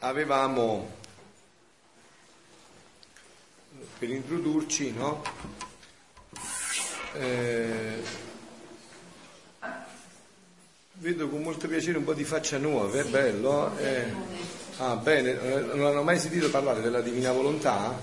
avevamo 0.00 0.96
per 3.98 4.10
introdurci, 4.10 4.92
no? 4.92 5.22
Eh, 7.14 8.02
vedo 10.94 11.28
con 11.28 11.42
molto 11.42 11.66
piacere 11.66 11.98
un 11.98 12.04
po' 12.04 12.14
di 12.14 12.24
faccia 12.24 12.58
nuova, 12.58 13.00
è 13.00 13.04
bello. 13.04 13.76
Eh. 13.78 14.12
Ah, 14.78 14.94
bene, 14.94 15.30
eh, 15.30 15.60
non 15.74 15.86
hanno 15.86 16.02
mai 16.02 16.18
sentito 16.18 16.50
parlare 16.50 16.80
della 16.80 17.00
divina 17.00 17.32
volontà? 17.32 17.96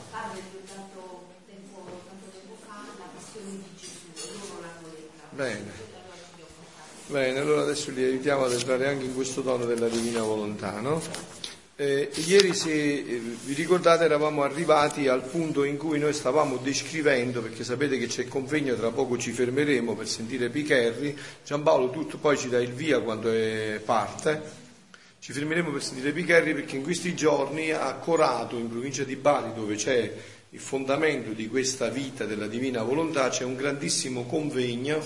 Bene. 5.29 5.83
Bene, 7.07 7.39
allora 7.39 7.61
adesso 7.61 7.91
li 7.91 8.03
aiutiamo 8.03 8.45
ad 8.45 8.53
entrare 8.53 8.87
anche 8.87 9.05
in 9.05 9.13
questo 9.13 9.43
tono 9.43 9.65
della 9.65 9.87
divina 9.87 10.23
volontà, 10.23 10.79
no? 10.79 11.01
Eh, 11.77 12.09
ieri, 12.27 12.53
se 12.53 12.71
eh, 12.71 13.21
vi 13.43 13.53
ricordate, 13.53 14.05
eravamo 14.05 14.43
arrivati 14.43 15.09
al 15.09 15.23
punto 15.23 15.65
in 15.65 15.75
cui 15.75 15.99
noi 15.99 16.13
stavamo 16.13 16.55
descrivendo, 16.55 17.41
perché 17.41 17.65
sapete 17.65 17.97
che 17.97 18.07
c'è 18.07 18.21
il 18.21 18.29
convegno, 18.29 18.75
tra 18.75 18.91
poco 18.91 19.17
ci 19.17 19.33
fermeremo 19.33 19.93
per 19.93 20.07
sentire 20.07 20.49
Picherri. 20.49 21.17
Giampaolo, 21.43 21.89
tu 21.89 22.17
poi 22.17 22.37
ci 22.37 22.47
dai 22.47 22.63
il 22.63 22.71
via 22.71 23.01
quando 23.01 23.29
parte. 23.83 24.63
Ci 25.19 25.33
fermeremo 25.33 25.69
per 25.71 25.83
sentire 25.83 26.13
Picherri 26.13 26.53
perché 26.53 26.77
in 26.77 26.83
questi 26.83 27.13
giorni 27.13 27.71
a 27.71 27.93
Corato, 27.95 28.55
in 28.55 28.69
provincia 28.69 29.03
di 29.03 29.17
Bari, 29.17 29.53
dove 29.53 29.75
c'è 29.75 30.13
il 30.51 30.59
fondamento 30.59 31.31
di 31.31 31.49
questa 31.49 31.89
vita 31.89 32.23
della 32.23 32.47
divina 32.47 32.83
volontà, 32.83 33.27
c'è 33.27 33.43
un 33.43 33.55
grandissimo 33.55 34.23
convegno 34.23 35.03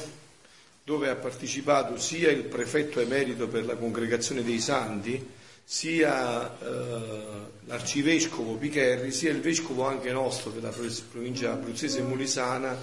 dove 0.83 1.09
ha 1.09 1.15
partecipato 1.15 1.97
sia 1.97 2.29
il 2.29 2.43
prefetto 2.43 2.99
emerito 2.99 3.47
per 3.47 3.65
la 3.65 3.75
congregazione 3.75 4.43
dei 4.43 4.59
santi, 4.59 5.37
sia 5.71 6.57
eh, 6.61 7.21
l'arcivescovo 7.65 8.55
Picherri, 8.55 9.11
sia 9.11 9.29
il 9.29 9.39
vescovo 9.39 9.85
anche 9.85 10.11
nostro 10.11 10.49
della 10.49 10.73
provincia 11.11 11.51
abruzzese 11.51 12.01
molisana, 12.01 12.75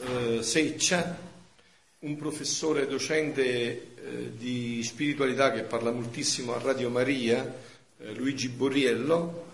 eh, 0.00 0.42
Seccia, 0.42 1.16
un 2.00 2.16
professore 2.16 2.88
docente 2.88 3.44
eh, 3.44 4.36
di 4.36 4.82
spiritualità 4.82 5.52
che 5.52 5.62
parla 5.62 5.92
moltissimo 5.92 6.56
a 6.56 6.58
Radio 6.58 6.90
Maria, 6.90 7.54
eh, 7.98 8.12
Luigi 8.14 8.48
Borriello, 8.48 9.46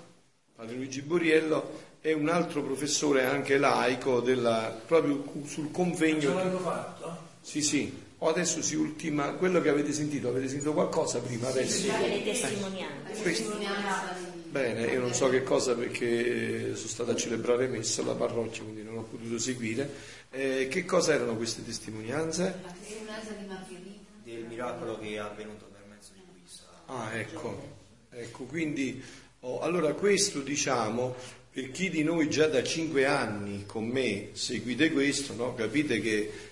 padre 0.56 0.76
Luigi 0.76 1.02
Borriello, 1.02 1.88
e 2.00 2.14
un 2.14 2.30
altro 2.30 2.62
professore 2.62 3.26
anche 3.26 3.58
laico 3.58 4.20
della, 4.20 4.74
proprio 4.86 5.22
sul 5.44 5.70
convegno. 5.70 6.20
Ce 6.20 6.28
l'hanno 6.28 6.58
fatto? 6.60 7.18
Sì, 7.42 7.60
sì, 7.60 7.92
o 8.22 8.28
adesso 8.28 8.60
si 8.60 8.74
ultima 8.74 9.32
quello 9.32 9.62
che 9.62 9.70
avete 9.70 9.92
sentito, 9.92 10.28
avete 10.28 10.48
sentito 10.48 10.72
qualcosa 10.74 11.20
prima 11.20 11.48
adesso? 11.48 11.80
Sì, 11.80 11.90
le 11.90 12.22
testimonianze. 12.22 13.22
Eh, 13.22 14.38
Bene, 14.50 14.86
io 14.86 15.00
non 15.00 15.14
so 15.14 15.28
che 15.30 15.42
cosa 15.42 15.74
perché 15.74 16.74
sono 16.74 16.88
stata 16.88 17.12
a 17.12 17.16
celebrare 17.16 17.66
messa 17.66 18.02
alla 18.02 18.14
parrocchia, 18.14 18.62
quindi 18.62 18.82
non 18.82 18.98
ho 18.98 19.02
potuto 19.02 19.38
seguire. 19.38 19.88
Eh, 20.30 20.68
che 20.68 20.84
cosa 20.84 21.14
erano 21.14 21.36
queste 21.36 21.64
testimonianze? 21.64 22.60
La 22.62 22.74
testimonianza 22.78 23.32
di 23.32 23.46
Margherita. 23.46 24.10
Del 24.22 24.44
miracolo 24.44 24.98
che 24.98 25.08
è 25.14 25.16
avvenuto 25.16 25.66
per 25.72 25.82
mezzo 25.88 26.10
di 26.12 26.20
Luisa. 26.30 26.62
Ah, 26.86 27.14
ecco, 27.14 27.76
ecco, 28.10 28.44
quindi 28.44 29.02
oh, 29.40 29.60
allora 29.60 29.94
questo 29.94 30.40
diciamo 30.40 31.14
per 31.52 31.70
chi 31.72 31.90
di 31.90 32.04
noi 32.04 32.28
già 32.30 32.46
da 32.46 32.62
cinque 32.62 33.06
anni 33.06 33.64
con 33.66 33.86
me 33.86 34.28
seguite 34.32 34.92
questo, 34.92 35.34
no? 35.34 35.54
capite 35.54 36.00
che 36.00 36.49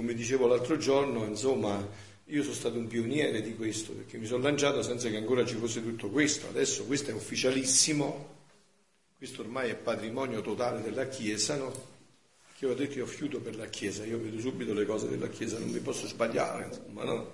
come 0.00 0.14
dicevo 0.14 0.46
l'altro 0.46 0.78
giorno, 0.78 1.26
insomma, 1.26 1.86
io 2.24 2.42
sono 2.42 2.54
stato 2.54 2.78
un 2.78 2.86
pioniere 2.86 3.42
di 3.42 3.54
questo 3.54 3.92
perché 3.92 4.16
mi 4.16 4.24
sono 4.24 4.42
lanciato 4.42 4.80
senza 4.80 5.10
che 5.10 5.18
ancora 5.18 5.44
ci 5.44 5.56
fosse 5.56 5.82
tutto 5.82 6.08
questo. 6.08 6.48
Adesso 6.48 6.86
questo 6.86 7.10
è 7.10 7.12
ufficialissimo, 7.12 8.36
questo 9.18 9.42
ormai 9.42 9.68
è 9.68 9.74
patrimonio 9.74 10.40
totale 10.40 10.80
della 10.80 11.06
Chiesa, 11.06 11.56
no? 11.56 11.70
Che 12.56 12.64
ho 12.64 12.72
detto 12.72 12.96
io 12.96 13.04
fiuto 13.04 13.40
per 13.40 13.56
la 13.56 13.66
Chiesa, 13.66 14.06
io 14.06 14.18
vedo 14.18 14.40
subito 14.40 14.72
le 14.72 14.86
cose 14.86 15.06
della 15.06 15.28
Chiesa, 15.28 15.58
non 15.58 15.68
mi 15.68 15.80
posso 15.80 16.06
sbagliare, 16.06 16.68
insomma, 16.68 17.04
no? 17.04 17.32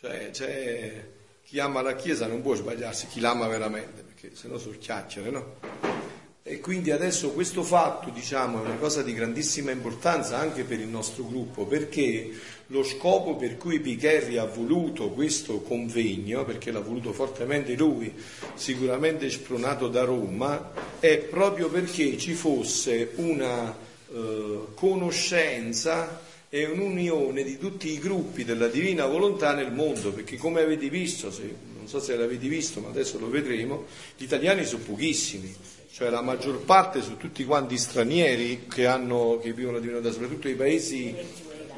Cioè, 0.00 0.30
cioè 0.32 1.06
chi 1.44 1.58
ama 1.58 1.82
la 1.82 1.96
Chiesa 1.96 2.26
non 2.26 2.40
può 2.40 2.54
sbagliarsi, 2.54 3.08
chi 3.08 3.20
l'ama 3.20 3.46
veramente, 3.46 4.00
perché 4.00 4.34
se 4.34 4.48
no 4.48 4.56
sono 4.56 4.78
chiacchiere, 4.78 5.28
no? 5.28 6.09
E 6.42 6.58
quindi 6.58 6.90
adesso 6.90 7.32
questo 7.32 7.62
fatto 7.62 8.08
diciamo, 8.08 8.62
è 8.62 8.66
una 8.66 8.76
cosa 8.76 9.02
di 9.02 9.12
grandissima 9.12 9.72
importanza 9.72 10.38
anche 10.38 10.64
per 10.64 10.80
il 10.80 10.88
nostro 10.88 11.26
gruppo, 11.26 11.66
perché 11.66 12.30
lo 12.68 12.82
scopo 12.82 13.36
per 13.36 13.58
cui 13.58 13.78
Picherri 13.78 14.38
ha 14.38 14.46
voluto 14.46 15.10
questo 15.10 15.60
convegno, 15.60 16.46
perché 16.46 16.70
l'ha 16.70 16.80
voluto 16.80 17.12
fortemente 17.12 17.74
lui, 17.74 18.10
sicuramente 18.54 19.28
spronato 19.28 19.88
da 19.88 20.04
Roma, 20.04 20.72
è 20.98 21.18
proprio 21.18 21.68
perché 21.68 22.16
ci 22.16 22.32
fosse 22.32 23.10
una 23.16 23.76
eh, 24.10 24.60
conoscenza 24.72 26.22
e 26.48 26.64
un'unione 26.64 27.44
di 27.44 27.58
tutti 27.58 27.90
i 27.90 27.98
gruppi 27.98 28.44
della 28.44 28.68
divina 28.68 29.04
volontà 29.04 29.54
nel 29.54 29.72
mondo, 29.72 30.10
perché 30.10 30.38
come 30.38 30.62
avete 30.62 30.88
visto, 30.88 31.30
se, 31.30 31.54
non 31.76 31.86
so 31.86 32.00
se 32.00 32.16
l'avete 32.16 32.48
visto, 32.48 32.80
ma 32.80 32.88
adesso 32.88 33.18
lo 33.18 33.28
vedremo, 33.28 33.84
gli 34.16 34.24
italiani 34.24 34.64
sono 34.64 34.82
pochissimi 34.84 35.54
cioè 35.92 36.08
la 36.08 36.22
maggior 36.22 36.60
parte 36.60 37.02
sono 37.02 37.16
tutti 37.16 37.44
quanti 37.44 37.76
stranieri 37.76 38.66
che, 38.68 38.86
hanno, 38.86 39.38
che 39.42 39.52
vivono 39.52 39.76
la 39.76 39.82
divinità, 39.82 40.12
soprattutto 40.12 40.48
i 40.48 40.54
paesi, 40.54 41.14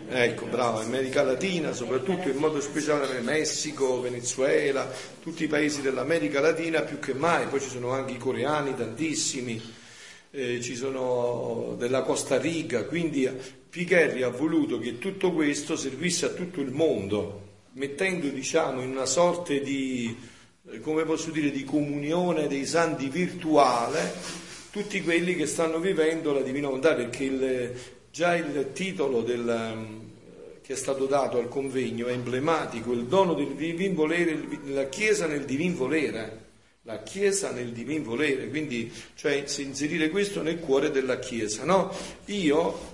ecco 0.09 0.45
bravo, 0.47 0.81
America 0.81 1.23
Latina, 1.23 1.73
soprattutto 1.73 2.28
in 2.28 2.37
modo 2.37 2.61
speciale 2.61 3.21
Messico, 3.21 4.01
Venezuela, 4.03 4.91
tutti 5.21 5.45
i 5.45 5.49
paesi 5.49 5.81
dell'America 5.81 6.41
Latina 6.41 6.83
più 6.83 6.99
che 6.99 7.15
mai, 7.15 7.47
poi 7.47 7.61
ci 7.61 7.71
sono 7.71 7.91
anche 7.93 8.12
i 8.12 8.19
coreani 8.19 8.77
tantissimi, 8.77 9.61
eh, 10.31 10.61
ci 10.61 10.77
sono 10.77 11.75
della 11.78 12.03
Costa 12.03 12.39
Rica, 12.39 12.84
quindi 12.84 13.28
Picherri 13.71 14.22
ha 14.22 14.28
voluto 14.28 14.78
che 14.78 14.99
tutto 14.99 15.33
questo 15.33 15.75
servisse 15.75 16.27
a 16.27 16.31
tutto 16.31 16.61
il 16.61 16.71
mondo, 16.71 17.41
mettendo 17.72 18.28
diciamo 18.28 18.83
in 18.83 18.91
una 18.91 19.06
sorta 19.06 19.55
di 19.55 20.15
come 20.81 21.05
posso 21.05 21.31
dire, 21.31 21.50
di 21.50 21.65
comunione 21.65 22.47
dei 22.47 22.66
santi 22.66 23.09
virtuale, 23.09 24.12
tutti 24.71 25.03
quelli 25.03 25.34
che 25.34 25.47
stanno 25.47 25.78
vivendo 25.78 26.33
la 26.33 26.41
divina 26.41 26.66
volontà, 26.66 26.94
perché 26.94 27.25
il, 27.25 27.72
già 28.10 28.34
il 28.37 28.71
titolo 28.72 29.22
del, 29.22 29.75
mm, 29.77 30.00
che 30.62 30.72
è 30.72 30.77
stato 30.77 31.06
dato 31.06 31.38
al 31.38 31.49
convegno 31.49 32.06
è 32.06 32.12
emblematico, 32.12 32.93
il 32.93 33.05
dono 33.05 33.34
del 33.34 33.55
divin 33.55 33.94
volere, 33.94 34.38
la 34.66 34.88
Chiesa 34.88 35.27
nel 35.27 35.44
divin 35.44 35.75
volere, 35.75 36.41
la 36.84 37.03
Chiesa 37.03 37.50
nel 37.53 37.72
divin 37.72 38.03
volere, 38.03 38.49
quindi 38.49 38.91
cioè 39.15 39.44
inserire 39.59 40.09
questo 40.09 40.43
nel 40.43 40.59
cuore 40.59 40.91
della 40.91 41.19
Chiesa. 41.19 41.65
No? 41.65 41.94
Io 42.27 42.91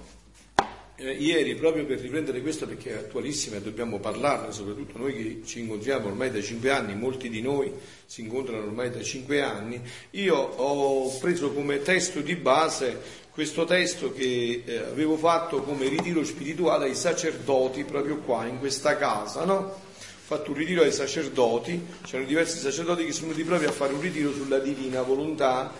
eh, 1.00 1.12
ieri, 1.12 1.54
proprio 1.54 1.86
per 1.86 2.00
riprendere 2.00 2.40
questo 2.40 2.66
perché 2.66 2.90
è 2.90 2.94
attualissima 2.94 3.56
e 3.56 3.62
dobbiamo 3.62 4.00
parlarne, 4.00 4.52
soprattutto 4.52 4.98
noi 4.98 5.14
che 5.14 5.42
ci 5.44 5.60
incontriamo 5.60 6.08
ormai 6.08 6.30
da 6.30 6.42
cinque 6.42 6.70
anni, 6.70 6.96
molti 6.96 7.28
di 7.28 7.40
noi 7.40 7.72
si 8.04 8.22
incontrano 8.22 8.64
ormai 8.64 8.90
da 8.90 9.02
cinque 9.02 9.40
anni, 9.40 9.80
io 10.10 10.36
ho 10.36 11.16
preso 11.18 11.52
come 11.52 11.82
testo 11.82 12.20
di 12.20 12.34
base 12.34 13.26
questo 13.30 13.64
testo 13.64 14.12
che 14.12 14.64
eh, 14.64 14.76
avevo 14.78 15.16
fatto 15.16 15.62
come 15.62 15.86
ritiro 15.88 16.24
spirituale 16.24 16.86
ai 16.86 16.96
sacerdoti 16.96 17.84
proprio 17.84 18.16
qua 18.16 18.46
in 18.46 18.58
questa 18.58 18.96
casa, 18.96 19.44
no? 19.44 19.54
Ho 19.54 20.34
fatto 20.36 20.50
un 20.50 20.56
ritiro 20.56 20.82
ai 20.82 20.90
sacerdoti, 20.92 21.80
c'erano 22.02 22.26
diversi 22.26 22.58
sacerdoti 22.58 23.04
che 23.04 23.12
sono 23.12 23.28
venuti 23.28 23.46
proprio 23.46 23.68
a 23.68 23.72
fare 23.72 23.92
un 23.92 24.00
ritiro 24.00 24.32
sulla 24.32 24.58
divina 24.58 25.02
volontà. 25.02 25.72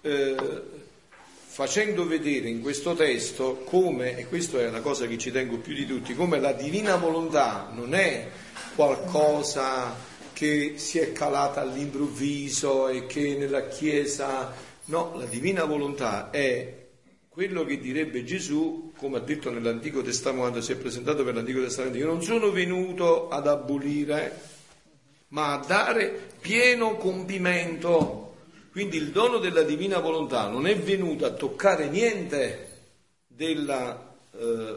Eh, 0.00 0.36
facendo 1.54 2.04
vedere 2.04 2.48
in 2.48 2.60
questo 2.60 2.94
testo 2.94 3.62
come, 3.64 4.18
e 4.18 4.26
questa 4.26 4.58
è 4.58 4.68
la 4.70 4.80
cosa 4.80 5.06
che 5.06 5.16
ci 5.16 5.30
tengo 5.30 5.58
più 5.58 5.72
di 5.72 5.86
tutti, 5.86 6.12
come 6.12 6.40
la 6.40 6.52
divina 6.52 6.96
volontà 6.96 7.70
non 7.72 7.94
è 7.94 8.28
qualcosa 8.74 9.94
che 10.32 10.72
si 10.78 10.98
è 10.98 11.12
calata 11.12 11.60
all'improvviso 11.60 12.88
e 12.88 13.06
che 13.06 13.36
nella 13.38 13.68
Chiesa, 13.68 14.52
no, 14.86 15.12
la 15.16 15.26
divina 15.26 15.62
volontà 15.62 16.30
è 16.30 16.86
quello 17.28 17.64
che 17.64 17.78
direbbe 17.78 18.24
Gesù, 18.24 18.90
come 18.96 19.18
ha 19.18 19.20
detto 19.20 19.52
nell'Antico 19.52 20.02
Testamento, 20.02 20.40
quando 20.40 20.60
si 20.60 20.72
è 20.72 20.76
presentato 20.76 21.22
per 21.22 21.36
l'Antico 21.36 21.60
Testamento, 21.60 21.98
io 21.98 22.06
non 22.06 22.20
sono 22.20 22.50
venuto 22.50 23.28
ad 23.28 23.46
abolire, 23.46 24.40
ma 25.28 25.52
a 25.52 25.64
dare 25.64 26.30
pieno 26.40 26.96
compimento 26.96 28.33
quindi 28.74 28.96
il 28.96 29.10
dono 29.10 29.38
della 29.38 29.62
divina 29.62 30.00
volontà 30.00 30.48
non 30.48 30.66
è 30.66 30.76
venuto 30.76 31.24
a 31.26 31.30
toccare 31.30 31.86
niente 31.86 32.70
della, 33.28 34.16
eh, 34.36 34.76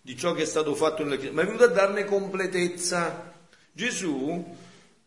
di 0.00 0.16
ciò 0.16 0.32
che 0.34 0.42
è 0.42 0.44
stato 0.44 0.74
fatto 0.74 1.04
nella 1.04 1.14
Chiesa, 1.14 1.34
ma 1.34 1.42
è 1.42 1.44
venuto 1.44 1.62
a 1.62 1.68
darne 1.68 2.04
completezza. 2.04 3.32
Gesù, 3.70 4.44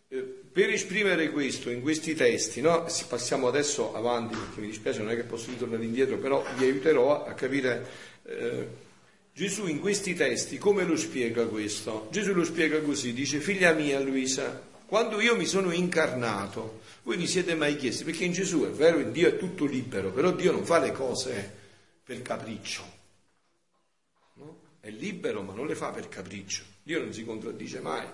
eh, 0.08 0.18
per 0.50 0.70
esprimere 0.70 1.30
questo 1.30 1.70
in 1.72 1.82
questi 1.82 2.16
testi, 2.16 2.62
no? 2.62 2.88
passiamo 3.10 3.50
adesso 3.50 3.94
avanti 3.94 4.34
perché 4.34 4.62
mi 4.62 4.68
dispiace, 4.68 5.00
non 5.00 5.12
è 5.12 5.16
che 5.18 5.24
posso 5.24 5.50
ritornare 5.50 5.84
indietro, 5.84 6.16
però 6.18 6.42
vi 6.56 6.64
aiuterò 6.64 7.26
a 7.26 7.34
capire. 7.34 7.86
Eh, 8.24 8.68
Gesù 9.34 9.68
in 9.68 9.82
questi 9.82 10.16
testi 10.16 10.58
come 10.58 10.86
lo 10.86 10.96
spiega 10.96 11.48
questo? 11.48 12.08
Gesù 12.12 12.32
lo 12.32 12.46
spiega 12.46 12.80
così, 12.80 13.12
dice 13.12 13.42
figlia 13.42 13.74
mia 13.74 14.00
Luisa, 14.00 14.70
Quando 14.86 15.20
io 15.20 15.36
mi 15.38 15.46
sono 15.46 15.72
incarnato, 15.72 16.81
voi 17.04 17.18
vi 17.18 17.28
siete 17.28 17.56
mai 17.56 17.76
chiesti, 17.76 18.04
perché 18.04 18.26
in 18.26 18.32
Gesù 18.32 18.64
è 18.64 18.70
vero, 18.70 19.00
in 19.00 19.12
Dio 19.12 19.28
è 19.28 19.38
tutto 19.38 19.66
libero, 19.66 20.12
però 20.12 20.32
Dio 20.32 20.52
non 20.52 20.66
fa 20.66 20.80
le 20.80 20.92
cose 20.92 21.60
per 22.04 22.22
capriccio. 22.22 22.84
No? 24.36 24.60
È 24.80 24.90
libero, 24.90 25.42
ma 25.42 25.54
non 25.54 25.66
le 25.66 25.76
fa 25.76 25.90
per 25.90 26.08
capriccio. 26.08 26.64
Dio 26.84 27.00
non 27.00 27.14
si 27.14 27.24
contraddice 27.26 27.80
mai. 27.80 28.06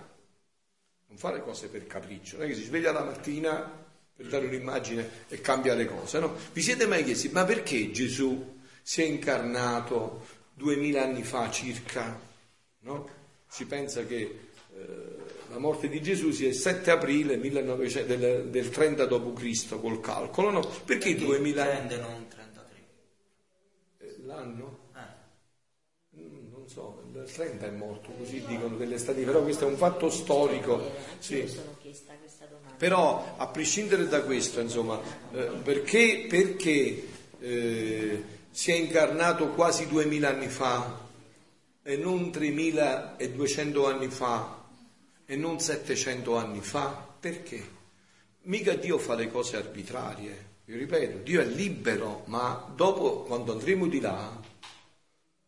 Non 1.09 1.17
fa 1.17 1.31
le 1.31 1.41
cose 1.41 1.67
per 1.67 1.87
capriccio. 1.87 2.37
Non 2.37 2.45
è 2.45 2.49
che 2.49 2.55
si 2.55 2.63
sveglia 2.63 2.91
la 2.91 3.03
mattina 3.03 3.85
per 4.15 4.27
dare 4.27 4.47
un'immagine 4.47 5.25
e 5.27 5.41
cambia 5.41 5.73
le 5.73 5.85
cose, 5.85 6.19
no? 6.19 6.35
Vi 6.51 6.61
siete 6.61 6.87
mai 6.87 7.03
chiesti, 7.03 7.29
ma 7.29 7.45
perché 7.45 7.91
Gesù 7.91 8.55
si 8.81 9.01
è 9.01 9.05
incarnato 9.05 10.25
duemila 10.53 11.03
anni 11.03 11.23
fa 11.23 11.51
circa? 11.51 12.19
No? 12.79 13.09
Si 13.47 13.65
pensa 13.65 14.05
che 14.05 14.49
eh, 14.75 15.06
la 15.57 15.63
morte 15.63 15.89
di 15.89 16.01
Gesù 16.03 16.29
sia 16.29 16.49
il 16.49 16.53
7 16.53 16.91
aprile 16.91 17.35
1900, 17.35 18.15
del, 18.15 18.45
del 18.49 18.69
30 18.69 19.05
d.C. 19.05 19.79
col 19.79 19.99
calcolo, 19.99 20.51
no? 20.51 20.59
Perché, 20.59 21.15
Perché 21.15 21.15
2000 21.15 21.63
anni? 21.63 21.71
Prende 21.71 21.97
non 21.97 22.27
33. 22.27 22.63
Eh, 23.97 24.15
L'anno? 24.23 24.77
Eh. 24.95 26.19
Mm, 26.19 26.51
Non 26.51 26.67
so, 26.67 27.01
il 27.11 27.31
30 27.31 27.65
è 27.65 27.71
morto, 27.71 28.11
così 28.11 28.43
dicono 28.45 28.77
delle 28.77 28.99
stati, 28.99 29.23
però 29.23 29.41
questo 29.41 29.65
è 29.65 29.67
un 29.67 29.77
fatto 29.77 30.11
storico. 30.11 30.91
Sì. 31.17 31.51
Però 32.77 33.35
a 33.37 33.47
prescindere 33.47 34.07
da 34.07 34.21
questo, 34.21 34.59
insomma, 34.59 35.01
eh, 35.31 35.49
perché, 35.63 36.27
perché 36.29 37.07
eh, 37.39 38.23
si 38.51 38.71
è 38.71 38.75
incarnato 38.75 39.47
quasi 39.53 39.87
duemila 39.87 40.29
anni 40.29 40.49
fa 40.49 41.05
e 41.81 41.97
non 41.97 42.29
3200 42.29 43.87
anni 43.87 44.07
fa 44.09 44.57
e 45.29 45.35
non 45.35 45.59
700 45.59 46.37
anni 46.37 46.61
fa? 46.61 47.05
Perché? 47.19 47.75
Mica 48.43 48.73
Dio 48.75 48.97
fa 48.97 49.13
le 49.13 49.29
cose 49.29 49.57
arbitrarie, 49.57 50.45
io 50.65 50.77
ripeto, 50.77 51.17
Dio 51.17 51.41
è 51.41 51.45
libero, 51.45 52.23
ma 52.27 52.71
dopo, 52.73 53.23
quando 53.23 53.51
andremo 53.51 53.87
di 53.87 53.99
là, 53.99 54.41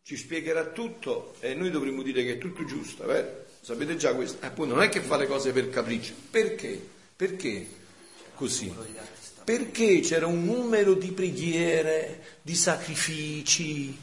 ci 0.02 0.16
spiegherà 0.16 0.66
tutto 0.66 1.34
e 1.40 1.54
noi 1.54 1.70
dovremo 1.70 2.02
dire 2.02 2.22
che 2.24 2.34
è 2.34 2.38
tutto 2.38 2.64
giusto, 2.64 3.06
vero? 3.06 3.46
Sapete 3.62 3.96
già 3.96 4.14
questo? 4.14 4.44
Appunto, 4.44 4.74
non 4.74 4.82
è 4.82 4.90
che 4.90 5.00
fa 5.00 5.16
le 5.16 5.26
cose 5.26 5.52
per 5.52 5.70
capriccio. 5.70 6.12
Perché? 6.30 6.80
Perché 7.16 7.66
così? 8.34 8.74
Perché 9.44 10.00
c'era 10.00 10.26
un 10.26 10.44
numero 10.44 10.94
di 10.94 11.12
preghiere, 11.12 12.38
di 12.42 12.54
sacrifici, 12.54 13.96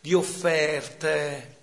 di 0.00 0.14
offerte, 0.14 1.57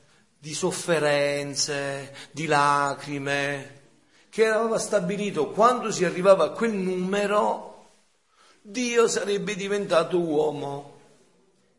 di 0.46 0.54
sofferenze, 0.54 2.14
di 2.30 2.46
lacrime, 2.46 3.82
che 4.30 4.46
aveva 4.46 4.78
stabilito 4.78 5.50
quando 5.50 5.92
si 5.92 6.06
arrivava 6.06 6.44
a 6.44 6.50
quel 6.50 6.72
numero, 6.72 7.88
Dio 8.62 9.08
sarebbe 9.08 9.56
diventato 9.56 10.20
uomo. 10.20 11.00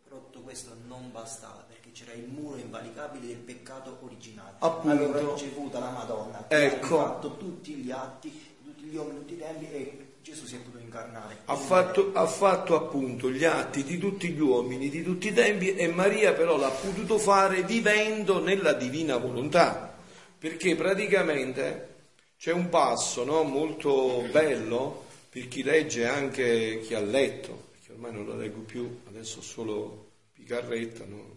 Però 0.03 0.19
tutto 0.19 0.41
questo 0.41 0.75
non 0.89 1.13
bastava 1.13 1.65
perché 1.69 1.93
c'era 1.93 2.13
il 2.15 2.27
muro 2.27 2.57
invalicabile 2.57 3.29
del 3.29 3.37
peccato 3.37 3.99
originale. 4.01 4.57
Appunto. 4.59 5.05
Aveva 5.05 5.33
ricevuta 5.33 5.79
la 5.79 5.91
Madonna 5.91 6.45
Ecco. 6.49 7.01
ha 7.01 7.05
fatto 7.05 7.37
tutti 7.37 7.73
gli 7.73 7.93
atti, 7.93 8.57
tutti 8.65 8.83
gli 8.83 8.97
uomini, 8.97 9.19
tutti 9.19 9.35
i 9.35 9.39
tempi 9.39 9.71
e 9.71 10.06
Gesù 10.26 10.44
si 10.44 10.56
è 10.56 10.58
potuto 10.58 10.82
incarnare. 10.82 11.43
Ha 11.44 11.55
fatto, 11.55 12.11
ha 12.12 12.26
fatto 12.26 12.75
appunto 12.75 13.31
gli 13.31 13.44
atti 13.44 13.84
di 13.84 13.96
tutti 13.96 14.31
gli 14.31 14.40
uomini, 14.40 14.88
di 14.88 15.05
tutti 15.05 15.28
i 15.28 15.32
tempi 15.32 15.76
e 15.76 15.87
Maria 15.87 16.32
però 16.32 16.56
l'ha 16.56 16.69
potuto 16.69 17.17
fare 17.17 17.62
vivendo 17.62 18.43
nella 18.43 18.73
divina 18.73 19.19
volontà, 19.19 19.96
perché 20.37 20.75
praticamente 20.75 21.94
c'è 22.37 22.50
un 22.50 22.69
passo 22.69 23.23
no, 23.23 23.44
molto 23.44 24.26
bello 24.32 25.05
per 25.28 25.46
chi 25.46 25.62
legge 25.62 26.08
anche 26.08 26.81
chi 26.81 26.94
ha 26.94 27.00
letto, 27.00 27.69
perché 27.70 27.93
ormai 27.93 28.12
non 28.12 28.25
lo 28.25 28.34
leggo 28.34 28.62
più, 28.62 29.02
adesso 29.06 29.38
ho 29.38 29.43
solo 29.43 30.11
Picarretta, 30.32 31.05
no? 31.05 31.34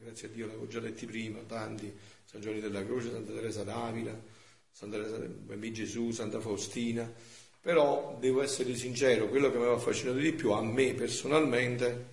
grazie 0.00 0.26
a 0.26 0.30
Dio 0.32 0.46
l'avevo 0.46 0.66
già 0.66 0.80
letti 0.80 1.06
prima, 1.06 1.38
tanti, 1.46 1.96
San 2.24 2.40
Giovanni 2.40 2.62
della 2.62 2.84
Croce, 2.84 3.12
Santa 3.12 3.32
Teresa 3.32 3.62
d'Avila, 3.62 4.20
Santa 4.72 4.96
Teresa 4.96 5.18
del 5.18 5.28
Bambino 5.28 5.74
Gesù, 5.74 6.10
Santa 6.10 6.40
Faustina, 6.40 7.08
però 7.62 8.16
devo 8.18 8.42
essere 8.42 8.74
sincero, 8.74 9.28
quello 9.28 9.48
che 9.48 9.56
mi 9.56 9.62
aveva 9.62 9.76
affascinato 9.76 10.18
di 10.18 10.32
più 10.32 10.50
a 10.50 10.60
me 10.60 10.94
personalmente 10.94 12.10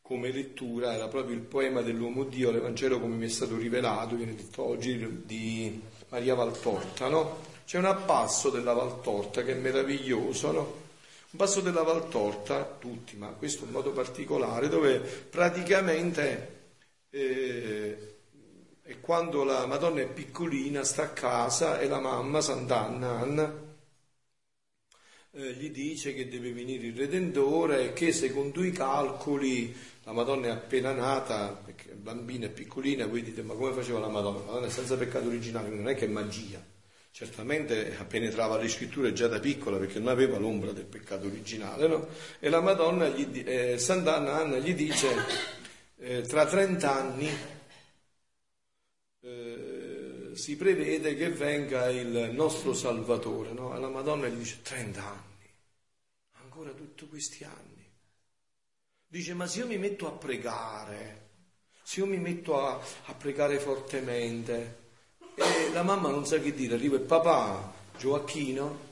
come 0.00 0.32
lettura 0.32 0.94
era 0.94 1.06
proprio 1.06 1.36
il 1.36 1.42
poema 1.42 1.82
dell'uomo 1.82 2.24
Dio, 2.24 2.50
l'Evangelo 2.50 2.98
come 2.98 3.14
mi 3.14 3.26
è 3.26 3.28
stato 3.28 3.56
rivelato, 3.56 4.16
viene 4.16 4.34
detto 4.34 4.66
oggi, 4.66 5.22
di 5.24 5.80
Maria 6.08 6.34
Valtorta, 6.34 7.08
no? 7.08 7.38
C'è 7.64 7.78
un 7.78 7.84
appasso 7.84 8.48
della 8.50 8.72
Valtorta 8.72 9.44
che 9.44 9.52
è 9.52 9.54
meraviglioso, 9.54 10.50
no? 10.50 10.60
Un 11.30 11.38
passo 11.38 11.60
della 11.60 11.82
Valtorta, 11.82 12.76
tutti, 12.80 13.16
ma 13.16 13.28
questo 13.28 13.64
in 13.66 13.70
modo 13.70 13.92
particolare, 13.92 14.68
dove 14.68 14.98
praticamente 14.98 16.60
eh, 17.10 18.14
è 18.82 18.98
quando 18.98 19.44
la 19.44 19.64
Madonna 19.66 20.00
è 20.00 20.08
piccolina, 20.08 20.82
sta 20.82 21.04
a 21.04 21.10
casa 21.10 21.78
e 21.78 21.86
la 21.86 22.00
mamma, 22.00 22.40
Sant'Anna, 22.40 23.20
Anna, 23.20 23.69
eh, 25.32 25.52
gli 25.52 25.70
dice 25.70 26.12
che 26.14 26.28
deve 26.28 26.52
venire 26.52 26.86
il 26.86 26.96
Redentore 26.96 27.84
e 27.84 27.92
che 27.92 28.12
secondo 28.12 28.64
i 28.64 28.72
calcoli 28.72 29.74
la 30.04 30.12
Madonna 30.12 30.48
è 30.48 30.50
appena 30.50 30.92
nata, 30.92 31.60
perché 31.64 31.90
il 31.90 31.96
bambino 31.96 32.46
è 32.46 32.50
piccolina, 32.50 33.06
voi 33.06 33.22
dite 33.22 33.42
ma 33.42 33.54
come 33.54 33.72
faceva 33.72 34.00
la 34.00 34.08
Madonna? 34.08 34.38
La 34.38 34.44
Madonna 34.46 34.66
è 34.66 34.70
senza 34.70 34.96
peccato 34.96 35.28
originale, 35.28 35.68
non 35.68 35.88
è 35.88 35.94
che 35.94 36.06
è 36.06 36.08
magia. 36.08 36.60
Certamente 37.12 37.96
penetrava 38.08 38.56
le 38.56 38.68
scritture 38.68 39.12
già 39.12 39.26
da 39.26 39.40
piccola 39.40 39.78
perché 39.78 39.98
non 39.98 40.08
aveva 40.08 40.38
l'ombra 40.38 40.72
del 40.72 40.86
peccato 40.86 41.26
originale, 41.26 41.86
no? 41.86 42.08
E 42.38 42.48
la 42.48 42.60
Madonna, 42.60 43.08
gli, 43.08 43.42
eh, 43.44 43.78
Sant'Anna 43.78 44.34
Anna 44.34 44.58
gli 44.58 44.74
dice 44.74 45.08
eh, 45.98 46.22
tra 46.22 46.46
30 46.46 46.92
anni 46.92 47.28
si 50.34 50.56
prevede 50.56 51.14
che 51.14 51.30
venga 51.30 51.88
il 51.90 52.30
nostro 52.32 52.72
Salvatore, 52.72 53.52
no? 53.52 53.74
E 53.74 53.80
la 53.80 53.88
Madonna 53.88 54.28
gli 54.28 54.38
dice 54.38 54.60
30 54.62 55.04
anni, 55.04 55.50
ancora 56.42 56.70
tutti 56.70 57.06
questi 57.06 57.44
anni. 57.44 57.88
Dice, 59.06 59.34
ma 59.34 59.46
se 59.46 59.60
io 59.60 59.66
mi 59.66 59.78
metto 59.78 60.06
a 60.06 60.12
pregare, 60.12 61.28
se 61.82 62.00
io 62.00 62.06
mi 62.06 62.18
metto 62.18 62.60
a, 62.60 62.80
a 63.06 63.14
pregare 63.14 63.58
fortemente, 63.58 64.78
e 65.34 65.72
la 65.72 65.82
mamma 65.82 66.10
non 66.10 66.26
sa 66.26 66.38
che 66.38 66.52
dire, 66.52 66.74
arriva 66.74 66.96
il 66.96 67.02
papà 67.02 67.72
Gioacchino 67.98 68.88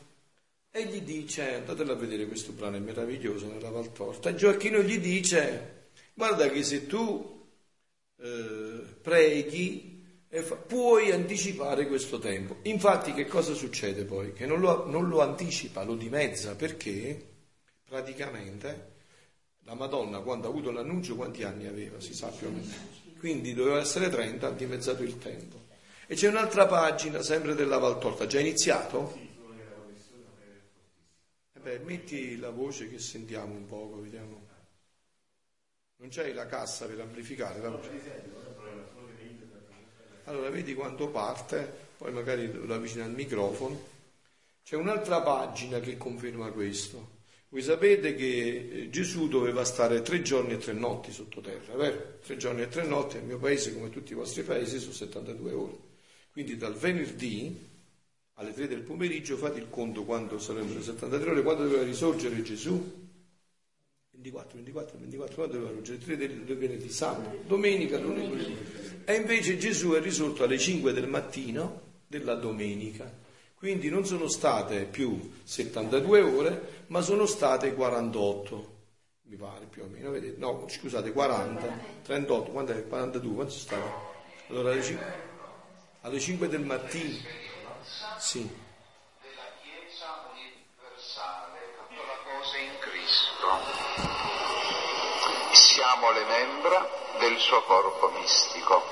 e 0.71 0.87
gli 0.87 1.01
dice, 1.03 1.55
andatelo 1.55 1.93
a 1.93 1.97
vedere 1.97 2.27
questo 2.27 2.53
brano, 2.53 2.77
è 2.77 2.81
meraviglioso 2.81 3.47
nella 3.47 3.71
Valtorta, 3.71 4.35
Gioacchino 4.35 4.81
gli 4.81 4.99
dice, 4.99 5.91
guarda 6.15 6.49
che 6.51 6.63
se 6.63 6.87
tu 6.87 7.47
eh, 8.17 8.83
preghi 9.01 9.88
fa- 10.29 10.57
puoi 10.57 11.11
anticipare 11.11 11.87
questo 11.87 12.19
tempo. 12.19 12.59
Infatti 12.63 13.15
che 13.15 13.27
cosa 13.27 13.55
succede 13.55 14.05
poi? 14.05 14.33
Che 14.33 14.47
non 14.47 14.61
lo, 14.61 14.87
non 14.87 15.09
lo 15.09 15.23
anticipa, 15.23 15.83
lo 15.85 15.95
dimezza 15.95 16.55
perché 16.55 17.27
praticamente 17.85 18.97
la 19.65 19.75
Madonna 19.75 20.21
quando 20.21 20.47
ha 20.47 20.51
avuto 20.51 20.71
l'annuncio 20.71 21.17
quanti 21.17 21.43
anni 21.43 21.67
aveva, 21.67 22.01
si 22.01 22.15
sa 22.15 22.29
più 22.29 22.49
o 22.49 22.51
meno. 22.51 22.73
Quindi 23.19 23.55
doveva 23.55 23.81
essere 23.81 24.09
30, 24.09 24.47
ha 24.47 24.53
dimezzato 24.53 25.03
il 25.03 25.19
tempo. 25.19 25.67
E 26.07 26.15
c'è 26.15 26.29
un'altra 26.29 26.67
pagina 26.67 27.23
sempre 27.23 27.55
della 27.55 27.79
Valtorta, 27.79 28.27
già 28.27 28.41
iniziato? 28.41 29.19
Eh 31.53 31.61
beh, 31.61 31.79
metti 31.81 32.39
la 32.39 32.51
voce 32.51 32.89
che 32.89 32.99
sentiamo 32.99 33.55
un 33.55 33.67
poco, 33.67 34.01
vediamo. 34.01 34.47
Non 35.97 36.09
c'hai 36.11 36.33
la 36.33 36.47
cassa 36.47 36.87
per 36.87 37.01
amplificare 37.01 37.61
la 37.61 37.71
voce? 37.71 38.48
Allora 40.29 40.51
vedi 40.51 40.75
quando 40.75 41.09
parte, 41.09 41.87
poi 41.97 42.13
magari 42.13 42.53
lo 42.53 42.75
avvicina 42.75 43.05
al 43.05 43.13
microfono. 43.13 43.97
C'è 44.63 44.77
un'altra 44.77 45.23
pagina 45.23 45.81
che 45.81 45.97
conferma 45.97 46.51
questo. 46.51 47.17
Voi 47.49 47.63
sapete 47.63 48.15
che 48.15 48.69
eh, 48.71 48.91
Gesù 48.91 49.29
doveva 49.29 49.65
stare 49.65 50.03
tre 50.03 50.21
giorni 50.21 50.53
e 50.53 50.59
tre 50.59 50.75
notti 50.75 51.13
sottoterra, 51.13 51.75
vero? 51.77 52.19
Tre 52.23 52.37
giorni 52.37 52.61
e 52.61 52.69
tre 52.69 52.85
notti 52.85 53.17
nel 53.17 53.25
mio 53.25 53.39
paese, 53.39 53.73
come 53.73 53.89
tutti 53.89 54.13
i 54.13 54.15
vostri 54.15 54.43
paesi, 54.43 54.79
sono 54.79 54.93
72 54.93 55.53
ore. 55.53 55.79
Quindi 56.31 56.59
dal 56.59 56.75
venerdì 56.75 57.67
alle 58.35 58.53
3 58.53 58.69
del 58.69 58.83
pomeriggio 58.83 59.39
fate 59.39 59.59
il 59.59 59.71
conto 59.71 60.05
quando 60.05 60.39
sarebbero 60.39 60.79
le 60.79 60.85
73 60.85 61.31
ore, 61.31 61.43
quando 61.43 61.63
doveva 61.63 61.85
risorgere 61.85 62.43
Gesù? 62.43 63.07
24, 64.11 64.57
24, 64.57 64.99
24, 64.99 65.35
quando 65.35 65.53
doveva 65.55 65.71
risorgere? 65.71 66.05
3 66.05 66.17
del, 66.19 66.59
venerdì, 66.59 66.91
sabato, 66.91 67.45
domenica, 67.47 67.99
lunedì. 67.99 68.98
E 69.09 69.15
invece 69.15 69.57
Gesù 69.57 69.93
è 69.93 70.03
risorto 70.03 70.45
alle 70.45 70.59
5 70.59 70.93
del 70.93 71.09
mattino 71.09 71.81
della 72.07 72.35
domenica. 72.35 73.11
Quindi 73.55 73.89
non 73.89 74.05
sono 74.05 74.29
state 74.29 74.85
più 74.85 75.33
72 75.45 76.21
ore, 76.21 76.85
ma 76.89 77.01
sono 77.01 77.25
state 77.25 77.73
48, 77.73 78.77
mi 79.23 79.37
pare 79.37 79.65
più 79.65 79.85
o 79.85 79.87
meno, 79.87 80.11
vedete? 80.11 80.39
No, 80.39 80.67
scusate, 80.69 81.11
40, 81.13 81.79
38, 82.03 82.51
quando 82.51 82.73
è? 82.73 82.87
42, 82.87 83.35
quanto 83.35 83.51
sono 83.51 83.63
state? 83.81 83.93
Allora 84.49 84.73
alle 84.73 84.83
5, 84.83 85.07
alle 86.03 86.21
5 86.21 86.49
del 86.49 86.65
mattino, 86.67 87.17
sì. 88.19 88.47
Siamo 95.55 96.11
le 96.13 96.25
membra 96.27 96.98
del 97.19 97.39
suo 97.39 97.63
corpo 97.65 98.11
mistico. 98.19 98.83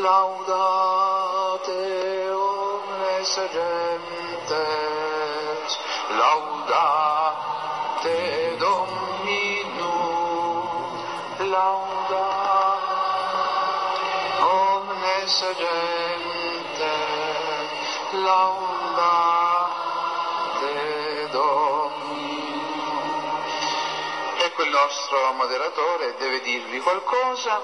Laudate 0.00 1.70
omnes 2.30 3.40
gentes, 3.50 4.58
laudate 6.18 7.38
Dominum, 8.58 9.88
laudate 11.50 12.90
omnes 14.40 15.44
gentes, 15.56 16.90
laudate 18.12 19.49
nostro 24.70 25.32
moderatore 25.32 26.14
deve 26.18 26.40
dirvi 26.40 26.80
qualcosa 26.80 27.60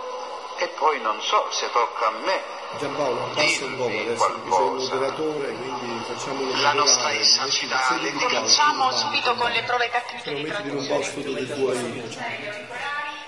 e 0.58 0.68
poi 0.68 1.00
non 1.00 1.20
so 1.20 1.48
se 1.50 1.70
tocca 1.70 2.06
a 2.08 2.10
me 2.10 2.56
Giampaolo, 2.78 3.30
passa 3.34 3.64
un 3.64 3.76
po' 3.76 3.86
adesso 3.86 4.26
il 4.26 4.42
moderatore, 4.44 5.52
quindi 5.54 6.04
facciamolo 6.04 6.60
La 6.60 6.72
nostra. 6.72 7.08
Mettiti- 7.08 7.50
sediti 7.50 8.16
qua, 8.18 8.28
Cominciamo 8.28 8.92
subito 8.92 9.34
con 9.34 9.50
le 9.50 9.62
prove 9.62 9.90
tecniche 9.90 10.34
di 10.34 10.44
traduzione. 10.44 12.02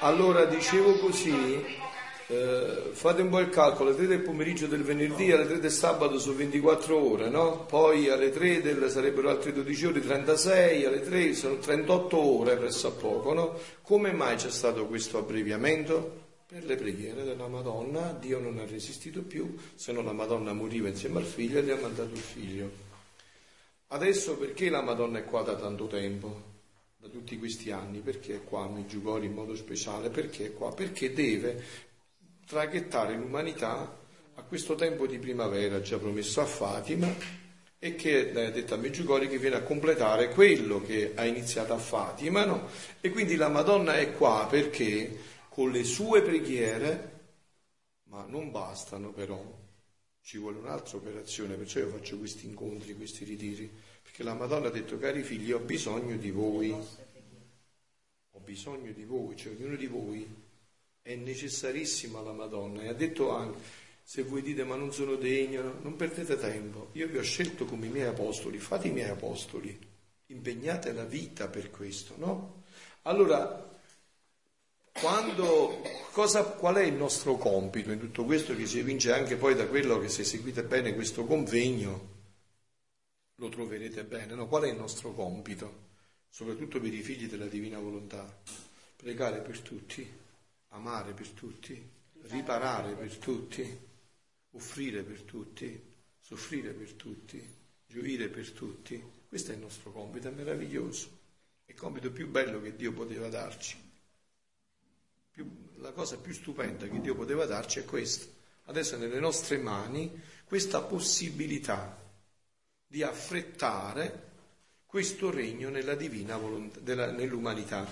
Allora, 0.00 0.44
dicevo 0.44 0.98
così, 0.98 1.80
eh, 2.30 2.90
fate 2.92 3.22
un 3.22 3.30
po' 3.30 3.38
il 3.38 3.48
calcolo, 3.48 3.88
alle 3.88 3.98
3 3.98 4.06
del 4.06 4.20
pomeriggio 4.20 4.66
del 4.66 4.82
venerdì, 4.82 5.32
alle 5.32 5.46
3 5.46 5.60
del 5.60 5.70
sabato 5.70 6.18
sono 6.18 6.36
24 6.36 6.98
ore, 6.98 7.30
no? 7.30 7.64
Poi 7.64 8.10
alle 8.10 8.30
3 8.30 8.60
del, 8.60 8.90
sarebbero 8.90 9.30
altre 9.30 9.52
12 9.52 9.86
ore, 9.86 10.00
36, 10.00 10.84
alle 10.84 11.00
3 11.00 11.34
sono 11.34 11.56
38 11.56 12.18
ore 12.18 12.56
presso 12.58 12.88
a 12.88 12.90
poco, 12.90 13.32
no? 13.32 13.58
Come 13.80 14.12
mai 14.12 14.36
c'è 14.36 14.50
stato 14.50 14.86
questo 14.86 15.16
abbreviamento? 15.16 16.26
Per 16.46 16.64
le 16.64 16.76
preghiere 16.76 17.24
della 17.24 17.48
Madonna, 17.48 18.12
Dio 18.12 18.38
non 18.38 18.58
ha 18.58 18.66
resistito 18.66 19.22
più, 19.22 19.54
se 19.74 19.92
no 19.92 20.02
la 20.02 20.12
Madonna 20.12 20.52
moriva 20.52 20.88
insieme 20.88 21.18
al 21.18 21.24
figlio 21.24 21.60
e 21.60 21.62
gli 21.62 21.70
ha 21.70 21.76
mandato 21.76 22.12
il 22.12 22.20
figlio. 22.20 22.70
Adesso 23.88 24.36
perché 24.36 24.68
la 24.68 24.82
Madonna 24.82 25.18
è 25.18 25.24
qua 25.24 25.40
da 25.40 25.56
tanto 25.56 25.86
tempo? 25.86 26.56
Da 26.98 27.08
tutti 27.08 27.38
questi 27.38 27.70
anni? 27.70 28.00
Perché 28.00 28.34
è 28.34 28.44
qua 28.44 28.64
a 28.64 28.68
Meggiugori 28.68 29.26
in 29.26 29.32
modo 29.32 29.54
speciale? 29.56 30.10
Perché 30.10 30.46
è 30.46 30.52
qua? 30.52 30.72
Perché 30.72 31.12
deve 31.12 31.62
traghettare 32.48 33.14
l'umanità 33.14 34.00
a 34.36 34.42
questo 34.42 34.74
tempo 34.74 35.06
di 35.06 35.18
primavera 35.18 35.82
già 35.82 35.98
promesso 35.98 36.40
a 36.40 36.46
Fatima 36.46 37.06
e 37.78 37.94
che 37.94 38.32
è 38.32 38.50
detto 38.50 38.72
a 38.72 38.78
Meggiugori 38.78 39.28
che 39.28 39.38
viene 39.38 39.56
a 39.56 39.62
completare 39.62 40.30
quello 40.30 40.80
che 40.80 41.12
ha 41.14 41.26
iniziato 41.26 41.74
a 41.74 41.78
Fatima, 41.78 42.46
no? 42.46 42.68
E 43.02 43.10
quindi 43.10 43.36
la 43.36 43.50
Madonna 43.50 43.98
è 43.98 44.14
qua 44.14 44.46
perché 44.48 45.18
con 45.50 45.70
le 45.70 45.84
sue 45.84 46.22
preghiere, 46.22 47.20
ma 48.04 48.24
non 48.26 48.50
bastano 48.50 49.12
però, 49.12 49.44
ci 50.22 50.38
vuole 50.38 50.56
un'altra 50.56 50.96
operazione, 50.96 51.54
perciò 51.54 51.80
io 51.80 51.88
faccio 51.88 52.16
questi 52.16 52.46
incontri, 52.46 52.96
questi 52.96 53.24
ritiri, 53.24 53.70
perché 54.02 54.22
la 54.22 54.34
Madonna 54.34 54.68
ha 54.68 54.70
detto, 54.70 54.98
cari 54.98 55.22
figli, 55.22 55.52
ho 55.52 55.58
bisogno 55.58 56.16
di 56.16 56.30
voi, 56.30 56.70
ho 58.30 58.40
bisogno 58.40 58.90
di 58.92 59.04
voi, 59.04 59.36
cioè 59.36 59.52
ognuno 59.52 59.76
di 59.76 59.86
voi 59.86 60.46
è 61.08 61.14
necessarissima 61.14 62.20
la 62.20 62.32
Madonna 62.32 62.82
e 62.82 62.88
ha 62.88 62.92
detto 62.92 63.30
anche, 63.30 63.58
se 64.02 64.24
voi 64.24 64.42
dite 64.42 64.62
ma 64.64 64.76
non 64.76 64.92
sono 64.92 65.14
degno, 65.14 65.78
non 65.80 65.96
perdete 65.96 66.36
tempo, 66.36 66.90
io 66.92 67.08
vi 67.08 67.16
ho 67.16 67.22
scelto 67.22 67.64
come 67.64 67.86
i 67.86 67.88
miei 67.88 68.08
apostoli, 68.08 68.58
fate 68.58 68.88
i 68.88 68.92
miei 68.92 69.08
apostoli, 69.08 69.78
impegnate 70.26 70.92
la 70.92 71.06
vita 71.06 71.48
per 71.48 71.70
questo, 71.70 72.12
no? 72.18 72.64
Allora, 73.02 73.70
quando, 74.92 75.80
cosa, 76.12 76.44
qual 76.44 76.74
è 76.74 76.84
il 76.84 76.92
nostro 76.92 77.36
compito 77.36 77.90
in 77.90 78.00
tutto 78.00 78.26
questo 78.26 78.54
che 78.54 78.66
si 78.66 78.78
evince 78.78 79.10
anche 79.10 79.36
poi 79.36 79.54
da 79.54 79.66
quello 79.66 79.98
che 79.98 80.10
se 80.10 80.24
seguite 80.24 80.62
bene 80.62 80.94
questo 80.94 81.24
convegno 81.24 82.16
lo 83.36 83.48
troverete 83.48 84.04
bene, 84.04 84.34
no? 84.34 84.46
Qual 84.46 84.64
è 84.64 84.68
il 84.68 84.76
nostro 84.76 85.14
compito? 85.14 85.86
Soprattutto 86.28 86.78
per 86.78 86.92
i 86.92 87.00
figli 87.00 87.28
della 87.28 87.46
divina 87.46 87.78
volontà. 87.78 88.42
Pregare 88.96 89.40
per 89.40 89.60
tutti, 89.60 90.17
amare 90.78 91.12
per 91.12 91.28
tutti, 91.28 91.90
riparare 92.22 92.94
per 92.94 93.16
tutti, 93.16 93.78
offrire 94.52 95.02
per 95.02 95.22
tutti, 95.22 95.80
soffrire 96.18 96.72
per 96.72 96.92
tutti, 96.94 97.56
gioire 97.86 98.28
per 98.28 98.50
tutti. 98.50 99.02
Questo 99.28 99.52
è 99.52 99.54
il 99.54 99.60
nostro 99.60 99.92
compito, 99.92 100.28
è 100.28 100.32
meraviglioso. 100.32 101.16
È 101.64 101.72
il 101.72 101.76
compito 101.76 102.10
più 102.10 102.28
bello 102.28 102.60
che 102.62 102.74
Dio 102.74 102.92
poteva 102.92 103.28
darci 103.28 103.86
più- 105.38 105.68
la 105.76 105.92
cosa 105.92 106.16
più 106.16 106.32
stupenda 106.32 106.88
che 106.88 107.00
Dio 107.00 107.14
poteva 107.14 107.46
darci 107.46 107.78
è 107.78 107.84
questa. 107.84 108.26
Adesso 108.64 108.96
è 108.96 108.98
nelle 108.98 109.20
nostre 109.20 109.56
mani 109.58 110.20
questa 110.44 110.82
possibilità 110.82 111.96
di 112.84 113.04
affrettare 113.04 114.27
questo 114.88 115.30
regno 115.30 115.68
nella 115.68 115.94
divina 115.94 116.38
volontà, 116.38 116.80
della- 116.80 117.10
nell'umanità. 117.10 117.86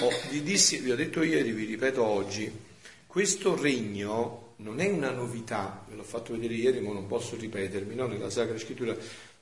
Oh, 0.00 0.10
vi, 0.28 0.42
dissi, 0.42 0.80
vi 0.80 0.90
ho 0.90 0.96
detto 0.96 1.22
ieri, 1.22 1.50
vi 1.50 1.64
ripeto 1.64 2.04
oggi, 2.04 2.52
questo 3.06 3.58
regno 3.58 4.54
non 4.56 4.78
è 4.78 4.88
una 4.90 5.10
novità, 5.10 5.82
ve 5.88 5.94
l'ho 5.96 6.02
fatto 6.02 6.32
vedere 6.34 6.52
ieri 6.52 6.80
ma 6.80 6.92
non 6.92 7.06
posso 7.06 7.36
ripetermi, 7.36 7.94
no? 7.94 8.06
nella 8.06 8.28
Sacra 8.28 8.58
Scrittura. 8.58 8.94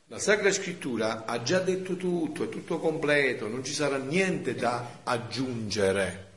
La 0.06 0.20
Sacra 0.20 0.52
Scrittura 0.52 1.24
ha 1.24 1.42
già 1.42 1.58
detto 1.58 1.96
tutto, 1.96 2.44
è 2.44 2.48
tutto 2.48 2.78
completo, 2.78 3.48
non 3.48 3.64
ci 3.64 3.72
sarà 3.72 3.96
niente 3.96 4.54
da 4.54 5.00
aggiungere 5.02 6.28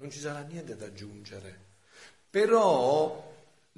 non 0.00 0.10
ci 0.10 0.18
sarà 0.20 0.40
niente 0.40 0.76
da 0.76 0.86
aggiungere. 0.86 1.66
Però 2.30 3.27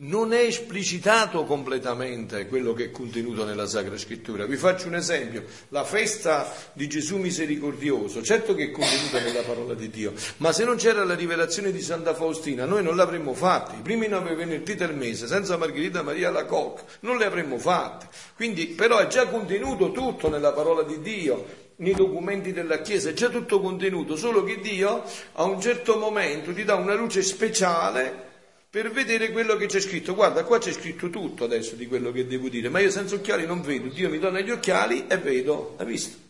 non 0.03 0.33
è 0.33 0.41
esplicitato 0.41 1.45
completamente 1.45 2.47
quello 2.47 2.73
che 2.73 2.85
è 2.85 2.91
contenuto 2.91 3.45
nella 3.45 3.67
Sacra 3.67 3.99
Scrittura. 3.99 4.47
Vi 4.47 4.57
faccio 4.57 4.87
un 4.87 4.95
esempio, 4.95 5.45
la 5.69 5.85
festa 5.85 6.51
di 6.73 6.89
Gesù 6.89 7.19
misericordioso, 7.19 8.23
certo 8.23 8.55
che 8.55 8.65
è 8.65 8.71
contenuta 8.71 9.21
nella 9.21 9.43
parola 9.43 9.75
di 9.75 9.91
Dio, 9.91 10.15
ma 10.39 10.53
se 10.53 10.65
non 10.65 10.77
c'era 10.77 11.05
la 11.05 11.15
rivelazione 11.15 11.71
di 11.71 11.83
Santa 11.83 12.15
Faustina 12.15 12.65
noi 12.65 12.83
non 12.83 12.97
l'avremmo 12.97 13.35
fatta, 13.35 13.75
i 13.77 13.83
primi 13.83 14.09
nove 14.09 14.35
venerdì 14.35 14.75
del 14.75 14.95
mese 14.95 15.27
senza 15.27 15.59
Margherita 15.59 16.03
Maria 16.03 16.31
Lacocca 16.31 16.83
non 17.01 17.19
le 17.19 17.27
avremmo 17.27 17.59
fatte, 17.59 18.09
quindi 18.37 18.69
però 18.69 18.99
è 18.99 19.07
già 19.07 19.27
contenuto 19.27 19.93
tutto 19.93 20.31
nella 20.31 20.53
parola 20.53 20.83
di 20.83 21.01
Dio, 21.01 21.69
nei 21.77 21.95
documenti 21.95 22.53
della 22.53 22.81
Chiesa, 22.81 23.11
è 23.11 23.13
già 23.13 23.29
tutto 23.29 23.61
contenuto, 23.61 24.17
solo 24.17 24.45
che 24.45 24.61
Dio 24.61 25.03
a 25.33 25.43
un 25.45 25.61
certo 25.61 25.99
momento 25.99 26.55
ti 26.55 26.65
dà 26.65 26.75
una 26.75 26.95
luce 26.95 27.23
speciale 27.23 28.29
per 28.71 28.93
vedere 28.93 29.33
quello 29.33 29.57
che 29.57 29.67
c'è 29.67 29.81
scritto. 29.81 30.15
Guarda, 30.15 30.45
qua 30.45 30.59
c'è 30.59 30.73
scritto 30.73 31.11
tutto 31.11 31.43
adesso 31.43 31.75
di 31.75 31.89
quello 31.89 32.13
che 32.13 32.27
devo 32.27 32.49
dire, 32.49 32.69
ma 32.69 32.79
io 32.79 32.91
senza 32.91 33.17
occhiali 33.17 33.45
non 33.45 33.63
vedo. 33.63 33.89
Dio 33.89 34.09
mi 34.09 34.21
dona 34.21 34.41
gli 34.41 34.51
occhiali 34.51 35.09
e 35.09 35.19
vedo. 35.19 35.75
Hai 35.77 35.87
visto? 35.87 36.29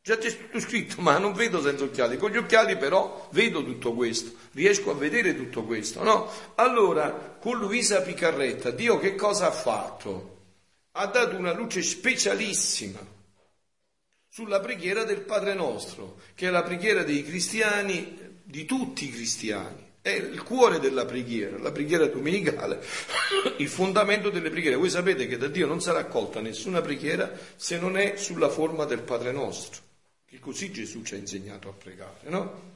Già 0.00 0.16
c'è 0.16 0.34
tutto 0.34 0.60
scritto, 0.60 1.02
ma 1.02 1.18
non 1.18 1.32
vedo 1.32 1.60
senza 1.60 1.84
occhiali. 1.84 2.16
Con 2.16 2.30
gli 2.30 2.36
occhiali 2.36 2.76
però 2.76 3.28
vedo 3.32 3.64
tutto 3.64 3.92
questo, 3.92 4.32
riesco 4.52 4.92
a 4.92 4.94
vedere 4.94 5.34
tutto 5.34 5.64
questo, 5.64 6.02
no? 6.02 6.30
Allora, 6.54 7.36
con 7.40 7.58
Luisa 7.58 8.00
Picarretta, 8.00 8.70
Dio 8.70 8.98
che 8.98 9.16
cosa 9.16 9.48
ha 9.48 9.52
fatto? 9.52 10.38
Ha 10.92 11.06
dato 11.06 11.36
una 11.36 11.52
luce 11.52 11.82
specialissima 11.82 12.98
sulla 14.28 14.60
preghiera 14.60 15.02
del 15.02 15.20
Padre 15.20 15.54
nostro, 15.54 16.20
che 16.34 16.46
è 16.46 16.50
la 16.50 16.62
preghiera 16.62 17.02
dei 17.02 17.24
cristiani, 17.24 18.38
di 18.44 18.64
tutti 18.64 19.06
i 19.06 19.10
cristiani. 19.10 19.89
È 20.02 20.08
il 20.08 20.42
cuore 20.42 20.78
della 20.78 21.04
preghiera, 21.04 21.58
la 21.58 21.72
preghiera 21.72 22.06
domenicale, 22.06 22.82
il 23.58 23.68
fondamento 23.68 24.30
delle 24.30 24.48
preghiere. 24.48 24.76
Voi 24.76 24.88
sapete 24.88 25.26
che 25.26 25.36
da 25.36 25.48
Dio 25.48 25.66
non 25.66 25.82
sarà 25.82 25.98
accolta 25.98 26.40
nessuna 26.40 26.80
preghiera 26.80 27.30
se 27.56 27.78
non 27.78 27.98
è 27.98 28.16
sulla 28.16 28.48
forma 28.48 28.86
del 28.86 29.02
Padre 29.02 29.30
nostro, 29.32 29.82
che 30.24 30.38
così 30.38 30.72
Gesù 30.72 31.02
ci 31.02 31.14
ha 31.14 31.18
insegnato 31.18 31.68
a 31.68 31.72
pregare, 31.72 32.30
no? 32.30 32.69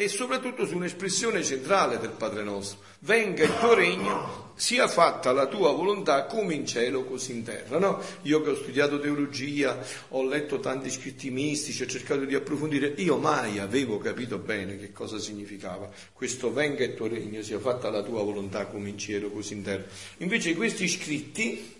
E 0.00 0.06
soprattutto 0.06 0.64
su 0.64 0.76
un'espressione 0.76 1.42
centrale 1.42 1.98
del 1.98 2.10
Padre 2.12 2.44
nostro. 2.44 2.78
Venga 3.00 3.42
il 3.42 3.58
tuo 3.58 3.74
regno, 3.74 4.52
sia 4.54 4.86
fatta 4.86 5.32
la 5.32 5.46
tua 5.46 5.72
volontà 5.72 6.26
come 6.26 6.54
in 6.54 6.64
cielo 6.66 7.02
così 7.02 7.32
in 7.32 7.42
terra. 7.42 7.80
No? 7.80 8.00
Io 8.22 8.40
che 8.40 8.50
ho 8.50 8.54
studiato 8.54 9.00
teologia, 9.00 9.76
ho 10.10 10.22
letto 10.22 10.60
tanti 10.60 10.88
scritti 10.88 11.30
mistici, 11.30 11.82
ho 11.82 11.86
cercato 11.86 12.24
di 12.24 12.36
approfondire, 12.36 12.94
io 12.98 13.16
mai 13.16 13.58
avevo 13.58 13.98
capito 13.98 14.38
bene 14.38 14.78
che 14.78 14.92
cosa 14.92 15.18
significava 15.18 15.90
questo 16.12 16.52
venga 16.52 16.84
il 16.84 16.94
tuo 16.94 17.08
regno, 17.08 17.42
sia 17.42 17.58
fatta 17.58 17.90
la 17.90 18.04
tua 18.04 18.22
volontà 18.22 18.66
come 18.66 18.90
in 18.90 18.98
cielo 18.98 19.30
così 19.30 19.54
in 19.54 19.62
terra. 19.62 19.82
Invece 20.18 20.54
questi 20.54 20.86
scritti 20.86 21.77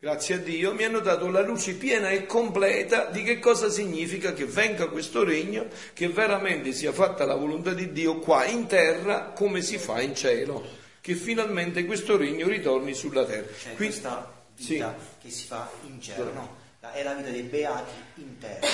grazie 0.00 0.36
a 0.36 0.38
Dio, 0.38 0.74
mi 0.74 0.84
hanno 0.84 1.00
dato 1.00 1.28
la 1.28 1.40
luce 1.40 1.74
piena 1.74 2.10
e 2.10 2.24
completa 2.24 3.06
di 3.06 3.24
che 3.24 3.40
cosa 3.40 3.68
significa 3.68 4.32
che 4.32 4.44
venga 4.44 4.88
questo 4.88 5.24
regno, 5.24 5.66
che 5.92 6.08
veramente 6.08 6.72
sia 6.72 6.92
fatta 6.92 7.24
la 7.24 7.34
volontà 7.34 7.74
di 7.74 7.90
Dio 7.90 8.20
qua 8.20 8.44
in 8.44 8.66
terra 8.66 9.30
come 9.30 9.60
si 9.60 9.76
fa 9.76 10.00
in 10.00 10.14
cielo, 10.14 10.64
che 11.00 11.16
finalmente 11.16 11.84
questo 11.84 12.16
regno 12.16 12.46
ritorni 12.46 12.94
sulla 12.94 13.24
terra. 13.24 13.48
Cioè 13.48 13.74
Quindi- 13.74 13.98
questa 13.98 14.44
sì. 14.54 14.74
vita 14.74 14.96
che 15.20 15.30
si 15.30 15.46
fa 15.46 15.68
in 15.86 16.00
cielo, 16.00 16.32
no? 16.32 16.56
È 16.78 17.02
la 17.02 17.14
vita 17.14 17.30
dei 17.30 17.42
beati 17.42 17.90
interni. 18.14 18.68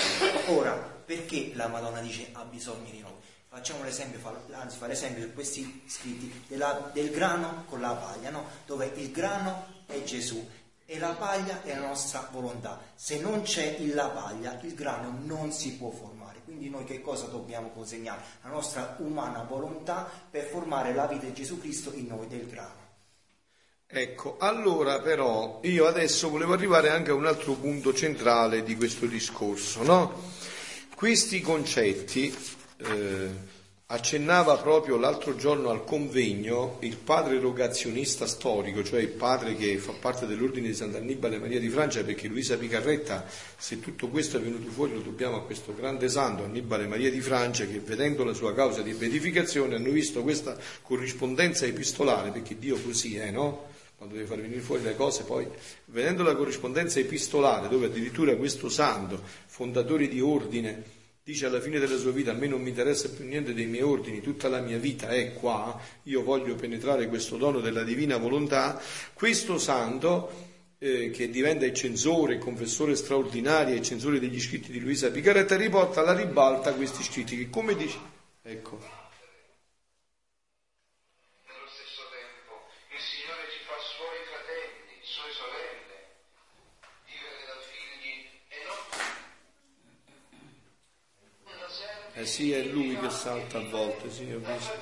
Ora, 0.48 0.74
perché 0.74 1.52
la 1.54 1.68
Madonna 1.68 2.00
dice 2.00 2.28
ha 2.32 2.44
bisogno 2.44 2.90
di 2.90 3.00
noi? 3.00 3.12
Facciamo 3.48 3.82
l'esempio, 3.82 4.20
anzi 4.50 4.76
fa 4.76 4.86
l'esempio 4.86 5.24
di 5.24 5.32
questi 5.32 5.84
scritti 5.86 6.44
della, 6.48 6.90
del 6.92 7.10
grano 7.10 7.64
con 7.66 7.80
la 7.80 7.92
paglia, 7.92 8.28
no? 8.28 8.46
dove 8.66 8.90
il 8.96 9.10
grano 9.10 9.82
è 9.86 10.02
Gesù 10.02 10.46
e 10.86 10.98
la 10.98 11.12
paglia 11.12 11.62
è 11.62 11.74
la 11.74 11.88
nostra 11.88 12.28
volontà. 12.30 12.80
Se 12.94 13.18
non 13.18 13.42
c'è 13.42 13.78
la 13.86 14.08
paglia, 14.08 14.58
il 14.62 14.74
grano 14.74 15.18
non 15.22 15.52
si 15.52 15.76
può 15.76 15.90
formare. 15.90 16.40
Quindi 16.44 16.68
noi 16.68 16.84
che 16.84 17.00
cosa 17.00 17.26
dobbiamo 17.26 17.70
consegnare? 17.70 18.22
La 18.42 18.50
nostra 18.50 18.96
umana 18.98 19.42
volontà 19.42 20.08
per 20.30 20.44
formare 20.44 20.92
la 20.92 21.06
vita 21.06 21.24
di 21.24 21.32
Gesù 21.32 21.58
Cristo 21.58 21.92
in 21.94 22.06
noi 22.06 22.26
del 22.26 22.46
grano. 22.46 22.82
Ecco, 23.86 24.36
allora 24.38 25.00
però 25.00 25.60
io 25.62 25.86
adesso 25.86 26.28
volevo 26.28 26.52
arrivare 26.52 26.90
anche 26.90 27.10
a 27.10 27.14
un 27.14 27.26
altro 27.26 27.52
punto 27.54 27.94
centrale 27.94 28.62
di 28.62 28.76
questo 28.76 29.06
discorso, 29.06 29.82
no? 29.82 30.32
Questi 30.94 31.40
concetti 31.40 32.34
eh, 32.78 33.30
accennava 33.86 34.56
proprio 34.56 34.96
l'altro 34.96 35.36
giorno 35.36 35.68
al 35.68 35.84
convegno 35.84 36.78
il 36.80 36.96
padre 36.96 37.38
rogazionista 37.38 38.26
storico, 38.26 38.82
cioè 38.82 39.00
il 39.00 39.08
padre 39.08 39.54
che 39.56 39.76
fa 39.76 39.92
parte 39.92 40.26
dell'ordine 40.26 40.68
di 40.68 40.74
Sant'Annibale 40.74 41.38
Maria 41.38 41.60
di 41.60 41.68
Francia, 41.68 42.02
perché 42.02 42.28
Luisa 42.28 42.56
Picarretta, 42.56 43.26
se 43.58 43.80
tutto 43.80 44.08
questo 44.08 44.38
è 44.38 44.40
venuto 44.40 44.70
fuori, 44.70 44.94
lo 44.94 45.00
dobbiamo 45.00 45.36
a 45.36 45.42
questo 45.42 45.74
grande 45.74 46.08
santo 46.08 46.44
Annibale 46.44 46.86
Maria 46.86 47.10
di 47.10 47.20
Francia, 47.20 47.66
che 47.66 47.80
vedendo 47.80 48.24
la 48.24 48.32
sua 48.32 48.54
causa 48.54 48.80
di 48.80 48.94
beatificazione 48.94 49.74
hanno 49.74 49.90
visto 49.90 50.22
questa 50.22 50.56
corrispondenza 50.80 51.66
epistolare, 51.66 52.30
perché 52.30 52.58
Dio 52.58 52.80
così 52.80 53.16
è, 53.16 53.30
no? 53.30 53.72
quando 53.96 54.14
deve 54.14 54.26
far 54.26 54.40
venire 54.40 54.60
fuori 54.60 54.82
le 54.82 54.96
cose, 54.96 55.24
poi 55.24 55.46
vedendo 55.86 56.22
la 56.22 56.34
corrispondenza 56.34 56.98
epistolare, 57.00 57.68
dove 57.68 57.86
addirittura 57.86 58.34
questo 58.36 58.70
santo, 58.70 59.22
fondatore 59.46 60.08
di 60.08 60.20
ordine, 60.20 60.93
dice 61.24 61.46
alla 61.46 61.60
fine 61.60 61.78
della 61.78 61.96
sua 61.96 62.10
vita, 62.10 62.32
a 62.32 62.34
me 62.34 62.46
non 62.46 62.60
mi 62.60 62.68
interessa 62.68 63.08
più 63.08 63.24
niente 63.24 63.54
dei 63.54 63.64
miei 63.64 63.82
ordini, 63.82 64.20
tutta 64.20 64.48
la 64.50 64.60
mia 64.60 64.76
vita 64.76 65.08
è 65.08 65.32
qua, 65.32 65.80
io 66.02 66.22
voglio 66.22 66.54
penetrare 66.54 67.08
questo 67.08 67.38
dono 67.38 67.60
della 67.60 67.82
divina 67.82 68.18
volontà, 68.18 68.78
questo 69.14 69.56
santo 69.56 70.52
eh, 70.76 71.08
che 71.08 71.30
diventa 71.30 71.64
il 71.64 71.72
censore, 71.72 72.34
il 72.34 72.40
confessore 72.40 72.94
straordinario, 72.94 73.74
il 73.74 73.80
censore 73.80 74.20
degli 74.20 74.38
scritti 74.38 74.70
di 74.70 74.80
Luisa 74.80 75.10
Picaretta, 75.10 75.56
riporta 75.56 76.00
alla 76.00 76.12
ribalta 76.12 76.74
questi 76.74 77.02
scritti 77.02 77.38
che 77.38 77.48
come 77.48 77.74
dice, 77.74 77.96
ecco, 78.42 79.03
Eh 92.16 92.26
sì, 92.26 92.52
è 92.52 92.62
lui 92.62 92.96
che 92.96 93.10
salta 93.10 93.58
a 93.58 93.68
volte, 93.68 94.08
sì, 94.08 94.30
ho 94.32 94.38
visto. 94.38 94.72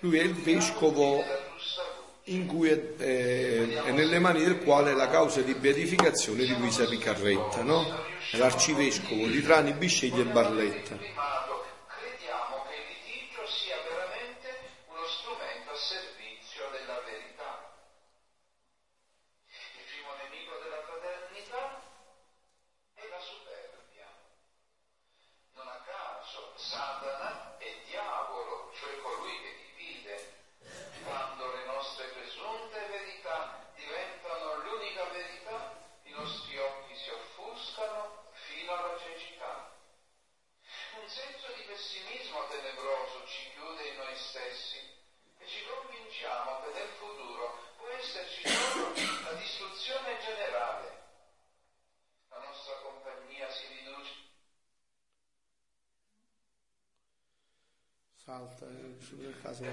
Lui 0.00 0.18
è 0.18 0.22
il 0.22 0.34
vescovo 0.34 1.22
in 2.24 2.46
cui 2.46 2.70
è, 2.70 2.96
è, 2.96 3.82
è, 3.84 3.90
nelle 3.90 4.18
mani 4.18 4.42
del 4.42 4.58
quale 4.62 4.94
la 4.94 5.08
causa 5.08 5.42
di 5.42 5.54
beatificazione 5.54 6.44
di 6.44 6.56
Luisa 6.58 6.86
Picarretta, 6.86 7.62
no? 7.62 8.13
L'arcivescovo 8.36 9.26
di 9.26 9.42
Trani, 9.42 9.72
Bisceglie 9.72 10.22
e 10.22 10.24
Barletta. 10.24 10.98
Salta 59.04 59.68
eh, 59.68 59.72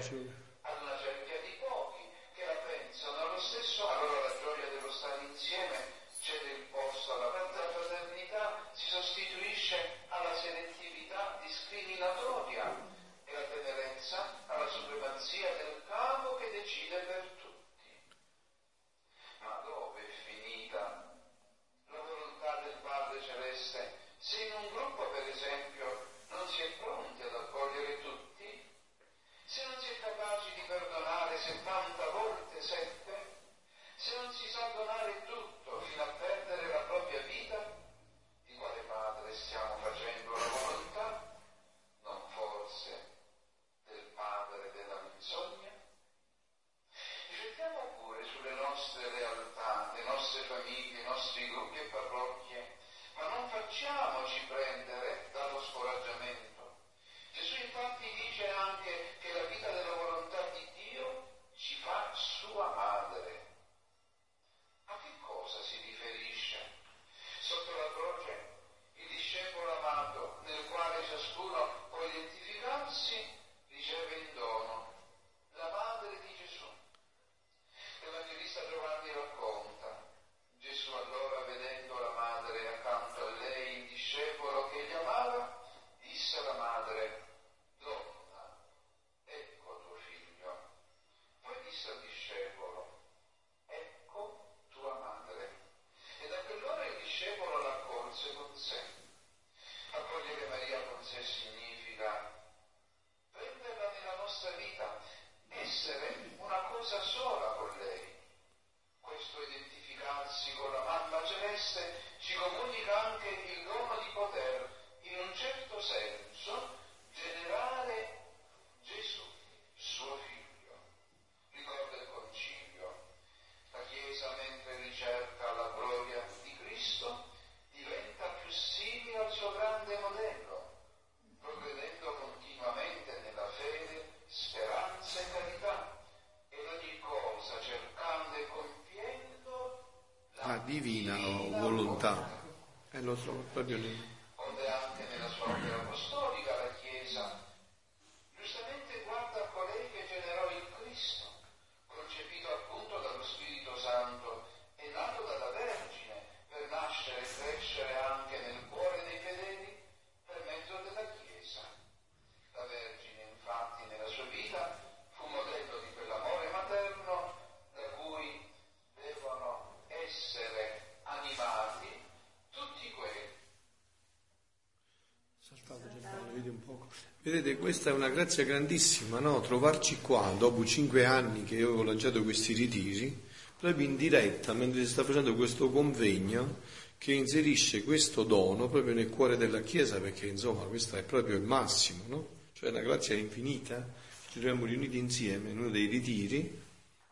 Vedete, 177.32 177.56
questa 177.56 177.88
è 177.88 177.94
una 177.94 178.10
grazia 178.10 178.44
grandissima, 178.44 179.18
no? 179.18 179.40
Trovarci 179.40 180.02
qua, 180.02 180.34
dopo 180.36 180.66
cinque 180.66 181.06
anni 181.06 181.44
che 181.44 181.54
io 181.54 181.68
avevo 181.68 181.82
lanciato 181.82 182.22
questi 182.22 182.52
ritiri, 182.52 183.18
proprio 183.58 183.86
in 183.86 183.96
diretta, 183.96 184.52
mentre 184.52 184.84
si 184.84 184.90
sta 184.90 185.02
facendo 185.02 185.34
questo 185.34 185.70
convegno, 185.70 186.58
che 186.98 187.14
inserisce 187.14 187.84
questo 187.84 188.24
dono 188.24 188.68
proprio 188.68 188.92
nel 188.92 189.08
cuore 189.08 189.38
della 189.38 189.62
Chiesa, 189.62 189.98
perché 189.98 190.26
insomma 190.26 190.64
questo 190.64 190.96
è 190.96 191.04
proprio 191.04 191.36
il 191.36 191.42
massimo, 191.42 192.02
no? 192.06 192.28
Cioè 192.52 192.68
una 192.68 192.80
grazia 192.80 193.14
infinita, 193.14 193.82
ci 194.30 194.38
troviamo 194.38 194.66
riuniti 194.66 194.98
insieme 194.98 195.52
in 195.52 195.58
uno 195.58 195.70
dei 195.70 195.86
ritiri, 195.86 196.60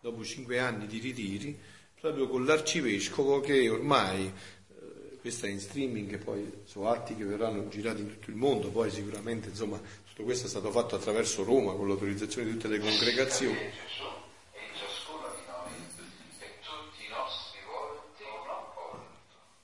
dopo 0.02 0.22
cinque 0.22 0.58
anni 0.58 0.86
di 0.86 0.98
ritiri, 0.98 1.58
proprio 1.98 2.28
con 2.28 2.44
l'arcivescovo 2.44 3.40
che 3.40 3.70
ormai 3.70 4.30
questa 5.20 5.46
è 5.46 5.50
in 5.50 5.60
streaming, 5.60 6.18
poi 6.18 6.62
sono 6.64 6.88
atti 6.90 7.14
che 7.14 7.24
verranno 7.24 7.68
girati 7.68 8.00
in 8.00 8.08
tutto 8.08 8.30
il 8.30 8.36
mondo, 8.36 8.68
poi 8.68 8.90
sicuramente 8.90 9.48
insomma 9.50 9.78
tutto 10.08 10.22
questo 10.24 10.46
è 10.46 10.48
stato 10.48 10.70
fatto 10.70 10.96
attraverso 10.96 11.44
Roma 11.44 11.74
con 11.74 11.86
l'autorizzazione 11.88 12.46
di 12.48 12.52
tutte 12.54 12.68
le 12.68 12.78
congregazioni. 12.78 13.58
E 13.58 13.72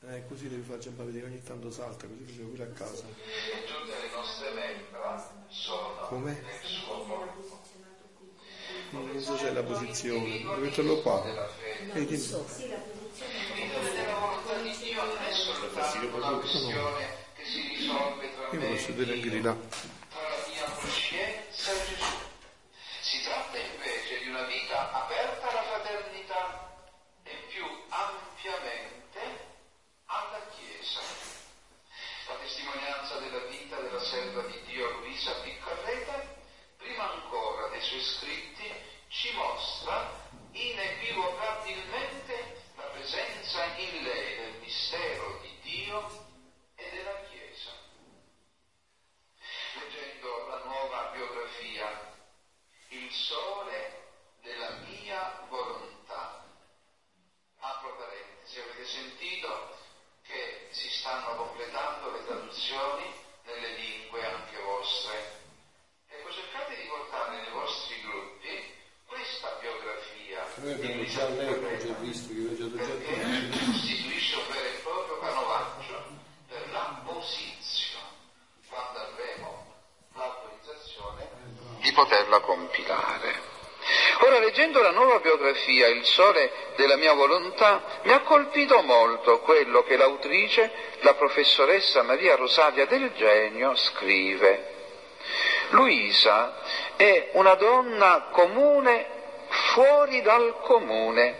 e 0.09 0.16
Eh, 0.19 0.27
così 0.29 0.49
devi 0.49 0.62
far 0.62 0.81
sempre 0.81 1.05
vedere 1.07 1.27
ogni 1.27 1.42
tanto 1.42 1.71
salta, 1.71 2.07
così 2.07 2.23
facevo 2.25 2.49
pure 2.51 2.62
a 2.62 2.66
casa. 2.69 3.05
e 3.07 3.64
tutte 3.66 3.92
le 4.01 4.11
nostre 4.14 4.51
membra 4.53 5.33
sono 5.49 6.07
Com'è? 6.09 6.31
nel 6.31 6.61
suo 6.62 7.03
corpo. 7.03 7.64
Non 8.90 9.21
so 9.21 9.35
c'è 9.35 9.51
la 9.53 9.62
posizione, 9.64 10.38
devo 10.38 10.55
metterlo 10.57 11.01
qua. 11.03 11.25
Ehi, 11.95 12.07
dimmi. 12.07 12.16
Vivere 13.57 13.92
nella 13.92 14.14
volontà 14.19 14.62
di 14.62 14.77
Dio 14.79 15.03
non 15.05 15.16
è 15.16 15.33
soltanto 16.57 16.57
una 16.57 16.57
questione 16.57 17.05
che 17.35 17.45
si 17.45 17.61
risolve 17.69 18.35
tra 18.35 18.49
Io 18.51 18.59
me 18.61 18.69
lo 18.69 18.75
posso 18.75 18.95
vedere 18.95 19.12
anche 19.16 19.31
di 19.31 19.40
là. 19.42 19.55
tra 20.09 20.29
la 20.29 20.45
mia 20.49 20.64
coscienza 20.81 21.73
Gesù. 21.85 22.05
Si 23.01 23.23
tratta 23.23 23.59
invece 23.59 24.19
di 24.21 24.29
una 24.29 24.42
vita 24.42 24.92
aperta 24.92 25.49
alla 25.51 25.62
fraternità 25.62 26.75
e 27.23 27.33
più 27.51 27.64
ampiamente 27.88 29.21
alla 30.07 30.40
Chiesa. 30.57 31.01
La 32.29 32.35
testimonianza 32.42 33.19
della 33.19 33.45
vita 33.47 33.77
della 33.81 34.01
serva 34.03 34.42
di 34.42 34.61
Dio 34.66 34.90
Luisa 34.99 35.33
Piccarreta, 35.42 36.35
prima 36.77 37.12
ancora 37.12 37.69
dei 37.69 37.81
suoi 37.83 38.03
scritti, 38.03 38.64
ci 39.09 39.33
mostra 39.35 40.11
inequivocabilmente 40.53 42.62
la 42.77 42.83
presenza 42.85 43.64
in 43.77 44.03
lei 44.03 44.37
del 44.37 44.55
mistero 44.61 45.38
di 45.42 45.51
Dio 45.62 46.09
e 46.75 46.90
della 46.90 47.14
Chiesa. 47.31 47.71
Leggendo 49.81 50.47
la 50.49 50.62
nuova 50.64 51.11
biografia, 51.14 52.12
Il 52.88 53.06
sole 53.16 54.02
della 54.42 54.70
mia 54.87 55.46
volontà. 55.48 56.44
Apro 57.59 57.96
parentesi, 57.96 58.61
avete 58.61 58.85
sentito 58.85 59.74
che 60.22 60.68
si 60.70 60.88
stanno 60.90 61.37
completando 61.37 62.11
le 62.11 62.24
traduzioni 62.26 63.05
nelle 63.44 63.74
lingue 63.74 64.24
anche 64.24 64.59
vostre. 64.62 65.44
Ecco, 66.09 66.33
cercate 66.33 66.76
di 66.76 66.88
portare 66.88 67.40
nei 67.40 67.50
vostri 67.50 68.00
gruppi 68.02 68.74
questa 69.07 69.57
biografia. 69.61 70.46
Noi 70.57 70.72
abbiamo 70.72 71.05
già 71.05 71.29
letto, 71.29 71.87
già 71.87 71.94
visto, 72.00 72.33
io 72.33 72.50
ho 72.50 72.57
già 72.57 72.76
già 72.76 72.85
perché 72.85 73.48
costituisce 73.50 74.37
un 74.37 74.46
vero 74.52 74.68
e 74.68 74.81
proprio 74.83 75.18
canovaccio 75.18 76.05
per 76.48 76.70
la 76.70 77.02
posizione 77.05 78.14
quando 78.68 78.98
avremo 78.98 79.74
l'autorizzazione 80.14 81.29
di 81.81 81.86
poterla 81.96 82.40
compilare. 82.40 83.54
Ora, 84.20 84.38
leggendo 84.38 84.82
la 84.82 84.90
nuova 84.90 85.18
biografia 85.20 85.87
Il 85.87 86.04
sole 86.04 86.50
della 86.76 86.96
mia 86.96 87.14
volontà, 87.14 88.00
mi 88.02 88.12
ha 88.12 88.20
colpito 88.20 88.82
molto 88.82 89.40
quello 89.40 89.82
che 89.82 89.96
l'autrice, 89.96 90.70
la 91.00 91.14
professoressa 91.14 92.02
Maria 92.02 92.37
Rosalia 92.37 92.85
del 92.85 93.12
Genio, 93.14 93.74
scrive. 93.76 94.74
Luisa 95.70 96.61
è 96.96 97.30
una 97.32 97.54
donna 97.54 98.28
comune 98.30 99.06
fuori 99.72 100.20
dal 100.20 100.61
comune, 100.61 101.38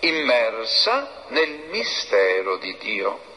immersa 0.00 1.24
nel 1.28 1.66
mistero 1.68 2.56
di 2.56 2.76
Dio. 2.78 3.29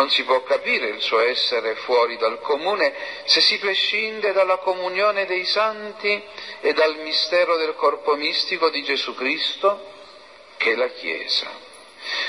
Non 0.00 0.08
si 0.08 0.24
può 0.24 0.42
capire 0.44 0.88
il 0.88 1.02
suo 1.02 1.18
essere 1.18 1.74
fuori 1.74 2.16
dal 2.16 2.40
comune 2.40 2.94
se 3.24 3.42
si 3.42 3.58
prescinde 3.58 4.32
dalla 4.32 4.56
comunione 4.56 5.26
dei 5.26 5.44
santi 5.44 6.24
e 6.62 6.72
dal 6.72 7.00
mistero 7.00 7.58
del 7.58 7.74
corpo 7.74 8.14
mistico 8.14 8.70
di 8.70 8.82
Gesù 8.82 9.14
Cristo, 9.14 9.92
che 10.56 10.72
è 10.72 10.74
la 10.74 10.88
Chiesa. 10.88 11.50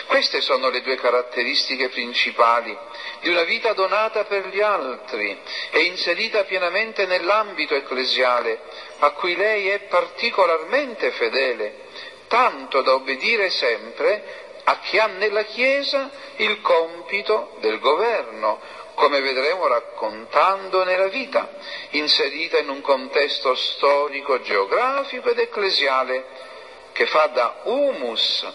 Queste 0.08 0.42
sono 0.42 0.68
le 0.68 0.82
due 0.82 0.98
caratteristiche 0.98 1.88
principali 1.88 2.78
di 3.22 3.30
una 3.30 3.44
vita 3.44 3.72
donata 3.72 4.26
per 4.26 4.48
gli 4.48 4.60
altri 4.60 5.40
e 5.70 5.80
inserita 5.84 6.44
pienamente 6.44 7.06
nell'ambito 7.06 7.74
ecclesiale, 7.74 8.60
a 9.00 9.12
cui 9.12 9.34
lei 9.38 9.70
è 9.70 9.80
particolarmente 9.84 11.12
fedele, 11.12 11.86
tanto 12.28 12.82
da 12.82 12.96
obbedire 12.96 13.50
sempre 13.50 14.50
a 14.64 14.80
chi 14.80 14.98
ha 14.98 15.08
nella 15.08 15.44
Chiesa 15.44 16.10
il 16.38 16.62
compito 16.62 17.58
del 17.60 17.80
governo, 17.80 18.60
come 18.96 19.22
vedremo 19.22 19.68
raccontando 19.68 20.84
nella 20.84 21.08
vita, 21.08 21.50
inserita 21.92 22.60
in 22.60 22.70
un 22.70 22.82
contesto 22.82 23.56
storico, 23.56 24.42
geografico 24.42 25.30
ed 25.30 25.40
ecclesiale 25.40 26.50
che 26.92 27.06
fa 27.08 27.28
da 27.28 27.62
humus 27.64 28.46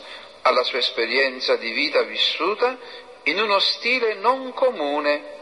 alla 0.42 0.62
sua 0.62 0.78
esperienza 0.78 1.56
di 1.56 1.70
vita 1.72 2.02
vissuta 2.02 2.76
in 3.24 3.40
uno 3.40 3.58
stile 3.58 4.14
non 4.14 4.52
comune, 4.52 5.34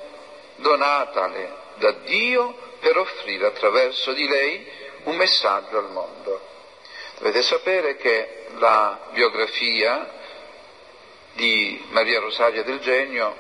donatale 0.57 1.63
da 1.77 1.91
Dio 2.05 2.57
per 2.81 2.97
offrire 2.97 3.47
attraverso 3.47 4.13
di 4.13 4.27
lei 4.27 4.67
un 5.05 5.17
messaggio 5.17 5.79
al 5.79 5.91
mondo. 5.91 6.41
Dovete 7.19 7.43
sapere 7.43 7.97
che 7.97 8.47
la 8.57 9.09
biografia 9.13 10.23
di 11.35 11.85
Maria 11.91 12.21
Rosaria 12.21 12.63
del 12.63 12.81
Genio 12.81 13.37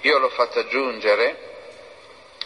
io 0.00 0.18
l'ho 0.18 0.28
fatta 0.30 0.60
aggiungere 0.60 1.54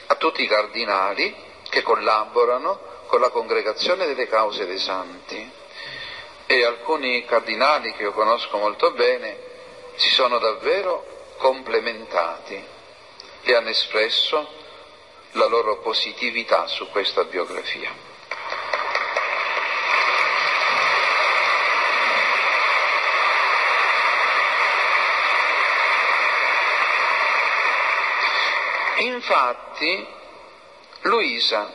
a 0.06 0.14
tutti 0.16 0.42
i 0.42 0.46
cardinali 0.46 1.34
che 1.68 1.82
collaborano 1.82 2.88
con 3.06 3.20
la 3.20 3.30
congregazione 3.30 4.06
delle 4.06 4.28
cause 4.28 4.66
dei 4.66 4.78
santi 4.78 5.50
e 6.46 6.64
alcuni 6.64 7.24
cardinali 7.24 7.92
che 7.94 8.02
io 8.02 8.12
conosco 8.12 8.58
molto 8.58 8.90
bene 8.92 9.36
si 9.96 10.08
sono 10.10 10.38
davvero 10.38 11.34
complementati 11.36 12.64
e 13.42 13.54
hanno 13.54 13.68
espresso 13.68 14.58
la 15.32 15.46
loro 15.46 15.78
positività 15.78 16.66
su 16.66 16.88
questa 16.90 17.24
biografia. 17.24 18.09
Infatti, 28.98 30.06
Luisa, 31.02 31.72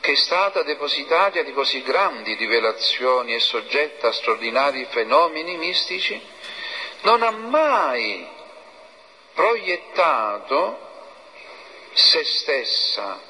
che 0.00 0.12
è 0.12 0.16
stata 0.16 0.62
depositaria 0.62 1.42
di 1.42 1.52
così 1.52 1.82
grandi 1.82 2.34
rivelazioni 2.34 3.34
e 3.34 3.40
soggetta 3.40 4.08
a 4.08 4.12
straordinari 4.12 4.86
fenomeni 4.90 5.56
mistici, 5.56 6.20
non 7.02 7.22
ha 7.22 7.30
mai 7.30 8.26
proiettato 9.34 10.88
se 11.92 12.24
stessa 12.24 13.20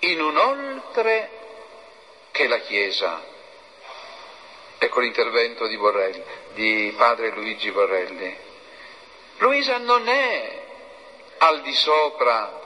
in 0.00 0.20
un 0.20 0.36
oltre 0.36 1.30
che 2.30 2.46
la 2.46 2.58
Chiesa. 2.58 3.34
Ecco 4.78 5.00
l'intervento 5.00 5.66
di, 5.66 5.76
Borrelli, 5.76 6.22
di 6.54 6.94
padre 6.96 7.30
Luigi 7.30 7.70
Borrelli. 7.70 8.36
Luisa 9.38 9.78
non 9.78 10.06
è 10.08 10.65
al 11.38 11.62
di 11.62 11.74
sopra 11.74 12.60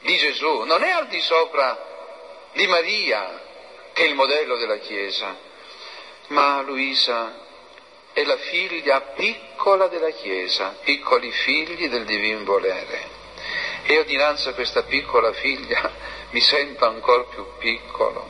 di 0.00 0.16
Gesù, 0.16 0.62
non 0.62 0.82
è 0.82 0.90
al 0.90 1.08
di 1.08 1.20
sopra 1.20 1.88
di 2.52 2.66
Maria, 2.66 3.40
che 3.92 4.04
è 4.04 4.08
il 4.08 4.14
modello 4.14 4.56
della 4.56 4.78
Chiesa, 4.78 5.36
ma 6.28 6.60
Luisa 6.62 7.48
è 8.12 8.24
la 8.24 8.36
figlia 8.36 9.00
piccola 9.00 9.88
della 9.88 10.10
Chiesa, 10.10 10.76
piccoli 10.82 11.30
figli 11.30 11.88
del 11.88 12.04
divin 12.04 12.44
volere. 12.44 13.18
E 13.84 13.94
io 13.94 14.04
dinanzi 14.04 14.48
a 14.48 14.54
questa 14.54 14.82
piccola 14.82 15.32
figlia 15.32 15.90
mi 16.30 16.40
sento 16.40 16.86
ancora 16.86 17.24
più 17.24 17.44
piccolo, 17.58 18.28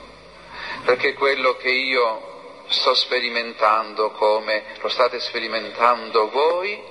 perché 0.85 1.15
quello 1.15 1.57
che 1.57 1.71
io 1.71 2.29
sto 2.69 2.95
sperimentando 2.95 4.11
come 4.11 4.77
lo 4.81 4.89
state 4.89 5.19
sperimentando 5.19 6.29
voi 6.31 6.90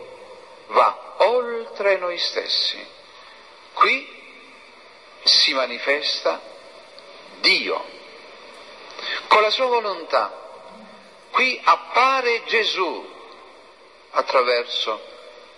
va 0.70 1.16
oltre 1.18 1.98
noi 1.98 2.18
stessi. 2.18 2.86
Qui 3.74 4.18
si 5.24 5.54
manifesta 5.54 6.42
Dio 7.40 7.98
con 9.28 9.42
la 9.42 9.50
sua 9.50 9.66
volontà 9.68 10.40
Qui 11.32 11.60
appare 11.64 12.44
Gesù 12.46 13.18
attraverso 14.12 15.02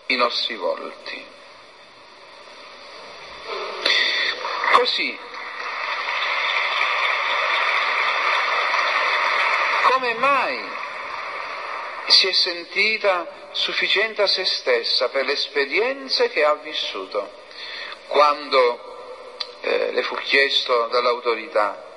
i 0.07 0.15
nostri 0.15 0.55
volti. 0.55 1.25
Così, 4.73 5.17
come 9.89 10.13
mai 10.15 10.79
si 12.07 12.27
è 12.27 12.31
sentita 12.31 13.49
sufficiente 13.51 14.21
a 14.21 14.27
se 14.27 14.45
stessa 14.45 15.09
per 15.09 15.25
le 15.25 15.33
esperienze 15.33 16.29
che 16.29 16.43
ha 16.43 16.55
vissuto? 16.55 17.39
Quando 18.07 18.89
eh, 19.61 19.91
le 19.91 20.03
fu 20.03 20.15
chiesto 20.15 20.87
dall'autorità, 20.87 21.89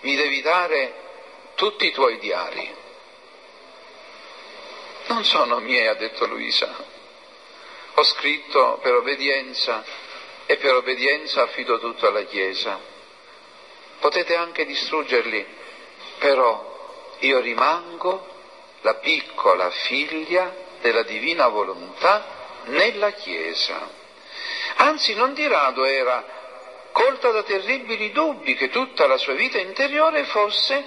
mi 0.00 0.16
devi 0.16 0.40
dare 0.42 0.94
tutti 1.54 1.86
i 1.86 1.92
tuoi 1.92 2.18
diari. 2.18 2.74
Non 5.06 5.24
sono 5.24 5.58
miei, 5.58 5.86
ha 5.86 5.94
detto 5.94 6.26
Luisa. 6.26 6.96
Ho 7.94 8.04
scritto 8.04 8.78
per 8.82 8.94
obbedienza 8.94 9.84
e 10.46 10.56
per 10.56 10.74
obbedienza 10.74 11.42
affido 11.42 11.78
tutto 11.80 12.06
alla 12.06 12.22
Chiesa. 12.24 12.78
Potete 13.98 14.36
anche 14.36 14.64
distruggerli, 14.64 15.44
però 16.18 17.16
io 17.20 17.40
rimango 17.40 18.36
la 18.88 18.94
piccola 18.94 19.68
figlia 19.68 20.50
della 20.80 21.02
divina 21.02 21.48
volontà 21.48 22.24
nella 22.64 23.10
Chiesa. 23.10 23.86
Anzi, 24.76 25.14
non 25.14 25.34
di 25.34 25.46
rado 25.46 25.84
era 25.84 26.24
colta 26.92 27.30
da 27.30 27.42
terribili 27.42 28.12
dubbi 28.12 28.54
che 28.54 28.70
tutta 28.70 29.06
la 29.06 29.18
sua 29.18 29.34
vita 29.34 29.58
interiore 29.58 30.24
fosse 30.24 30.82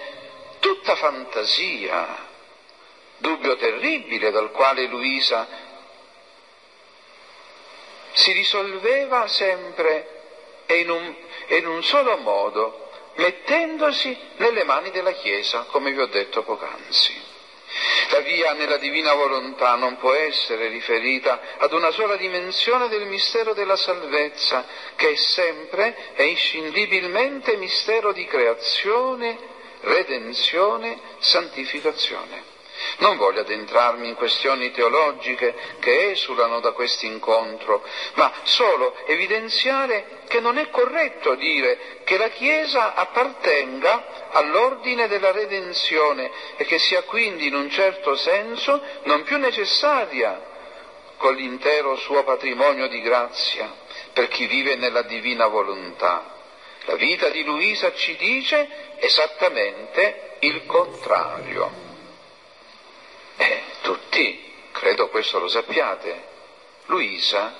tutta 0.59 0.95
fantasia, 0.95 2.27
dubbio 3.17 3.55
terribile 3.57 4.31
dal 4.31 4.49
quale 4.49 4.87
Luisa 4.87 5.47
si 8.13 8.31
risolveva 8.31 9.27
sempre 9.27 10.63
e 10.65 10.77
in 10.79 10.89
un, 10.89 11.15
in 11.49 11.67
un 11.67 11.83
solo 11.83 12.17
modo, 12.17 12.89
mettendosi 13.15 14.17
nelle 14.37 14.63
mani 14.63 14.89
della 14.89 15.11
Chiesa, 15.11 15.65
come 15.69 15.91
vi 15.91 15.99
ho 15.99 16.07
detto 16.07 16.41
poc'anzi. 16.41 17.30
La 18.09 18.19
via 18.19 18.53
nella 18.53 18.77
divina 18.77 19.13
volontà 19.13 19.75
non 19.75 19.97
può 19.97 20.13
essere 20.13 20.67
riferita 20.67 21.39
ad 21.57 21.71
una 21.71 21.91
sola 21.91 22.17
dimensione 22.17 22.87
del 22.87 23.05
mistero 23.05 23.53
della 23.53 23.77
salvezza, 23.77 24.65
che 24.95 25.11
è 25.11 25.15
sempre 25.15 26.13
e 26.15 26.25
inscindibilmente 26.25 27.55
mistero 27.55 28.11
di 28.11 28.25
creazione 28.25 29.51
redenzione, 29.81 30.99
santificazione. 31.19 32.50
Non 32.97 33.17
voglio 33.17 33.41
addentrarmi 33.41 34.07
in 34.07 34.15
questioni 34.15 34.71
teologiche 34.71 35.55
che 35.79 36.11
esulano 36.11 36.59
da 36.59 36.71
questo 36.71 37.05
incontro, 37.05 37.83
ma 38.13 38.31
solo 38.43 38.95
evidenziare 39.05 40.19
che 40.27 40.39
non 40.39 40.57
è 40.57 40.69
corretto 40.69 41.35
dire 41.35 42.01
che 42.03 42.17
la 42.17 42.29
Chiesa 42.29 42.93
appartenga 42.93 44.29
all'ordine 44.31 45.07
della 45.07 45.31
redenzione 45.31 46.31
e 46.57 46.65
che 46.65 46.79
sia 46.79 47.03
quindi 47.03 47.47
in 47.47 47.55
un 47.55 47.69
certo 47.69 48.15
senso 48.15 48.81
non 49.03 49.23
più 49.23 49.37
necessaria 49.37 50.49
con 51.17 51.35
l'intero 51.35 51.95
suo 51.97 52.23
patrimonio 52.23 52.87
di 52.87 53.01
grazia 53.01 53.71
per 54.13 54.27
chi 54.27 54.47
vive 54.47 54.75
nella 54.75 55.03
divina 55.03 55.47
volontà. 55.47 56.39
La 56.85 56.95
vita 56.95 57.29
di 57.29 57.43
Luisa 57.43 57.93
ci 57.93 58.15
dice 58.15 58.95
esattamente 58.97 60.37
il 60.39 60.65
contrario. 60.65 61.90
E 63.41 63.63
tutti, 63.81 64.53
credo 64.71 65.09
questo 65.09 65.39
lo 65.39 65.47
sappiate, 65.47 66.27
Luisa 66.85 67.55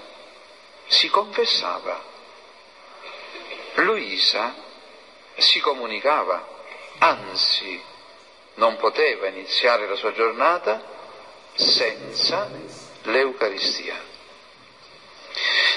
si 0.86 1.10
confessava, 1.10 2.00
Luisa 3.74 4.54
si 5.38 5.60
comunicava, 5.60 6.48
anzi 7.00 7.82
non 8.56 8.78
poteva 8.78 9.26
iniziare 9.26 9.88
la 9.88 9.96
sua 9.96 10.14
giornata 10.14 10.84
senza 11.56 12.48
l'Eucaristia. 13.02 14.00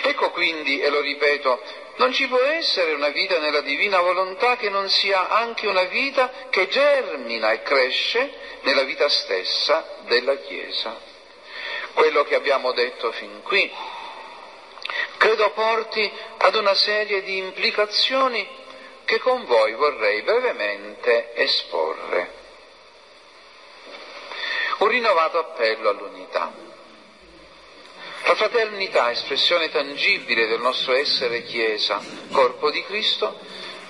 Ecco 0.02 0.32
quindi, 0.32 0.80
e 0.80 0.90
lo 0.90 1.00
ripeto, 1.00 1.62
non 1.96 2.12
ci 2.12 2.26
può 2.26 2.40
essere 2.40 2.92
una 2.92 3.10
vita 3.10 3.38
nella 3.38 3.60
divina 3.60 4.00
volontà 4.00 4.56
che 4.56 4.68
non 4.68 4.88
sia 4.88 5.28
anche 5.28 5.66
una 5.66 5.84
vita 5.84 6.30
che 6.50 6.68
germina 6.68 7.52
e 7.52 7.62
cresce 7.62 8.32
nella 8.62 8.82
vita 8.82 9.08
stessa 9.08 9.98
della 10.06 10.36
Chiesa. 10.36 10.98
Quello 11.92 12.24
che 12.24 12.34
abbiamo 12.34 12.72
detto 12.72 13.12
fin 13.12 13.42
qui 13.42 13.72
credo 15.16 15.50
porti 15.52 16.10
ad 16.38 16.54
una 16.56 16.74
serie 16.74 17.22
di 17.22 17.36
implicazioni 17.38 18.46
che 19.04 19.18
con 19.20 19.44
voi 19.44 19.72
vorrei 19.74 20.22
brevemente 20.22 21.34
esporre. 21.34 22.42
Un 24.78 24.88
rinnovato 24.88 25.38
appello 25.38 25.90
all'unità. 25.90 26.63
La 28.26 28.36
fraternità, 28.36 29.10
espressione 29.10 29.68
tangibile 29.68 30.46
del 30.46 30.58
nostro 30.58 30.94
essere 30.94 31.42
Chiesa, 31.42 32.00
corpo 32.32 32.70
di 32.70 32.82
Cristo, 32.84 33.38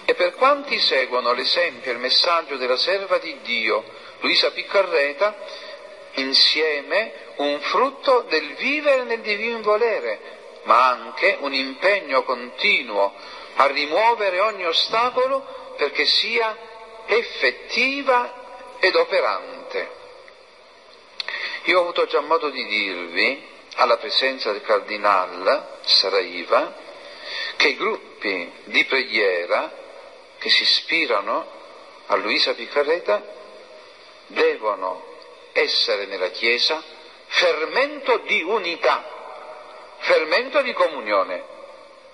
e 0.05 0.15
per 0.15 0.35
quanti 0.35 0.77
seguono 0.81 1.33
l'esempio 1.33 1.93
e 1.93 1.95
il 1.95 2.01
messaggio 2.01 2.57
della 2.57 2.77
serva 2.77 3.19
di 3.19 3.39
Dio, 3.43 3.85
Luisa 4.21 4.51
Piccarreta, 4.51 5.37
insieme 6.15 7.13
un 7.37 7.61
frutto 7.61 8.23
del 8.29 8.55
vivere 8.55 9.05
nel 9.05 9.21
divin 9.21 9.63
volere, 9.63 10.19
ma 10.65 10.89
anche 10.89 11.37
un 11.41 11.55
impegno 11.55 12.25
continuo 12.25 13.15
a 13.55 13.67
rimuovere 13.67 14.41
ogni 14.41 14.67
ostacolo 14.67 15.75
perché 15.77 16.07
sia 16.07 16.57
effettiva 17.07 18.77
ed 18.81 18.97
operante. 18.97 19.91
Io 21.67 21.79
ho 21.79 21.83
avuto 21.83 22.07
già 22.07 22.21
modo 22.21 22.51
di 22.51 22.65
dirvi 22.67 23.53
alla 23.75 23.97
presenza 23.97 24.53
del 24.53 24.63
cardinale 24.63 25.79
Saraiva 25.83 26.75
che 27.57 27.69
i 27.69 27.77
gruppi 27.77 28.53
di 28.65 28.85
preghiera 28.85 29.73
che 30.39 30.49
si 30.49 30.63
ispirano 30.63 31.47
a 32.07 32.17
Luisa 32.17 32.55
Piccarreta 32.55 33.23
devono 34.27 35.13
essere 35.53 36.07
nella 36.07 36.31
Chiesa 36.31 36.83
fermento 37.27 38.19
di 38.19 38.43
unità, 38.43 39.05
fermento 39.99 40.63
di 40.63 40.73
comunione. 40.73 41.53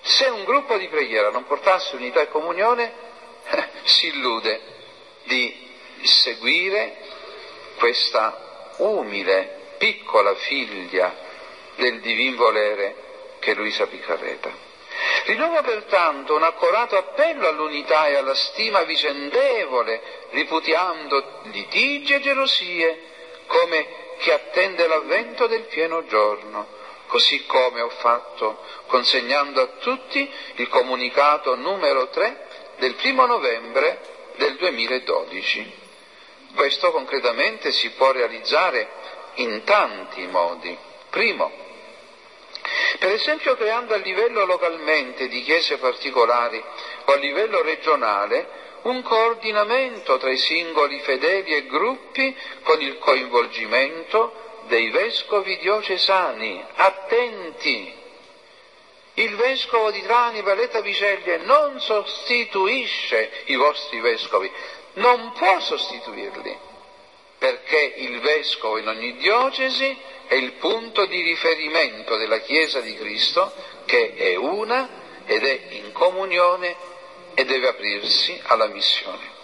Se 0.01 0.25
un 0.27 0.43
gruppo 0.43 0.77
di 0.77 0.87
preghiera 0.87 1.29
non 1.29 1.45
portasse 1.45 1.95
unità 1.95 2.21
e 2.21 2.29
comunione, 2.29 2.93
si 3.83 4.07
illude 4.07 4.61
di 5.23 5.69
seguire 6.03 6.97
questa 7.77 8.73
umile, 8.77 9.75
piccola 9.77 10.33
figlia 10.35 11.29
del 11.81 11.99
divin 11.99 12.35
volere 12.35 12.95
che 13.39 13.55
Luisa 13.55 13.87
Piccarreta. 13.87 14.69
Rinnovo 15.25 15.61
pertanto 15.63 16.35
un 16.35 16.43
accorato 16.43 16.95
appello 16.95 17.47
all'unità 17.47 18.05
e 18.05 18.15
alla 18.15 18.35
stima 18.35 18.83
vicendevole, 18.83 20.27
ripudiando 20.29 21.39
litigi 21.45 22.13
e 22.13 22.19
gelosie, 22.19 22.99
come 23.47 23.87
chi 24.19 24.29
attende 24.29 24.85
l'avvento 24.85 25.47
del 25.47 25.63
pieno 25.63 26.05
giorno, 26.05 26.67
così 27.07 27.45
come 27.47 27.81
ho 27.81 27.89
fatto 27.89 28.63
consegnando 28.85 29.61
a 29.61 29.67
tutti 29.79 30.31
il 30.55 30.67
comunicato 30.69 31.55
numero 31.55 32.09
3 32.09 32.47
del 32.77 32.93
primo 32.93 33.25
novembre 33.25 34.01
del 34.35 34.55
2012. 34.57 35.79
Questo 36.53 36.91
concretamente 36.91 37.71
si 37.71 37.89
può 37.91 38.11
realizzare 38.11 38.87
in 39.35 39.63
tanti 39.63 40.27
modi. 40.27 40.77
Primo, 41.09 41.69
per 42.99 43.11
esempio 43.11 43.55
creando 43.55 43.93
a 43.93 43.97
livello 43.97 44.45
localmente 44.45 45.27
di 45.27 45.41
chiese 45.43 45.77
particolari 45.77 46.63
o 47.05 47.11
a 47.11 47.15
livello 47.15 47.61
regionale 47.61 48.59
un 48.83 49.01
coordinamento 49.03 50.17
tra 50.17 50.31
i 50.31 50.37
singoli 50.37 50.99
fedeli 51.01 51.53
e 51.55 51.65
gruppi 51.67 52.35
con 52.63 52.81
il 52.81 52.97
coinvolgimento 52.97 54.49
dei 54.67 54.89
vescovi 54.89 55.57
diocesani, 55.57 56.63
attenti. 56.75 57.99
Il 59.15 59.35
vescovo 59.35 59.91
di 59.91 60.01
Trani, 60.01 60.41
Valletta 60.41 60.81
Viceglie 60.81 61.37
non 61.37 61.79
sostituisce 61.79 63.43
i 63.45 63.55
vostri 63.55 63.99
vescovi, 63.99 64.49
non 64.93 65.33
può 65.33 65.59
sostituirli, 65.59 66.57
perché 67.37 67.93
il 67.97 68.19
vescovo 68.21 68.77
in 68.77 68.87
ogni 68.87 69.17
diocesi 69.17 69.95
è 70.31 70.35
il 70.35 70.53
punto 70.53 71.07
di 71.07 71.21
riferimento 71.23 72.15
della 72.15 72.39
Chiesa 72.39 72.79
di 72.79 72.95
Cristo, 72.95 73.51
che 73.83 74.13
è 74.15 74.37
una 74.37 74.87
ed 75.25 75.43
è 75.43 75.61
in 75.71 75.91
comunione 75.91 76.73
e 77.33 77.43
deve 77.43 77.67
aprirsi 77.67 78.39
alla 78.45 78.67
missione. 78.67 79.39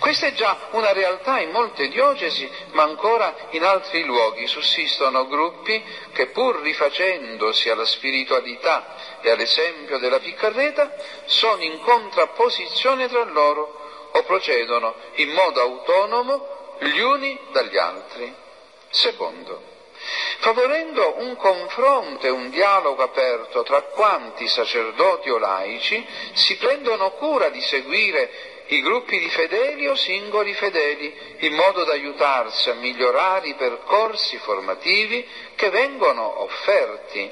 Questa 0.00 0.26
è 0.26 0.32
già 0.32 0.70
una 0.72 0.90
realtà 0.92 1.38
in 1.38 1.50
molte 1.50 1.86
diocesi, 1.86 2.50
ma 2.72 2.82
ancora 2.82 3.32
in 3.50 3.62
altri 3.62 4.02
luoghi 4.02 4.48
sussistono 4.48 5.28
gruppi 5.28 5.80
che 6.12 6.30
pur 6.30 6.60
rifacendosi 6.62 7.70
alla 7.70 7.84
spiritualità 7.84 9.20
e 9.20 9.30
all'esempio 9.30 9.98
della 9.98 10.18
piccarreta, 10.18 10.96
sono 11.26 11.62
in 11.62 11.78
contrapposizione 11.78 13.06
tra 13.06 13.22
loro 13.22 14.08
o 14.10 14.22
procedono 14.24 14.96
in 15.14 15.30
modo 15.30 15.60
autonomo 15.60 16.76
gli 16.80 16.98
uni 16.98 17.38
dagli 17.52 17.76
altri. 17.76 18.34
Secondo, 18.90 19.70
favorendo 20.38 21.16
un 21.18 21.36
confronto 21.36 22.26
e 22.26 22.30
un 22.30 22.50
dialogo 22.50 23.02
aperto 23.02 23.62
tra 23.62 23.82
quanti 23.82 24.48
sacerdoti 24.48 25.30
o 25.30 25.38
laici 25.38 26.04
si 26.32 26.56
prendono 26.56 27.12
cura 27.12 27.48
di 27.48 27.60
seguire 27.60 28.50
i 28.66 28.80
gruppi 28.80 29.18
di 29.18 29.28
fedeli 29.28 29.86
o 29.86 29.94
singoli 29.94 30.54
fedeli, 30.54 31.36
in 31.40 31.54
modo 31.54 31.84
da 31.84 31.92
aiutarsi 31.92 32.70
a 32.70 32.74
migliorare 32.74 33.48
i 33.48 33.54
percorsi 33.54 34.38
formativi 34.38 35.26
che 35.54 35.70
vengono 35.70 36.42
offerti. 36.42 37.30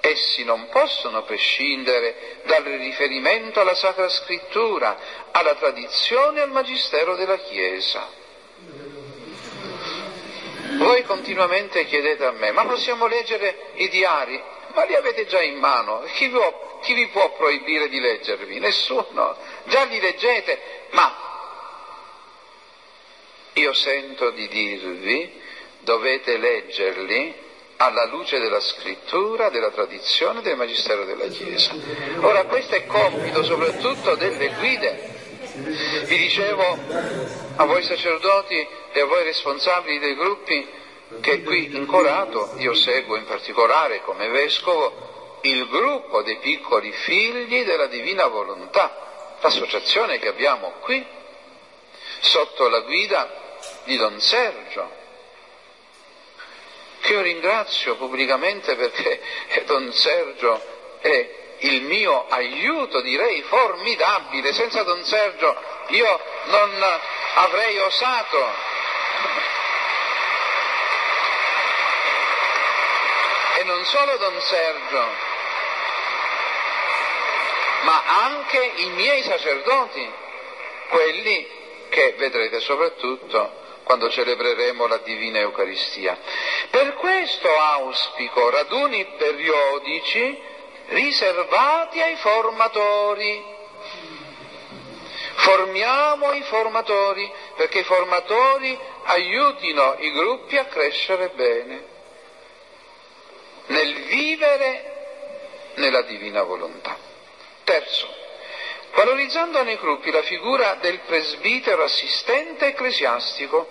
Essi 0.00 0.44
non 0.44 0.68
possono 0.68 1.22
prescindere 1.22 2.40
dal 2.44 2.62
riferimento 2.62 3.60
alla 3.60 3.74
Sacra 3.74 4.08
Scrittura, 4.08 4.96
alla 5.32 5.54
tradizione 5.56 6.38
e 6.38 6.42
al 6.42 6.50
Magistero 6.50 7.16
della 7.16 7.38
Chiesa. 7.38 8.24
Voi 10.76 11.02
continuamente 11.04 11.84
chiedete 11.84 12.24
a 12.24 12.32
me, 12.32 12.50
ma 12.50 12.64
possiamo 12.66 13.06
leggere 13.06 13.70
i 13.74 13.88
diari? 13.88 14.40
Ma 14.74 14.84
li 14.84 14.94
avete 14.94 15.26
già 15.26 15.40
in 15.40 15.58
mano, 15.58 16.02
chi, 16.14 16.28
può, 16.28 16.80
chi 16.82 16.92
vi 16.94 17.06
può 17.08 17.32
proibire 17.32 17.88
di 17.88 17.98
leggervi? 17.98 18.58
Nessuno, 18.58 19.36
già 19.64 19.84
li 19.84 20.00
leggete, 20.00 20.60
ma 20.90 21.26
io 23.54 23.72
sento 23.72 24.30
di 24.30 24.48
dirvi, 24.48 25.40
dovete 25.80 26.36
leggerli 26.36 27.44
alla 27.76 28.06
luce 28.06 28.38
della 28.38 28.60
scrittura, 28.60 29.48
della 29.48 29.70
tradizione, 29.70 30.42
del 30.42 30.56
magistero 30.56 31.04
della 31.04 31.26
Chiesa. 31.28 31.74
Ora 32.20 32.44
questo 32.44 32.74
è 32.74 32.86
compito 32.86 33.42
soprattutto 33.44 34.14
delle 34.14 34.48
guide. 34.58 35.15
Vi 35.56 36.18
dicevo 36.18 36.78
a 37.56 37.64
voi 37.64 37.82
sacerdoti 37.82 38.68
e 38.92 39.00
a 39.00 39.06
voi 39.06 39.24
responsabili 39.24 39.98
dei 39.98 40.14
gruppi 40.14 40.68
che 41.20 41.42
qui 41.42 41.74
in 41.74 41.86
Corato 41.86 42.52
io 42.58 42.74
seguo 42.74 43.16
in 43.16 43.24
particolare 43.24 44.02
come 44.02 44.28
vescovo 44.28 45.38
il 45.42 45.66
gruppo 45.68 46.22
dei 46.22 46.36
piccoli 46.38 46.92
figli 46.92 47.64
della 47.64 47.86
divina 47.86 48.26
volontà, 48.26 49.36
l'associazione 49.40 50.18
che 50.18 50.28
abbiamo 50.28 50.74
qui 50.80 51.04
sotto 52.20 52.68
la 52.68 52.80
guida 52.80 53.58
di 53.84 53.96
Don 53.96 54.20
Sergio, 54.20 54.90
che 57.00 57.12
io 57.12 57.22
ringrazio 57.22 57.96
pubblicamente 57.96 58.74
perché 58.76 59.22
Don 59.64 59.90
Sergio 59.92 60.60
è 61.00 61.44
il 61.66 61.82
mio 61.82 62.26
aiuto, 62.28 63.00
direi 63.00 63.42
formidabile. 63.42 64.52
Senza 64.52 64.82
Don 64.82 65.04
Sergio 65.04 65.56
io 65.88 66.20
non 66.46 67.00
avrei 67.34 67.78
osato. 67.78 68.74
E 73.58 73.64
non 73.64 73.84
solo 73.84 74.16
Don 74.16 74.40
Sergio, 74.40 75.04
ma 77.82 78.02
anche 78.24 78.72
i 78.76 78.86
miei 78.90 79.22
sacerdoti, 79.22 80.12
quelli 80.88 81.48
che 81.88 82.14
vedrete 82.18 82.60
soprattutto 82.60 83.64
quando 83.82 84.10
celebreremo 84.10 84.86
la 84.86 84.98
Divina 84.98 85.38
Eucaristia. 85.38 86.18
Per 86.70 86.94
questo 86.94 87.48
auspico 87.48 88.50
raduni 88.50 89.06
periodici 89.16 90.54
riservati 90.88 92.00
ai 92.00 92.16
formatori. 92.16 93.54
Formiamo 95.34 96.32
i 96.32 96.42
formatori 96.42 97.30
perché 97.56 97.80
i 97.80 97.84
formatori 97.84 98.78
aiutino 99.04 99.96
i 99.98 100.10
gruppi 100.10 100.56
a 100.56 100.64
crescere 100.64 101.28
bene 101.28 101.94
nel 103.66 103.94
vivere 104.04 104.94
nella 105.74 106.02
divina 106.02 106.42
volontà. 106.42 106.96
Terzo, 107.64 108.08
valorizzando 108.94 109.62
nei 109.62 109.76
gruppi 109.76 110.10
la 110.10 110.22
figura 110.22 110.74
del 110.80 111.00
presbitero 111.00 111.82
assistente 111.82 112.68
ecclesiastico, 112.68 113.68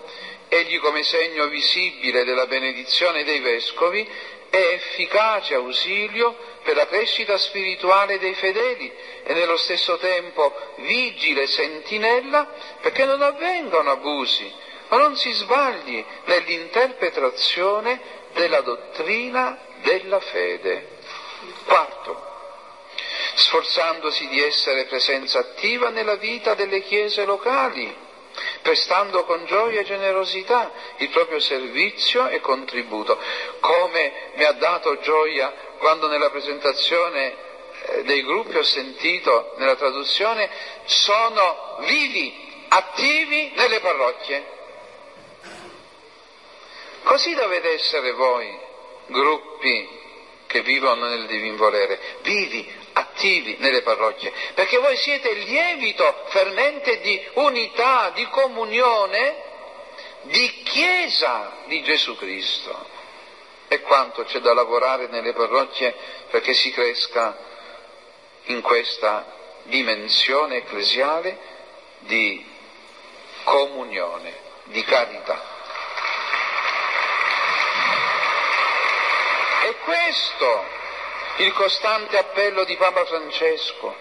egli 0.48 0.78
come 0.78 1.02
segno 1.02 1.46
visibile 1.48 2.24
della 2.24 2.46
benedizione 2.46 3.24
dei 3.24 3.40
vescovi 3.40 4.08
è 4.56 4.72
efficace 4.72 5.54
ausilio 5.54 6.34
per 6.62 6.76
la 6.76 6.86
crescita 6.86 7.36
spirituale 7.36 8.18
dei 8.18 8.34
fedeli 8.34 8.90
e 9.22 9.34
nello 9.34 9.56
stesso 9.56 9.98
tempo 9.98 10.52
vigile 10.76 11.46
sentinella 11.46 12.48
perché 12.80 13.04
non 13.04 13.20
avvengano 13.20 13.90
abusi, 13.90 14.50
ma 14.88 14.96
non 14.96 15.16
si 15.16 15.30
sbagli 15.32 16.02
nell'interpretazione 16.24 18.00
della 18.32 18.62
dottrina 18.62 19.58
della 19.82 20.20
fede. 20.20 20.94
Quarto, 21.66 22.24
sforzandosi 23.34 24.26
di 24.28 24.42
essere 24.42 24.84
presenza 24.84 25.38
attiva 25.40 25.90
nella 25.90 26.16
vita 26.16 26.54
delle 26.54 26.82
chiese 26.82 27.24
locali, 27.24 28.04
prestando 28.62 29.24
con 29.24 29.44
gioia 29.46 29.80
e 29.80 29.84
generosità 29.84 30.72
il 30.96 31.08
proprio 31.10 31.40
servizio 31.40 32.28
e 32.28 32.40
contributo, 32.40 33.18
come 33.60 34.32
mi 34.34 34.44
ha 34.44 34.52
dato 34.52 34.98
gioia 35.00 35.52
quando 35.78 36.08
nella 36.08 36.30
presentazione 36.30 37.34
eh, 37.86 38.02
dei 38.04 38.22
gruppi 38.22 38.56
ho 38.56 38.62
sentito 38.62 39.54
nella 39.56 39.76
traduzione 39.76 40.48
sono 40.84 41.76
vivi, 41.80 42.64
attivi 42.68 43.52
nelle 43.54 43.80
parrocchie. 43.80 44.54
Così 47.02 47.34
dovete 47.34 47.72
essere 47.72 48.10
voi, 48.12 48.58
gruppi 49.06 49.88
che 50.46 50.62
vivono 50.62 51.06
nel 51.06 51.26
divin 51.26 51.56
volere, 51.56 52.00
vivi, 52.22 52.75
attivi 52.98 53.56
nelle 53.58 53.82
parrocchie, 53.82 54.32
perché 54.54 54.78
voi 54.78 54.96
siete 54.96 55.28
il 55.28 55.44
lievito 55.44 56.24
fermente 56.28 57.00
di 57.00 57.28
unità, 57.34 58.10
di 58.14 58.26
comunione, 58.28 59.42
di 60.22 60.62
Chiesa 60.62 61.52
di 61.66 61.82
Gesù 61.82 62.16
Cristo. 62.16 62.94
E 63.68 63.80
quanto 63.80 64.24
c'è 64.24 64.38
da 64.38 64.54
lavorare 64.54 65.08
nelle 65.08 65.32
parrocchie 65.32 65.94
perché 66.30 66.54
si 66.54 66.70
cresca 66.70 67.36
in 68.44 68.60
questa 68.62 69.34
dimensione 69.64 70.58
ecclesiale 70.58 71.38
di 72.00 72.44
comunione, 73.42 74.32
di 74.64 74.82
carità. 74.84 75.54
E 79.64 79.74
questo 79.78 80.75
il 81.38 81.52
costante 81.52 82.18
appello 82.18 82.64
di 82.64 82.76
Papa 82.76 83.04
Francesco. 83.04 83.94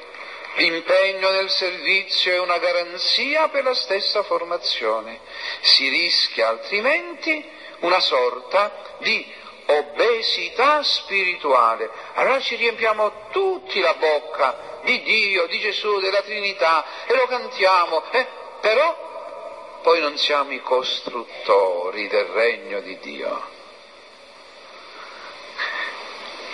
L'impegno 0.56 1.32
nel 1.32 1.50
servizio 1.50 2.34
è 2.34 2.40
una 2.40 2.58
garanzia 2.60 3.50
per 3.50 3.64
la 3.64 3.74
stessa 3.74 4.24
formazione. 4.24 5.20
Si 5.62 5.90
rischia 5.90 6.48
altrimenti 6.48 7.46
una 7.80 8.00
sorta 8.00 8.96
di 9.00 9.34
obesità 9.66 10.82
spirituale. 10.84 11.90
Allora 12.14 12.40
ci 12.40 12.56
riempiamo 12.56 13.28
tutti 13.32 13.80
la 13.82 13.96
bocca 13.96 14.80
di 14.84 15.02
Dio, 15.02 15.46
di 15.48 15.60
Gesù, 15.60 16.00
della 16.00 16.22
Trinità 16.22 16.86
e 17.06 17.16
lo 17.16 17.26
cantiamo, 17.26 18.04
eh? 18.12 18.26
però 18.62 19.80
poi 19.82 20.00
non 20.00 20.18
siamo 20.18 20.54
i 20.54 20.62
costruttori 20.62 22.08
del 22.08 22.26
regno 22.26 22.80
di 22.80 22.98
Dio, 23.00 23.42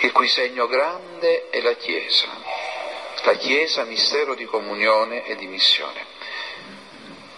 il 0.02 0.12
cui 0.12 0.28
segno 0.28 0.66
grande 0.66 1.48
è 1.50 1.60
la 1.60 1.74
Chiesa, 1.74 2.28
la 3.22 3.34
Chiesa 3.34 3.84
mistero 3.84 4.34
di 4.34 4.44
comunione 4.44 5.24
e 5.24 5.36
di 5.36 5.46
missione. 5.46 6.04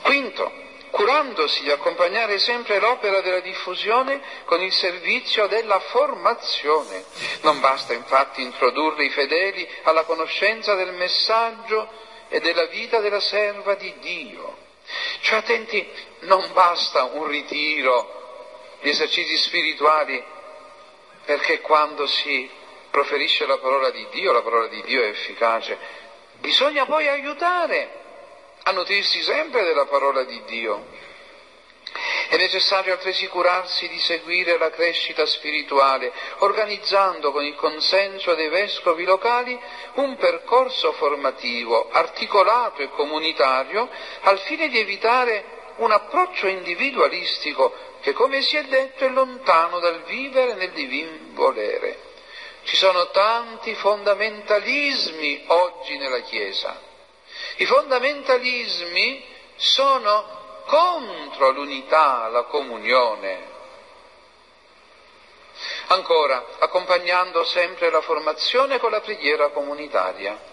Quinto, 0.01 0.51
curandosi 0.91 1.63
di 1.63 1.71
accompagnare 1.71 2.39
sempre 2.39 2.79
l'opera 2.79 3.21
della 3.21 3.41
diffusione 3.41 4.23
con 4.45 4.63
il 4.63 4.73
servizio 4.73 5.47
della 5.47 5.79
formazione. 5.81 7.05
Non 7.43 7.61
basta 7.61 7.93
infatti 7.93 8.41
introdurre 8.41 9.05
i 9.05 9.11
fedeli 9.11 9.69
alla 9.83 10.05
conoscenza 10.05 10.75
del 10.75 10.93
messaggio 10.93 11.87
e 12.29 12.41
della 12.41 12.67
vita 12.67 13.01
della 13.01 13.21
serva 13.21 13.75
di 13.75 13.93
Dio. 14.01 14.57
Cioè 15.21 15.39
attenti, 15.39 15.87
non 16.21 16.51
basta 16.53 17.05
un 17.05 17.27
ritiro, 17.27 18.79
gli 18.81 18.89
esercizi 18.89 19.37
spirituali, 19.37 20.23
perché 21.25 21.61
quando 21.61 22.07
si 22.07 22.49
proferisce 22.91 23.47
la 23.47 23.59
parola 23.59 23.91
di 23.91 24.07
Dio, 24.11 24.33
la 24.33 24.43
parola 24.43 24.69
di 24.69 24.83
Dio 24.83 25.03
è 25.03 25.09
efficace. 25.09 25.77
Bisogna 26.39 26.87
poi 26.87 27.09
aiutare 27.09 28.03
a 28.63 28.71
nutrirsi 28.73 29.21
sempre 29.23 29.65
della 29.65 29.87
parola 29.87 30.25
di 30.25 30.43
Dio. 30.45 30.87
È 32.29 32.37
necessario 32.37 32.95
altresì 32.95 33.29
curarsi 33.29 33.89
di 33.89 33.99
seguire 33.99 34.59
la 34.59 34.71
crescita 34.71 35.27
spirituale, 35.27 36.13
organizzando 36.39 37.31
con 37.31 37.45
il 37.45 37.55
consenso 37.55 38.35
dei 38.35 38.49
vescovi 38.49 39.05
locali 39.05 39.59
un 39.95 40.17
percorso 40.17 40.93
formativo 40.93 41.91
articolato 41.91 42.83
e 42.83 42.91
comunitario 42.91 43.89
al 44.23 44.41
fine 44.41 44.69
di 44.69 44.79
evitare 44.79 45.54
un 45.77 45.91
approccio 45.91 46.47
individualistico 46.47 47.75
che, 48.01 48.13
come 48.13 48.43
si 48.43 48.57
è 48.57 48.65
detto, 48.65 49.05
è 49.05 49.09
lontano 49.09 49.79
dal 49.79 50.03
vivere 50.03 50.55
nel 50.55 50.73
divin 50.73 51.35
volere. 51.35 52.13
Ci 52.65 52.77
sono 52.77 53.11
tanti 53.11 53.75
fondamentalismi 53.75 55.45
oggi 55.47 55.97
nella 55.99 56.21
Chiesa 56.21 56.93
i 57.57 57.67
fondamentalismi 57.67 59.25
sono 59.57 60.63
contro 60.67 61.51
l'unità, 61.51 62.29
la 62.29 62.43
comunione. 62.45 63.53
Ancora, 65.89 66.45
accompagnando 66.59 67.45
sempre 67.45 67.91
la 67.91 68.01
formazione 68.01 68.79
con 68.79 68.91
la 68.91 69.01
preghiera 69.01 69.51
comunitaria. 69.51 70.53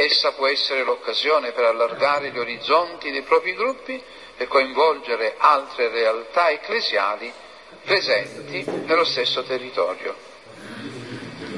Essa 0.00 0.30
può 0.30 0.46
essere 0.46 0.84
l'occasione 0.84 1.50
per 1.50 1.64
allargare 1.64 2.30
gli 2.30 2.38
orizzonti 2.38 3.10
dei 3.10 3.22
propri 3.22 3.52
gruppi 3.52 4.00
e 4.36 4.46
coinvolgere 4.46 5.34
altre 5.36 5.88
realtà 5.88 6.50
ecclesiali 6.50 7.32
presenti 7.84 8.64
nello 8.86 9.02
stesso 9.02 9.42
territorio 9.42 10.14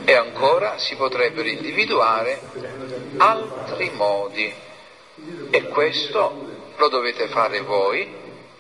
e 0.07 0.15
ancora 0.15 0.79
si 0.79 0.95
potrebbero 0.97 1.51
individuare 1.51 2.41
altri 3.19 3.91
modi 3.91 4.51
e 5.51 5.69
questo 5.69 6.35
lo 6.77 6.89
dovete 6.89 7.29
fare 7.29 7.61
voi 7.61 8.09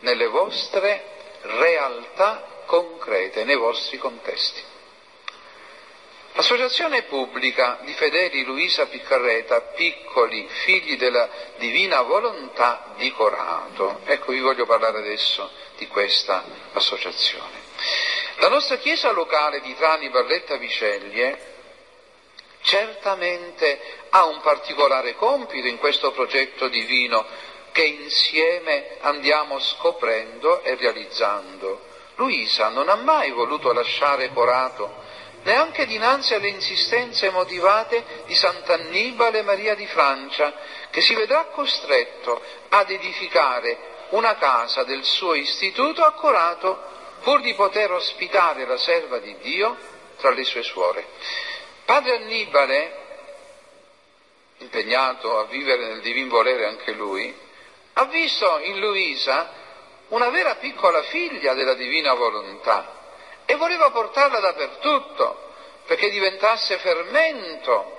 nelle 0.00 0.26
vostre 0.26 1.02
realtà 1.40 2.44
concrete, 2.66 3.44
nei 3.44 3.56
vostri 3.56 3.96
contesti. 3.96 4.69
L'associazione 6.32 7.02
pubblica 7.02 7.80
di 7.82 7.92
fedeli 7.92 8.44
Luisa 8.44 8.86
Piccarreta, 8.86 9.60
piccoli 9.74 10.46
figli 10.48 10.96
della 10.96 11.28
divina 11.58 12.02
volontà 12.02 12.94
di 12.96 13.10
Corato. 13.12 14.00
Ecco, 14.04 14.32
vi 14.32 14.40
voglio 14.40 14.64
parlare 14.64 14.98
adesso 14.98 15.50
di 15.76 15.88
questa 15.88 16.44
associazione. 16.72 17.58
La 18.36 18.48
nostra 18.48 18.76
chiesa 18.76 19.10
locale 19.10 19.60
di 19.60 19.74
Trani 19.74 20.08
Barletta 20.08 20.56
Viceglie 20.56 21.48
certamente 22.62 23.80
ha 24.10 24.24
un 24.24 24.40
particolare 24.40 25.14
compito 25.16 25.66
in 25.66 25.78
questo 25.78 26.12
progetto 26.12 26.68
divino 26.68 27.26
che 27.72 27.84
insieme 27.84 28.96
andiamo 29.00 29.58
scoprendo 29.58 30.62
e 30.62 30.76
realizzando. 30.76 31.88
Luisa 32.16 32.68
non 32.68 32.88
ha 32.88 32.96
mai 32.96 33.30
voluto 33.30 33.72
lasciare 33.72 34.32
Corato, 34.32 35.08
neanche 35.42 35.86
dinanzi 35.86 36.34
alle 36.34 36.48
insistenze 36.48 37.30
motivate 37.30 38.04
di 38.26 38.34
Sant'Annibale 38.34 39.42
Maria 39.42 39.74
di 39.74 39.86
Francia, 39.86 40.52
che 40.90 41.00
si 41.00 41.14
vedrà 41.14 41.46
costretto 41.46 42.42
ad 42.68 42.90
edificare 42.90 43.88
una 44.10 44.36
casa 44.36 44.82
del 44.84 45.04
suo 45.04 45.34
istituto 45.34 46.02
a 46.04 46.12
Corato 46.12 46.88
pur 47.22 47.40
di 47.40 47.54
poter 47.54 47.92
ospitare 47.92 48.66
la 48.66 48.78
serva 48.78 49.18
di 49.18 49.36
Dio 49.40 49.76
tra 50.18 50.30
le 50.30 50.44
sue 50.44 50.62
suore. 50.62 51.06
Padre 51.84 52.16
Annibale, 52.16 52.98
impegnato 54.58 55.38
a 55.38 55.44
vivere 55.44 55.86
nel 55.86 56.00
divin 56.00 56.28
volere 56.28 56.66
anche 56.66 56.92
lui, 56.92 57.34
ha 57.94 58.04
visto 58.04 58.58
in 58.62 58.78
Luisa 58.78 59.52
una 60.08 60.28
vera 60.28 60.56
piccola 60.56 61.02
figlia 61.04 61.54
della 61.54 61.74
divina 61.74 62.14
volontà 62.14 62.99
e 63.50 63.56
voleva 63.56 63.90
portarla 63.90 64.38
dappertutto 64.38 65.48
perché 65.84 66.08
diventasse 66.08 66.78
fermento 66.78 67.98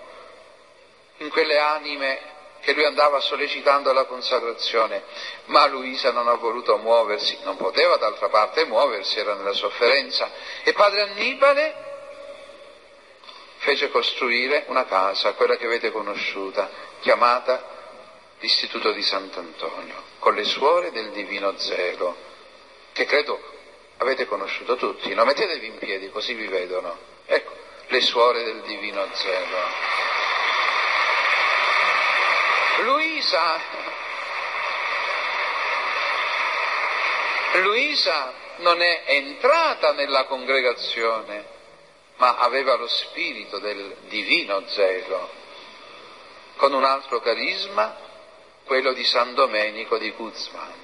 in 1.18 1.30
quelle 1.30 1.60
anime 1.60 2.30
che 2.62 2.72
lui 2.72 2.86
andava 2.86 3.20
sollecitando 3.20 3.90
alla 3.90 4.06
consacrazione, 4.06 5.04
ma 5.46 5.66
Luisa 5.66 6.12
non 6.12 6.30
ha 6.30 6.36
voluto 6.36 6.78
muoversi, 6.78 7.38
non 7.44 7.58
poteva 7.58 7.98
d'altra 7.98 8.30
parte 8.30 8.64
muoversi, 8.64 9.20
era 9.20 9.34
nella 9.34 9.52
sofferenza. 9.52 10.32
E 10.64 10.72
padre 10.72 11.02
Annibale 11.02 11.76
fece 13.58 13.90
costruire 13.90 14.64
una 14.68 14.86
casa, 14.86 15.34
quella 15.34 15.58
che 15.58 15.66
avete 15.66 15.92
conosciuta, 15.92 16.70
chiamata 17.02 17.68
l'Istituto 18.40 18.94
di 18.94 19.02
Sant'Antonio, 19.02 20.02
con 20.20 20.34
le 20.34 20.46
suore 20.46 20.92
del 20.92 21.10
Divino 21.10 21.58
Zelo, 21.58 22.16
che 22.94 23.06
credo 23.06 23.51
avete 24.02 24.26
conosciuto 24.26 24.76
tutti. 24.76 25.14
No? 25.14 25.26
Mettetevi 25.26 25.68
in 25.68 25.78
piedi 25.78 26.10
così 26.10 26.34
vi 26.34 26.48
vedono. 26.48 26.98
Ecco, 27.26 27.54
le 27.88 28.02
suore 28.02 28.44
del 28.44 28.62
Divino 28.62 29.08
Zelo. 29.14 30.00
Luisa, 32.82 33.60
Luisa 37.64 38.34
non 38.58 38.82
è 38.82 39.04
entrata 39.06 39.92
nella 39.94 40.26
congregazione, 40.26 41.46
ma 42.16 42.38
aveva 42.38 42.76
lo 42.76 42.88
spirito 42.88 43.60
del 43.60 43.98
divino 44.08 44.64
zelo, 44.68 45.30
con 46.56 46.74
un 46.74 46.84
altro 46.84 47.20
carisma, 47.20 47.96
quello 48.64 48.94
di 48.94 49.04
San 49.04 49.36
Domenico 49.36 49.98
di 49.98 50.12
Guzman, 50.12 50.81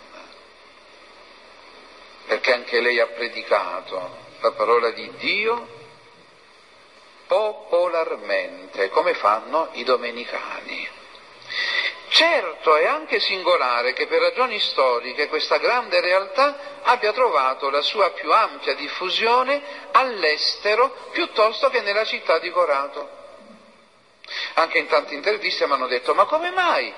perché 2.27 2.53
anche 2.53 2.81
lei 2.81 2.99
ha 2.99 3.07
predicato 3.07 4.25
la 4.41 4.51
parola 4.51 4.91
di 4.91 5.09
Dio 5.17 5.75
popolarmente, 7.25 8.89
come 8.89 9.13
fanno 9.13 9.69
i 9.73 9.83
domenicani. 9.83 10.95
Certo 12.09 12.75
è 12.75 12.85
anche 12.85 13.19
singolare 13.19 13.93
che 13.93 14.07
per 14.07 14.21
ragioni 14.21 14.59
storiche 14.59 15.27
questa 15.27 15.57
grande 15.57 15.99
realtà 16.01 16.79
abbia 16.83 17.11
trovato 17.11 17.69
la 17.69 17.81
sua 17.81 18.11
più 18.11 18.31
ampia 18.31 18.75
diffusione 18.75 19.61
all'estero 19.91 21.09
piuttosto 21.11 21.69
che 21.69 21.81
nella 21.81 22.05
città 22.05 22.39
di 22.39 22.49
Corato. 22.49 23.15
Anche 24.55 24.79
in 24.79 24.87
tante 24.87 25.13
interviste 25.13 25.65
mi 25.67 25.73
hanno 25.73 25.87
detto 25.87 26.13
ma 26.13 26.25
come 26.25 26.49
mai? 26.51 26.93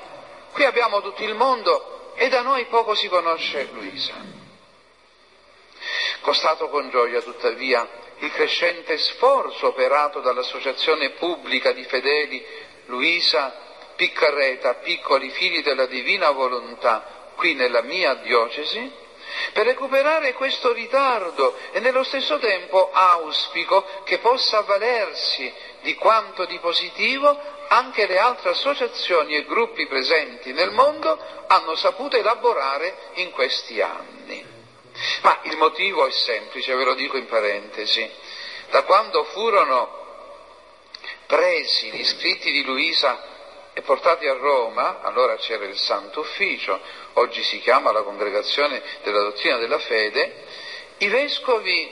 Qui 0.52 0.64
abbiamo 0.64 1.02
tutto 1.02 1.24
il 1.24 1.36
mondo 1.36 2.14
e 2.16 2.30
da 2.30 2.42
noi 2.42 2.66
poco 2.66 2.96
si 2.96 3.08
conosce 3.08 3.70
Luisa. 3.72 4.49
Costato 6.22 6.70
con 6.70 6.90
gioia 6.90 7.22
tuttavia 7.22 7.88
il 8.20 8.32
crescente 8.34 8.98
sforzo 8.98 9.68
operato 9.68 10.20
dall'associazione 10.20 11.12
pubblica 11.12 11.72
di 11.72 11.84
fedeli 11.86 12.46
Luisa 12.86 13.68
Piccarreta, 13.96 14.76
piccoli 14.76 15.30
figli 15.30 15.62
della 15.62 15.86
divina 15.86 16.32
volontà, 16.32 17.32
qui 17.36 17.54
nella 17.54 17.82
mia 17.82 18.16
diocesi, 18.16 18.92
per 19.54 19.66
recuperare 19.66 20.34
questo 20.34 20.72
ritardo 20.72 21.56
e 21.72 21.80
nello 21.80 22.04
stesso 22.04 22.40
tempo 22.40 22.92
auspico 22.92 23.86
che 24.04 24.20
possa 24.20 24.60
avvalersi 24.60 25.52
di 25.82 25.96
quanto 25.96 26.46
di 26.46 26.58
positivo 26.60 27.38
anche 27.68 28.08
le 28.08 28.18
altre 28.18 28.50
associazioni 28.52 29.36
e 29.36 29.46
gruppi 29.46 29.86
presenti 29.88 30.52
nel 30.52 30.72
mondo 30.72 31.18
hanno 31.48 31.76
saputo 31.76 32.18
elaborare 32.18 32.96
in 33.16 33.32
questi 33.32 33.82
anni. 33.82 34.49
Ma 35.22 35.40
il 35.44 35.58
motivo 35.58 36.06
è 36.06 36.12
semplice, 36.12 36.76
ve 36.76 36.84
lo 36.84 36.94
dico 36.94 37.18
in 37.18 37.28
parentesi. 37.28 38.10
Da 38.70 38.84
quando 38.84 39.24
furono 39.26 39.98
presi 41.26 41.92
gli 41.92 42.04
scritti 42.06 42.52
di 42.52 42.64
Luisa 42.64 43.24
e 43.74 43.82
portati 43.82 44.28
a 44.28 44.34
Roma, 44.34 45.02
allora 45.02 45.36
c'era 45.38 45.66
il 45.66 45.78
Santo 45.78 46.22
Ufficio, 46.22 46.80
oggi 47.14 47.44
si 47.44 47.60
chiama 47.60 47.92
la 47.92 48.02
Congregazione 48.02 48.82
della 49.04 49.22
Dottrina 49.22 49.58
della 49.58 49.80
Fede, 49.80 50.44
i 50.98 51.08
vescovi, 51.08 51.90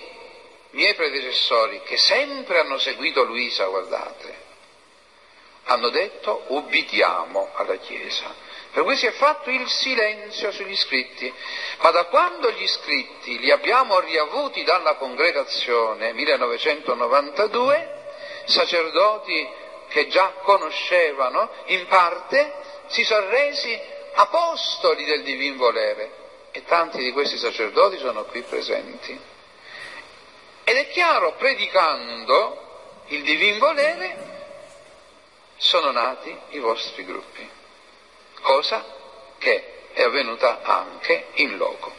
miei 0.72 0.96
predecessori, 0.96 1.82
che 1.84 1.98
sempre 1.98 2.60
hanno 2.60 2.78
seguito 2.78 3.24
Luisa, 3.24 3.66
guardate, 3.68 4.46
hanno 5.66 5.90
detto 5.90 6.44
ubbidiamo 6.48 7.52
alla 7.54 7.76
Chiesa. 7.76 8.47
Per 8.72 8.84
cui 8.84 8.96
si 8.96 9.08
è 9.08 9.12
fatto 9.12 9.50
il 9.50 9.68
silenzio 9.68 10.52
sugli 10.52 10.76
scritti, 10.76 11.34
ma 11.80 11.90
da 11.92 12.06
quando 12.06 12.52
gli 12.52 12.68
scritti 12.68 13.40
li 13.40 13.50
abbiamo 13.50 14.00
riavuti 14.00 14.64
dalla 14.64 14.96
congregazione 14.96 16.14
1992, 16.14 17.96
sacerdoti 18.46 19.50
che 19.88 20.08
già 20.08 20.34
conoscevano 20.42 21.50
in 21.66 21.88
parte 21.88 22.54
si 22.88 23.04
sono 23.04 23.28
resi 23.30 23.80
apostoli 24.14 25.06
del 25.06 25.24
divin 25.24 25.58
volere. 25.58 26.26
E 26.52 26.64
tanti 26.64 27.00
di 27.00 27.12
questi 27.12 27.38
sacerdoti 27.38 27.98
sono 27.98 28.26
qui 28.26 28.42
presenti. 28.42 29.20
Ed 30.64 30.76
è 30.76 30.88
chiaro, 30.90 31.34
predicando 31.34 33.04
il 33.08 33.24
divin 33.24 33.58
volere, 33.60 34.36
sono 35.58 35.92
nati 35.92 36.36
i 36.50 36.60
vostri 36.60 37.06
gruppi 37.06 37.57
cosa 38.42 38.86
che 39.38 39.90
è 39.94 40.04
avvenuta 40.04 40.62
anche 40.62 41.28
in 41.36 41.58
loco. 41.58 41.94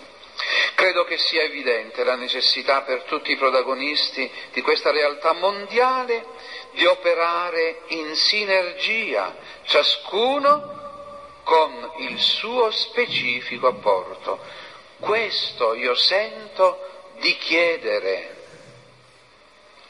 Credo 0.75 1.05
che 1.05 1.19
sia 1.19 1.43
evidente 1.43 2.05
la 2.05 2.15
necessità 2.15 2.83
per 2.83 3.03
tutti 3.03 3.33
i 3.33 3.37
protagonisti 3.37 4.31
di 4.53 4.63
questa 4.63 4.93
realtà 4.93 5.33
mondiale 5.33 6.25
di 6.73 6.87
operare 6.87 7.81
in 7.89 8.15
sinergia, 8.15 9.37
ciascuno 9.65 10.77
con 11.43 11.93
il 11.97 12.19
suo 12.19 12.71
specifico 12.71 13.67
apporto. 13.67 14.39
Questo 15.01 15.75
io 15.75 15.95
sento 15.95 16.87
di 17.19 17.37
chiedere 17.39 18.37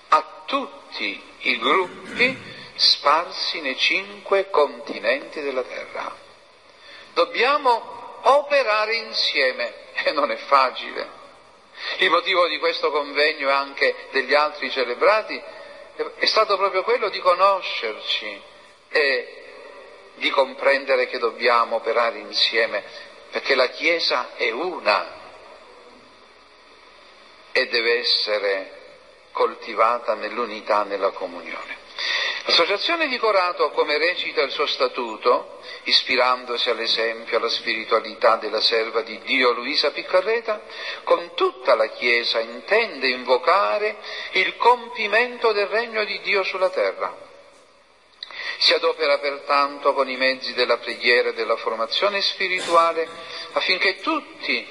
a 0.09 0.42
tutti 0.46 1.22
i 1.40 1.59
gruppi 1.59 2.36
sparsi 2.76 3.61
nei 3.61 3.76
cinque 3.76 4.49
continenti 4.49 5.42
della 5.42 5.62
terra. 5.62 6.28
Dobbiamo 7.19 8.21
operare 8.23 8.95
insieme 8.95 9.75
e 10.05 10.12
non 10.12 10.31
è 10.31 10.37
facile. 10.37 11.16
Il 11.97 12.11
motivo 12.11 12.47
di 12.47 12.61
questo 12.61 12.93
convegno 12.93 13.49
e 13.49 13.53
anche 13.53 14.07
degli 14.12 14.35
altri 14.35 14.71
celebrati 14.71 15.43
è 16.14 16.27
stato 16.27 16.57
proprio 16.57 16.85
quello 16.85 17.09
di 17.09 17.19
conoscerci 17.19 18.41
e 18.91 19.45
di 20.14 20.31
comprendere 20.31 21.09
che 21.09 21.19
dobbiamo 21.19 21.75
operare 21.75 22.19
insieme, 22.19 22.85
perché 23.33 23.57
la 23.57 23.66
Chiesa 23.71 24.37
è 24.37 24.53
una 24.53 25.12
e 27.51 27.66
deve 27.66 27.99
essere 27.99 28.73
coltivata 29.33 30.14
nell'unità, 30.14 30.85
nella 30.85 31.11
comunione. 31.11 31.88
L'associazione 32.49 33.09
di 33.09 33.18
Corato, 33.18 33.68
come 33.72 33.99
recita 33.99 34.40
il 34.40 34.51
suo 34.51 34.64
statuto, 34.64 35.61
ispirandosi 35.82 36.70
all'esempio, 36.70 37.36
alla 37.36 37.51
spiritualità 37.51 38.36
della 38.36 38.62
serva 38.62 39.03
di 39.03 39.20
Dio 39.20 39.53
Luisa 39.53 39.90
Piccarreta, 39.90 40.62
con 41.03 41.34
tutta 41.34 41.74
la 41.74 41.88
Chiesa 41.88 42.40
intende 42.40 43.09
invocare 43.09 43.96
il 44.32 44.57
compimento 44.57 45.53
del 45.53 45.66
regno 45.66 46.03
di 46.05 46.20
Dio 46.22 46.42
sulla 46.42 46.70
terra. 46.70 47.14
Si 48.61 48.72
adopera 48.72 49.18
pertanto 49.18 49.92
con 49.92 50.09
i 50.09 50.16
mezzi 50.16 50.55
della 50.55 50.78
preghiera 50.78 51.28
e 51.28 51.34
della 51.34 51.57
formazione 51.57 52.22
spirituale 52.22 53.07
affinché 53.53 54.01
tutti 54.01 54.66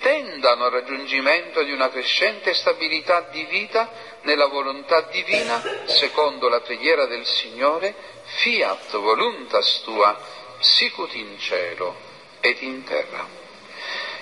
tendano 0.00 0.64
al 0.64 0.72
raggiungimento 0.72 1.62
di 1.62 1.70
una 1.70 1.88
crescente 1.88 2.52
stabilità 2.52 3.28
di 3.30 3.44
vita 3.44 4.10
nella 4.22 4.46
volontà 4.46 5.02
divina, 5.02 5.62
secondo 5.86 6.48
la 6.48 6.60
preghiera 6.60 7.06
del 7.06 7.26
Signore, 7.26 7.94
fiat 8.24 8.96
voluntas 8.96 9.82
tua, 9.82 10.18
sicut 10.60 11.14
in 11.14 11.38
cielo 11.38 11.94
ed 12.40 12.60
in 12.62 12.84
terra. 12.84 13.40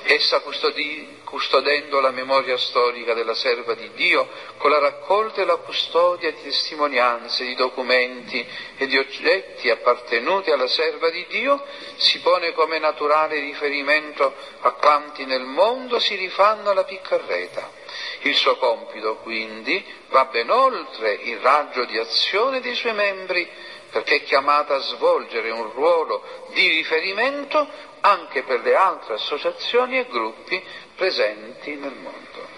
Essa 0.02 0.40
custodì, 0.40 1.20
custodendo 1.24 2.00
la 2.00 2.10
memoria 2.10 2.56
storica 2.56 3.12
della 3.12 3.34
serva 3.34 3.74
di 3.74 3.90
Dio, 3.92 4.28
con 4.56 4.70
la 4.70 4.78
raccolta 4.78 5.42
e 5.42 5.44
la 5.44 5.56
custodia 5.56 6.30
di 6.30 6.42
testimonianze, 6.42 7.44
di 7.44 7.54
documenti 7.54 8.44
e 8.76 8.86
di 8.86 8.96
oggetti 8.96 9.68
appartenuti 9.68 10.50
alla 10.50 10.66
serva 10.66 11.10
di 11.10 11.26
Dio, 11.28 11.62
si 11.96 12.20
pone 12.20 12.52
come 12.52 12.78
naturale 12.78 13.38
riferimento 13.38 14.34
a 14.60 14.72
quanti 14.72 15.26
nel 15.26 15.44
mondo 15.44 15.98
si 15.98 16.14
rifanno 16.16 16.70
alla 16.70 16.84
piccarreta. 16.84 17.79
Il 18.22 18.34
suo 18.34 18.56
compito 18.56 19.16
quindi 19.16 19.84
va 20.08 20.26
ben 20.26 20.50
oltre 20.50 21.12
il 21.14 21.38
raggio 21.38 21.84
di 21.84 21.98
azione 21.98 22.60
dei 22.60 22.74
suoi 22.74 22.94
membri, 22.94 23.48
perché 23.90 24.16
è 24.16 24.22
chiamata 24.22 24.74
a 24.74 24.80
svolgere 24.80 25.50
un 25.50 25.70
ruolo 25.72 26.48
di 26.52 26.68
riferimento 26.68 27.66
anche 28.00 28.42
per 28.42 28.60
le 28.60 28.74
altre 28.74 29.14
associazioni 29.14 29.98
e 29.98 30.06
gruppi 30.06 30.62
presenti 30.94 31.74
nel 31.74 31.94
mondo. 31.94 32.48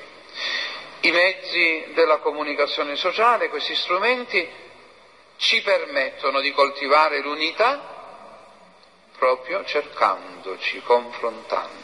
I 1.00 1.10
mezzi 1.10 1.84
della 1.94 2.18
comunicazione 2.18 2.96
sociale, 2.96 3.48
questi 3.48 3.74
strumenti, 3.74 4.48
ci 5.36 5.60
permettono 5.62 6.40
di 6.40 6.52
coltivare 6.52 7.20
l'unità 7.20 7.92
proprio 9.18 9.64
cercandoci, 9.64 10.80
confrontandoci. 10.82 11.81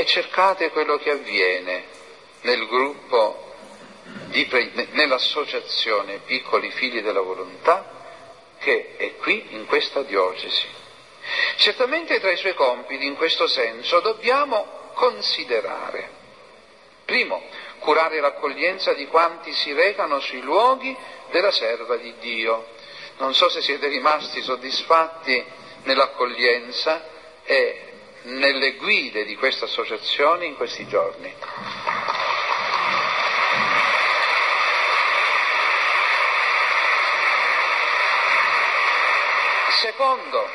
E 0.00 0.06
cercate 0.06 0.70
quello 0.70 0.96
che 0.96 1.10
avviene 1.10 1.84
nel 2.40 2.66
gruppo 2.66 3.52
pre- 4.48 4.88
nell'associazione 4.92 6.20
Piccoli 6.24 6.70
Figli 6.70 7.02
della 7.02 7.20
Volontà 7.20 7.98
che 8.60 8.96
è 8.96 9.16
qui 9.16 9.48
in 9.50 9.66
questa 9.66 10.00
diocesi. 10.00 10.66
Certamente 11.56 12.18
tra 12.18 12.30
i 12.30 12.38
suoi 12.38 12.54
compiti 12.54 13.04
in 13.04 13.14
questo 13.14 13.46
senso 13.46 14.00
dobbiamo 14.00 14.88
considerare, 14.94 16.08
primo, 17.04 17.42
curare 17.80 18.20
l'accoglienza 18.20 18.94
di 18.94 19.06
quanti 19.06 19.52
si 19.52 19.74
recano 19.74 20.18
sui 20.20 20.40
luoghi 20.40 20.96
della 21.30 21.50
serva 21.50 21.96
di 21.96 22.14
Dio. 22.20 22.68
Non 23.18 23.34
so 23.34 23.50
se 23.50 23.60
siete 23.60 23.86
rimasti 23.88 24.40
soddisfatti 24.40 25.44
nell'accoglienza 25.82 27.04
e 27.44 27.89
nelle 28.22 28.74
guide 28.74 29.24
di 29.24 29.36
questa 29.36 29.64
associazione 29.64 30.46
in 30.46 30.56
questi 30.56 30.86
giorni. 30.86 31.34
Secondo, 39.80 40.46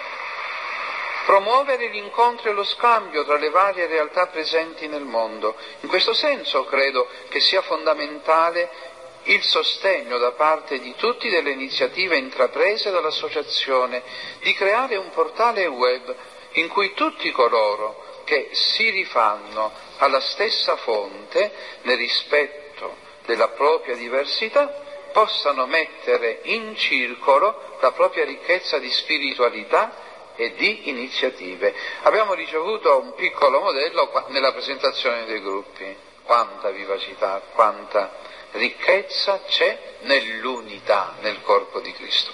promuovere 1.26 1.88
l'incontro 1.88 2.49
e 2.49 2.53
lo 2.53 2.63
scambio 2.63 3.26
tra 3.26 3.38
le 3.38 3.49
varie 3.49 3.88
realtà 3.88 4.28
presenti 4.28 4.88
nel 4.88 5.03
mondo. 5.03 5.55
In 5.82 5.89
questo 5.89 6.13
senso 6.13 6.66
credo 6.66 7.07
che 7.30 7.39
sia 7.39 7.63
fondamentale 7.63 8.93
il 9.24 9.41
sostegno 9.41 10.20
da 10.20 10.34
parte 10.34 10.80
di 10.80 10.93
tutti 10.95 11.30
delle 11.30 11.49
iniziative 11.49 12.18
intraprese 12.18 12.91
dall'Associazione 12.91 14.03
di 14.41 14.53
creare 14.53 14.97
un 14.97 15.09
portale 15.09 15.66
web 15.66 16.16
in 16.56 16.68
cui 16.68 16.93
tutti 16.93 17.32
coloro 17.32 18.03
che 18.26 18.49
si 18.51 18.89
rifanno 18.89 19.72
alla 19.97 20.20
stessa 20.20 20.76
fonte 20.78 21.51
nel 21.84 21.97
rispetto 21.97 22.95
della 23.26 23.49
propria 23.49 23.95
diversità 23.95 24.84
possano 25.12 25.66
mettere 25.66 26.39
in 26.43 26.76
circolo 26.76 27.78
la 27.80 27.91
propria 27.91 28.26
ricchezza 28.26 28.80
di 28.80 28.91
spiritualità 28.91 30.34
e 30.36 30.53
di 30.56 30.89
iniziative. 30.89 31.74
Abbiamo 32.01 32.34
ricevuto 32.34 32.99
un 32.99 33.14
piccolo 33.16 33.62
modello 33.62 34.12
nella 34.28 34.51
presentazione 34.51 35.26
dei 35.26 35.41
gruppi. 35.41 35.95
Quanta 36.24 36.72
vivacità, 36.72 37.41
quanta 37.53 38.12
ricchezza 38.56 39.41
c'è 39.47 39.78
nell'unità, 40.01 41.16
nel 41.22 41.41
corpo 41.41 41.80
di 41.80 41.91
Cristo. 41.93 42.32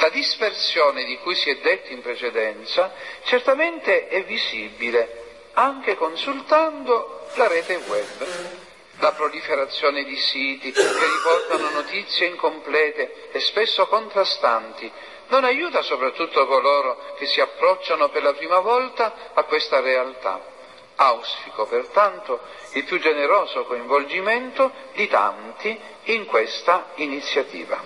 La 0.00 0.08
dispersione 0.10 1.04
di 1.04 1.18
cui 1.18 1.34
si 1.34 1.50
è 1.50 1.56
detto 1.56 1.92
in 1.92 2.02
precedenza 2.02 2.92
certamente 3.24 4.08
è 4.08 4.24
visibile 4.24 5.24
anche 5.54 5.96
consultando 5.96 7.26
la 7.34 7.48
rete 7.48 7.76
web 7.86 8.66
la 9.00 9.12
proliferazione 9.12 10.04
di 10.04 10.16
siti 10.16 10.72
che 10.72 10.82
riportano 10.82 11.70
notizie 11.70 12.26
incomplete 12.26 13.30
e 13.30 13.40
spesso 13.40 13.86
contrastanti 13.86 14.90
non 15.28 15.44
aiuta 15.44 15.82
soprattutto 15.82 16.46
coloro 16.46 17.14
che 17.16 17.26
si 17.26 17.40
approcciano 17.40 18.08
per 18.08 18.22
la 18.22 18.32
prima 18.32 18.58
volta 18.60 19.30
a 19.34 19.44
questa 19.44 19.80
realtà. 19.80 20.56
Auspico 20.96 21.66
pertanto 21.66 22.40
il 22.72 22.84
più 22.84 22.98
generoso 22.98 23.64
coinvolgimento 23.64 24.70
di 24.94 25.08
tanti 25.08 25.78
in 26.04 26.26
questa 26.26 26.90
iniziativa. 26.96 27.82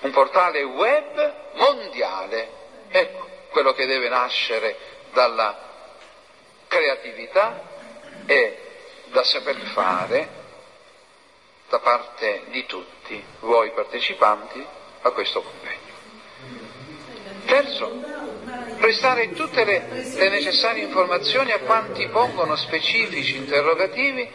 Un 0.00 0.10
portale 0.10 0.62
web 0.62 1.34
mondiale, 1.54 2.50
ecco 2.88 3.28
quello 3.50 3.72
che 3.72 3.86
deve 3.86 4.08
nascere 4.08 4.76
dalla 5.12 5.58
creatività 6.68 7.62
e 8.26 8.58
da 9.06 9.22
saper 9.24 9.56
fare 9.72 10.28
da 11.68 11.78
parte 11.80 12.44
di 12.48 12.66
tutti 12.66 13.22
voi 13.40 13.70
partecipanti 13.72 14.64
a 15.02 15.10
questo 15.10 15.42
convegno. 15.42 15.94
Terzo, 17.46 18.15
prestare 18.76 19.32
tutte 19.32 19.64
le, 19.64 20.12
le 20.14 20.28
necessarie 20.28 20.84
informazioni 20.84 21.52
a 21.52 21.58
quanti 21.60 22.08
pongono 22.08 22.56
specifici 22.56 23.36
interrogativi 23.36 24.28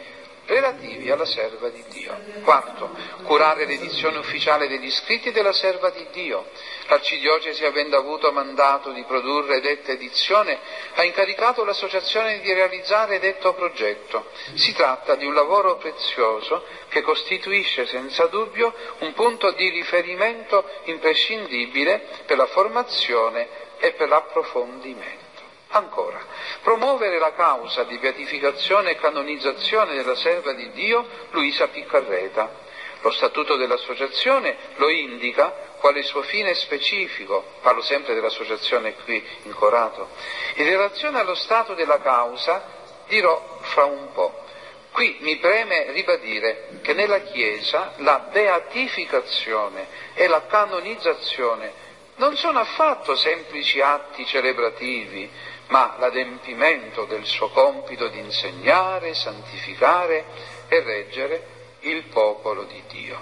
relativi 0.46 1.10
alla 1.10 1.24
serva 1.24 1.68
di 1.68 1.82
Dio. 1.88 2.18
Quarto, 2.42 2.90
curare 3.22 3.64
l'edizione 3.64 4.18
ufficiale 4.18 4.68
degli 4.68 4.90
scritti 4.90 5.30
della 5.30 5.52
serva 5.52 5.90
di 5.90 6.06
Dio. 6.12 6.46
L'arcidiocesi, 6.88 7.64
avendo 7.64 7.96
avuto 7.96 8.32
mandato 8.32 8.90
di 8.90 9.04
produrre 9.04 9.60
detta 9.60 9.92
edizione, 9.92 10.58
ha 10.94 11.04
incaricato 11.04 11.64
l'associazione 11.64 12.40
di 12.40 12.52
realizzare 12.52 13.18
detto 13.18 13.54
progetto. 13.54 14.26
Si 14.54 14.74
tratta 14.74 15.14
di 15.14 15.24
un 15.24 15.34
lavoro 15.34 15.76
prezioso 15.76 16.64
che 16.88 17.02
costituisce 17.02 17.86
senza 17.86 18.26
dubbio 18.26 18.74
un 18.98 19.12
punto 19.14 19.52
di 19.52 19.70
riferimento 19.70 20.68
imprescindibile 20.84 22.04
per 22.26 22.36
la 22.36 22.46
formazione 22.46 23.61
e 23.82 23.94
per 23.94 24.08
l'approfondimento. 24.08 25.42
Ancora, 25.70 26.24
promuovere 26.62 27.18
la 27.18 27.32
causa 27.32 27.82
di 27.82 27.98
beatificazione 27.98 28.90
e 28.90 28.96
canonizzazione 28.96 29.96
della 29.96 30.14
serva 30.14 30.52
di 30.52 30.70
Dio 30.70 31.04
Luisa 31.30 31.66
Piccarreta. 31.66 32.60
Lo 33.00 33.10
statuto 33.10 33.56
dell'associazione 33.56 34.56
lo 34.76 34.88
indica 34.88 35.50
quale 35.80 36.02
suo 36.02 36.22
fine 36.22 36.54
specifico, 36.54 37.42
parlo 37.60 37.82
sempre 37.82 38.14
dell'associazione 38.14 38.94
qui 39.02 39.20
in 39.42 39.52
Corato. 39.52 40.10
In 40.54 40.64
relazione 40.64 41.18
allo 41.18 41.34
stato 41.34 41.74
della 41.74 42.00
causa 42.00 42.62
dirò 43.08 43.58
fra 43.62 43.84
un 43.86 44.12
po'. 44.12 44.44
Qui 44.92 45.16
mi 45.22 45.38
preme 45.38 45.90
ribadire 45.90 46.78
che 46.82 46.92
nella 46.92 47.22
Chiesa 47.22 47.94
la 47.96 48.28
beatificazione 48.30 49.88
e 50.14 50.28
la 50.28 50.46
canonizzazione 50.46 51.81
non 52.22 52.36
sono 52.36 52.60
affatto 52.60 53.16
semplici 53.16 53.80
atti 53.80 54.24
celebrativi, 54.24 55.28
ma 55.66 55.96
l'adempimento 55.98 57.04
del 57.04 57.26
suo 57.26 57.50
compito 57.50 58.06
di 58.06 58.20
insegnare, 58.20 59.12
santificare 59.12 60.24
e 60.68 60.80
reggere 60.82 61.46
il 61.80 62.04
popolo 62.04 62.62
di 62.62 62.80
Dio. 62.86 63.20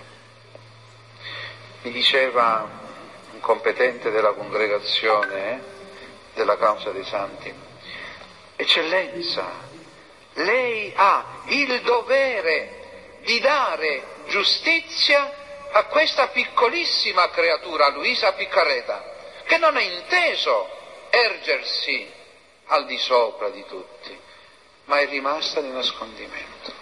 Mi 1.81 1.93
diceva 1.93 2.69
un 3.33 3.41
competente 3.41 4.11
della 4.11 4.33
congregazione 4.33 5.51
eh, 5.51 5.59
della 6.35 6.59
causa 6.59 6.91
dei 6.91 7.05
santi, 7.05 7.69
Eccellenza, 8.57 9.51
lei 10.35 10.93
ha 10.95 11.41
il 11.47 11.81
dovere 11.81 13.21
di 13.25 13.41
dare 13.41 14.03
giustizia 14.27 15.40
a 15.73 15.85
questa 15.85 16.29
piccolissima 16.29 17.31
creatura, 17.31 17.89
Luisa 17.91 18.33
Piccarreta, 18.33 19.03
che 19.45 19.59
non 19.59 19.77
ha 19.77 19.81
inteso 19.81 20.69
ergersi 21.11 22.11
al 22.67 22.87
di 22.87 22.99
sopra 22.99 23.49
di 23.51 23.65
tutti, 23.67 24.19
ma 24.85 25.01
è 25.01 25.09
rimasta 25.09 25.61
di 25.61 25.71
nascondimento. 25.71 26.73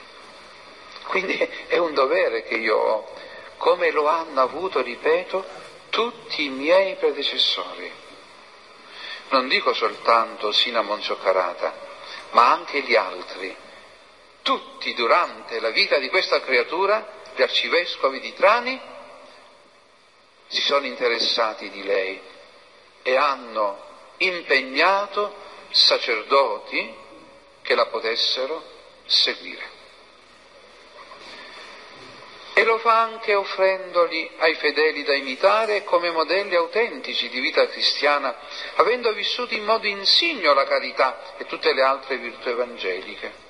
Quindi 1.04 1.36
è 1.66 1.78
un 1.78 1.94
dovere 1.94 2.42
che 2.42 2.54
io 2.54 2.76
ho, 2.76 3.12
come 3.56 3.90
lo 3.90 4.06
hanno 4.06 4.42
avuto, 4.42 4.82
ripeto, 4.82 5.44
tutti 5.90 6.44
i 6.44 6.50
miei 6.50 6.96
predecessori. 6.96 7.90
Non 9.30 9.48
dico 9.48 9.72
soltanto 9.74 10.52
Sina 10.52 10.82
Monzoccarata, 10.82 11.74
ma 12.30 12.50
anche 12.50 12.80
gli 12.80 12.94
altri. 12.94 13.54
Tutti 14.42 14.94
durante 14.94 15.60
la 15.60 15.70
vita 15.70 15.98
di 15.98 16.08
questa 16.08 16.40
creatura, 16.40 17.17
gli 17.38 17.42
arcivescovi 17.42 18.18
di 18.18 18.34
Trani, 18.34 18.80
si 20.48 20.60
sono 20.62 20.86
interessati 20.86 21.70
di 21.70 21.84
lei 21.84 22.20
e 23.00 23.16
hanno 23.16 23.78
impegnato 24.16 25.32
sacerdoti 25.70 26.96
che 27.62 27.74
la 27.76 27.86
potessero 27.86 28.60
seguire. 29.06 29.76
E 32.54 32.64
lo 32.64 32.78
fa 32.78 33.02
anche 33.02 33.36
offrendoli 33.36 34.28
ai 34.38 34.56
fedeli 34.56 35.04
da 35.04 35.14
imitare 35.14 35.84
come 35.84 36.10
modelli 36.10 36.56
autentici 36.56 37.28
di 37.28 37.38
vita 37.38 37.68
cristiana, 37.68 38.36
avendo 38.74 39.12
vissuto 39.12 39.54
in 39.54 39.62
modo 39.62 39.86
insigno 39.86 40.54
la 40.54 40.64
carità 40.64 41.36
e 41.36 41.46
tutte 41.46 41.72
le 41.72 41.82
altre 41.82 42.16
virtù 42.16 42.48
evangeliche. 42.48 43.47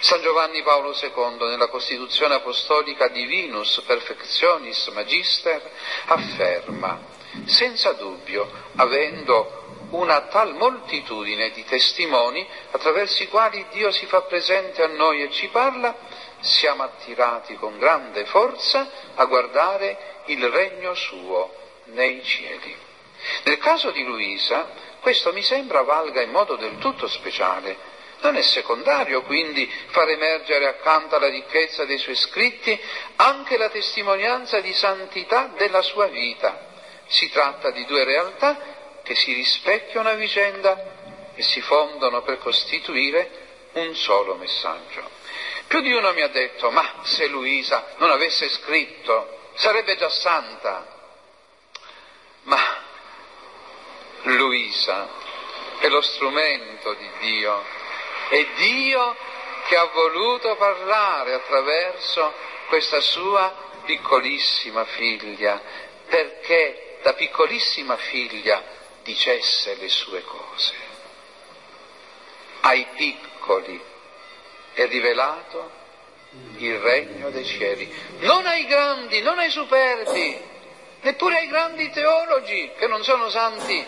San 0.00 0.22
Giovanni 0.22 0.62
Paolo 0.62 0.94
II, 0.94 1.48
nella 1.48 1.66
Costituzione 1.66 2.34
Apostolica 2.34 3.08
Divinus 3.08 3.82
Perfectionis 3.84 4.86
Magister, 4.88 5.60
afferma, 6.06 7.00
senza 7.46 7.92
dubbio, 7.94 8.48
avendo 8.76 9.86
una 9.90 10.20
tal 10.22 10.54
moltitudine 10.54 11.50
di 11.50 11.64
testimoni 11.64 12.46
attraverso 12.70 13.24
i 13.24 13.28
quali 13.28 13.66
Dio 13.72 13.90
si 13.90 14.06
fa 14.06 14.22
presente 14.22 14.82
a 14.82 14.86
noi 14.86 15.22
e 15.22 15.30
ci 15.30 15.48
parla, 15.48 15.96
siamo 16.40 16.84
attirati 16.84 17.56
con 17.56 17.76
grande 17.78 18.24
forza 18.26 18.88
a 19.16 19.24
guardare 19.24 20.22
il 20.26 20.48
regno 20.48 20.94
suo 20.94 21.52
nei 21.86 22.22
cieli. 22.22 22.76
Nel 23.44 23.58
caso 23.58 23.90
di 23.90 24.04
Luisa, 24.04 24.70
questo 25.00 25.32
mi 25.32 25.42
sembra 25.42 25.82
valga 25.82 26.22
in 26.22 26.30
modo 26.30 26.54
del 26.54 26.78
tutto 26.78 27.08
speciale. 27.08 27.87
Non 28.20 28.36
è 28.36 28.42
secondario 28.42 29.22
quindi 29.22 29.70
far 29.88 30.08
emergere 30.08 30.66
accanto 30.66 31.16
alla 31.16 31.28
ricchezza 31.28 31.84
dei 31.84 31.98
suoi 31.98 32.16
scritti 32.16 32.78
anche 33.16 33.56
la 33.56 33.68
testimonianza 33.68 34.60
di 34.60 34.72
santità 34.72 35.52
della 35.56 35.82
sua 35.82 36.06
vita. 36.06 36.66
Si 37.06 37.30
tratta 37.30 37.70
di 37.70 37.84
due 37.86 38.04
realtà 38.04 39.00
che 39.02 39.14
si 39.14 39.32
rispecchiano 39.32 40.08
a 40.08 40.14
vicenda 40.14 41.32
e 41.34 41.42
si 41.42 41.60
fondono 41.60 42.22
per 42.22 42.38
costituire 42.38 43.46
un 43.74 43.94
solo 43.94 44.34
messaggio. 44.34 45.08
Più 45.68 45.80
di 45.80 45.92
uno 45.92 46.12
mi 46.12 46.22
ha 46.22 46.28
detto, 46.28 46.70
ma 46.70 47.00
se 47.02 47.26
Luisa 47.28 47.94
non 47.98 48.10
avesse 48.10 48.48
scritto, 48.48 49.50
sarebbe 49.54 49.96
già 49.96 50.08
santa. 50.08 50.96
Ma 52.42 52.82
Luisa 54.22 55.08
è 55.78 55.88
lo 55.88 56.00
strumento 56.00 56.94
di 56.94 57.08
Dio, 57.20 57.64
è 58.28 58.46
Dio 58.56 59.16
che 59.66 59.76
ha 59.76 59.84
voluto 59.84 60.56
parlare 60.56 61.34
attraverso 61.34 62.32
questa 62.68 63.00
sua 63.00 63.66
piccolissima 63.84 64.84
figlia, 64.84 65.60
perché 66.08 66.98
da 67.02 67.14
piccolissima 67.14 67.96
figlia 67.96 68.62
dicesse 69.02 69.74
le 69.76 69.88
sue 69.88 70.22
cose. 70.22 70.74
Ai 72.60 72.86
piccoli 72.94 73.80
è 74.74 74.86
rivelato 74.86 75.70
il 76.56 76.78
regno 76.78 77.30
dei 77.30 77.44
cieli, 77.44 77.90
non 78.18 78.46
ai 78.46 78.66
grandi, 78.66 79.20
non 79.22 79.38
ai 79.38 79.50
superbi, 79.50 80.40
neppure 81.00 81.38
ai 81.38 81.48
grandi 81.48 81.90
teologi 81.90 82.72
che 82.76 82.86
non 82.86 83.02
sono 83.02 83.30
santi, 83.30 83.86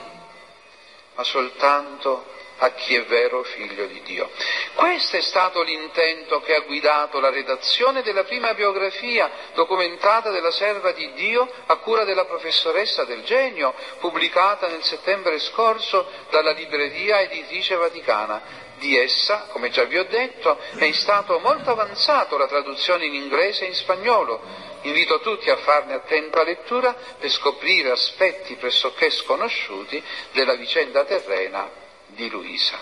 ma 1.14 1.24
soltanto 1.24 2.38
a 2.60 2.72
chi 2.72 2.94
è 2.94 3.04
vero 3.04 3.42
figlio 3.42 3.86
di 3.86 4.02
Dio. 4.02 4.30
Questo 4.74 5.16
è 5.16 5.20
stato 5.20 5.62
l'intento 5.62 6.40
che 6.40 6.54
ha 6.54 6.60
guidato 6.60 7.18
la 7.18 7.30
redazione 7.30 8.02
della 8.02 8.24
prima 8.24 8.54
biografia 8.54 9.30
documentata 9.54 10.30
della 10.30 10.50
serva 10.50 10.92
di 10.92 11.12
Dio 11.14 11.50
a 11.66 11.76
cura 11.76 12.04
della 12.04 12.26
professoressa 12.26 13.04
del 13.04 13.22
genio, 13.24 13.74
pubblicata 13.98 14.68
nel 14.68 14.82
settembre 14.82 15.38
scorso 15.38 16.06
dalla 16.30 16.52
libreria 16.52 17.20
editrice 17.20 17.74
vaticana. 17.76 18.68
Di 18.76 18.96
essa, 18.96 19.48
come 19.50 19.68
già 19.68 19.84
vi 19.84 19.98
ho 19.98 20.04
detto, 20.04 20.58
è 20.76 20.84
in 20.84 20.94
stato 20.94 21.38
molto 21.38 21.70
avanzato 21.70 22.38
la 22.38 22.46
traduzione 22.46 23.04
in 23.04 23.14
inglese 23.14 23.64
e 23.64 23.68
in 23.68 23.74
spagnolo. 23.74 24.40
Invito 24.82 25.20
tutti 25.20 25.50
a 25.50 25.56
farne 25.56 25.94
attenta 25.94 26.42
lettura 26.42 26.94
per 27.18 27.30
scoprire 27.30 27.90
aspetti 27.90 28.54
pressoché 28.54 29.10
sconosciuti 29.10 30.02
della 30.32 30.54
vicenda 30.54 31.04
terrena 31.04 31.88
di 32.14 32.28
Luisa. 32.28 32.78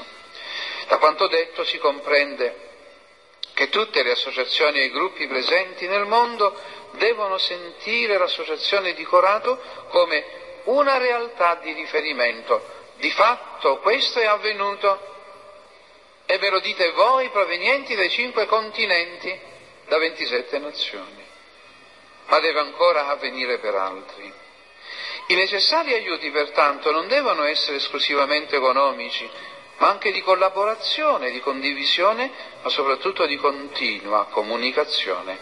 Da 0.87 0.99
quanto 0.99 1.27
detto 1.29 1.65
si 1.65 1.79
comprende 1.79 2.67
che 3.55 3.69
tutte 3.69 4.03
le 4.03 4.13
associazioni 4.13 4.81
e 4.81 4.85
i 4.85 4.91
gruppi 4.91 5.27
presenti 5.27 5.87
nel 5.87 6.07
mondo 6.07 6.57
devono 6.93 7.39
sentire 7.39 8.17
l'associazione 8.17 8.95
di 8.95 9.05
Corato 9.05 9.61
come 9.89 10.25
una 10.65 10.99
realtà 10.99 11.57
di 11.57 11.73
riferimento. 11.73 12.77
Di 12.97 13.11
fatto 13.11 13.79
questo 13.79 14.19
è 14.21 14.27
avvenuto 14.27 15.17
E 16.31 16.37
ve 16.37 16.51
lo 16.51 16.61
dite 16.61 16.93
voi 16.93 17.31
provenienti 17.31 17.95
dai 17.95 18.11
cinque 18.11 18.45
continenti, 18.45 19.35
da 19.87 19.97
27 19.97 20.59
nazioni. 20.59 21.25
Ma 22.27 22.39
deve 22.39 22.61
ancora 22.61 23.07
avvenire 23.07 23.57
per 23.57 23.75
altri. 23.75 24.31
I 25.31 25.35
necessari 25.35 25.93
aiuti, 25.93 26.31
pertanto, 26.31 26.91
non 26.91 27.07
devono 27.07 27.45
essere 27.45 27.77
esclusivamente 27.77 28.57
economici, 28.57 29.29
ma 29.77 29.89
anche 29.89 30.11
di 30.11 30.23
collaborazione, 30.23 31.31
di 31.31 31.41
condivisione, 31.41 32.31
ma 32.63 32.71
soprattutto 32.71 33.27
di 33.27 33.37
continua 33.37 34.27
comunicazione. 34.31 35.39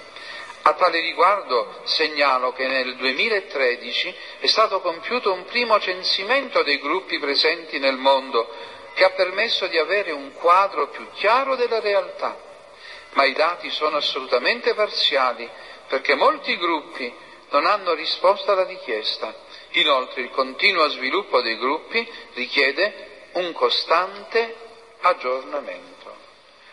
A 0.62 0.72
tale 0.72 0.99
riguardo 0.99 1.82
segnalo 1.84 2.53
che 2.53 2.66
nel 2.66 2.97
2013 2.97 4.14
è 4.41 4.47
stato 4.47 4.80
compiuto 4.80 5.32
un 5.32 5.45
primo 5.45 5.78
censimento 5.78 6.64
dei 6.64 6.80
gruppi 6.80 7.20
presenti 7.20 7.78
nel 7.78 7.97
mondo 7.97 8.53
che 8.95 9.05
ha 9.05 9.11
permesso 9.11 9.68
di 9.68 9.78
avere 9.78 10.11
un 10.11 10.32
quadro 10.32 10.89
più 10.89 11.07
chiaro 11.12 11.55
della 11.55 11.78
realtà, 11.78 12.37
ma 13.12 13.24
i 13.24 13.34
dati 13.34 13.70
sono 13.70 13.99
assolutamente 13.99 14.74
parziali 14.74 15.49
perché 15.87 16.16
molti 16.16 16.57
gruppi 16.57 17.14
non 17.51 17.66
hanno 17.66 17.95
risposto 17.95 18.51
alla 18.51 18.64
richiesta. 18.64 19.45
Inoltre 19.76 20.22
il 20.22 20.30
continuo 20.30 20.88
sviluppo 20.88 21.42
dei 21.42 21.58
gruppi 21.58 22.08
richiede 22.32 23.28
un 23.32 23.52
costante 23.52 24.56
aggiornamento. 25.00 26.14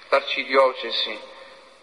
L'arcidiocesi 0.07 1.19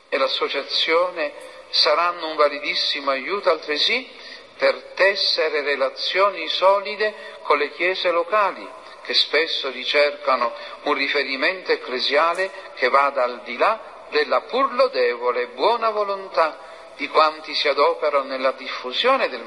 e 0.09 0.17
l'associazione 0.17 1.33
saranno 1.69 2.29
un 2.29 2.37
validissimo 2.37 3.11
aiuto 3.11 3.51
altresì 3.51 4.09
per 4.57 4.93
tessere 4.95 5.61
relazioni 5.61 6.49
solide 6.49 7.15
con 7.43 7.59
le 7.59 7.71
chiese 7.73 8.11
locali, 8.11 8.67
che 9.03 9.13
spesso 9.13 9.71
ricercano 9.71 10.55
un 10.85 10.95
riferimento 10.95 11.71
ecclesiale 11.71 12.51
che 12.77 12.89
vada 12.89 13.25
al 13.25 13.43
di 13.43 13.59
là 13.59 14.07
della 14.09 14.41
pur 14.43 14.73
lodevole 14.73 15.49
buona 15.49 15.91
volontà 15.91 16.70
di 17.01 17.09
quanti 17.09 17.55
si 17.55 17.67
adoperano 17.67 18.25
nella 18.25 18.53
diffusione 18.53 19.31
del, 19.31 19.43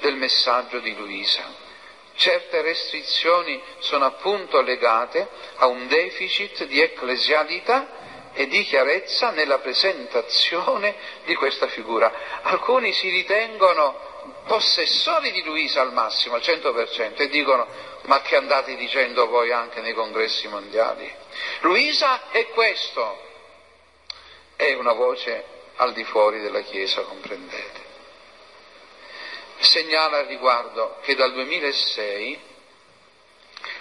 del 0.00 0.16
messaggio 0.16 0.78
di 0.78 0.94
Luisa. 0.94 1.42
Certe 2.14 2.60
restrizioni 2.60 3.62
sono 3.78 4.04
appunto 4.04 4.60
legate 4.60 5.26
a 5.56 5.66
un 5.68 5.86
deficit 5.86 6.64
di 6.64 6.82
ecclesialità 6.82 8.30
e 8.34 8.46
di 8.46 8.62
chiarezza 8.64 9.30
nella 9.30 9.58
presentazione 9.60 10.96
di 11.24 11.34
questa 11.34 11.66
figura. 11.68 12.12
Alcuni 12.42 12.92
si 12.92 13.08
ritengono 13.08 14.42
possessori 14.46 15.32
di 15.32 15.42
Luisa 15.44 15.80
al 15.80 15.94
massimo, 15.94 16.34
al 16.34 16.42
100%, 16.42 17.22
e 17.22 17.28
dicono 17.30 17.66
ma 18.02 18.20
che 18.20 18.36
andate 18.36 18.76
dicendo 18.76 19.26
voi 19.28 19.50
anche 19.50 19.80
nei 19.80 19.94
congressi 19.94 20.46
mondiali? 20.46 21.10
Luisa 21.60 22.28
è 22.30 22.48
questo. 22.48 23.24
È 24.56 24.74
una 24.74 24.92
voce 24.92 25.56
al 25.78 25.92
di 25.92 26.04
fuori 26.04 26.40
della 26.40 26.60
Chiesa, 26.60 27.02
comprendete. 27.02 27.86
Segnala 29.60 30.18
al 30.18 30.26
riguardo 30.26 30.98
che 31.02 31.14
dal 31.14 31.32
2006 31.32 32.40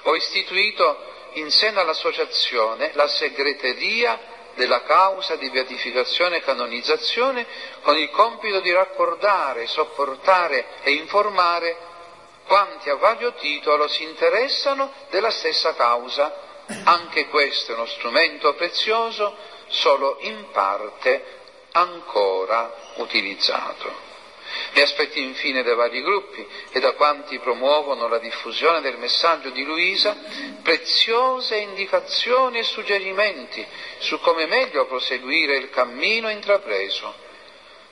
ho 0.03 0.15
istituito 0.15 1.15
in 1.33 1.51
seno 1.51 1.79
all'associazione 1.79 2.91
la 2.93 3.07
segreteria 3.07 4.35
della 4.55 4.81
causa 4.81 5.35
di 5.35 5.49
beatificazione 5.51 6.37
e 6.37 6.41
canonizzazione 6.41 7.45
con 7.81 7.95
il 7.95 8.09
compito 8.09 8.59
di 8.59 8.71
raccordare, 8.71 9.67
sopportare 9.67 10.81
e 10.81 10.93
informare 10.93 11.77
quanti 12.47 12.89
a 12.89 12.95
vario 12.95 13.33
titolo 13.33 13.87
si 13.87 14.03
interessano 14.03 14.91
della 15.09 15.29
stessa 15.29 15.75
causa. 15.75 16.45
Anche 16.83 17.27
questo 17.27 17.71
è 17.71 17.75
uno 17.75 17.85
strumento 17.85 18.53
prezioso, 18.55 19.35
solo 19.67 20.17
in 20.21 20.49
parte 20.51 21.36
ancora 21.78 22.73
utilizzato. 22.95 24.05
Mi 24.73 24.82
aspetti 24.82 25.21
infine 25.21 25.61
dai 25.61 25.75
vari 25.75 26.01
gruppi 26.01 26.45
e 26.71 26.80
da 26.80 26.93
quanti 26.93 27.38
promuovono 27.39 28.07
la 28.07 28.17
diffusione 28.17 28.82
del 28.82 28.97
messaggio 28.97 29.49
di 29.49 29.63
Luisa 29.63 30.15
preziose 30.63 31.57
indicazioni 31.57 32.59
e 32.59 32.63
suggerimenti 32.63 33.65
su 33.99 34.19
come 34.19 34.45
meglio 34.47 34.86
proseguire 34.86 35.57
il 35.57 35.69
cammino 35.69 36.30
intrapreso, 36.30 37.13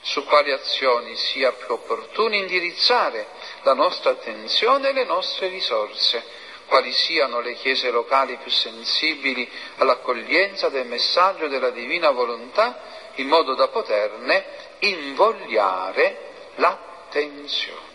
su 0.02 0.24
quali 0.26 0.52
azioni 0.52 1.16
sia 1.16 1.52
più 1.52 1.74
opportuno 1.74 2.36
indirizzare 2.36 3.28
la 3.64 3.74
nostra 3.74 4.12
attenzione 4.12 4.90
e 4.90 4.94
le 4.94 5.06
nostre 5.06 5.50
risorse, 5.50 6.24
quali 6.68 6.92
siano 6.92 7.42
le 7.42 7.54
chiese 7.54 7.92
locali 7.92 8.38
più 8.38 8.52
sensibili 8.52 9.50
all'accoglienza 9.78 10.70
del 10.70 10.88
messaggio 10.88 11.48
della 11.48 11.70
divina 11.70 12.10
volontà, 12.12 12.95
in 13.16 13.28
modo 13.28 13.56
da 13.56 13.68
poterne 13.68 14.46
invogliare 14.80 16.52
l'attenzione. 16.56 17.94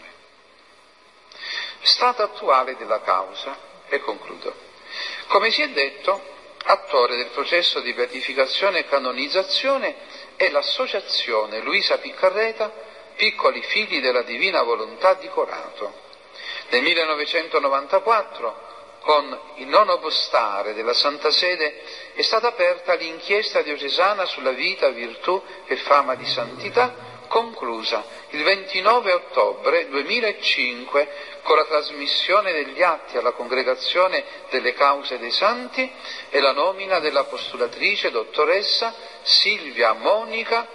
Stato 1.83 2.23
attuale 2.23 2.77
della 2.77 3.01
causa, 3.01 3.68
e 3.89 4.01
concludo. 4.01 4.55
Come 5.29 5.51
si 5.51 5.62
è 5.62 5.68
detto, 5.71 6.21
attore 6.64 7.16
del 7.16 7.31
processo 7.31 7.81
di 7.81 7.93
beatificazione 7.93 8.81
e 8.81 8.85
canonizzazione 8.87 9.97
è 10.37 10.49
l'associazione 10.51 11.61
Luisa 11.61 11.99
Piccarreta, 11.99 12.73
Piccoli 13.16 13.62
Figli 13.62 14.01
della 14.01 14.23
Divina 14.23 14.62
Volontà 14.62 15.14
di 15.14 15.29
Corato. 15.29 16.09
Nel 16.71 16.83
1994, 16.83 18.68
con 19.01 19.38
il 19.57 19.66
nono 19.66 19.98
postare 19.98 20.74
della 20.74 20.92
Santa 20.92 21.30
Sede, 21.30 21.82
è 22.14 22.22
stata 22.22 22.48
aperta 22.48 22.94
l'inchiesta 22.94 23.62
diocesana 23.62 24.24
sulla 24.26 24.53
vita, 24.53 24.88
virtù 24.90 25.42
e 25.66 25.76
fama 25.76 26.14
di 26.14 26.26
santità 26.26 27.09
conclusa 27.30 28.05
il 28.30 28.42
29 28.42 29.12
ottobre 29.12 29.88
2005 29.88 31.09
con 31.42 31.57
la 31.57 31.64
trasmissione 31.64 32.53
degli 32.53 32.82
atti 32.82 33.16
alla 33.16 33.30
congregazione 33.30 34.24
delle 34.51 34.72
cause 34.72 35.16
dei 35.16 35.30
santi 35.30 35.88
e 36.28 36.40
la 36.40 36.51
nomina 36.51 36.98
dell'apostolatrice 36.98 38.11
dottoressa 38.11 38.92
Silvia 39.22 39.92
Monica 39.92 40.66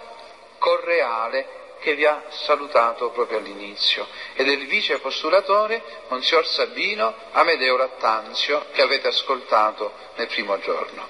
Correale 0.57 1.64
che 1.85 1.93
vi 1.93 2.03
ha 2.03 2.23
salutato 2.29 3.11
proprio 3.11 3.37
all'inizio, 3.37 4.07
e 4.33 4.43
del 4.43 4.65
vice 4.65 4.97
postulatore 4.97 5.83
Monsignor 6.07 6.47
Sabino 6.47 7.13
Amedeo 7.31 7.75
Rattanzio 7.75 8.65
che 8.71 8.81
avete 8.81 9.09
ascoltato 9.09 9.93
nel 10.15 10.25
primo 10.25 10.57
giorno. 10.57 11.07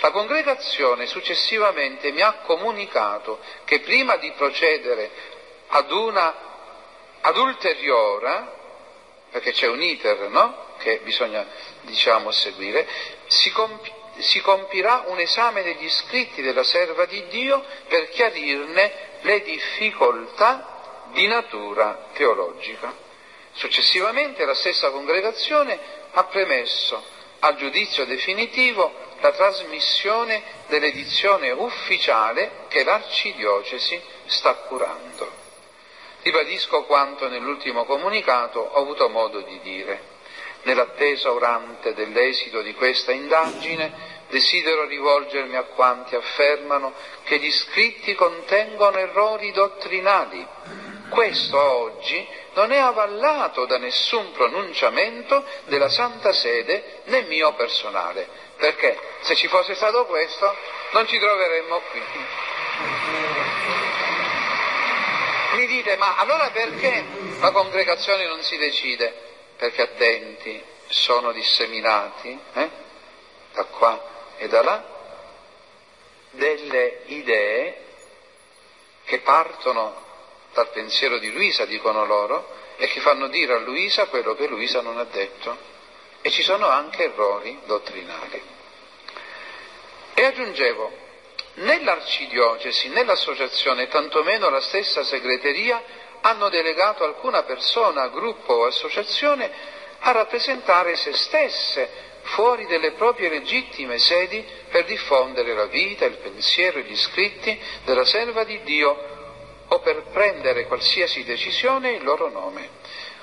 La 0.00 0.10
congregazione 0.10 1.04
successivamente 1.04 2.10
mi 2.10 2.22
ha 2.22 2.38
comunicato 2.42 3.38
che 3.66 3.80
prima 3.80 4.16
di 4.16 4.32
procedere 4.32 5.10
ad 5.68 5.92
una 5.92 6.34
ad 7.20 7.36
ulteriore, 7.36 8.46
perché 9.30 9.52
c'è 9.52 9.66
un 9.66 9.82
iter 9.82 10.28
no? 10.30 10.72
che 10.78 11.00
bisogna 11.02 11.46
diciamo, 11.82 12.30
seguire, 12.30 12.86
si, 13.26 13.50
compi, 13.52 13.92
si 14.18 14.40
compirà 14.40 15.04
un 15.06 15.18
esame 15.18 15.62
degli 15.62 15.88
scritti 15.88 16.42
della 16.42 16.64
serva 16.64 17.04
di 17.06 17.26
Dio 17.28 17.64
per 17.88 18.08
chiarirne 18.10 18.92
le 19.22 19.42
difficoltà 19.42 21.08
di 21.12 21.26
natura 21.26 22.08
teologica. 22.12 22.92
Successivamente 23.52 24.44
la 24.44 24.54
stessa 24.54 24.90
congregazione 24.90 25.78
ha 26.12 26.24
premesso 26.24 27.02
al 27.40 27.56
giudizio 27.56 28.04
definitivo 28.04 28.92
la 29.20 29.32
trasmissione 29.32 30.42
dell'edizione 30.66 31.50
ufficiale 31.50 32.66
che 32.68 32.84
l'Arcidiocesi 32.84 34.00
sta 34.26 34.54
curando. 34.54 35.42
Ribadisco 36.22 36.84
quanto 36.84 37.28
nell'ultimo 37.28 37.84
comunicato 37.84 38.60
ho 38.60 38.80
avuto 38.80 39.08
modo 39.08 39.40
di 39.42 39.60
dire. 39.60 40.13
Nell'attesa 40.64 41.32
orante 41.32 41.94
dell'esito 41.94 42.62
di 42.62 42.74
questa 42.74 43.12
indagine, 43.12 43.92
desidero 44.28 44.86
rivolgermi 44.86 45.56
a 45.56 45.64
quanti 45.64 46.14
affermano 46.14 46.92
che 47.24 47.38
gli 47.38 47.50
scritti 47.50 48.14
contengono 48.14 48.98
errori 48.98 49.52
dottrinali. 49.52 50.46
Questo 51.08 51.60
oggi 51.60 52.26
non 52.54 52.72
è 52.72 52.78
avallato 52.78 53.66
da 53.66 53.78
nessun 53.78 54.32
pronunciamento 54.32 55.44
della 55.66 55.88
Santa 55.88 56.32
Sede 56.32 57.02
né 57.04 57.22
mio 57.22 57.52
personale, 57.54 58.26
perché 58.56 58.98
se 59.20 59.34
ci 59.34 59.48
fosse 59.48 59.74
stato 59.74 60.06
questo 60.06 60.56
non 60.92 61.06
ci 61.06 61.18
troveremmo 61.18 61.80
qui. 61.90 62.02
Mi 65.56 65.66
dite, 65.66 65.96
ma 65.96 66.16
allora 66.16 66.50
perché 66.50 67.04
la 67.38 67.50
congregazione 67.52 68.26
non 68.26 68.42
si 68.42 68.56
decide? 68.56 69.23
Perché 69.56 69.82
attenti, 69.82 70.62
sono 70.88 71.32
disseminati, 71.32 72.38
eh? 72.52 72.70
da 73.52 73.64
qua 73.64 74.12
e 74.36 74.48
da 74.48 74.62
là 74.62 74.92
delle 76.34 77.02
idee 77.06 77.82
che 79.04 79.20
partono 79.20 80.02
dal 80.52 80.70
pensiero 80.70 81.18
di 81.18 81.32
Luisa, 81.32 81.64
dicono 81.64 82.04
loro, 82.04 82.62
e 82.76 82.86
che 82.88 83.00
fanno 83.00 83.28
dire 83.28 83.54
a 83.54 83.58
Luisa 83.58 84.06
quello 84.06 84.34
che 84.34 84.46
Luisa 84.46 84.80
non 84.80 84.98
ha 84.98 85.04
detto. 85.04 85.72
E 86.20 86.30
ci 86.30 86.42
sono 86.42 86.68
anche 86.68 87.04
errori 87.04 87.60
dottrinali. 87.64 88.42
E 90.14 90.24
aggiungevo, 90.24 90.92
nell'arcidiocesi, 91.54 92.88
nell'associazione, 92.88 93.88
tantomeno 93.88 94.48
la 94.48 94.60
stessa 94.60 95.04
segreteria, 95.04 95.82
hanno 96.26 96.48
delegato 96.48 97.04
alcuna 97.04 97.42
persona, 97.42 98.08
gruppo 98.08 98.54
o 98.54 98.66
associazione 98.66 99.50
a 100.00 100.12
rappresentare 100.12 100.96
se 100.96 101.12
stesse 101.12 102.12
fuori 102.22 102.66
delle 102.66 102.92
proprie 102.92 103.28
legittime 103.28 103.98
sedi 103.98 104.42
per 104.70 104.86
diffondere 104.86 105.52
la 105.52 105.66
vita, 105.66 106.06
il 106.06 106.16
pensiero 106.16 106.78
e 106.78 106.82
gli 106.82 106.96
scritti 106.96 107.58
della 107.84 108.06
serva 108.06 108.44
di 108.44 108.62
Dio 108.62 109.12
o 109.68 109.80
per 109.80 110.04
prendere 110.12 110.66
qualsiasi 110.66 111.24
decisione 111.24 111.92
in 111.92 112.04
loro 112.04 112.30
nome. 112.30 112.70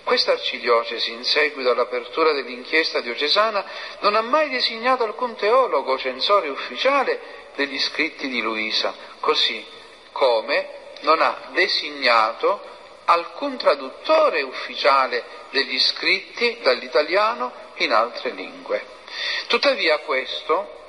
Questa 0.04 0.34
arcidiocesi, 0.34 1.12
in 1.12 1.24
seguito 1.24 1.72
all'apertura 1.72 2.34
dell'inchiesta 2.34 3.02
diocesana, 3.02 3.66
non 4.02 4.16
ha 4.16 4.22
mai 4.22 4.50
designato 4.50 5.04
alcun 5.04 5.36
teologo 5.36 5.98
censore 5.98 6.50
ufficiale 6.50 7.20
degli 7.56 7.80
scritti 7.80 8.28
di 8.28 8.42
Luisa, 8.42 8.94
così 9.20 9.66
come 10.12 10.80
non 11.02 11.20
ha 11.22 11.50
designato 11.52 12.71
alcun 13.06 13.58
traduttore 13.58 14.42
ufficiale 14.42 15.24
degli 15.52 15.80
scritti 15.80 16.60
dall'italiano 16.62 17.52
in 17.76 17.92
altre 17.92 18.32
lingue. 18.32 18.86
Tuttavia 19.48 20.00
questo 20.00 20.80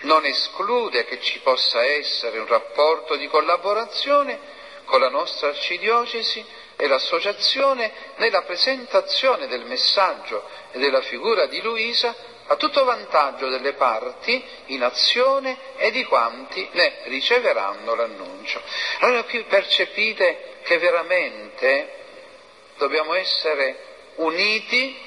non 0.00 0.24
esclude 0.24 1.04
che 1.04 1.20
ci 1.20 1.40
possa 1.40 1.84
essere 1.84 2.38
un 2.38 2.46
rapporto 2.46 3.16
di 3.16 3.26
collaborazione 3.28 4.54
con 4.84 5.00
la 5.00 5.08
nostra 5.08 5.48
arcidiocesi 5.48 6.44
e 6.76 6.86
l'associazione 6.86 7.92
nella 8.16 8.42
presentazione 8.42 9.46
del 9.46 9.64
messaggio 9.64 10.44
e 10.72 10.78
della 10.78 11.00
figura 11.00 11.46
di 11.46 11.60
Luisa 11.60 12.14
a 12.48 12.56
tutto 12.56 12.84
vantaggio 12.84 13.48
delle 13.48 13.72
parti 13.72 14.42
in 14.66 14.82
azione 14.82 15.58
e 15.76 15.90
di 15.90 16.04
quanti 16.04 16.68
ne 16.72 17.00
riceveranno 17.04 17.94
l'annuncio. 17.94 18.62
Allora 19.00 19.24
qui 19.24 19.42
percepite 19.44 20.55
che 20.66 20.78
veramente 20.78 21.92
dobbiamo 22.76 23.14
essere 23.14 23.78
uniti 24.16 24.98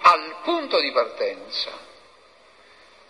al 0.00 0.40
punto 0.42 0.80
di 0.80 0.90
partenza, 0.90 1.70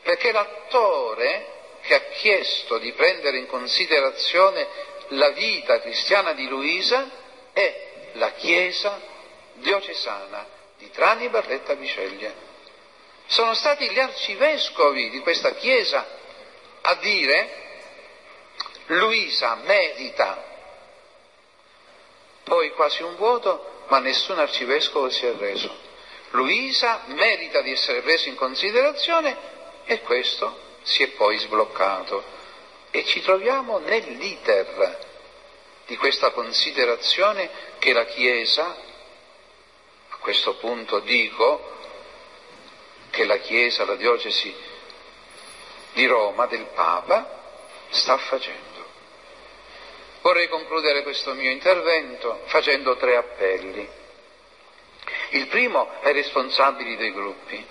perché 0.02 0.30
l'attore 0.30 1.46
che 1.80 1.94
ha 1.94 2.00
chiesto 2.18 2.76
di 2.76 2.92
prendere 2.92 3.38
in 3.38 3.46
considerazione 3.46 4.66
la 5.08 5.30
vita 5.30 5.80
cristiana 5.80 6.34
di 6.34 6.46
Luisa 6.46 7.10
è 7.54 8.10
la 8.12 8.32
Chiesa 8.32 9.00
diocesana 9.54 10.46
di 10.76 10.90
Trani 10.90 11.30
Barletta 11.30 11.74
Biceglie. 11.74 12.34
Sono 13.28 13.54
stati 13.54 13.88
gli 13.90 13.98
arcivescovi 13.98 15.08
di 15.08 15.20
questa 15.20 15.54
Chiesa 15.54 16.06
a 16.82 16.94
dire 16.96 17.66
Luisa 18.88 19.54
merita. 19.64 20.47
Poi 22.48 22.72
quasi 22.72 23.02
un 23.02 23.14
vuoto, 23.16 23.84
ma 23.88 23.98
nessun 23.98 24.38
arcivescovo 24.38 25.10
si 25.10 25.26
è 25.26 25.34
reso. 25.34 25.86
Luisa 26.30 27.02
merita 27.06 27.60
di 27.60 27.72
essere 27.72 28.00
presa 28.00 28.28
in 28.28 28.34
considerazione 28.34 29.36
e 29.84 30.00
questo 30.00 30.66
si 30.82 31.02
è 31.02 31.08
poi 31.08 31.38
sbloccato. 31.38 32.36
E 32.90 33.04
ci 33.04 33.20
troviamo 33.20 33.78
nell'iter 33.78 35.06
di 35.86 35.96
questa 35.96 36.30
considerazione 36.30 37.50
che 37.78 37.92
la 37.92 38.04
Chiesa, 38.06 38.76
a 40.08 40.16
questo 40.16 40.54
punto 40.56 41.00
dico 41.00 41.76
che 43.10 43.24
la 43.24 43.38
Chiesa, 43.38 43.84
la 43.84 43.94
diocesi 43.94 44.54
di 45.92 46.06
Roma, 46.06 46.46
del 46.46 46.66
Papa, 46.74 47.36
sta 47.90 48.16
facendo. 48.18 48.67
Vorrei 50.20 50.48
concludere 50.48 51.02
questo 51.02 51.32
mio 51.34 51.50
intervento 51.50 52.40
facendo 52.46 52.96
tre 52.96 53.16
appelli. 53.16 53.88
Il 55.30 55.46
primo 55.46 55.90
ai 56.02 56.12
responsabili 56.12 56.96
dei 56.96 57.12
gruppi, 57.12 57.64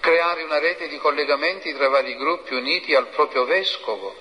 creare 0.00 0.42
una 0.42 0.58
rete 0.58 0.88
di 0.88 0.98
collegamenti 0.98 1.72
tra 1.74 1.88
vari 1.88 2.16
gruppi 2.16 2.54
uniti 2.54 2.94
al 2.94 3.08
proprio 3.08 3.44
vescovo 3.44 4.14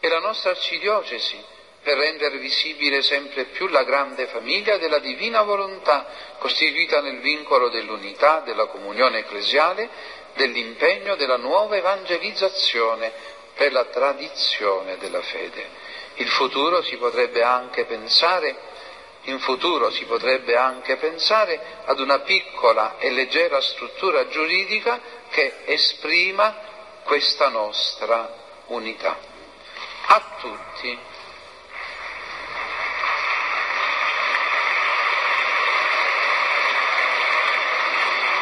e 0.00 0.08
la 0.08 0.18
nostra 0.18 0.50
arcidiocesi 0.50 1.42
per 1.82 1.96
rendere 1.96 2.38
visibile 2.38 3.02
sempre 3.02 3.44
più 3.46 3.66
la 3.68 3.82
grande 3.82 4.26
famiglia 4.26 4.76
della 4.76 4.98
divina 4.98 5.42
volontà 5.42 6.06
costituita 6.38 7.00
nel 7.00 7.20
vincolo 7.20 7.68
dell'unità, 7.68 8.40
della 8.40 8.66
comunione 8.66 9.18
ecclesiale, 9.18 9.88
dell'impegno 10.34 11.16
della 11.16 11.36
nuova 11.36 11.76
evangelizzazione 11.76 13.12
per 13.54 13.72
la 13.72 13.84
tradizione 13.86 14.96
della 14.98 15.22
fede. 15.22 15.81
Il 16.14 16.28
futuro 16.28 16.82
si 16.82 16.96
potrebbe 16.96 17.42
anche 17.42 17.84
pensare 17.84 18.70
in 19.26 19.38
futuro 19.38 19.90
si 19.90 20.04
potrebbe 20.04 20.56
anche 20.56 20.96
pensare 20.96 21.60
ad 21.84 22.00
una 22.00 22.20
piccola 22.20 22.96
e 22.98 23.10
leggera 23.10 23.60
struttura 23.60 24.26
giuridica 24.26 25.00
che 25.30 25.58
esprima 25.66 26.56
questa 27.04 27.48
nostra 27.48 28.34
unità. 28.66 29.16
A 30.06 30.22
tutti 30.40 31.10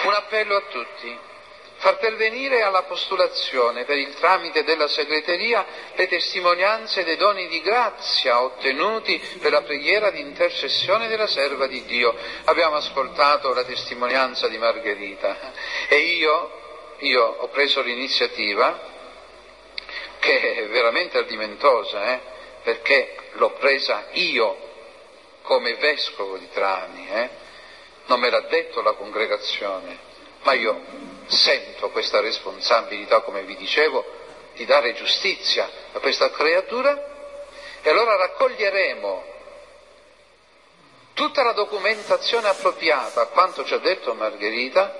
Un 0.02 0.14
appello 0.14 0.56
a 0.56 0.62
tutti, 0.62 1.18
far 1.81 1.97
pervenire 1.97 2.61
alla 2.61 2.83
postulazione 2.83 3.85
per 3.85 3.97
il 3.97 4.12
tramite 4.14 4.64
della 4.64 4.87
segreteria 4.87 5.64
le 5.95 6.09
testimonianze 6.09 7.05
dei 7.05 7.16
doni 7.16 7.49
di 7.49 7.62
grazia 7.62 8.43
ottenuti 8.43 9.18
per 9.41 9.53
la 9.53 9.62
preghiera 9.62 10.11
di 10.11 10.20
intercessione 10.20 11.09
della 11.09 11.26
serva 11.26 11.66
di 11.66 11.83
Dio. 11.87 12.14
Abbiamo 12.45 12.76
ascoltato 12.76 13.55
la 13.55 13.64
testimonianza 13.64 14.47
di 14.49 14.59
Margherita 14.59 15.53
e 15.89 15.97
io, 15.97 16.97
io 16.99 17.24
ho 17.24 17.49
preso 17.49 17.81
l'iniziativa, 17.81 18.78
che 20.18 20.57
è 20.57 20.68
veramente 20.68 21.16
ardimentosa, 21.16 22.12
eh, 22.12 22.20
perché 22.62 23.16
l'ho 23.33 23.53
presa 23.53 24.09
io 24.12 24.68
come 25.41 25.76
vescovo 25.76 26.37
di 26.37 26.49
Trani, 26.51 27.09
eh, 27.11 27.28
non 28.05 28.20
me 28.20 28.28
l'ha 28.28 28.41
detto 28.41 28.83
la 28.83 28.93
congregazione, 28.93 29.99
ma 30.43 30.53
io 30.53 31.18
sento 31.31 31.91
questa 31.91 32.20
responsabilità, 32.20 33.20
come 33.20 33.43
vi 33.45 33.57
dicevo, 33.57 34.05
di 34.55 34.64
dare 34.64 34.93
giustizia 34.95 35.70
a 35.93 35.99
questa 36.01 36.31
creatura 36.31 37.09
e 37.83 37.89
allora 37.91 38.16
raccoglieremo 38.16 39.24
tutta 41.14 41.43
la 41.43 41.53
documentazione 41.53 42.49
appropriata 42.49 43.22
a 43.22 43.26
quanto 43.26 43.64
ci 43.64 43.74
ha 43.74 43.78
detto 43.78 44.14
Margherita, 44.14 44.99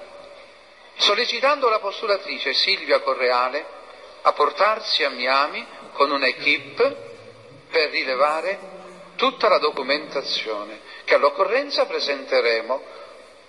sollecitando 0.97 1.68
la 1.68 1.78
postulatrice 1.78 2.53
Silvia 2.55 3.01
Correale 3.01 3.78
a 4.22 4.33
portarsi 4.33 5.03
a 5.03 5.11
Miami 5.11 5.66
con 5.93 6.11
un'equipe 6.11 7.09
per 7.70 7.91
rilevare 7.91 8.59
tutta 9.16 9.49
la 9.49 9.59
documentazione 9.59 10.81
che 11.05 11.14
all'occorrenza 11.14 11.87
presenteremo 11.87 12.83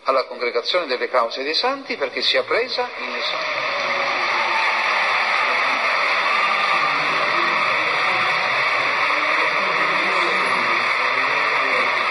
alla 0.04 0.26
congregazione 0.26 0.88
delle 0.88 1.10
cause 1.10 1.44
dei 1.44 1.54
santi 1.54 1.96
perché 1.96 2.22
sia 2.22 2.44
presa 2.44 2.90
in 2.98 3.16
esame. 3.16 3.80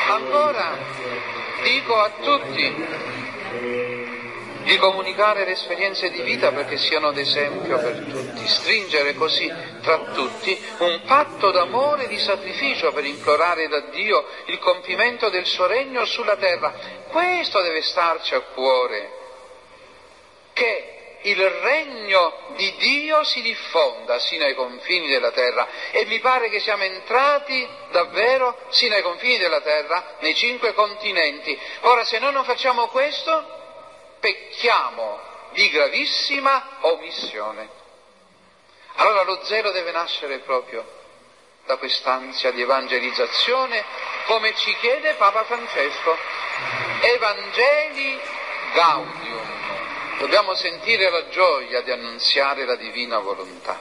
Ancora 0.09 0.79
dico 1.63 2.01
a 2.01 2.11
tutti 2.21 3.10
di 4.63 4.77
comunicare 4.79 5.45
le 5.45 5.53
esperienze 5.53 6.11
di 6.11 6.23
vita 6.23 6.53
perché 6.53 6.77
siano 6.77 7.13
d'esempio 7.13 7.79
per 7.79 8.05
tutti, 8.11 8.47
stringere 8.47 9.15
così 9.15 9.53
tra 9.83 9.99
tutti 10.13 10.59
un 10.79 11.03
patto 11.07 11.51
d'amore 11.51 12.05
e 12.05 12.09
di 12.09 12.19
sacrificio 12.19 12.93
per 12.93 13.05
implorare 13.05 13.69
da 13.69 13.81
Dio 13.91 14.27
il 14.47 14.59
compimento 14.59 15.29
del 15.29 15.47
suo 15.47 15.67
regno 15.67 16.05
sulla 16.05 16.37
terra. 16.37 16.73
Questo 17.09 17.61
deve 17.63 17.83
starci 17.83 18.35
a 18.35 18.41
cuore, 18.41 19.11
che 20.53 21.19
il 21.23 21.51
regno 21.51 22.33
di 22.57 22.75
Dio 22.77 23.23
si 23.25 23.43
diffonda 23.43 24.19
sino 24.19 24.45
ai 24.45 24.55
confini 24.55 25.09
della 25.09 25.33
terra 25.33 25.69
e 25.91 26.07
mi 26.07 26.19
pare 26.21 26.49
che 26.49 26.61
siamo 26.61 26.83
entrati 26.85 27.69
davvero 27.91 28.57
sino 28.71 28.95
ai 28.95 29.03
confini 29.03 29.37
della 29.37 29.61
terra, 29.61 30.17
nei 30.21 30.35
cinque 30.35 30.73
continenti. 30.73 31.59
Ora 31.81 32.05
se 32.05 32.19
noi 32.19 32.33
non 32.33 32.45
facciamo 32.45 32.89
questo, 32.89 33.59
pecchiamo 34.21 35.19
di 35.53 35.69
gravissima 35.71 36.79
omissione. 36.81 37.69
Allora 38.97 39.23
lo 39.23 39.41
zelo 39.45 39.71
deve 39.73 39.91
nascere 39.91 40.39
proprio 40.39 40.99
da 41.67 41.77
quest'ansia 41.77 42.51
di 42.53 42.63
evangelizzazione, 42.63 43.85
come 44.27 44.55
ci 44.55 44.75
chiede 44.77 45.15
Papa 45.15 45.45
Francesco. 45.45 46.17
Evangeli 47.01 48.21
Gaudium, 48.75 49.51
Dobbiamo 50.21 50.55
sentire 50.55 51.09
la 51.09 51.31
gioia 51.31 51.81
di 51.81 51.91
annunziare 51.91 52.67
la 52.67 52.77
divina 52.77 53.21
volontà, 53.21 53.81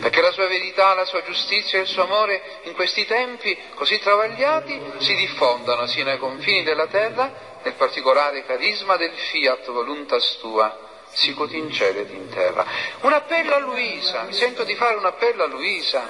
perché 0.00 0.22
la 0.22 0.32
sua 0.32 0.46
verità, 0.46 0.94
la 0.94 1.04
sua 1.04 1.22
giustizia 1.22 1.78
e 1.78 1.82
il 1.82 1.86
suo 1.86 2.04
amore 2.04 2.60
in 2.62 2.72
questi 2.72 3.04
tempi 3.04 3.54
così 3.74 3.98
travagliati 3.98 4.80
si 4.96 5.14
diffondano 5.14 5.86
sino 5.86 6.08
ai 6.08 6.16
confini 6.16 6.62
della 6.62 6.86
terra 6.86 7.47
nel 7.62 7.74
particolare 7.74 8.44
carisma 8.44 8.96
del 8.96 9.12
fiat 9.12 9.70
voluntas 9.70 10.38
tua, 10.40 11.06
sicut 11.10 11.52
in 11.52 11.70
cielo 11.70 12.00
ed 12.00 12.10
in 12.10 12.28
terra. 12.28 12.64
Un 13.00 13.12
appello 13.12 13.54
a 13.54 13.58
Luisa, 13.58 14.22
mi 14.22 14.32
sento 14.32 14.64
di 14.64 14.74
fare 14.74 14.96
un 14.96 15.04
appello 15.04 15.44
a 15.44 15.46
Luisa. 15.46 16.08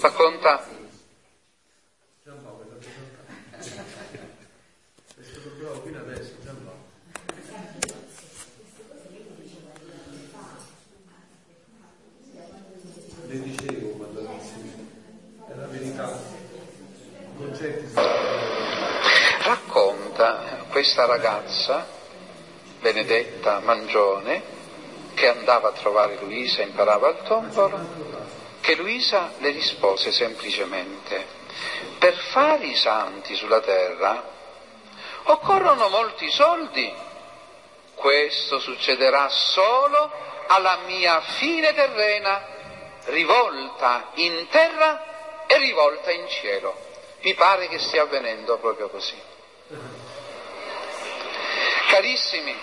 Racconta 0.00 0.76
Le 13.28 13.42
dicevo, 13.42 13.94
Madonnissima, 13.98 14.72
è 15.48 15.54
la 15.54 15.66
verità. 15.66 16.18
Concetti 17.36 18.27
racconta 20.18 20.64
questa 20.68 21.06
ragazza, 21.06 21.86
Benedetta 22.80 23.60
Mangione, 23.60 24.56
che 25.14 25.28
andava 25.28 25.68
a 25.68 25.72
trovare 25.72 26.18
Luisa 26.20 26.62
imparava 26.62 27.08
il 27.08 27.22
tombolo, 27.22 27.78
che 28.60 28.74
Luisa 28.74 29.32
le 29.38 29.50
rispose 29.50 30.10
semplicemente, 30.10 31.24
per 31.98 32.14
fare 32.14 32.66
i 32.66 32.76
santi 32.76 33.34
sulla 33.36 33.60
terra 33.60 34.36
occorrono 35.24 35.88
molti 35.88 36.30
soldi, 36.30 36.92
questo 37.94 38.58
succederà 38.58 39.28
solo 39.28 40.10
alla 40.48 40.78
mia 40.86 41.20
fine 41.20 41.72
terrena 41.74 42.56
rivolta 43.06 44.10
in 44.14 44.46
terra 44.50 45.46
e 45.46 45.58
rivolta 45.58 46.10
in 46.10 46.28
cielo. 46.28 46.86
Mi 47.20 47.34
pare 47.34 47.68
che 47.68 47.78
stia 47.78 48.02
avvenendo 48.02 48.58
proprio 48.58 48.88
così. 48.88 49.36
Carissimi, 51.88 52.54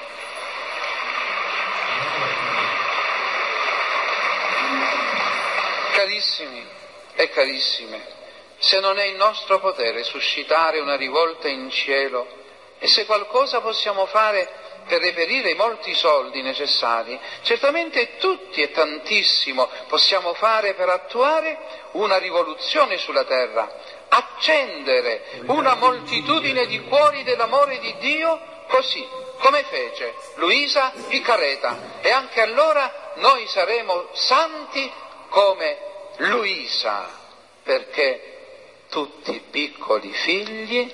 carissimi 5.93 6.67
e 7.15 7.29
carissime, 7.31 8.05
se 8.59 8.79
non 8.79 8.99
è 8.99 9.05
in 9.05 9.15
nostro 9.15 9.59
potere 9.59 10.03
suscitare 10.03 10.79
una 10.79 10.95
rivolta 10.95 11.47
in 11.47 11.71
cielo 11.71 12.27
e 12.77 12.87
se 12.87 13.05
qualcosa 13.05 13.61
possiamo 13.61 14.05
fare 14.05 14.47
per 14.87 15.01
reperire 15.01 15.49
i 15.49 15.55
molti 15.55 15.95
soldi 15.95 16.43
necessari, 16.43 17.19
certamente 17.41 18.17
tutti 18.17 18.61
e 18.61 18.69
tantissimo 18.69 19.67
possiamo 19.87 20.35
fare 20.35 20.75
per 20.75 20.87
attuare 20.89 21.57
una 21.93 22.17
rivoluzione 22.17 22.97
sulla 22.99 23.23
terra, 23.23 23.73
accendere 24.07 25.41
una 25.47 25.73
moltitudine 25.73 26.67
di 26.67 26.79
cuori 26.81 27.23
dell'amore 27.23 27.79
di 27.79 27.95
Dio 27.97 28.53
così 28.67 29.07
come 29.39 29.63
fece 29.63 30.13
Luisa 30.35 30.91
Piccareta 31.07 31.99
e 32.01 32.09
anche 32.09 32.41
allora 32.41 33.13
noi 33.15 33.47
saremo 33.47 34.07
santi 34.13 34.91
come 35.29 35.77
Luisa, 36.17 37.09
perché 37.63 38.83
tutti 38.89 39.41
piccoli 39.49 40.11
figli 40.11 40.93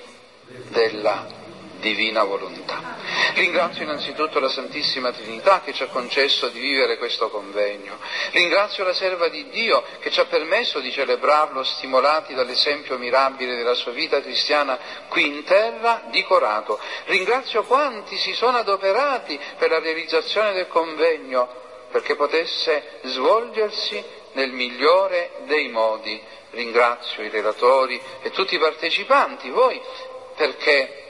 della 0.70 1.41
divina 1.82 2.22
volontà. 2.22 2.96
Ringrazio 3.34 3.82
innanzitutto 3.82 4.38
la 4.38 4.48
Santissima 4.48 5.10
Trinità 5.10 5.60
che 5.62 5.72
ci 5.72 5.82
ha 5.82 5.88
concesso 5.88 6.48
di 6.48 6.60
vivere 6.60 6.96
questo 6.96 7.28
convegno. 7.28 7.98
Ringrazio 8.30 8.84
la 8.84 8.94
serva 8.94 9.28
di 9.28 9.48
Dio 9.50 9.82
che 9.98 10.10
ci 10.10 10.20
ha 10.20 10.24
permesso 10.26 10.78
di 10.78 10.92
celebrarlo 10.92 11.64
stimolati 11.64 12.34
dall'esempio 12.34 12.96
mirabile 12.96 13.56
della 13.56 13.74
sua 13.74 13.90
vita 13.90 14.22
cristiana 14.22 14.78
qui 15.08 15.26
in 15.26 15.42
terra 15.42 16.04
di 16.10 16.22
Corato. 16.22 16.78
Ringrazio 17.06 17.64
quanti 17.64 18.16
si 18.16 18.32
sono 18.32 18.58
adoperati 18.58 19.38
per 19.58 19.70
la 19.70 19.80
realizzazione 19.80 20.52
del 20.52 20.68
convegno 20.68 21.60
perché 21.90 22.14
potesse 22.14 23.00
svolgersi 23.02 24.02
nel 24.32 24.52
migliore 24.52 25.32
dei 25.46 25.68
modi. 25.68 26.20
Ringrazio 26.50 27.22
i 27.22 27.28
relatori 27.28 28.00
e 28.22 28.30
tutti 28.30 28.54
i 28.54 28.58
partecipanti, 28.58 29.50
voi, 29.50 29.80
perché 30.36 31.02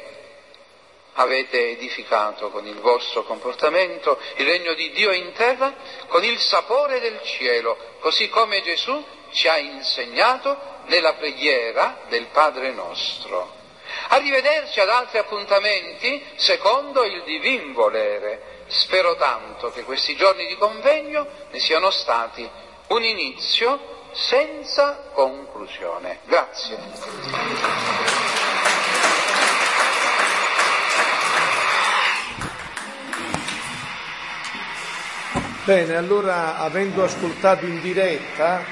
avete 1.14 1.70
edificato 1.70 2.50
con 2.50 2.66
il 2.66 2.80
vostro 2.80 3.24
comportamento 3.24 4.18
il 4.36 4.46
regno 4.46 4.74
di 4.74 4.90
Dio 4.92 5.12
in 5.12 5.32
terra 5.32 5.74
con 6.06 6.24
il 6.24 6.38
sapore 6.38 7.00
del 7.00 7.20
cielo, 7.22 7.76
così 8.00 8.28
come 8.28 8.62
Gesù 8.62 9.04
ci 9.30 9.48
ha 9.48 9.58
insegnato 9.58 10.70
nella 10.86 11.14
preghiera 11.14 12.02
del 12.08 12.26
Padre 12.26 12.72
nostro. 12.72 13.60
Arrivederci 14.08 14.80
ad 14.80 14.88
altri 14.88 15.18
appuntamenti 15.18 16.24
secondo 16.36 17.04
il 17.04 17.22
divin 17.24 17.72
volere. 17.72 18.60
Spero 18.66 19.16
tanto 19.16 19.70
che 19.70 19.84
questi 19.84 20.16
giorni 20.16 20.46
di 20.46 20.56
convegno 20.56 21.26
ne 21.50 21.58
siano 21.58 21.90
stati 21.90 22.48
un 22.88 23.02
inizio 23.02 24.08
senza 24.12 25.10
conclusione. 25.12 26.20
Grazie. 26.24 28.41
Bene, 35.64 35.94
allora 35.94 36.58
avendo 36.58 37.04
ascoltato 37.04 37.66
in 37.66 37.80
diretta 37.80 38.64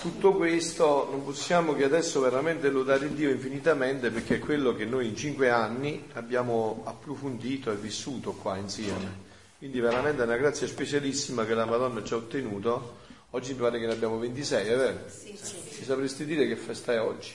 tutto 0.00 0.32
questo, 0.32 1.06
non 1.08 1.22
possiamo 1.22 1.72
che 1.74 1.84
adesso 1.84 2.18
veramente 2.18 2.68
lodare 2.68 3.14
Dio 3.14 3.30
infinitamente 3.30 4.10
perché 4.10 4.36
è 4.36 4.38
quello 4.40 4.74
che 4.74 4.84
noi 4.84 5.06
in 5.06 5.14
cinque 5.14 5.50
anni 5.50 6.08
abbiamo 6.14 6.82
approfondito 6.84 7.70
e 7.70 7.76
vissuto 7.76 8.32
qua 8.32 8.56
insieme. 8.56 9.26
Quindi 9.58 9.78
veramente 9.78 10.20
è 10.22 10.24
una 10.24 10.36
grazia 10.36 10.66
specialissima 10.66 11.44
che 11.44 11.54
la 11.54 11.64
Madonna 11.64 12.02
ci 12.02 12.12
ha 12.12 12.16
ottenuto. 12.16 12.96
Oggi 13.30 13.52
mi 13.52 13.60
pare 13.60 13.78
che 13.78 13.86
ne 13.86 13.92
abbiamo 13.92 14.18
26, 14.18 14.66
è 14.66 14.76
vero? 14.76 14.98
Sì, 15.06 15.38
sì. 15.40 15.62
Ci 15.74 15.84
sapresti 15.84 16.24
dire 16.24 16.48
che 16.48 16.56
festa 16.56 16.92
è 16.92 17.00
oggi? 17.00 17.34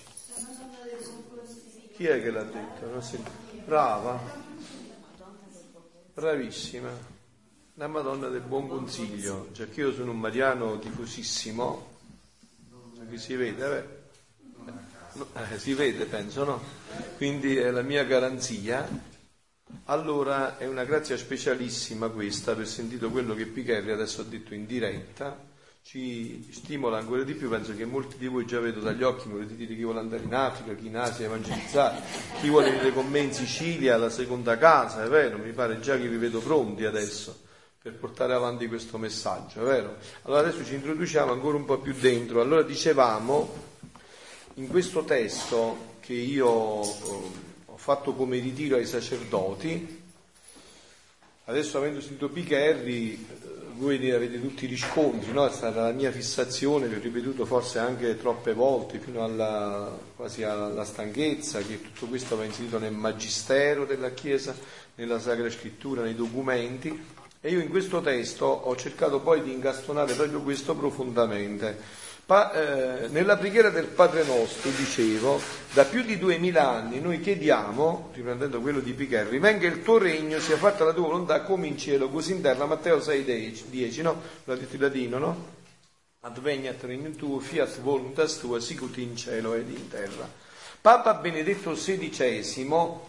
Chi 1.95 2.07
è 2.07 2.21
che 2.21 2.29
l'ha 2.29 2.43
detto? 2.43 3.01
Brava, 3.65 4.19
bravissima. 6.13 7.12
La 7.77 7.87
Madonna 7.87 8.27
del 8.27 8.41
Buon 8.41 8.67
Consiglio, 8.67 9.49
cioè 9.51 9.67
che 9.67 9.81
io 9.81 9.91
sono 9.93 10.11
un 10.11 10.19
mariano 10.19 10.75
diffusissimo, 10.75 11.97
che 13.09 13.17
si 13.17 13.33
vede, 13.33 14.09
no, 15.13 15.27
eh, 15.33 15.57
si 15.57 15.73
vede 15.73 16.05
penso, 16.05 16.43
no? 16.43 16.61
Quindi 17.17 17.57
è 17.57 17.71
la 17.71 17.81
mia 17.81 18.03
garanzia. 18.03 18.87
Allora 19.85 20.59
è 20.59 20.67
una 20.67 20.83
grazia 20.83 21.17
specialissima 21.17 22.09
questa, 22.09 22.53
per 22.53 22.67
sentito 22.67 23.09
quello 23.09 23.33
che 23.33 23.47
Pichelli 23.47 23.89
adesso 23.89 24.21
ha 24.21 24.25
detto 24.25 24.53
in 24.53 24.67
diretta, 24.67 25.35
ci 25.81 26.47
stimola 26.51 26.99
ancora 26.99 27.23
di 27.23 27.33
più, 27.33 27.49
penso 27.49 27.75
che 27.75 27.85
molti 27.85 28.17
di 28.17 28.27
voi 28.27 28.45
già 28.45 28.59
vedo 28.59 28.81
dagli 28.81 29.01
occhi, 29.01 29.29
volete 29.29 29.55
dire 29.55 29.73
chi 29.73 29.81
vuole 29.81 29.97
andare 29.97 30.21
in 30.21 30.35
Africa, 30.35 30.75
chi 30.75 30.85
in 30.85 30.97
Asia 30.97 31.25
evangelizzare, 31.25 32.03
chi 32.39 32.49
vuole 32.49 32.69
venire 32.69 32.93
con 32.93 33.09
me 33.09 33.21
in 33.21 33.33
Sicilia, 33.33 33.97
la 33.97 34.11
seconda 34.11 34.59
casa, 34.59 35.03
è 35.03 35.07
vero, 35.07 35.39
mi 35.39 35.53
pare 35.53 35.79
già 35.79 35.97
che 35.97 36.07
vi 36.07 36.17
vedo 36.17 36.39
pronti 36.39 36.85
adesso 36.85 37.42
per 37.83 37.95
portare 37.95 38.33
avanti 38.33 38.69
questo 38.69 38.97
messaggio, 38.97 39.59
è 39.59 39.63
vero? 39.65 39.97
Allora 40.21 40.47
adesso 40.47 40.63
ci 40.63 40.75
introduciamo 40.75 41.33
ancora 41.33 41.57
un 41.57 41.65
po' 41.65 41.79
più 41.79 41.93
dentro. 41.93 42.39
Allora 42.39 42.61
dicevamo, 42.61 43.53
in 44.53 44.69
questo 44.69 45.03
testo 45.03 45.95
che 45.99 46.13
io 46.13 46.81
eh, 46.81 46.87
ho 47.65 47.75
fatto 47.75 48.13
come 48.13 48.39
ritiro 48.39 48.77
ai 48.77 48.85
sacerdoti, 48.85 50.01
adesso 51.43 51.77
avendo 51.77 51.99
sentito 51.99 52.29
Picherri, 52.29 53.15
eh, 53.15 53.17
voi 53.73 53.99
ne 53.99 54.13
avete 54.13 54.39
tutti 54.39 54.63
i 54.63 54.69
riscontri, 54.69 55.33
no? 55.33 55.45
è 55.45 55.51
stata 55.51 55.81
la 55.81 55.91
mia 55.91 56.11
fissazione, 56.13 56.87
vi 56.87 56.95
ho 56.95 56.99
ripetuto 57.01 57.45
forse 57.45 57.79
anche 57.79 58.17
troppe 58.17 58.53
volte, 58.53 58.97
fino 58.99 59.25
alla, 59.25 59.93
quasi 60.15 60.43
alla 60.43 60.85
stanchezza, 60.85 61.59
che 61.59 61.81
tutto 61.81 62.05
questo 62.05 62.37
va 62.37 62.45
inserito 62.45 62.79
nel 62.79 62.93
magistero 62.93 63.83
della 63.83 64.11
Chiesa, 64.11 64.55
nella 64.95 65.19
Sacra 65.19 65.49
Scrittura, 65.49 66.01
nei 66.01 66.15
documenti, 66.15 67.21
e 67.45 67.49
io 67.49 67.59
in 67.59 67.67
questo 67.67 67.99
testo 67.99 68.45
ho 68.45 68.73
cercato 68.77 69.19
poi 69.19 69.43
di 69.43 69.51
incastonare 69.51 70.13
proprio 70.13 70.41
questo 70.41 70.75
profondamente. 70.75 71.77
Pa, 72.25 72.53
eh, 72.53 73.09
nella 73.09 73.35
preghiera 73.35 73.69
del 73.69 73.87
Padre 73.87 74.23
nostro, 74.23 74.69
dicevo, 74.69 75.41
da 75.73 75.83
più 75.83 76.03
di 76.03 76.17
duemila 76.17 76.69
anni 76.69 77.01
noi 77.01 77.19
chiediamo, 77.19 78.11
riprendendo 78.13 78.61
quello 78.61 78.79
di 78.79 78.93
Picherri, 78.93 79.39
venga 79.39 79.67
il 79.67 79.83
tuo 79.83 79.97
regno, 79.97 80.39
sia 80.39 80.55
fatta 80.55 80.85
la 80.85 80.93
tua 80.93 81.07
volontà 81.07 81.41
come 81.41 81.67
in 81.67 81.77
cielo, 81.77 82.07
così 82.07 82.31
in 82.31 82.41
terra, 82.41 82.65
Matteo 82.65 83.01
6, 83.01 83.65
10, 83.69 84.01
no? 84.03 84.21
L'ha 84.45 84.55
detto 84.55 84.75
in 84.75 84.81
latino, 84.81 85.17
no? 85.17 85.45
Adveniat 86.21 86.81
regnum 86.85 87.13
tuo, 87.17 87.39
fiat 87.39 87.81
voluntas 87.81 88.39
tua, 88.39 88.61
sicut 88.61 88.95
in 88.99 89.17
cielo 89.17 89.53
ed 89.53 89.69
in 89.69 89.89
terra. 89.89 90.31
Papa 90.79 91.15
Benedetto 91.15 91.73
XVI, 91.73 92.99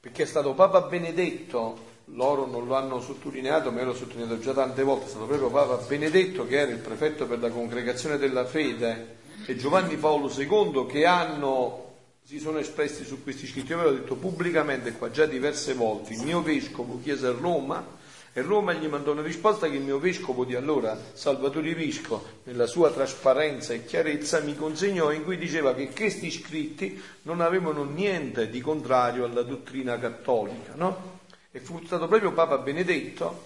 perché 0.00 0.24
è 0.24 0.26
stato 0.26 0.52
Papa 0.54 0.80
Benedetto 0.80 1.89
loro 2.14 2.46
non 2.46 2.66
lo 2.66 2.74
hanno 2.74 3.00
sottolineato, 3.00 3.70
ma 3.70 3.80
io 3.80 3.86
l'ho 3.86 3.94
sottolineato 3.94 4.38
già 4.38 4.52
tante 4.52 4.82
volte, 4.82 5.06
è 5.06 5.08
stato 5.08 5.26
proprio 5.26 5.50
Papa 5.50 5.76
Benedetto 5.86 6.46
che 6.46 6.58
era 6.58 6.70
il 6.70 6.78
prefetto 6.78 7.26
per 7.26 7.40
la 7.40 7.50
congregazione 7.50 8.18
della 8.18 8.44
fede 8.44 9.18
e 9.46 9.56
Giovanni 9.56 9.96
Paolo 9.96 10.30
II 10.30 10.86
che 10.86 11.06
hanno, 11.06 11.94
si 12.24 12.38
sono 12.38 12.58
espressi 12.58 13.04
su 13.04 13.22
questi 13.22 13.46
scritti. 13.46 13.70
Io 13.70 13.78
ve 13.78 13.84
l'ho 13.84 13.92
detto 13.92 14.16
pubblicamente 14.16 14.92
qua 14.92 15.10
già 15.10 15.26
diverse 15.26 15.74
volte, 15.74 16.12
il 16.12 16.22
mio 16.22 16.42
vescovo 16.42 17.00
chiese 17.02 17.26
a 17.26 17.32
Roma 17.32 17.98
e 18.32 18.42
Roma 18.42 18.72
gli 18.72 18.86
mandò 18.86 19.10
una 19.10 19.22
risposta 19.22 19.68
che 19.68 19.74
il 19.74 19.82
mio 19.82 19.98
vescovo 19.98 20.44
di 20.44 20.54
allora, 20.54 20.96
Salvatore 21.14 21.74
Visco, 21.74 22.24
nella 22.44 22.66
sua 22.66 22.92
trasparenza 22.92 23.72
e 23.72 23.84
chiarezza 23.84 24.38
mi 24.40 24.54
consegnò 24.54 25.10
in 25.10 25.24
cui 25.24 25.36
diceva 25.36 25.74
che 25.74 25.90
questi 25.90 26.30
scritti 26.30 27.02
non 27.22 27.40
avevano 27.40 27.82
niente 27.82 28.48
di 28.48 28.60
contrario 28.60 29.24
alla 29.24 29.42
dottrina 29.42 29.98
cattolica, 29.98 30.74
no? 30.76 31.19
E 31.52 31.58
fu 31.58 31.80
stato 31.84 32.06
proprio 32.06 32.32
Papa 32.32 32.58
Benedetto, 32.58 33.44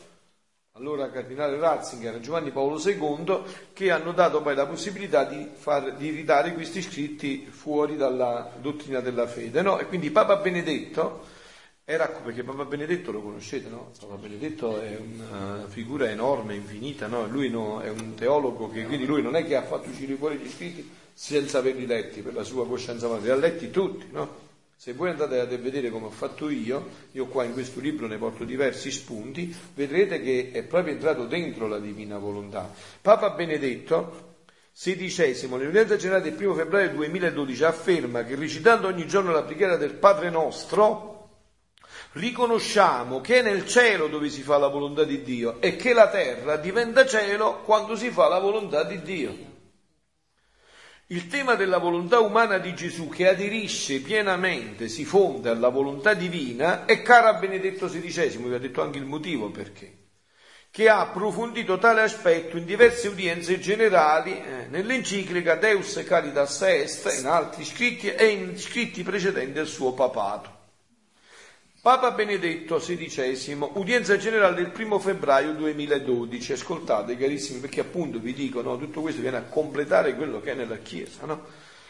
allora 0.72 1.10
Cardinale 1.10 1.58
Ratzinger 1.58 2.20
Giovanni 2.20 2.50
Paolo 2.50 2.78
II, 2.78 3.42
che 3.72 3.90
hanno 3.90 4.12
dato 4.12 4.42
poi 4.42 4.54
la 4.54 4.66
possibilità 4.66 5.24
di, 5.24 5.48
far, 5.54 5.94
di 5.94 6.10
ridare 6.10 6.52
questi 6.52 6.82
scritti 6.82 7.46
fuori 7.48 7.96
dalla 7.96 8.50
dottrina 8.60 9.00
della 9.00 9.26
fede. 9.26 9.62
No? 9.62 9.78
E 9.78 9.86
quindi 9.86 10.10
Papa 10.10 10.36
Benedetto 10.36 11.24
era 11.82 12.06
perché 12.08 12.42
Papa 12.42 12.66
Benedetto 12.66 13.10
lo 13.10 13.22
conoscete, 13.22 13.70
no? 13.70 13.92
Papa 13.98 14.16
Benedetto 14.16 14.78
è 14.80 14.98
una 14.98 15.64
figura 15.66 16.10
enorme, 16.10 16.54
infinita, 16.54 17.06
no? 17.06 17.26
Lui 17.26 17.48
no, 17.48 17.80
è 17.80 17.88
un 17.88 18.14
teologo 18.14 18.68
che 18.68 18.84
quindi 18.84 19.06
lui 19.06 19.22
non 19.22 19.34
è 19.34 19.46
che 19.46 19.56
ha 19.56 19.62
fatto 19.62 19.88
uscire 19.88 20.14
fuori 20.16 20.36
gli 20.36 20.50
scritti 20.50 20.90
senza 21.14 21.58
averli 21.58 21.86
letti 21.86 22.20
per 22.20 22.34
la 22.34 22.42
sua 22.42 22.66
coscienza 22.66 23.08
madre, 23.08 23.24
li 23.24 23.30
ha 23.30 23.36
letti 23.36 23.70
tutti, 23.70 24.08
no? 24.10 24.43
Se 24.84 24.92
voi 24.92 25.08
andate 25.08 25.40
a 25.40 25.46
vedere 25.46 25.88
come 25.88 26.08
ho 26.08 26.10
fatto 26.10 26.50
io, 26.50 26.88
io 27.12 27.24
qua 27.24 27.44
in 27.44 27.54
questo 27.54 27.80
libro 27.80 28.06
ne 28.06 28.18
porto 28.18 28.44
diversi 28.44 28.90
spunti, 28.90 29.56
vedrete 29.72 30.20
che 30.20 30.50
è 30.52 30.62
proprio 30.62 30.92
entrato 30.92 31.24
dentro 31.24 31.66
la 31.66 31.78
divina 31.78 32.18
volontà. 32.18 32.70
Papa 33.00 33.30
Benedetto, 33.30 34.34
sedicesimo, 34.70 35.56
nell'udienza 35.56 35.96
generale 35.96 36.24
del 36.24 36.34
primo 36.34 36.52
febbraio 36.52 36.90
2012, 36.90 37.64
afferma 37.64 38.24
che 38.24 38.34
recitando 38.34 38.86
ogni 38.86 39.06
giorno 39.06 39.32
la 39.32 39.44
preghiera 39.44 39.78
del 39.78 39.94
Padre 39.94 40.28
nostro, 40.28 41.30
riconosciamo 42.12 43.22
che 43.22 43.38
è 43.38 43.42
nel 43.42 43.66
cielo 43.66 44.08
dove 44.08 44.28
si 44.28 44.42
fa 44.42 44.58
la 44.58 44.68
volontà 44.68 45.04
di 45.04 45.22
Dio 45.22 45.62
e 45.62 45.76
che 45.76 45.94
la 45.94 46.10
terra 46.10 46.58
diventa 46.58 47.06
cielo 47.06 47.62
quando 47.62 47.96
si 47.96 48.10
fa 48.10 48.28
la 48.28 48.38
volontà 48.38 48.84
di 48.84 49.00
Dio. 49.00 49.53
Il 51.08 51.26
tema 51.26 51.54
della 51.54 51.76
volontà 51.76 52.20
umana 52.20 52.56
di 52.56 52.74
Gesù 52.74 53.10
che 53.10 53.28
aderisce 53.28 54.00
pienamente, 54.00 54.88
si 54.88 55.04
fonda 55.04 55.50
alla 55.50 55.68
volontà 55.68 56.14
divina 56.14 56.86
è 56.86 57.02
caro 57.02 57.28
a 57.28 57.34
Benedetto 57.34 57.88
XVI, 57.88 58.38
vi 58.38 58.54
ho 58.54 58.58
detto 58.58 58.80
anche 58.80 58.96
il 58.96 59.04
motivo 59.04 59.50
perché, 59.50 60.04
che 60.70 60.88
ha 60.88 61.00
approfondito 61.00 61.76
tale 61.76 62.00
aspetto 62.00 62.56
in 62.56 62.64
diverse 62.64 63.08
udienze 63.08 63.60
generali 63.60 64.32
eh, 64.32 64.66
nell'enciclica 64.70 65.56
Deus 65.56 66.02
Caritas 66.06 66.62
Est, 66.62 67.18
in 67.20 67.26
altri 67.26 67.66
scritti 67.66 68.08
e 68.08 68.24
in 68.28 68.58
scritti 68.58 69.02
precedenti 69.02 69.58
al 69.58 69.66
suo 69.66 69.92
papato. 69.92 70.53
Papa 71.84 72.12
Benedetto 72.12 72.78
XVI, 72.78 73.58
udienza 73.74 74.16
generale 74.16 74.54
del 74.54 74.70
primo 74.70 74.98
febbraio 74.98 75.52
2012. 75.52 76.54
Ascoltate, 76.54 77.14
carissimi, 77.14 77.60
perché 77.60 77.80
appunto 77.80 78.18
vi 78.18 78.32
dico, 78.32 78.62
no, 78.62 78.78
tutto 78.78 79.02
questo 79.02 79.20
viene 79.20 79.36
a 79.36 79.42
completare 79.42 80.14
quello 80.14 80.40
che 80.40 80.52
è 80.52 80.54
nella 80.54 80.78
Chiesa. 80.78 81.26
No? 81.26 81.44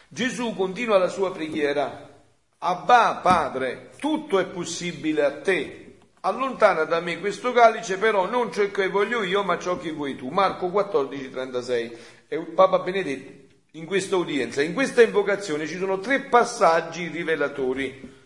Gesù 0.08 0.52
continua 0.56 0.98
la 0.98 1.06
sua 1.06 1.30
preghiera. 1.30 2.10
Abba, 2.58 3.20
Padre, 3.22 3.90
tutto 3.96 4.40
è 4.40 4.46
possibile 4.46 5.24
a 5.24 5.40
te. 5.40 5.98
Allontana 6.22 6.82
da 6.82 6.98
me 6.98 7.20
questo 7.20 7.52
calice, 7.52 7.96
però 7.96 8.28
non 8.28 8.50
ciò 8.50 8.68
che 8.72 8.88
voglio 8.88 9.22
io, 9.22 9.44
ma 9.44 9.60
ciò 9.60 9.78
che 9.78 9.92
vuoi 9.92 10.16
tu. 10.16 10.28
Marco 10.28 10.70
14, 10.70 11.30
36. 11.30 11.96
E 12.26 12.38
Papa 12.40 12.80
Benedetto 12.80 13.54
in 13.74 13.84
questa 13.84 14.16
udienza, 14.16 14.60
in 14.60 14.74
questa 14.74 15.02
invocazione 15.02 15.68
ci 15.68 15.78
sono 15.78 16.00
tre 16.00 16.22
passaggi 16.22 17.06
rivelatori 17.06 18.22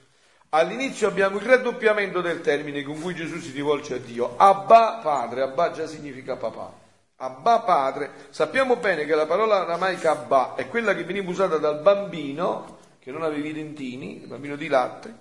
All'inizio 0.50 1.08
abbiamo 1.08 1.36
il 1.36 1.44
raddoppiamento 1.44 2.22
del 2.22 2.40
termine 2.40 2.82
con 2.82 2.98
cui 2.98 3.14
Gesù 3.14 3.38
si 3.38 3.50
rivolge 3.52 3.96
a 3.96 3.98
Dio. 3.98 4.32
Abba 4.38 4.98
padre, 5.02 5.42
Abba 5.42 5.72
già 5.72 5.86
significa 5.86 6.36
papà. 6.36 6.72
Abba 7.16 7.60
padre, 7.60 8.10
sappiamo 8.30 8.76
bene 8.76 9.04
che 9.04 9.14
la 9.14 9.26
parola 9.26 9.60
aramaica 9.60 10.12
Abba 10.12 10.54
è 10.54 10.66
quella 10.68 10.94
che 10.94 11.04
veniva 11.04 11.28
usata 11.28 11.58
dal 11.58 11.80
bambino, 11.80 12.78
che 12.98 13.10
non 13.10 13.24
aveva 13.24 13.46
i 13.46 13.52
dentini, 13.52 14.22
il 14.22 14.26
bambino 14.26 14.56
di 14.56 14.68
latte, 14.68 15.14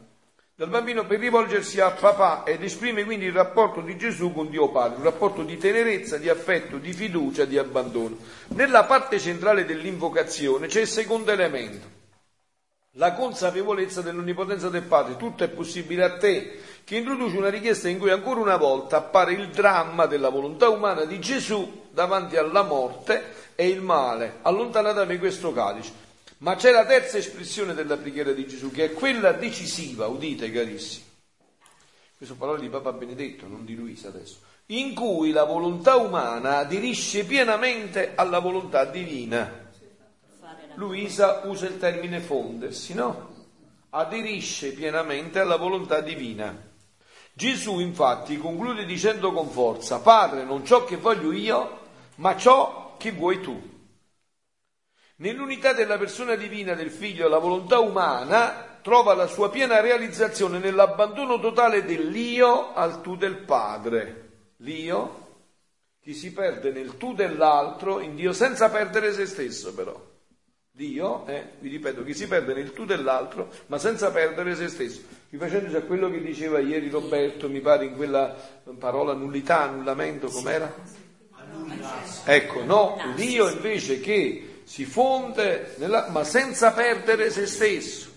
dal 0.55 0.69
bambino 0.69 1.05
per 1.05 1.19
rivolgersi 1.19 1.81
a 1.81 1.91
papà 1.91 2.43
ed 2.45 2.63
esprime 2.63 3.03
quindi 3.03 3.25
il 3.25 3.33
rapporto 3.33 3.81
di 3.81 3.97
Gesù 3.97 4.31
con 4.31 4.49
Dio 4.49 4.69
Padre, 4.69 4.99
un 4.99 5.03
rapporto 5.03 5.43
di 5.43 5.57
tenerezza, 5.57 6.17
di 6.17 6.29
affetto, 6.29 6.77
di 6.77 6.93
fiducia, 6.93 7.43
di 7.43 7.57
abbandono. 7.57 8.15
Nella 8.49 8.85
parte 8.85 9.19
centrale 9.19 9.65
dell'invocazione 9.65 10.67
c'è 10.67 10.79
il 10.79 10.87
secondo 10.87 11.31
elemento 11.31 11.96
la 12.97 13.13
consapevolezza 13.13 14.01
dell'onnipotenza 14.01 14.69
del 14.69 14.83
Padre, 14.83 15.17
tutto 15.17 15.43
è 15.43 15.49
possibile 15.49 16.03
a 16.03 16.17
te, 16.17 16.59
che 16.83 16.97
introduce 16.97 17.37
una 17.37 17.49
richiesta 17.49 17.89
in 17.89 17.99
cui 17.99 18.09
ancora 18.09 18.39
una 18.39 18.57
volta 18.57 18.97
appare 18.97 19.33
il 19.33 19.49
dramma 19.49 20.07
della 20.07 20.29
volontà 20.29 20.69
umana 20.69 21.05
di 21.05 21.19
Gesù 21.19 21.85
davanti 21.91 22.37
alla 22.37 22.63
morte 22.63 23.53
e 23.55 23.67
il 23.67 23.81
male. 23.81 24.39
Allontana 24.41 24.93
da 24.93 25.05
me 25.05 25.19
questo 25.19 25.53
calice. 25.53 26.05
Ma 26.39 26.55
c'è 26.55 26.71
la 26.71 26.85
terza 26.85 27.17
espressione 27.17 27.73
della 27.73 27.97
preghiera 27.97 28.31
di 28.31 28.47
Gesù, 28.47 28.71
che 28.71 28.85
è 28.85 28.93
quella 28.93 29.31
decisiva, 29.31 30.07
udite 30.07 30.51
carissimi. 30.51 31.05
Questo 32.17 32.35
parole 32.35 32.61
di 32.61 32.69
Papa 32.69 32.93
Benedetto, 32.93 33.47
non 33.47 33.63
di 33.63 33.75
Luisa 33.75 34.07
adesso, 34.07 34.37
in 34.67 34.95
cui 34.95 35.31
la 35.31 35.43
volontà 35.43 35.97
umana 35.97 36.57
aderisce 36.57 37.25
pienamente 37.25 38.13
alla 38.15 38.39
volontà 38.39 38.85
divina. 38.85 39.65
Luisa 40.77 41.41
usa 41.45 41.65
il 41.65 41.79
termine 41.79 42.19
fondersi, 42.19 42.93
no? 42.93 43.33
Aderisce 43.89 44.73
pienamente 44.73 45.39
alla 45.39 45.55
volontà 45.55 46.01
divina. 46.01 46.55
Gesù 47.33 47.79
infatti 47.79 48.37
conclude 48.37 48.85
dicendo 48.85 49.31
con 49.31 49.49
forza, 49.49 49.99
Padre, 49.99 50.43
non 50.43 50.63
ciò 50.63 50.85
che 50.85 50.97
voglio 50.97 51.31
io, 51.31 51.79
ma 52.17 52.37
ciò 52.37 52.95
che 52.97 53.11
vuoi 53.11 53.41
tu. 53.41 53.59
Nell'unità 55.15 55.73
della 55.73 55.97
persona 55.97 56.35
divina 56.35 56.75
del 56.75 56.91
figlio, 56.91 57.27
la 57.27 57.39
volontà 57.39 57.79
umana 57.79 58.79
trova 58.83 59.15
la 59.15 59.25
sua 59.25 59.49
piena 59.49 59.81
realizzazione 59.81 60.59
nell'abbandono 60.59 61.39
totale 61.39 61.85
dell'io 61.85 62.73
al 62.73 63.01
tu 63.01 63.15
del 63.15 63.37
Padre. 63.37 64.53
L'io, 64.57 65.25
chi 65.99 66.13
si 66.13 66.31
perde 66.33 66.71
nel 66.71 66.97
tu 66.97 67.15
dell'altro, 67.15 67.99
in 67.99 68.13
Dio, 68.13 68.31
senza 68.31 68.69
perdere 68.69 69.11
se 69.11 69.25
stesso 69.25 69.73
però. 69.73 70.15
Dio, 70.77 71.25
eh, 71.25 71.53
vi 71.57 71.69
ripeto, 71.69 72.03
che 72.03 72.13
si 72.13 72.27
perde 72.27 72.53
nel 72.53 72.71
tu 72.71 72.85
dell'altro, 72.85 73.51
ma 73.65 73.79
senza 73.79 74.11
perdere 74.11 74.53
se 74.53 74.67
stesso. 74.67 75.01
Rifacendosi 75.31 75.75
a 75.75 75.81
quello 75.81 76.07
che 76.11 76.21
diceva 76.21 76.59
ieri 76.59 76.87
Roberto, 76.89 77.49
mi 77.49 77.61
pare 77.61 77.85
in 77.85 77.95
quella 77.95 78.35
parola 78.77 79.13
nullità, 79.13 79.63
annullamento, 79.63 80.27
com'era? 80.27 80.71
Ecco, 82.25 82.63
no, 82.63 82.95
Dio 83.15 83.49
invece 83.49 83.99
che 83.99 84.61
si 84.65 84.85
fonde, 84.85 85.73
nella, 85.77 86.09
ma 86.09 86.23
senza 86.23 86.71
perdere 86.73 87.31
se 87.31 87.47
stesso. 87.47 88.11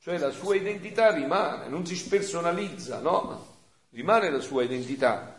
Cioè 0.00 0.18
la 0.18 0.30
sua 0.30 0.56
identità 0.56 1.12
rimane, 1.12 1.68
non 1.68 1.86
si 1.86 1.94
spersonalizza, 1.94 2.98
no? 2.98 3.58
Rimane 3.90 4.28
la 4.28 4.40
sua 4.40 4.64
identità. 4.64 5.35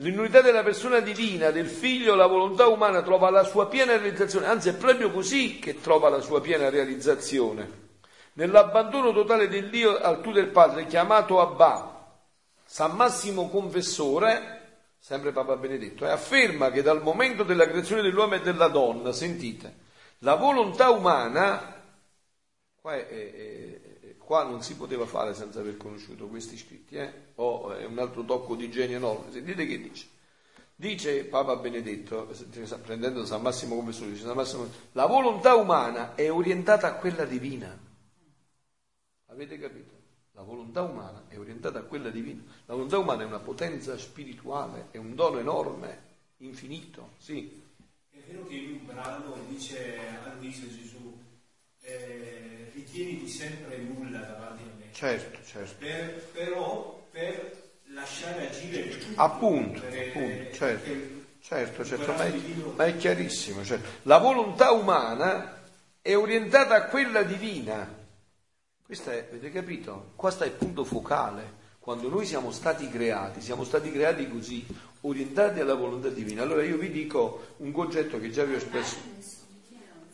L'unità 0.00 0.42
della 0.42 0.62
persona 0.62 1.00
divina, 1.00 1.50
del 1.50 1.68
figlio, 1.68 2.14
la 2.14 2.26
volontà 2.26 2.66
umana 2.66 3.00
trova 3.02 3.30
la 3.30 3.44
sua 3.44 3.66
piena 3.66 3.96
realizzazione, 3.96 4.46
anzi 4.46 4.68
è 4.68 4.74
proprio 4.74 5.10
così 5.10 5.58
che 5.58 5.80
trova 5.80 6.10
la 6.10 6.20
sua 6.20 6.42
piena 6.42 6.68
realizzazione. 6.68 7.84
Nell'abbandono 8.34 9.12
totale 9.12 9.48
del 9.48 9.70
Dio 9.70 9.96
al 9.98 10.20
tu 10.20 10.32
del 10.32 10.48
Padre, 10.48 10.84
chiamato 10.84 11.40
Abba, 11.40 12.18
San 12.62 12.94
Massimo 12.94 13.48
Confessore, 13.48 14.56
sempre 14.98 15.32
Papa 15.32 15.56
Benedetto, 15.56 16.04
e 16.04 16.10
afferma 16.10 16.70
che 16.70 16.82
dal 16.82 17.00
momento 17.00 17.42
della 17.42 17.66
creazione 17.66 18.02
dell'uomo 18.02 18.34
e 18.34 18.42
della 18.42 18.68
donna, 18.68 19.12
sentite, 19.12 19.76
la 20.18 20.34
volontà 20.34 20.90
umana, 20.90 21.82
qua 22.82 22.96
è, 22.96 23.08
è, 23.08 23.75
Qua 24.26 24.42
non 24.42 24.60
si 24.60 24.74
poteva 24.74 25.06
fare 25.06 25.34
senza 25.34 25.60
aver 25.60 25.76
conosciuto 25.76 26.26
questi 26.26 26.56
scritti, 26.56 26.96
eh? 26.96 27.12
o 27.36 27.72
è 27.72 27.84
un 27.84 27.96
altro 28.00 28.24
tocco 28.24 28.56
di 28.56 28.68
genio 28.68 28.96
enorme. 28.96 29.30
Sentite 29.30 29.64
che 29.64 29.80
dice. 29.80 30.08
Dice 30.74 31.22
Papa 31.26 31.54
Benedetto, 31.54 32.28
prendendo 32.82 33.24
San 33.24 33.40
Massimo 33.40 33.76
come 33.76 33.92
studio, 33.92 34.16
San 34.16 34.34
Massimo, 34.34 34.68
la 34.92 35.06
volontà 35.06 35.54
umana 35.54 36.16
è 36.16 36.28
orientata 36.28 36.88
a 36.88 36.94
quella 36.94 37.24
divina. 37.24 37.78
Avete 39.26 39.60
capito? 39.60 39.94
La 40.32 40.42
volontà 40.42 40.82
umana 40.82 41.26
è 41.28 41.38
orientata 41.38 41.78
a 41.78 41.82
quella 41.82 42.10
divina. 42.10 42.42
La 42.64 42.74
volontà 42.74 42.98
umana 42.98 43.22
è 43.22 43.26
una 43.26 43.38
potenza 43.38 43.96
spirituale, 43.96 44.88
è 44.90 44.96
un 44.96 45.14
dono 45.14 45.38
enorme, 45.38 46.02
infinito, 46.38 47.10
sì. 47.18 47.62
È 48.10 48.18
vero 48.26 48.44
che 48.44 48.56
in 48.56 48.72
un 48.72 48.86
brano 48.86 49.36
dice 49.48 50.00
a 50.24 50.34
Luisa 50.34 50.66
Gesù, 50.66 51.16
eh, 51.82 52.35
ritieniti 52.86 53.28
sempre 53.28 53.76
nulla 53.78 54.20
davanti 54.20 54.62
a 54.62 54.78
me. 54.78 54.84
Certo, 54.92 55.38
certo. 55.44 55.74
Per, 55.78 56.28
però 56.32 57.06
per 57.10 57.64
lasciare 57.88 58.48
agire 58.48 58.88
tutti 58.88 59.12
Appunto, 59.16 59.80
per- 59.80 60.08
appunto, 60.08 60.54
certo, 60.54 60.90
per- 60.90 61.24
certo, 61.40 61.84
certo, 61.84 62.12
ma 62.12 62.24
è, 62.24 62.32
ma 62.76 62.84
è 62.86 62.96
chiarissimo. 62.96 63.64
certo. 63.64 63.88
La 64.02 64.18
volontà 64.18 64.70
umana 64.72 65.62
è 66.00 66.16
orientata 66.16 66.74
a 66.74 66.84
quella 66.84 67.22
divina. 67.22 68.04
Questo 68.84 69.10
è, 69.10 69.26
avete 69.28 69.50
capito? 69.50 70.12
Questo 70.14 70.44
è 70.44 70.46
il 70.46 70.52
punto 70.52 70.84
focale. 70.84 71.64
Quando 71.80 72.08
noi 72.08 72.26
siamo 72.26 72.50
stati 72.50 72.88
creati, 72.88 73.40
siamo 73.40 73.62
stati 73.62 73.92
creati 73.92 74.28
così, 74.28 74.64
orientati 75.02 75.60
alla 75.60 75.74
volontà 75.74 76.08
divina. 76.08 76.42
Allora 76.42 76.64
io 76.64 76.78
vi 76.78 76.90
dico 76.90 77.54
un 77.58 77.70
concetto 77.72 78.18
che 78.18 78.30
già 78.30 78.42
vi 78.44 78.54
ho 78.54 78.56
espresso. 78.56 78.96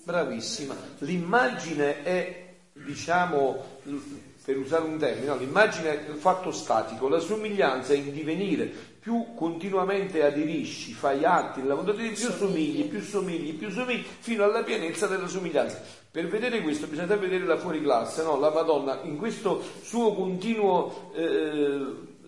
Bravissima. 0.04 0.76
L'immagine 0.98 2.02
è, 2.02 2.41
diciamo, 2.84 3.80
per 4.44 4.56
usare 4.58 4.84
un 4.84 4.98
termine, 4.98 5.26
no, 5.26 5.36
l'immagine 5.36 6.06
è 6.06 6.10
il 6.10 6.16
fatto 6.16 6.50
statico, 6.50 7.08
la 7.08 7.20
somiglianza 7.20 7.92
è 7.92 7.96
in 7.96 8.12
divenire. 8.12 8.90
Più 9.02 9.34
continuamente 9.34 10.22
aderisci, 10.22 10.92
fai 10.92 11.24
atti 11.24 11.60
nella 11.60 11.74
volontà 11.74 12.00
di 12.00 12.12
Dio, 12.12 12.28
più 12.28 12.30
somigli, 12.30 12.84
più 12.84 13.00
somigli, 13.00 13.54
più 13.54 13.68
somigli, 13.68 14.04
fino 14.20 14.44
alla 14.44 14.62
pienezza 14.62 15.08
della 15.08 15.26
somiglianza. 15.26 15.82
Per 16.08 16.28
vedere 16.28 16.60
questo 16.62 16.86
bisogna 16.86 17.16
vedere 17.16 17.44
la 17.44 17.56
fuoriclasse, 17.56 18.22
no? 18.22 18.38
La 18.38 18.50
Madonna 18.50 19.00
in 19.02 19.16
questo 19.16 19.60
suo 19.82 20.14
continuo 20.14 21.10
eh, 21.16 21.80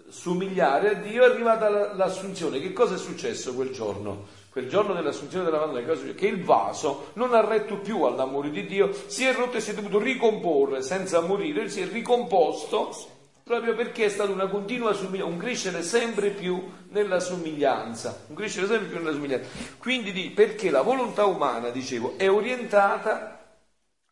somigliare 0.09 0.89
a 0.89 0.95
Dio 0.95 1.23
è 1.23 1.31
arrivata 1.31 1.69
la- 1.69 1.95
l'assunzione. 1.95 2.61
Che 2.61 2.73
cosa 2.73 2.97
è 2.97 2.99
successo 2.99 3.55
quel 3.55 3.71
giorno? 3.71 4.27
Quel 4.55 4.69
giorno 4.69 4.95
dell'assunzione 4.95 5.45
della 5.45 5.59
Madonna, 5.59 5.83
che 6.15 6.27
il 6.29 6.45
vaso 6.45 7.07
non 7.15 7.35
ha 7.35 7.45
retto 7.45 7.79
più 7.79 8.05
all'amore 8.05 8.51
di 8.51 8.65
Dio, 8.67 8.93
si 9.07 9.25
è 9.25 9.35
rotto 9.35 9.57
e 9.57 9.61
si 9.61 9.73
è 9.73 9.75
dovuto 9.75 9.99
ricomporre 9.99 10.81
senza 10.81 11.21
morire, 11.23 11.69
si 11.69 11.81
è 11.81 11.89
ricomposto 11.89 12.95
proprio 13.43 13.75
perché 13.75 14.05
è 14.05 14.09
stata 14.09 14.31
una 14.31 14.47
continua 14.47 14.93
somiglianza, 14.93 15.33
un 15.33 15.39
crescere 15.39 15.83
sempre 15.83 16.31
più 16.31 16.71
nella 16.91 17.19
somiglianza, 17.19 18.27
un 18.29 18.37
crescere 18.37 18.69
sempre 18.69 18.87
più 18.87 18.99
nella 18.99 19.11
somiglianza. 19.11 19.49
Quindi 19.77 20.13
di- 20.13 20.31
perché 20.31 20.71
la 20.71 20.83
volontà 20.83 21.25
umana, 21.25 21.71
dicevo, 21.71 22.15
è 22.17 22.31
orientata 22.31 23.34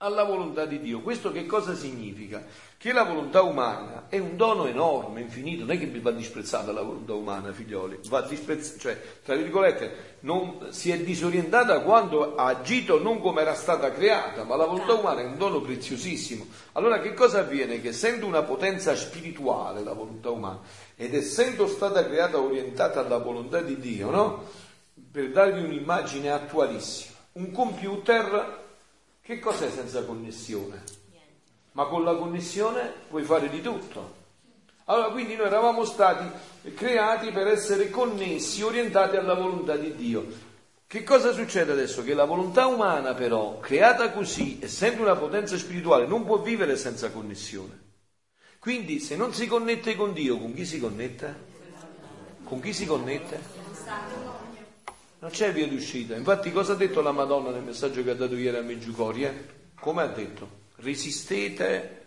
alla 0.02 0.24
volontà 0.24 0.66
di 0.66 0.80
Dio. 0.80 1.00
Questo 1.00 1.30
che 1.30 1.46
cosa 1.46 1.74
significa? 1.74 2.44
Che 2.76 2.92
la 2.92 3.04
volontà 3.04 3.42
umana 3.42 4.06
è 4.08 4.18
un 4.18 4.36
dono 4.36 4.66
enorme, 4.66 5.20
infinito, 5.20 5.64
non 5.64 5.76
è 5.76 5.78
che 5.78 5.88
va 6.00 6.10
disprezzata 6.10 6.72
la 6.72 6.82
volontà 6.82 7.14
umana, 7.14 7.52
figlioli, 7.52 8.00
va 8.08 8.22
disprezzata, 8.22 8.80
cioè, 8.80 9.00
tra 9.24 9.36
virgolette, 9.36 10.16
non, 10.20 10.66
si 10.70 10.90
è 10.90 10.98
disorientata 10.98 11.80
quando 11.82 12.34
ha 12.34 12.46
agito 12.46 13.00
non 13.00 13.20
come 13.20 13.42
era 13.42 13.54
stata 13.54 13.92
creata, 13.92 14.42
ma 14.42 14.56
la 14.56 14.66
volontà 14.66 14.94
umana 14.94 15.20
è 15.20 15.24
un 15.24 15.38
dono 15.38 15.60
preziosissimo. 15.60 16.46
Allora 16.72 16.98
che 16.98 17.14
cosa 17.14 17.38
avviene? 17.38 17.80
Che 17.80 17.88
essendo 17.88 18.26
una 18.26 18.42
potenza 18.42 18.96
spirituale 18.96 19.84
la 19.84 19.92
volontà 19.92 20.30
umana 20.30 20.60
ed 20.96 21.14
essendo 21.14 21.68
stata 21.68 22.04
creata 22.04 22.40
orientata 22.40 22.98
alla 22.98 23.18
volontà 23.18 23.60
di 23.60 23.78
Dio, 23.78 24.10
no? 24.10 24.44
Per 25.12 25.30
darvi 25.30 25.62
un'immagine 25.62 26.32
attualissima, 26.32 27.14
un 27.34 27.52
computer 27.52 28.61
che 29.32 29.38
cos'è 29.38 29.70
senza 29.70 30.04
connessione? 30.04 30.82
Ma 31.72 31.86
con 31.86 32.04
la 32.04 32.14
connessione 32.14 32.92
puoi 33.09 33.22
fare 33.22 33.48
di 33.48 33.62
tutto. 33.62 34.20
Allora, 34.84 35.10
quindi 35.10 35.36
noi 35.36 35.46
eravamo 35.46 35.84
stati 35.86 36.28
creati 36.74 37.30
per 37.30 37.46
essere 37.46 37.88
connessi, 37.88 38.62
orientati 38.62 39.16
alla 39.16 39.34
volontà 39.34 39.76
di 39.76 39.94
Dio. 39.94 40.50
Che 40.86 41.02
cosa 41.02 41.32
succede 41.32 41.72
adesso? 41.72 42.02
Che 42.02 42.12
la 42.12 42.26
volontà 42.26 42.66
umana 42.66 43.14
però, 43.14 43.59
creata 43.59 44.10
così, 44.10 44.59
essendo 44.60 45.00
una 45.00 45.16
potenza 45.16 45.56
spirituale, 45.56 46.06
non 46.06 46.26
può 46.26 46.38
vivere 46.38 46.76
senza 46.76 47.10
connessione. 47.10 47.80
Quindi 48.59 49.00
se 49.00 49.16
non 49.16 49.32
si 49.32 49.46
connette 49.46 49.96
con 49.96 50.12
Dio, 50.12 50.36
con 50.36 50.52
chi 50.52 50.66
si 50.66 50.78
connette? 50.78 51.50
Con 52.44 52.60
chi 52.60 52.74
si 52.74 52.84
connette? 52.84 53.40
Non 55.22 55.30
c'è 55.30 55.52
via 55.52 55.68
d'uscita. 55.68 56.16
Infatti 56.16 56.50
cosa 56.50 56.72
ha 56.72 56.74
detto 56.74 57.00
la 57.00 57.12
Madonna 57.12 57.50
nel 57.50 57.62
messaggio 57.62 58.02
che 58.02 58.10
ha 58.10 58.14
dato 58.14 58.34
ieri 58.34 58.56
a 58.56 58.62
Meggiugorie? 58.62 59.70
Come 59.78 60.02
ha 60.02 60.08
detto? 60.08 60.48
Resistete 60.78 62.06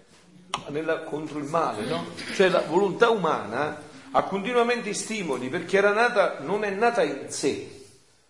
nella- 0.67 1.03
contro 1.03 1.39
il 1.39 1.45
male, 1.45 1.85
no? 1.85 2.07
Cioè 2.33 2.49
la 2.49 2.59
volontà 2.67 3.11
umana 3.11 3.81
ha 4.11 4.23
continuamente 4.23 4.93
stimoli 4.93 5.47
perché 5.47 5.77
era 5.77 5.93
nata, 5.93 6.39
non 6.41 6.65
è 6.65 6.71
nata 6.71 7.03
in 7.03 7.29
sé, 7.29 7.83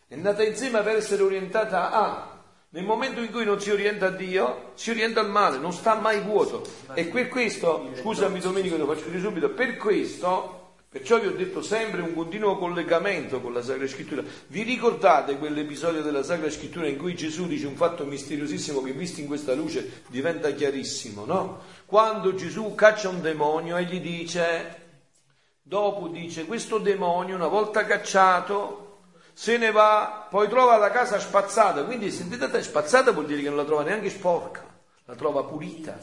è 0.08 0.14
nata 0.14 0.44
in 0.44 0.56
sé 0.56 0.70
ma 0.70 0.82
per 0.82 0.98
essere 0.98 1.24
orientata 1.24 1.92
a. 1.92 2.44
Nel 2.70 2.84
momento 2.84 3.22
in 3.22 3.32
cui 3.32 3.44
non 3.44 3.60
si 3.60 3.72
orienta 3.72 4.08
a 4.08 4.12
Dio, 4.12 4.74
si 4.76 4.92
orienta 4.92 5.20
al 5.20 5.32
male, 5.32 5.58
non 5.58 5.74
sta 5.74 5.96
mai 5.96 6.22
vuoto. 6.22 6.64
E 6.94 7.06
per 7.06 7.30
questo, 7.30 7.90
scusami 7.96 8.40
Domenico, 8.40 8.78
lo 8.78 8.86
faccio 8.86 9.08
dire 9.08 9.20
subito, 9.20 9.50
per 9.50 9.78
questo, 9.78 10.65
perciò 10.96 11.20
vi 11.20 11.28
ho 11.28 11.32
detto 11.32 11.62
sempre 11.62 12.00
un 12.00 12.14
continuo 12.14 12.58
collegamento 12.58 13.42
con 13.42 13.52
la 13.52 13.62
Sacra 13.62 13.86
Scrittura. 13.86 14.24
Vi 14.48 14.64
ricordate 14.64 15.38
quell'episodio 15.38 16.02
della 16.02 16.24
Sacra 16.24 16.50
Scrittura 16.50 16.88
in 16.88 16.98
cui 16.98 17.16
Gesù 17.16 17.48
dice 17.48 17.68
un 17.68 17.76
fatto 17.76 18.06
misteriosissimo 18.06 18.82
che 18.82 18.94
visto 18.94 19.20
in 19.20 19.28
questa 19.28 19.54
luce 19.54 20.04
diventa 20.08 20.52
chiarissimo, 20.52 21.26
no? 21.26 21.60
Quando 21.86 22.34
Gesù 22.34 22.76
caccia 22.76 23.10
un 23.10 23.20
demonio 23.20 23.76
e 23.76 23.84
gli 23.84 24.00
dice, 24.00 24.84
dopo 25.62 26.08
dice, 26.08 26.46
questo 26.46 26.78
demonio 26.78 27.36
una 27.36 27.48
volta 27.48 27.84
cacciato 27.84 29.00
se 29.34 29.58
ne 29.58 29.72
va, 29.72 30.28
poi 30.30 30.48
trova 30.48 30.78
la 30.78 30.92
casa 30.92 31.20
spazzata, 31.20 31.84
quindi 31.84 32.10
sentite, 32.10 32.64
spazzata 32.64 33.12
vuol 33.12 33.26
dire 33.26 33.42
che 33.42 33.50
non 33.50 33.58
la 33.58 33.66
trova 33.66 33.84
neanche 33.84 34.10
sporca, 34.10 34.64
la 35.04 35.16
trova 35.16 35.44
pulita, 35.44 35.98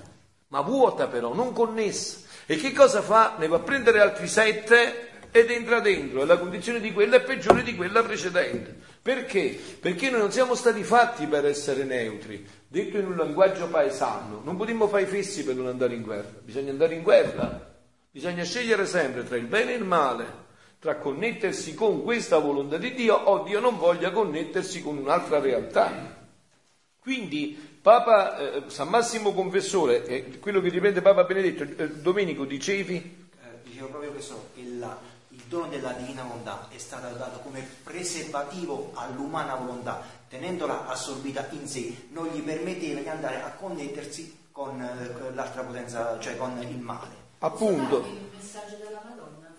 ma 0.49 0.61
vuota 0.61 1.07
però, 1.07 1.33
non 1.33 1.55
connessa. 1.55 2.29
E 2.47 2.57
che 2.57 2.73
cosa 2.73 3.03
fa? 3.03 3.37
Ne 3.39 3.49
va 3.49 3.57
a 3.57 3.61
prendere 3.61 4.01
altri 4.01 4.27
sette 4.27 5.11
ed 5.31 5.51
entra 5.51 5.81
dentro 5.81 6.23
e 6.23 6.27
la 6.27 6.39
condizione 6.39 6.79
di 6.79 6.93
quella 6.93 7.17
è 7.17 7.23
peggiore 7.23 7.63
di 7.63 7.75
quella 7.75 8.03
precedente. 8.03 8.77
Perché? 9.01 9.59
Perché 9.81 10.11
noi 10.11 10.21
non 10.21 10.31
siamo 10.31 10.55
stati 10.55 10.83
fatti 10.83 11.27
per 11.27 11.47
essere 11.47 11.85
neutri. 11.85 12.47
Detto 12.69 12.99
in 12.99 13.07
un 13.07 13.17
linguaggio 13.17 13.69
paesano, 13.69 14.43
non 14.45 14.57
potremmo 14.57 14.89
fare 14.89 15.03
i 15.03 15.07
fessi 15.07 15.45
per 15.45 15.55
non 15.55 15.67
andare 15.67 15.95
in 15.95 16.03
guerra, 16.03 16.39
bisogna 16.43 16.71
andare 16.71 16.95
in 16.95 17.03
guerra, 17.03 17.75
bisogna 18.11 18.45
scegliere 18.45 18.87
sempre 18.87 19.25
tra 19.25 19.37
il 19.37 19.47
bene 19.47 19.73
e 19.73 19.77
il 19.77 19.85
male 19.85 20.41
tra 20.79 20.97
connettersi 20.97 21.75
con 21.75 22.03
questa 22.03 22.39
volontà 22.39 22.77
di 22.77 22.93
Dio 22.93 23.15
o 23.15 23.45
Dio 23.45 23.61
non 23.61 23.79
voglia 23.79 24.11
connettersi 24.11 24.83
con 24.83 24.99
un'altra 24.99 25.39
realtà. 25.39 26.19
Quindi 26.99 27.72
Papa 27.83 28.39
eh, 28.39 28.63
San 28.69 28.89
Massimo 28.89 29.33
Confessore, 29.35 30.05
eh, 30.07 30.39
quello 30.39 30.61
che 30.61 30.69
riprende 30.69 31.03
Papa 31.03 31.25
Benedetto, 31.25 31.65
eh, 31.83 31.89
Domenico 31.89 32.45
dicevi, 32.45 32.95
Eh, 33.43 33.47
dicevo 33.65 33.89
proprio 33.89 34.13
questo, 34.13 34.51
che 34.55 34.63
la- 34.79 34.97
il 35.31 35.43
dono 35.49 35.67
della 35.67 35.91
divina 35.93 36.23
volontà 36.23 36.69
è 36.71 36.79
stato 36.79 37.13
dato 37.17 37.41
come 37.41 37.67
preservativo 37.83 38.93
all'umana 38.95 39.57
volontà, 39.57 40.01
tenendola 40.29 40.87
assorbita 40.87 41.49
in 41.51 41.67
sé, 41.67 41.93
non 42.11 42.29
gli 42.29 42.41
permetteva 42.41 43.01
di 43.01 43.09
andare 43.09 43.43
a 43.43 43.51
connettersi 43.51 44.39
con, 44.53 44.81
eh, 44.81 45.13
con 45.13 45.35
l'altra 45.35 45.63
potenza, 45.65 46.19
cioè 46.21 46.37
con 46.37 46.57
il 46.63 46.79
male. 46.79 47.17
appunto, 47.41 47.97
Il 48.07 48.31
messaggio 48.37 48.77
della 48.77 49.03
Madonna, 49.03 49.51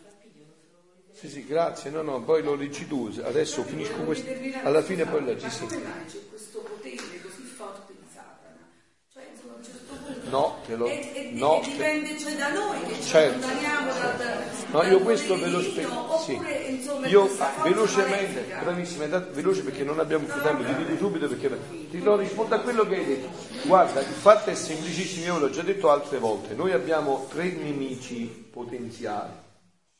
sì 1.11 1.27
sì 1.29 1.45
grazie, 1.45 1.89
no 1.89 2.01
no, 2.01 2.21
poi 2.21 2.41
lo 2.41 2.55
leggi 2.55 2.87
tu, 2.87 3.11
adesso 3.23 3.63
finisco 3.63 3.95
questo, 4.03 4.29
alla 4.63 4.81
fine 4.81 5.05
poi 5.05 5.23
leggi 5.25 5.43
Ma 5.43 5.49
sì. 5.51 5.65
come 5.65 5.77
mai 5.83 6.05
c'è 6.05 6.19
questo 6.29 6.59
potere 6.59 7.21
così 7.21 7.43
forte 7.43 7.91
in 7.93 7.97
Satana? 8.13 8.67
Cioè, 9.11 9.23
insomma, 9.33 9.53
a 9.53 9.55
un 9.57 9.63
certo 9.63 9.93
punto... 9.93 10.22
No, 10.33 10.57
te 10.65 10.75
lo- 10.75 10.87
E, 10.87 11.11
e- 11.13 11.29
no, 11.33 11.61
e 11.61 11.65
dipende 11.69 12.17
cioè, 12.17 12.33
da 12.35 12.49
noi 12.51 12.79
che 12.87 12.95
ci 12.95 13.01
Certo. 13.03 13.45
allontaniamo 13.45 13.93
dal, 13.93 14.17
dal 14.17 14.43
No, 14.71 14.81
io 14.81 14.99
questo 15.01 15.37
ve 15.37 15.47
lo 15.47 15.61
spiego. 15.61 16.23
Insomma, 16.69 17.07
Io 17.07 17.29
velocemente, 17.61 18.33
malefica. 18.39 18.59
bravissima, 18.63 19.05
da- 19.05 19.19
veloce 19.19 19.61
perché 19.61 19.83
non 19.83 19.99
abbiamo 19.99 20.25
più 20.25 20.41
tempo, 20.41 20.63
ti 20.63 20.73
dico 20.75 20.97
subito 20.97 21.27
perché 21.27 21.55
ti 21.91 21.99
do 22.01 22.15
rispondo 22.15 22.55
a 22.55 22.59
quello 22.61 22.87
che 22.87 22.95
hai 22.95 23.05
detto. 23.05 23.29
Guarda, 23.67 23.99
il 23.99 24.07
fatto 24.07 24.49
è 24.49 24.55
semplicissimo, 24.55 25.25
io 25.25 25.33
ve 25.35 25.39
l'ho 25.41 25.49
già 25.51 25.61
detto 25.61 25.91
altre 25.91 26.17
volte, 26.17 26.55
noi 26.55 26.71
abbiamo 26.71 27.27
tre 27.29 27.51
nemici 27.51 28.23
potenziali, 28.51 29.33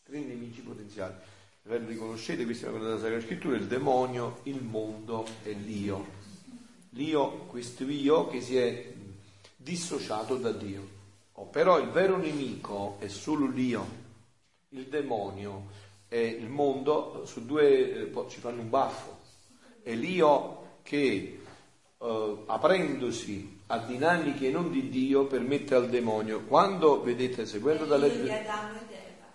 tre 0.03 0.17
nemici 0.17 0.61
potenziali. 0.61 1.13
Ve 1.65 1.77
lo 1.77 1.87
riconoscete, 1.87 2.43
questa 2.43 2.65
è 2.65 2.69
una 2.69 2.79
cosa 2.79 2.89
della 2.95 3.01
Sacra 3.03 3.21
Scrittura, 3.21 3.55
il 3.55 3.65
demonio, 3.67 4.39
il 4.43 4.63
mondo 4.63 5.25
e 5.43 5.51
l'io. 5.51 6.21
L'io, 6.95 7.45
questo 7.47 7.83
io 7.85 8.27
che 8.27 8.39
si 8.41 8.57
è 8.57 8.92
dissociato 9.63 10.35
da 10.35 10.51
Dio. 10.51 11.01
Oh, 11.33 11.45
però 11.45 11.79
il 11.79 11.89
vero 11.89 12.17
nemico 12.17 12.97
è 12.99 13.07
solo 13.07 13.47
l'io, 13.47 13.85
il 14.69 14.87
demonio 14.87 15.81
e 16.07 16.27
il 16.27 16.47
mondo 16.47 17.23
su 17.25 17.45
due 17.45 18.11
eh, 18.11 18.29
ci 18.29 18.39
fanno 18.39 18.61
un 18.61 18.69
baffo. 18.69 19.17
È 19.81 19.93
l'io 19.95 20.77
che 20.83 21.39
eh, 21.97 22.37
aprendosi 22.45 23.61
a 23.67 23.79
dinamiche 23.79 24.51
non 24.51 24.69
di 24.69 24.89
Dio 24.89 25.25
permette 25.25 25.73
al 25.73 25.89
demonio. 25.89 26.41
Quando 26.41 27.01
vedete, 27.01 27.45
seguendo 27.45 27.85
da 27.85 27.95
Io 27.95 28.01
di 28.09 28.17
leggere, 28.17 28.47
Adamo 28.47 28.73
ed 28.73 28.91
Eva. 28.91 29.25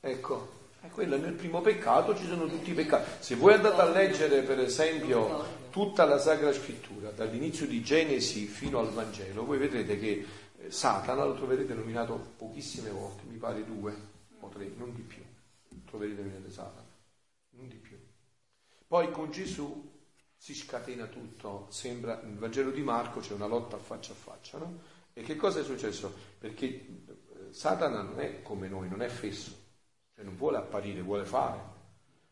ecco, 0.00 0.48
è 0.86 0.90
quello 0.90 1.16
nel 1.18 1.34
primo 1.34 1.60
peccato 1.60 2.16
ci 2.16 2.26
sono 2.26 2.46
tutti 2.46 2.70
i 2.70 2.74
peccati. 2.74 3.22
Se 3.22 3.34
voi 3.34 3.54
andate 3.54 3.80
a 3.80 3.90
leggere, 3.90 4.42
per 4.42 4.60
esempio, 4.60 5.44
tutta 5.70 6.04
la 6.04 6.18
Sacra 6.18 6.52
Scrittura, 6.52 7.10
dall'inizio 7.10 7.66
di 7.66 7.82
Genesi 7.82 8.46
fino 8.46 8.78
al 8.78 8.90
Vangelo, 8.90 9.44
voi 9.44 9.58
vedrete 9.58 9.98
che 9.98 10.26
eh, 10.58 10.70
Satana 10.70 11.24
lo 11.24 11.34
troverete 11.34 11.74
nominato 11.74 12.34
pochissime 12.36 12.90
volte, 12.90 13.24
mi 13.28 13.36
pare 13.36 13.64
due 13.64 13.94
o 14.40 14.48
tre, 14.48 14.70
non 14.76 14.94
di 14.94 15.02
più. 15.02 15.22
troverete 15.84 16.22
venire 16.22 16.50
Satana, 16.50 16.86
non 17.50 17.68
di 17.68 17.76
più. 17.76 17.98
Poi 18.86 19.10
con 19.10 19.30
Gesù 19.30 19.92
si 20.36 20.54
scatena 20.54 21.06
tutto, 21.06 21.66
sembra, 21.70 22.20
nel 22.22 22.38
Vangelo 22.38 22.70
di 22.70 22.82
Marco 22.82 23.20
c'è 23.20 23.32
una 23.32 23.46
lotta 23.46 23.78
faccia 23.78 24.12
a 24.12 24.16
faccia, 24.16 24.58
no? 24.58 24.94
E 25.12 25.22
che 25.22 25.34
cosa 25.34 25.60
è 25.60 25.64
successo? 25.64 26.14
Perché 26.38 26.66
eh, 26.66 26.86
Satana 27.50 28.02
non 28.02 28.20
è 28.20 28.42
come 28.42 28.68
noi, 28.68 28.88
non 28.88 29.00
è 29.00 29.08
fesso, 29.08 29.64
cioè 30.16 30.24
non 30.24 30.36
vuole 30.36 30.56
apparire, 30.56 31.02
vuole 31.02 31.26
fare. 31.26 31.74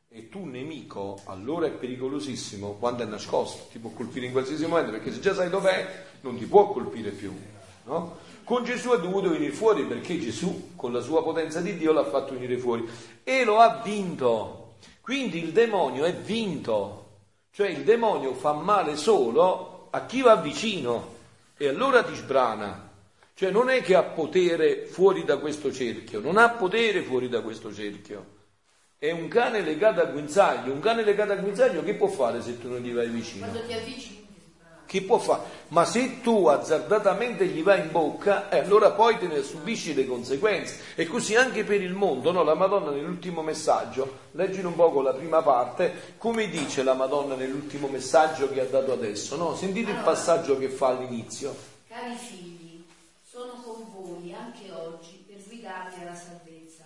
E 0.09 0.31
tu 0.31 0.47
nemico 0.47 1.21
allora 1.25 1.67
è 1.67 1.71
pericolosissimo 1.71 2.77
quando 2.79 3.03
è 3.03 3.07
nascosto, 3.07 3.67
ti 3.71 3.79
può 3.79 3.91
colpire 3.91 4.25
in 4.25 4.33
qualsiasi 4.33 4.65
momento, 4.65 4.93
perché 4.93 5.13
se 5.13 5.21
già 5.21 5.35
sai 5.35 5.51
dov'è 5.51 6.07
non 6.23 6.39
ti 6.39 6.47
può 6.47 6.73
colpire 6.73 7.11
più. 7.11 7.37
No? 7.85 8.17
Con 8.43 8.65
Gesù 8.65 8.91
è 8.91 9.01
dovuto 9.01 9.29
venire 9.29 9.53
fuori 9.53 9.85
perché 9.85 10.19
Gesù 10.19 10.71
con 10.77 10.95
la 10.95 11.01
sua 11.01 11.23
potenza 11.23 11.61
di 11.61 11.77
Dio 11.77 11.93
l'ha 11.93 12.05
fatto 12.05 12.33
venire 12.33 12.57
fuori 12.57 12.89
e 13.23 13.45
lo 13.45 13.59
ha 13.59 13.83
vinto. 13.85 14.77
Quindi 15.03 15.43
il 15.43 15.53
demonio 15.53 16.05
è 16.05 16.15
vinto. 16.15 17.03
Cioè 17.51 17.69
il 17.69 17.85
demonio 17.85 18.33
fa 18.33 18.53
male 18.55 18.97
solo 18.97 19.89
a 19.91 20.07
chi 20.07 20.23
va 20.23 20.37
vicino 20.37 21.13
e 21.57 21.69
allora 21.69 22.03
ti 22.03 22.15
sbrana. 22.15 22.84
Cioè 23.37 23.51
non 23.51 23.69
è 23.69 23.83
che 23.83 23.97
ha 23.97 24.03
potere 24.05 24.87
fuori 24.87 25.25
da 25.25 25.39
questo 25.39 25.73
cerchio, 25.73 26.21
non 26.21 26.37
ha 26.37 26.51
potere 26.51 27.03
fuori 27.03 27.29
da 27.29 27.41
questo 27.41 27.75
cerchio. 27.75 28.33
È 28.97 29.11
un 29.11 29.29
cane 29.29 29.61
legato 29.61 30.01
a 30.01 30.05
guinzaglio. 30.05 30.73
Un 30.73 30.81
cane 30.81 31.03
legato 31.03 31.33
a 31.33 31.37
guinzaglio 31.37 31.83
che 31.83 31.95
può 31.95 32.07
fare 32.07 32.41
se 32.41 32.59
tu 32.59 32.69
non 32.69 32.79
gli 32.79 32.93
vai 32.93 33.09
vicino? 33.09 33.47
Quando 33.47 33.67
ti 33.67 33.73
avvicini 33.73 34.25
che 34.87 35.03
può 35.03 35.19
fare? 35.19 35.43
Ma 35.69 35.85
se 35.85 36.21
tu 36.21 36.47
azzardatamente 36.47 37.47
gli 37.47 37.63
vai 37.63 37.81
in 37.81 37.91
bocca, 37.91 38.49
eh, 38.49 38.59
allora 38.59 38.93
poi 38.93 39.19
te 39.19 39.27
ne 39.27 39.43
subisci 39.43 39.95
le 39.95 40.07
conseguenze. 40.07 40.79
E 40.95 41.07
così 41.07 41.35
anche 41.35 41.65
per 41.65 41.83
il 41.83 41.95
mondo, 41.95 42.31
no? 42.31 42.45
La 42.45 42.55
Madonna 42.55 42.91
nell'ultimo 42.91 43.43
messaggio, 43.43 44.19
leggino 44.33 44.69
un 44.69 44.77
poco 44.77 45.03
la 45.03 45.13
prima 45.13 45.43
parte, 45.43 46.15
come 46.19 46.49
dice 46.49 46.85
la 46.85 46.95
Madonna 46.95 47.35
nell'ultimo 47.35 47.89
messaggio 47.89 48.49
che 48.49 48.61
ha 48.61 48.67
dato 48.67 48.93
adesso, 48.93 49.37
no? 49.37 49.57
Sentite 49.57 49.91
il 49.91 50.01
passaggio 50.05 50.57
che 50.57 50.69
fa 50.69 50.89
all'inizio. 50.89 51.55
Cari 51.89 52.15
figli, 52.15 52.64
anche 54.55 54.71
oggi 54.71 55.25
per 55.27 55.43
guidarvi 55.47 56.01
alla 56.03 56.15
salvezza. 56.15 56.85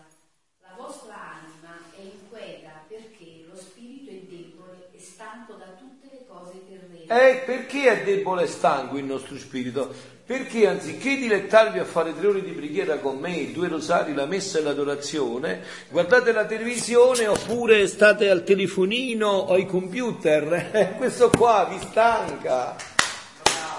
La 0.62 0.74
vostra 0.76 1.14
anima 1.14 1.76
è 1.94 2.00
inquieta 2.00 2.84
perché 2.88 3.44
lo 3.46 3.56
spirito 3.56 4.10
è 4.10 4.20
debole 4.26 4.88
e 4.92 4.98
stanco 4.98 5.54
da 5.54 5.66
tutte 5.78 6.08
le 6.10 6.24
cose 6.26 6.64
terrene. 6.66 7.04
Eh, 7.04 7.42
perché 7.44 8.00
è 8.00 8.04
debole 8.04 8.44
e 8.44 8.46
stanco 8.46 8.96
il 8.96 9.04
nostro 9.04 9.36
spirito? 9.36 9.92
Perché 10.24 10.66
anziché 10.66 11.16
dilettarvi 11.16 11.78
a 11.78 11.84
fare 11.84 12.14
tre 12.14 12.26
ore 12.26 12.42
di 12.42 12.52
preghiera 12.52 12.98
con 12.98 13.18
me, 13.18 13.50
due 13.52 13.68
rosari, 13.68 14.14
la 14.14 14.26
messa 14.26 14.58
e 14.58 14.62
l'adorazione, 14.62 15.62
guardate 15.88 16.32
la 16.32 16.44
televisione 16.44 17.26
oppure 17.26 17.86
state 17.86 18.28
al 18.28 18.44
telefonino 18.44 19.26
o 19.28 19.54
ai 19.54 19.66
computer. 19.66 20.94
Questo 20.96 21.30
qua 21.30 21.66
vi 21.70 21.78
stanca. 21.78 22.76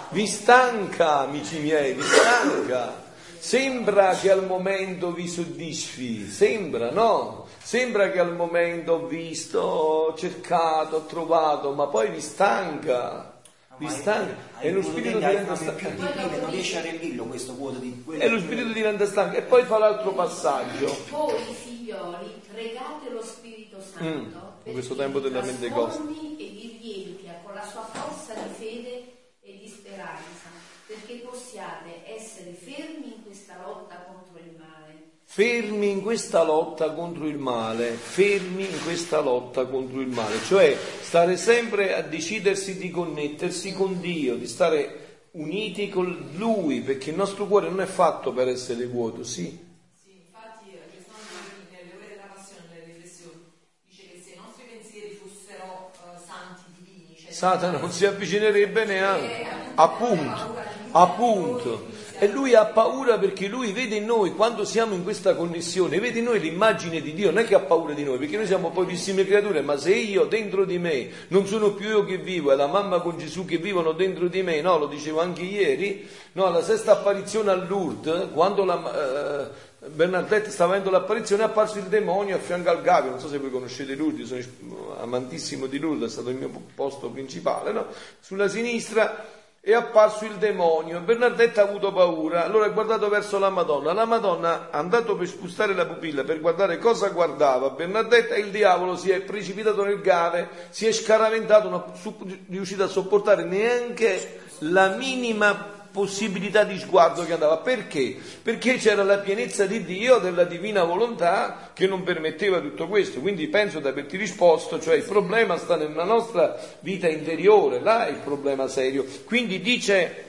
Vi 0.09 0.25
stanca, 0.25 1.19
amici 1.19 1.59
miei, 1.59 1.93
vi 1.93 2.01
stanca. 2.01 2.98
Sembra 3.39 4.15
che 4.15 4.29
al 4.29 4.45
momento 4.45 5.11
vi 5.11 5.27
soddisfi, 5.27 6.29
sembra, 6.29 6.91
no? 6.91 7.47
Sembra 7.61 8.11
che 8.11 8.19
al 8.19 8.35
momento 8.35 8.93
ho 8.93 9.05
visto, 9.07 9.59
ho 9.59 10.13
cercato, 10.15 10.97
ho 10.97 11.05
trovato, 11.05 11.71
ma 11.71 11.87
poi 11.87 12.09
vi 12.09 12.21
stanca. 12.21 13.39
Vi 13.77 13.87
stanca. 13.87 14.35
E 14.59 14.71
lo 14.71 14.81
spirito 14.81 15.19
diventa 15.19 15.55
stanco. 15.55 15.89
Non 15.89 16.49
riesce 16.49 16.79
a 16.79 16.81
riempirlo 16.81 17.23
questo 17.23 17.53
vuoto 17.53 17.79
di 17.79 18.03
E 18.17 18.27
lo 18.27 18.39
spirito 18.39 18.73
diventa 18.73 19.05
stanco. 19.05 19.37
E 19.37 19.41
poi 19.43 19.63
fa 19.63 19.77
l'altro 19.77 20.11
passaggio. 20.13 21.05
Voi 21.09 21.41
figlioli 21.53 22.41
pregate 22.51 23.09
lo 23.09 23.23
Spirito 23.23 23.77
Santo 23.81 24.03
Mm, 24.03 24.33
in 24.65 24.73
questo 24.73 24.95
tempo 24.95 25.19
della 25.19 25.39
vi 25.39 25.47
Pentecoste. 25.47 26.01
e 26.01 26.45
vi 26.45 26.77
riempia 26.81 27.39
con 27.43 27.53
la 27.53 27.65
sua 27.65 27.87
forza 27.93 28.33
di 28.33 28.49
fede 28.57 29.03
e 29.41 29.57
di 29.57 29.67
speranza, 29.67 30.49
perché 30.85 31.21
possiate 31.25 32.03
essere 32.05 32.51
fermi 32.51 33.18
lotta 33.61 34.03
contro 34.05 34.37
il 34.39 34.51
male. 34.57 35.07
Fermi 35.23 35.89
in 35.91 36.01
questa 36.01 36.43
lotta 36.43 36.91
contro 36.93 37.27
il 37.27 37.37
male, 37.37 37.91
fermi 37.91 38.63
in 38.63 38.83
questa 38.83 39.19
lotta 39.19 39.65
contro 39.65 40.01
il 40.01 40.07
male, 40.07 40.41
cioè 40.43 40.75
stare 41.01 41.37
sempre 41.37 41.93
a 41.95 42.01
decidersi 42.01 42.77
di 42.77 42.89
connettersi 42.89 43.73
con 43.73 43.99
Dio, 44.01 44.35
di 44.35 44.47
stare 44.47 45.27
uniti 45.31 45.89
con 45.89 46.31
Lui, 46.35 46.81
perché 46.81 47.11
il 47.11 47.15
nostro 47.15 47.45
cuore 47.45 47.69
non 47.69 47.79
è 47.81 47.85
fatto 47.85 48.33
per 48.33 48.47
essere 48.47 48.87
vuoto, 48.87 49.23
sì, 49.23 49.67
Sì, 50.01 50.09
infatti 50.25 50.71
quest'anno 50.89 51.69
nelle 51.69 51.93
ore 51.93 52.07
della 52.09 52.27
passione, 52.33 52.65
nelle 52.71 52.85
riflessioni, 52.85 53.43
dice 53.85 54.03
che 54.09 54.21
se 54.25 54.31
i 54.31 54.37
nostri 54.43 54.63
pensieri 54.65 55.19
fossero 55.21 55.91
santi, 56.25 56.71
divini, 56.75 57.15
cioè 57.21 57.31
Satana 57.31 57.77
non 57.77 57.91
si 57.91 58.05
avvicinerebbe 58.05 58.85
neanche, 58.85 59.45
appunto, 59.75 60.55
appunto. 60.91 61.87
E 62.21 62.27
lui 62.27 62.53
ha 62.53 62.65
paura 62.65 63.17
perché 63.17 63.47
lui 63.47 63.71
vede 63.71 63.95
in 63.95 64.05
noi, 64.05 64.33
quando 64.33 64.65
siamo 64.65 64.93
in 64.93 65.03
questa 65.03 65.35
connessione, 65.35 66.01
vede 66.01 66.19
in 66.19 66.25
noi 66.25 66.41
l'immagine 66.41 66.99
di 66.99 67.13
Dio, 67.13 67.31
non 67.31 67.39
è 67.39 67.45
che 67.45 67.55
ha 67.55 67.61
paura 67.61 67.93
di 67.93 68.03
noi, 68.03 68.17
perché 68.17 68.35
noi 68.35 68.45
siamo 68.45 68.71
pochissime 68.71 69.25
creature, 69.25 69.61
ma 69.61 69.77
se 69.77 69.95
io 69.95 70.25
dentro 70.25 70.65
di 70.65 70.77
me 70.77 71.09
non 71.29 71.47
sono 71.47 71.73
più 71.73 71.87
io 71.87 72.03
che 72.03 72.17
vivo, 72.17 72.51
è 72.51 72.57
la 72.57 72.67
mamma 72.67 72.99
con 72.99 73.17
Gesù 73.17 73.45
che 73.45 73.57
vivono 73.57 73.93
dentro 73.93 74.27
di 74.27 74.41
me, 74.43 74.59
no, 74.59 74.77
lo 74.77 74.87
dicevo 74.87 75.21
anche 75.21 75.43
ieri, 75.43 76.05
no, 76.33 76.45
alla 76.45 76.61
sesta 76.61 76.91
apparizione 76.91 77.51
a 77.51 77.55
Lourdes, 77.55 78.27
quando 78.33 78.65
la... 78.65 79.45
eh, 79.45 79.67
Bernadette 79.87 80.49
stava 80.49 80.73
avendo 80.73 80.89
l'apparizione 80.89 81.43
è 81.43 81.45
apparso 81.45 81.77
il 81.77 81.85
demonio 81.85 82.35
a 82.35 82.39
fianco 82.39 82.69
al 82.69 82.81
Gavio, 82.81 83.11
non 83.11 83.19
so 83.21 83.29
se 83.29 83.37
voi 83.37 83.49
conoscete 83.49 83.95
Lourdes, 83.95 84.27
sono 84.27 84.97
amantissimo 84.99 85.67
di 85.67 85.79
Lourdes, 85.79 86.09
è 86.09 86.11
stato 86.11 86.29
il 86.31 86.35
mio 86.35 86.51
posto 86.75 87.09
principale, 87.09 87.71
no? 87.71 87.85
sulla 88.19 88.49
sinistra 88.49 89.38
è 89.61 89.73
apparso 89.73 90.25
il 90.25 90.35
demonio. 90.35 90.97
E 90.97 91.01
Bernadette 91.01 91.59
ha 91.59 91.63
avuto 91.63 91.91
paura, 91.91 92.45
allora 92.45 92.65
ha 92.65 92.69
guardato 92.69 93.09
verso 93.09 93.39
la 93.39 93.49
Madonna, 93.49 93.93
la 93.93 94.05
Madonna 94.05 94.69
è 94.69 94.75
andato 94.77 95.15
per 95.15 95.27
spustare 95.27 95.73
la 95.73 95.85
pupilla 95.85 96.23
per 96.23 96.39
guardare 96.39 96.77
cosa 96.77 97.09
guardava. 97.09 97.71
Bernadette 97.71 98.35
e 98.35 98.39
il 98.39 98.51
diavolo 98.51 98.95
si 98.95 99.11
è 99.11 99.21
precipitato 99.21 99.83
nel 99.83 100.01
Gave, 100.01 100.49
si 100.69 100.85
è 100.85 100.91
scaraventato, 100.91 101.69
non 101.69 101.83
è 101.85 102.37
riuscito 102.49 102.83
a 102.83 102.87
sopportare 102.87 103.43
neanche 103.43 104.41
la 104.59 104.89
minima 104.89 105.77
possibilità 105.91 106.63
di 106.63 106.77
sguardo 106.77 107.25
che 107.25 107.33
andava. 107.33 107.57
Perché? 107.57 108.17
Perché 108.41 108.75
c'era 108.75 109.03
la 109.03 109.19
pienezza 109.19 109.65
di 109.65 109.83
Dio, 109.83 110.17
della 110.19 110.43
divina 110.43 110.83
volontà 110.83 111.71
che 111.73 111.87
non 111.87 112.03
permetteva 112.03 112.59
tutto 112.59 112.87
questo. 112.87 113.19
Quindi 113.19 113.47
penso 113.47 113.79
di 113.79 113.87
averti 113.87 114.17
risposto, 114.17 114.79
cioè 114.79 114.95
il 114.95 115.03
problema 115.03 115.57
sta 115.57 115.75
nella 115.75 116.03
nostra 116.03 116.57
vita 116.79 117.07
interiore, 117.07 117.79
là 117.79 118.07
è 118.07 118.09
il 118.09 118.19
problema 118.23 118.67
serio. 118.67 119.05
Quindi 119.25 119.61
dice 119.61 120.25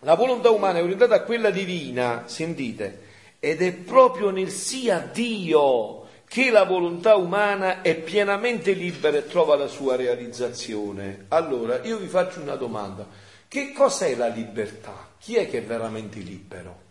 la 0.00 0.14
volontà 0.14 0.50
umana 0.50 0.78
è 0.78 0.82
orientata 0.82 1.14
a 1.14 1.22
quella 1.22 1.50
divina, 1.50 2.24
sentite, 2.26 3.00
ed 3.40 3.62
è 3.62 3.72
proprio 3.72 4.30
nel 4.30 4.50
sia 4.50 4.98
Dio 4.98 6.02
che 6.26 6.50
la 6.50 6.64
volontà 6.64 7.16
umana 7.16 7.80
è 7.80 7.94
pienamente 7.94 8.72
libera 8.72 9.16
e 9.16 9.26
trova 9.26 9.56
la 9.56 9.68
sua 9.68 9.96
realizzazione. 9.96 11.26
Allora, 11.28 11.80
io 11.84 11.98
vi 11.98 12.08
faccio 12.08 12.40
una 12.40 12.56
domanda. 12.56 13.06
Che 13.54 13.70
cos'è 13.70 14.16
la 14.16 14.26
libertà? 14.26 15.10
Chi 15.16 15.36
è 15.36 15.48
che 15.48 15.58
è 15.58 15.64
veramente 15.64 16.18
libero? 16.18 16.82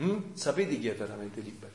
Mm? 0.00 0.34
Sapete 0.34 0.76
chi 0.80 0.88
è 0.88 0.96
veramente 0.96 1.40
libero? 1.40 1.74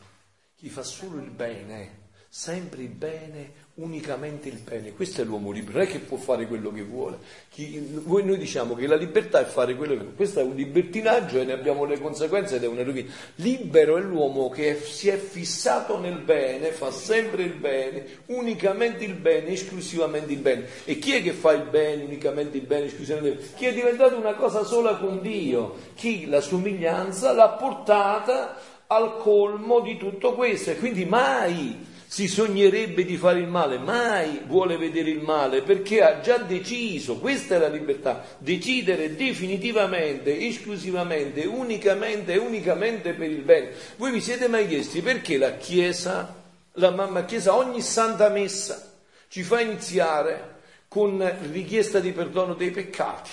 Chi 0.54 0.68
fa 0.68 0.84
solo 0.84 1.22
il 1.22 1.30
bene, 1.30 2.07
sempre 2.30 2.82
il 2.84 2.90
bene, 2.90 3.66
unicamente 3.76 4.50
il 4.50 4.58
bene. 4.58 4.92
Questo 4.94 5.22
è 5.22 5.24
l'uomo 5.24 5.52
libero, 5.52 5.78
non 5.78 5.88
è 5.88 5.90
che 5.90 6.00
può 6.00 6.18
fare 6.18 6.48
quello 6.48 6.72
che 6.72 6.84
vuole. 6.84 7.18
Chi, 7.50 8.02
noi 8.06 8.38
diciamo 8.38 8.76
che 8.76 8.88
la 8.88 8.96
libertà 8.96 9.40
è 9.40 9.46
fare 9.46 9.76
quello 9.76 9.94
che 9.94 10.00
vuole. 10.00 10.16
Questo 10.16 10.40
è 10.40 10.44
un 10.44 10.56
libertinaggio 10.56 11.40
e 11.40 11.46
ne 11.46 11.54
abbiamo 11.54 11.86
le 11.86 12.00
conseguenze 12.00 12.56
ed 12.56 12.64
è 12.64 12.68
una 12.68 12.84
rovina. 12.84 13.12
Libero 13.36 13.98
è 13.98 14.02
l'uomo 14.02 14.50
che 14.50 14.72
è, 14.72 14.82
si 14.82 15.10
è 15.10 15.18
fissato 15.18 16.00
nel 16.00 16.20
bene, 16.20 16.72
fa 16.72 16.92
sempre 16.92 17.44
il 17.44 17.54
bene, 17.54 18.06
unicamente 18.28 19.04
il 19.04 19.14
bene, 19.14 19.50
esclusivamente 19.50 20.34
il 20.34 20.40
bene. 20.40 20.66
E 20.86 20.98
chi 21.00 21.14
è 21.14 21.22
che 21.22 21.32
fa 21.32 21.54
il 21.54 21.64
bene, 21.64 22.04
unicamente 22.04 22.58
il 22.58 22.66
bene, 22.66 22.86
esclusivamente 22.86 23.30
il 23.30 23.36
bene? 23.36 23.56
Chi 23.56 23.66
è 23.66 23.74
diventato 23.74 24.18
una 24.18 24.34
cosa 24.34 24.64
sola 24.64 24.96
con 24.98 25.22
Dio, 25.22 25.76
chi 25.96 26.26
la 26.28 26.42
somiglianza 26.42 27.32
l'ha 27.32 27.50
portata 27.50 28.76
al 28.88 29.18
colmo 29.18 29.82
di 29.82 29.98
tutto 29.98 30.34
questo 30.34 30.72
e 30.72 30.78
quindi 30.78 31.06
mai 31.06 31.96
si 32.10 32.30
sognerebbe 32.30 33.04
di 33.04 33.18
fare 33.18 33.40
il 33.40 33.48
male, 33.48 33.78
mai 33.78 34.42
vuole 34.48 34.78
vedere 34.78 35.10
il 35.10 35.20
male 35.20 35.62
perché 35.62 36.02
ha 36.02 36.22
già 36.22 36.38
deciso, 36.38 37.18
questa 37.18 37.56
è 37.56 37.60
la 37.60 37.68
libertà, 37.68 38.24
decidere 38.38 39.16
definitivamente, 39.16 40.40
esclusivamente, 40.40 41.46
unicamente 41.46 42.34
e 42.34 42.38
unicamente 42.38 43.14
per 43.14 43.30
il 43.30 43.42
bene. 43.42 43.72
Voi 43.98 44.12
vi 44.12 44.22
siete 44.22 44.48
mai 44.48 44.68
chiesti 44.68 45.02
perché 45.02 45.38
la 45.38 45.58
Chiesa, 45.58 46.44
la 46.74 46.92
mamma 46.92 47.26
Chiesa, 47.26 47.56
ogni 47.56 47.82
santa 47.82 48.30
messa 48.30 48.94
ci 49.28 49.44
fa 49.44 49.60
iniziare 49.60 50.56
con 50.88 51.22
richiesta 51.52 52.00
di 52.00 52.14
perdono 52.14 52.54
dei 52.54 52.72
peccati? 52.72 53.32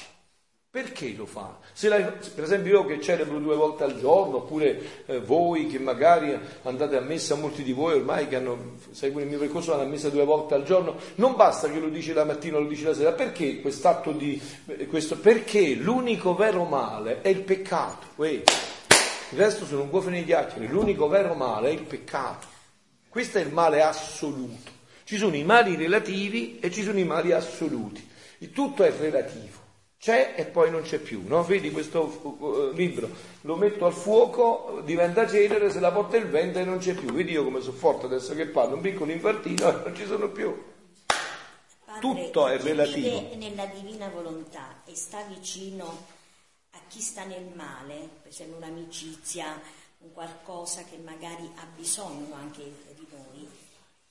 Perché 0.74 1.14
lo 1.16 1.24
fa? 1.24 1.56
La, 1.82 1.98
per 2.34 2.42
esempio 2.42 2.72
io 2.72 2.84
che 2.84 3.00
celebro 3.00 3.38
due 3.38 3.54
volte 3.54 3.84
al 3.84 3.96
giorno, 3.96 4.38
oppure 4.38 5.04
eh, 5.06 5.20
voi 5.20 5.68
che 5.68 5.78
magari 5.78 6.36
andate 6.62 6.96
a 6.96 7.00
messa, 7.00 7.36
molti 7.36 7.62
di 7.62 7.72
voi 7.72 7.94
ormai 7.94 8.26
che 8.26 8.34
hanno, 8.34 8.72
seguono 8.90 9.22
il 9.22 9.30
mio 9.30 9.38
percorso 9.38 9.70
vanno 9.70 9.84
a 9.84 9.86
messa 9.86 10.08
due 10.08 10.24
volte 10.24 10.54
al 10.54 10.64
giorno, 10.64 10.96
non 11.14 11.36
basta 11.36 11.70
che 11.70 11.78
lo 11.78 11.88
dici 11.90 12.12
la 12.12 12.24
mattina 12.24 12.56
o 12.56 12.60
lo 12.62 12.66
dici 12.66 12.82
la 12.82 12.92
sera, 12.92 13.12
perché 13.12 13.60
quest'atto 13.60 14.10
di 14.10 14.42
eh, 14.66 14.88
questo? 14.88 15.16
Perché 15.16 15.74
l'unico 15.74 16.34
vero 16.34 16.64
male 16.64 17.20
è 17.20 17.28
il 17.28 17.42
peccato. 17.42 18.08
Uè. 18.16 18.30
Il 18.30 19.38
resto 19.38 19.66
sono 19.66 19.82
un 19.82 19.90
gofene 19.90 20.18
di 20.18 20.24
chiacchiere, 20.24 20.66
l'unico 20.66 21.06
vero 21.06 21.34
male 21.34 21.68
è 21.68 21.72
il 21.72 21.82
peccato. 21.82 22.48
Questo 23.08 23.38
è 23.38 23.42
il 23.42 23.52
male 23.52 23.80
assoluto. 23.80 24.72
Ci 25.04 25.18
sono 25.18 25.36
i 25.36 25.44
mali 25.44 25.76
relativi 25.76 26.58
e 26.58 26.72
ci 26.72 26.82
sono 26.82 26.98
i 26.98 27.04
mali 27.04 27.30
assoluti. 27.30 28.04
Il 28.38 28.50
tutto 28.50 28.82
è 28.82 28.92
relativo 28.98 29.62
c'è 30.04 30.34
e 30.36 30.44
poi 30.44 30.70
non 30.70 30.82
c'è 30.82 30.98
più, 30.98 31.22
no? 31.26 31.42
Vedi 31.44 31.70
questo 31.70 32.02
uh, 32.38 32.72
libro, 32.74 33.08
lo 33.40 33.56
metto 33.56 33.86
al 33.86 33.94
fuoco, 33.94 34.82
diventa 34.84 35.26
cenere, 35.26 35.70
se 35.70 35.80
la 35.80 35.90
porta 35.92 36.18
il 36.18 36.26
vento 36.26 36.58
e 36.58 36.64
non 36.64 36.76
c'è 36.76 36.92
più. 36.92 37.10
Vedi 37.10 37.32
io 37.32 37.42
come 37.42 37.62
sono 37.62 37.74
forte 37.74 38.04
adesso 38.04 38.34
che 38.34 38.44
parlo, 38.44 38.74
un 38.74 38.82
piccolo 38.82 39.10
infartito 39.12 39.66
e 39.66 39.72
non 39.88 39.96
ci 39.96 40.04
sono 40.04 40.28
più. 40.28 40.62
Padre, 41.86 42.00
Tutto 42.00 42.48
è 42.48 42.58
relativo. 42.58 43.18
vive 43.18 43.36
nella 43.36 43.64
divina 43.64 44.10
volontà 44.10 44.82
e 44.84 44.94
sta 44.94 45.22
vicino 45.22 46.04
a 46.72 46.78
chi 46.86 47.00
sta 47.00 47.24
nel 47.24 47.50
male, 47.54 48.06
per 48.20 48.30
esempio 48.30 48.58
un'amicizia, 48.58 49.58
un 50.00 50.12
qualcosa 50.12 50.82
che 50.82 50.98
magari 51.02 51.50
ha 51.56 51.66
bisogno 51.74 52.34
anche 52.34 52.62
di 52.94 53.06
noi, 53.10 53.48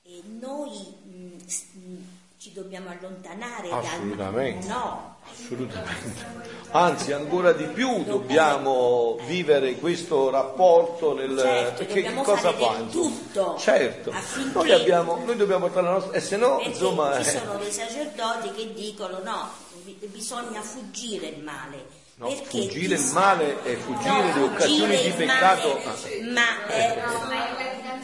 e 0.01 0.21
noi 0.39 0.95
mh, 1.03 1.45
s- 1.45 1.65
mh, 1.73 2.03
ci 2.43 2.51
dobbiamo 2.51 2.89
allontanare 2.89 3.69
Assolutamente. 3.69 4.67
dal 4.67 4.75
no. 4.77 5.15
Assolutamente. 5.31 6.25
Anzi, 6.71 7.13
ancora 7.13 7.53
di 7.53 7.63
più 7.67 8.03
dobbiamo 8.03 9.17
vivere 9.25 9.75
questo 9.75 10.29
rapporto 10.29 11.13
nel... 11.15 11.37
Certo, 11.39 11.85
perché 11.85 12.01
dobbiamo 12.01 12.21
che 12.21 12.29
cosa 12.29 12.51
fare 12.51 12.89
tutto 12.89 13.55
Certo, 13.57 14.09
affinché- 14.09 14.57
noi, 14.57 14.71
abbiamo, 14.73 15.21
noi 15.23 15.37
dobbiamo 15.37 15.67
portare 15.67 15.85
la 15.85 15.93
nostra... 15.93 16.11
E 16.11 16.19
se 16.19 16.35
no, 16.35 16.57
Perché 16.57 16.69
insomma... 16.71 17.23
ci 17.23 17.29
eh, 17.29 17.39
sono 17.39 17.57
dei 17.59 17.71
sacerdoti 17.71 18.51
che 18.51 18.73
dicono 18.73 19.19
no, 19.23 19.49
bi- 19.83 19.97
bisogna 20.11 20.61
fuggire 20.61 21.27
il 21.27 21.41
male. 21.41 21.85
No, 22.15 22.29
fuggire 22.29 22.95
il 22.95 23.09
male 23.13 23.63
e 23.63 23.75
fuggire 23.77 24.33
le 24.33 24.41
occasioni 24.41 25.01
di 25.01 25.11
peccato- 25.11 25.79
male, 25.81 26.21
ma 26.33 26.65
è, 26.67 26.99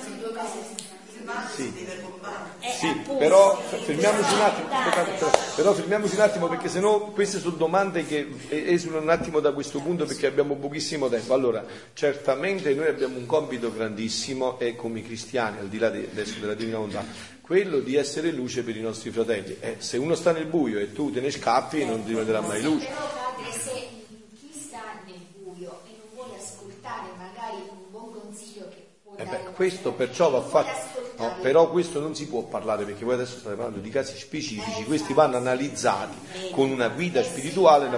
sì. 0.01 0.15
è 0.23 0.88
Sì, 2.79 2.87
appunto 2.87 3.17
però 3.17 3.61
che 3.69 3.77
fermiamoci 3.77 4.33
un 4.33 4.41
attimo, 4.41 4.67
aspettate, 4.71 5.37
però 5.55 5.73
fermiamoci 5.73 6.15
un 6.15 6.21
attimo 6.21 6.47
perché 6.47 6.69
sennò 6.69 6.99
queste 7.11 7.39
sono 7.39 7.55
domande 7.55 8.05
che 8.05 8.27
esulano 8.49 9.01
un 9.03 9.09
attimo 9.09 9.39
da 9.39 9.51
questo 9.51 9.79
punto 9.79 10.05
perché 10.05 10.27
abbiamo 10.27 10.55
pochissimo 10.55 11.09
tempo. 11.09 11.33
Allora, 11.33 11.65
certamente 11.93 12.73
noi 12.73 12.87
abbiamo 12.87 13.17
un 13.17 13.25
compito 13.25 13.71
grandissimo 13.73 14.59
e 14.59 14.75
come 14.75 15.01
cristiani, 15.03 15.59
al 15.59 15.67
di 15.67 15.77
là 15.77 15.89
di- 15.89 16.07
adesso 16.09 16.39
della 16.39 16.53
divina 16.53 16.77
volontà, 16.77 17.03
quello 17.41 17.79
di 17.79 17.95
essere 17.95 18.31
luce 18.31 18.63
per 18.63 18.75
i 18.77 18.81
nostri 18.81 19.09
fratelli. 19.09 19.57
Eh, 19.59 19.75
se 19.79 19.97
uno 19.97 20.15
sta 20.15 20.31
nel 20.31 20.45
buio 20.45 20.79
e 20.79 20.93
tu 20.93 21.11
te 21.11 21.19
ne 21.21 21.31
scappi 21.31 21.83
non 21.85 22.03
diventerà 22.05 22.41
mai 22.41 22.61
luce. 22.61 22.87
Però 22.87 23.07
padre, 23.07 23.51
se 23.51 23.71
chi 24.39 24.49
sta 24.53 24.79
nel 25.05 25.15
buio 25.33 25.81
e 25.85 25.89
non 25.97 26.07
vuole 26.13 26.35
ascoltare 26.39 27.07
magari 27.17 27.57
un 27.69 27.91
buon 27.91 28.11
consiglio 28.13 28.67
che 28.69 28.85
può 29.03 29.13
Eh 29.15 29.25
dare 29.25 29.43
beh, 29.43 29.51
questo 29.51 29.91
perciò 29.93 30.29
va 30.29 30.41
fatto. 30.41 30.98
No, 31.19 31.35
però 31.41 31.69
questo 31.69 31.99
non 31.99 32.15
si 32.15 32.27
può 32.27 32.43
parlare 32.43 32.85
perché 32.85 33.03
voi 33.03 33.15
adesso 33.15 33.37
state 33.39 33.55
parlando 33.55 33.79
di 33.79 33.89
casi 33.89 34.17
specifici, 34.17 34.85
questi 34.85 35.13
vanno 35.13 35.35
analizzati 35.35 36.17
con 36.51 36.71
una 36.71 36.87
guida 36.87 37.21
spirituale, 37.21 37.89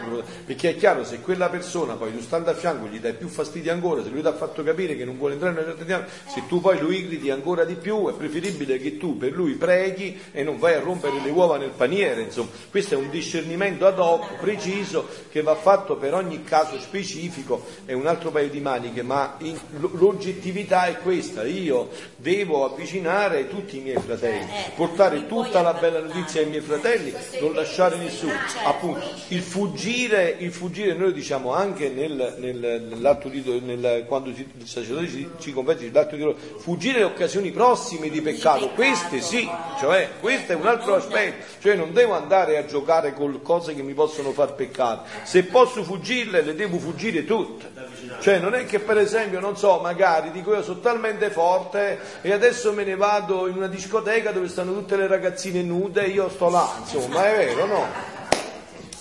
perché 0.46 0.72
è 0.72 0.76
chiaro 0.76 1.04
se 1.04 1.20
quella 1.22 1.48
persona 1.50 1.94
poi 1.94 2.12
tu 2.12 2.20
stando 2.22 2.50
a 2.50 2.56
fianco 2.56 2.88
gli 2.88 3.00
dai 3.00 3.14
più 3.14 3.28
fastidio 3.28 3.72
ancora, 3.72 4.04
se 4.04 4.10
lui 4.10 4.22
ti 4.22 4.28
ha 4.28 4.34
fatto 4.34 4.64
capire 4.64 4.96
che 4.96 5.06
non 5.06 5.18
vuole 5.18 5.34
entrare 5.34 5.54
in 5.54 5.60
una 5.60 5.70
certa 5.70 5.84
dinamica, 5.84 6.12
se 6.28 6.44
tu 6.48 6.60
poi 6.60 6.80
lo 6.80 6.92
irriti 6.92 7.30
ancora 7.30 7.64
di 7.64 7.76
più 7.76 8.10
è 8.10 8.14
preferibile 8.14 8.80
che 8.80 8.98
tu 8.98 9.18
per 9.18 9.34
lui 9.34 9.54
preghi 9.54 10.20
e 10.32 10.44
non 10.44 10.58
vai 10.58 10.74
a 10.74 10.80
rompere 10.80 11.22
le 11.22 11.30
uova 11.30 11.58
nel 11.58 11.72
paniere, 11.76 12.24
insomma, 12.24 12.50
questo 12.72 12.96
è 12.96 12.98
un 12.98 13.12
discernimento 13.12 13.86
ad 13.86 14.00
hoc 14.00 14.40
preciso 14.40 15.08
che 15.30 15.44
va 15.44 15.56
fatto 15.56 15.96
per 15.96 16.16
ogni 16.16 16.44
caso 16.44 16.80
specifico, 16.80 17.64
è 17.86 17.94
un 17.94 18.08
altro 18.08 18.32
paio 18.32 18.50
di 18.50 18.60
maniche, 18.60 19.04
ma 19.04 19.36
in- 19.40 19.60
l'oggettività 19.92 20.86
è 20.86 20.98
questa, 20.98 21.44
io 21.44 21.90
devo 22.16 22.66
avvicinare 22.66 23.11
tutti 23.50 23.78
i 23.78 23.80
miei 23.82 23.98
fratelli, 24.00 24.40
Eh, 24.40 24.72
portare 24.76 25.18
li 25.18 25.24
puoi 25.24 25.46
tutta 25.46 25.62
la 25.62 25.74
bella 25.74 26.00
notizia 26.00 26.42
ai 26.42 26.48
miei 26.48 26.62
fratelli, 26.62 27.14
non 27.40 27.54
lasciare 27.54 27.96
nessuno. 27.98 28.34
Appunto, 28.66 29.02
il 29.30 29.42
fuggire, 29.42 30.36
il 30.40 30.52
fuggire 30.52 30.94
noi 30.94 31.12
diciamo 31.14 31.54
anche 31.54 31.90
nel, 31.90 32.36
nel- 32.40 32.86
nell'atto 32.90 33.28
di, 33.30 33.44
nel, 33.64 34.06
quando 34.08 34.34
ci- 34.34 34.48
il 34.58 34.68
sacerdote 34.68 35.08
ci, 35.08 35.30
ci 35.40 35.52
converte 35.54 35.90
l'atto 35.92 36.16
di 36.16 36.36
fuggire 36.58 37.00
le 37.00 37.06
occasioni 37.06 37.52
prossime 37.52 38.10
di 38.10 38.22
peccato, 38.22 38.70
queste 38.70 39.20
sì, 39.22 39.48
cioè 39.80 40.10
questo 40.20 40.52
è 40.54 40.56
un 40.56 40.68
altro 40.68 40.96
aspetto, 40.96 41.46
cioè 41.62 41.76
non 41.76 41.92
devo 41.94 42.14
andare 42.14 42.58
a 42.58 42.66
giocare 42.66 43.14
con 43.14 43.42
cose 43.42 43.74
che 43.76 43.82
mi 43.82 43.94
possono 43.94 44.32
far 44.32 44.54
peccare, 44.56 45.02
se 45.24 45.44
posso 45.44 45.84
fuggirle 45.84 46.42
le 46.42 46.56
devo 46.56 46.78
fuggire 46.78 47.26
tutte. 47.26 47.70
Cioè 48.20 48.40
non 48.40 48.56
è 48.56 48.66
che 48.66 48.80
per 48.80 48.98
esempio, 48.98 49.40
non 49.40 49.58
so, 49.58 49.80
magari 49.80 50.32
dico 50.32 50.54
io 50.54 50.64
sono 50.64 50.80
talmente 50.80 51.30
forte 51.30 52.00
e 52.22 52.32
adesso 52.32 52.72
me 52.74 52.84
ne 52.84 52.96
vado 52.96 53.48
in 53.48 53.58
una 53.58 53.68
discoteca 53.68 54.32
dove 54.32 54.48
stanno 54.48 54.74
tutte 54.74 54.96
le 54.96 55.08
ragazzine 55.08 55.62
nude 55.62 56.04
e 56.04 56.10
io 56.10 56.30
sto 56.30 56.50
là, 56.50 56.70
insomma, 56.80 57.28
è 57.30 57.46
vero, 57.46 57.66
no? 57.66 58.20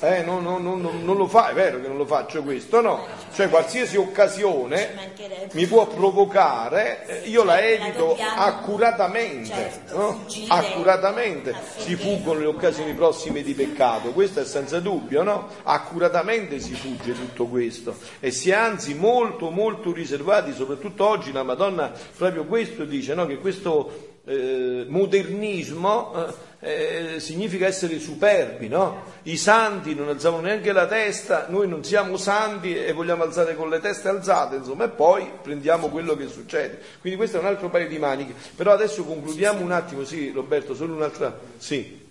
Eh, 0.02 0.22
no, 0.22 0.40
no, 0.40 0.56
no, 0.56 0.77
no, 0.77 0.93
non 1.02 1.16
lo 1.18 1.27
fa, 1.27 1.51
è 1.51 1.52
vero 1.52 1.78
che 1.78 1.86
non 1.86 1.98
lo 1.98 2.06
faccio 2.06 2.43
questo, 2.43 2.81
no? 2.81 3.05
Cioè 3.35 3.51
qualsiasi 3.51 3.98
occasione 3.98 5.12
mi 5.52 5.66
può 5.66 5.86
provocare, 5.86 7.06
eh, 7.24 7.28
io 7.28 7.44
la 7.44 7.60
La 7.60 7.66
evito 7.66 8.16
accuratamente, 8.18 9.52
certo, 9.55 9.98
no? 9.98 10.24
accuratamente 10.48 11.55
si 11.77 11.97
fuggono 11.97 12.40
le 12.40 12.47
occasioni 12.47 12.94
prossime 12.94 13.43
di 13.43 13.52
peccato, 13.52 14.12
questo 14.12 14.40
è 14.40 14.44
senza 14.47 14.81
dubbio, 14.81 15.22
no? 15.22 15.48
Accuratamente 15.64 16.60
si 16.60 16.72
fugge 16.72 17.12
tutto 17.12 17.47
questo 17.47 17.94
e 18.20 18.31
si 18.31 18.48
è 18.48 18.55
anzi 18.55 18.94
molto 18.94 19.51
molto 19.51 19.93
riservati, 19.93 20.55
soprattutto 20.55 21.06
oggi 21.06 21.31
la 21.31 21.43
Madonna 21.43 21.93
proprio 22.16 22.47
questo 22.47 22.85
dice, 22.86 23.12
no? 23.12 23.27
Che 23.27 23.36
questo 23.36 24.16
eh, 24.24 24.86
modernismo 24.89 26.14
eh, 26.14 26.48
eh, 26.61 27.16
significa 27.20 27.66
essere 27.66 27.99
superbi, 27.99 28.69
no? 28.69 29.05
I 29.23 29.37
santi 29.37 29.95
non 29.95 30.09
alzavano 30.09 30.43
neanche 30.43 30.73
la 30.73 30.87
testa, 30.87 31.47
noi 31.49 31.66
non 31.66 31.82
siamo 31.85 32.16
santi 32.19 32.77
e 32.77 32.93
vogliamo 32.93 33.23
alzare 33.23 33.57
con 33.57 33.70
le 33.70 33.81
teste 33.81 34.09
alzate, 34.09 34.57
insomma, 34.57 34.85
e 34.85 34.89
poi 34.91 35.31
prendiamo 35.43 35.89
quello 35.89 36.15
che 36.16 36.28
succede. 36.28 36.81
Quindi 37.01 37.19
questo 37.19 37.39
è 37.39 37.41
un 37.41 37.47
altro 37.47 37.70
paio 37.70 37.89
di 37.89 37.99
maniche. 37.99 38.35
Però 38.55 38.73
adesso 38.73 39.05
concludiamo 39.05 39.62
un 39.62 39.73
attimo, 39.73 40.05
sì, 40.05 40.31
Roberto, 40.31 40.74
solo 40.74 40.95
un'altra. 40.95 41.39
Sì. 41.57 42.09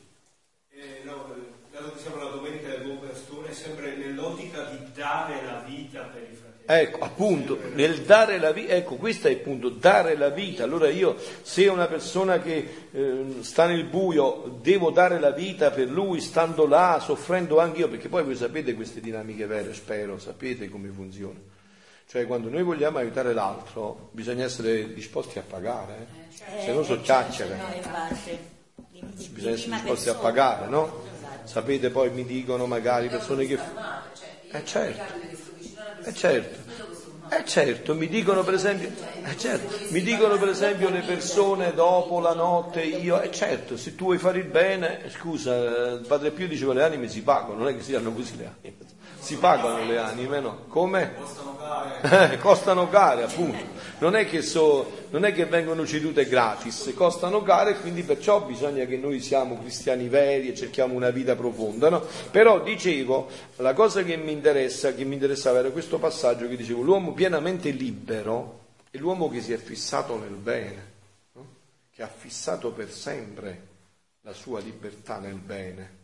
Eh, 0.71 1.01
no, 1.03 1.27
dato 1.71 1.91
che 1.93 1.99
siamo 1.99 2.17
la 2.17 2.29
domenica 2.31 2.69
del 2.69 2.81
buon 2.81 2.99
pastore, 3.07 3.53
sempre 3.53 3.95
nell'ottica 3.95 4.63
di 4.63 4.77
dare 4.95 5.45
la 5.45 5.63
vita. 5.65 6.08
Ecco, 6.71 6.99
appunto, 6.99 7.57
nel 7.73 8.01
dare 8.03 8.37
la 8.37 8.51
vita, 8.51 8.75
ecco, 8.75 8.93
questo 8.97 9.27
è 9.27 9.31
il 9.31 9.37
punto, 9.37 9.69
dare 9.69 10.15
la 10.15 10.29
vita. 10.29 10.63
Allora 10.63 10.87
io, 10.87 11.15
se 11.41 11.65
una 11.67 11.87
persona 11.87 12.39
che 12.39 12.87
eh, 12.91 13.25
sta 13.39 13.65
nel 13.65 13.85
buio, 13.85 14.59
devo 14.61 14.91
dare 14.91 15.19
la 15.19 15.31
vita 15.31 15.71
per 15.71 15.89
lui, 15.89 16.21
stando 16.21 16.67
là, 16.67 17.01
soffrendo 17.03 17.59
anche 17.59 17.79
io, 17.79 17.89
perché 17.89 18.07
poi 18.07 18.23
voi 18.23 18.35
sapete 18.35 18.75
queste 18.75 19.01
dinamiche 19.01 19.47
vere, 19.47 19.73
spero, 19.73 20.19
sapete 20.19 20.69
come 20.69 20.89
funziona. 20.89 21.39
Cioè, 22.07 22.27
quando 22.27 22.49
noi 22.49 22.61
vogliamo 22.61 22.99
aiutare 22.99 23.33
l'altro, 23.33 24.09
bisogna 24.11 24.43
essere 24.43 24.93
disposti 24.93 25.39
a 25.39 25.43
pagare, 25.47 26.07
eh? 26.29 26.65
se 26.65 26.71
no 26.71 26.83
so 26.83 26.93
Eh, 26.93 27.01
chiacchiere. 27.01 27.57
di- 28.91 29.03
di 29.15 29.27
bisogna 29.29 29.55
essere 29.55 29.71
disposti 29.71 30.09
a 30.09 30.13
pagare, 30.13 30.67
no? 30.67 31.01
Sapete 31.45 31.89
poi 31.89 32.11
mi 32.11 32.25
dicono 32.25 32.67
magari 32.67 33.07
persone 33.07 33.47
che... 33.47 33.57
Eh 34.51 34.65
certo, 34.65 35.13
eh 36.09 36.13
certo, 36.15 36.57
eh 37.29 37.45
certo, 37.45 37.93
mi 37.93 38.07
dicono 38.07 38.43
per 38.43 38.55
esempio, 38.55 38.89
eh 39.23 39.37
certo, 39.37 39.75
mi 39.89 40.01
dicono 40.01 40.37
per 40.37 40.49
esempio 40.49 40.89
le 40.89 41.01
persone 41.01 41.73
dopo 41.75 42.19
la 42.19 42.33
notte, 42.33 42.81
io, 42.81 43.21
eh 43.21 43.31
certo, 43.31 43.77
se 43.77 43.95
tu 43.95 44.05
vuoi 44.05 44.17
fare 44.17 44.39
il 44.39 44.47
bene, 44.47 45.01
scusa, 45.09 45.53
eh, 45.53 45.93
il 45.93 46.05
Padre 46.07 46.31
Pio 46.31 46.47
diceva 46.47 46.73
le 46.73 46.83
anime 46.83 47.07
si 47.07 47.21
pagano, 47.21 47.59
non 47.59 47.67
è 47.67 47.75
che 47.75 47.83
si 47.83 47.91
danno 47.91 48.11
così 48.11 48.37
le 48.37 48.51
anime, 48.59 48.77
si 49.19 49.35
pagano 49.37 49.85
le 49.85 49.97
anime, 49.99 50.39
no? 50.39 50.65
Come? 50.67 51.13
Eh, 52.01 52.37
costano 52.39 52.89
care, 52.89 53.23
appunto. 53.23 53.63
Non 53.99 54.15
è, 54.15 54.25
che 54.27 54.41
so- 54.41 54.98
non 55.09 55.25
è 55.25 55.33
che 55.33 55.45
vengono 55.45 55.85
cedute 55.85 56.25
gratis, 56.27 56.91
costano 56.95 57.41
care 57.41 57.71
e 57.71 57.79
quindi 57.79 58.03
perciò 58.03 58.45
bisogna 58.45 58.85
che 58.85 58.97
noi 58.97 59.19
siamo 59.19 59.59
cristiani 59.59 60.07
veri 60.07 60.49
e 60.49 60.55
cerchiamo 60.55 60.93
una 60.93 61.09
vita 61.09 61.35
profonda. 61.35 61.89
no? 61.89 62.05
Però 62.31 62.61
dicevo, 62.61 63.29
la 63.57 63.73
cosa 63.73 64.03
che 64.03 64.17
mi 64.17 64.31
interessa, 64.31 64.93
che 64.93 65.03
mi 65.03 65.15
interessava 65.15 65.59
era 65.59 65.71
questo 65.71 65.97
passaggio 65.99 66.47
che 66.47 66.55
dicevo, 66.55 66.81
l'uomo 66.81 67.13
pienamente 67.13 67.69
libero 67.71 68.67
è 68.91 68.97
l'uomo 68.97 69.29
che 69.29 69.41
si 69.41 69.53
è 69.53 69.57
fissato 69.57 70.17
nel 70.17 70.29
bene, 70.29 70.91
no? 71.33 71.47
che 71.91 72.03
ha 72.03 72.07
fissato 72.07 72.71
per 72.71 72.91
sempre 72.91 73.67
la 74.21 74.33
sua 74.33 74.59
libertà 74.59 75.17
nel 75.17 75.35
bene 75.35 75.97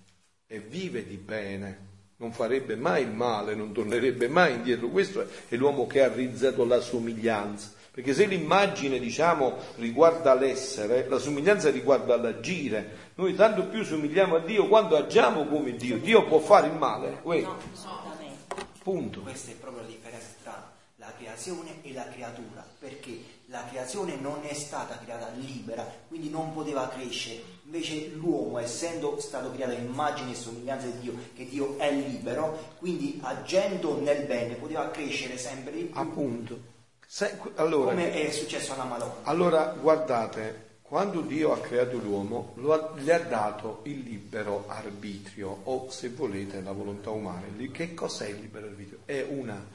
e 0.47 0.59
vive 0.59 1.05
di 1.05 1.17
bene 1.17 1.93
non 2.17 2.31
farebbe 2.31 2.75
mai 2.75 3.03
il 3.03 3.11
male, 3.11 3.55
non 3.55 3.73
tornerebbe 3.73 4.27
mai 4.27 4.53
indietro. 4.53 4.87
Questo 4.87 5.27
è 5.47 5.55
l'uomo 5.55 5.85
che 5.85 6.01
ha 6.01 6.07
realizzato 6.07 6.63
la 6.63 6.79
somiglianza. 6.79 7.73
Perché 7.95 8.13
se 8.13 8.25
l'immagine, 8.25 8.99
diciamo, 8.99 9.55
riguarda 9.77 10.33
l'essere, 10.33 11.07
la 11.07 11.17
somiglianza 11.17 11.71
riguarda 11.71 12.17
l'agire. 12.17 13.11
Noi 13.15 13.33
tanto 13.35 13.67
più 13.67 13.85
somigliamo 13.85 14.35
a 14.35 14.39
Dio 14.39 14.67
quando 14.67 14.97
agiamo 14.97 15.45
come 15.45 15.77
Dio. 15.77 15.97
Dio 15.99 16.25
può 16.25 16.39
fare 16.39 16.67
il 16.67 16.73
male. 16.73 17.21
No, 17.23 17.57
assolutamente. 17.71 18.65
Punto. 18.83 19.21
Questa 19.21 19.51
è 19.51 19.53
proprio 19.53 19.83
la 19.83 19.87
differenza 19.87 20.27
tra 20.43 20.73
la 20.97 21.13
creazione 21.17 21.77
e 21.83 21.93
la 21.93 22.05
creatura, 22.09 22.67
perché 22.79 23.17
la 23.45 23.63
creazione 23.69 24.17
non 24.19 24.39
è 24.41 24.53
stata 24.53 24.97
creata 24.97 25.31
libera, 25.33 25.89
quindi 26.09 26.29
non 26.29 26.51
poteva 26.51 26.89
crescere. 26.89 27.41
Invece 27.63 28.09
l'uomo, 28.09 28.57
essendo 28.57 29.21
stato 29.21 29.53
creato 29.53 29.71
a 29.71 29.77
immagine 29.77 30.31
e 30.31 30.35
somiglianza 30.35 30.87
di 30.87 30.99
Dio, 30.99 31.13
che 31.33 31.47
Dio 31.47 31.77
è 31.77 31.93
libero, 31.93 32.73
quindi 32.77 33.21
agendo 33.23 34.01
nel 34.01 34.25
bene 34.25 34.55
poteva 34.55 34.89
crescere 34.89 35.37
sempre 35.37 35.71
di 35.71 35.83
più, 35.83 35.97
Appunto. 35.97 36.73
Se- 37.07 37.39
allora, 37.55 37.91
come 37.91 38.11
è 38.13 38.31
successo 38.31 38.73
alla 38.73 38.83
Madonna. 38.83 39.13
allora, 39.23 39.75
guardate, 39.79 40.63
quando 40.81 41.21
Dio 41.21 41.51
ha 41.51 41.59
creato 41.59 41.97
l'uomo, 41.97 42.53
lo 42.55 42.73
ha- 42.73 42.93
gli 42.99 43.09
ha 43.09 43.19
dato 43.19 43.81
il 43.83 43.99
libero 43.99 44.65
arbitrio, 44.67 45.61
o 45.63 45.89
se 45.89 46.09
volete 46.09 46.61
la 46.61 46.71
volontà 46.71 47.09
umana. 47.09 47.43
Che 47.71 47.93
cos'è 47.93 48.27
il 48.27 48.39
libero 48.39 48.67
arbitrio? 48.67 48.99
È 49.05 49.21
una 49.27 49.73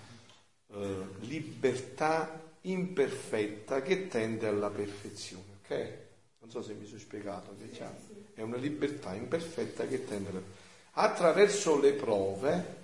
eh, 0.73 1.05
libertà 1.21 2.41
imperfetta 2.63 3.83
che 3.83 4.07
tende 4.09 4.47
alla 4.47 4.71
perfezione, 4.71 5.45
ok? 5.63 5.93
Non 6.41 6.51
so 6.51 6.63
se 6.63 6.75
mi 6.75 6.87
sono 6.87 7.01
spiegato, 7.01 7.55
diciamo. 7.59 7.97
È 8.35 8.43
una 8.43 8.57
libertà 8.57 9.15
imperfetta 9.15 9.87
che 9.87 10.07
tende 10.07 10.31
alla 10.31 10.41
Attraverso 10.93 11.79
le 11.81 11.93
prove, 11.93 12.79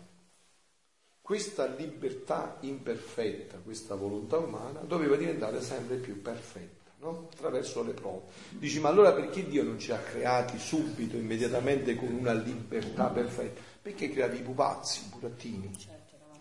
questa 1.26 1.66
libertà 1.66 2.56
imperfetta, 2.60 3.56
questa 3.56 3.96
volontà 3.96 4.36
umana, 4.36 4.78
doveva 4.82 5.16
diventare 5.16 5.60
sempre 5.60 5.96
più 5.96 6.22
perfetta, 6.22 6.92
no? 7.00 7.26
attraverso 7.32 7.82
le 7.82 7.94
prove. 7.94 8.26
Dici, 8.50 8.78
ma 8.78 8.90
allora 8.90 9.12
perché 9.12 9.44
Dio 9.44 9.64
non 9.64 9.76
ci 9.76 9.90
ha 9.90 9.98
creati 9.98 10.56
subito, 10.56 11.16
immediatamente, 11.16 11.96
con 11.96 12.12
una 12.12 12.32
libertà 12.32 13.06
perfetta? 13.06 13.60
Perché 13.82 14.08
creavi 14.08 14.38
i 14.38 14.42
pupazzi, 14.42 15.00
i 15.00 15.08
burattini? 15.18 15.70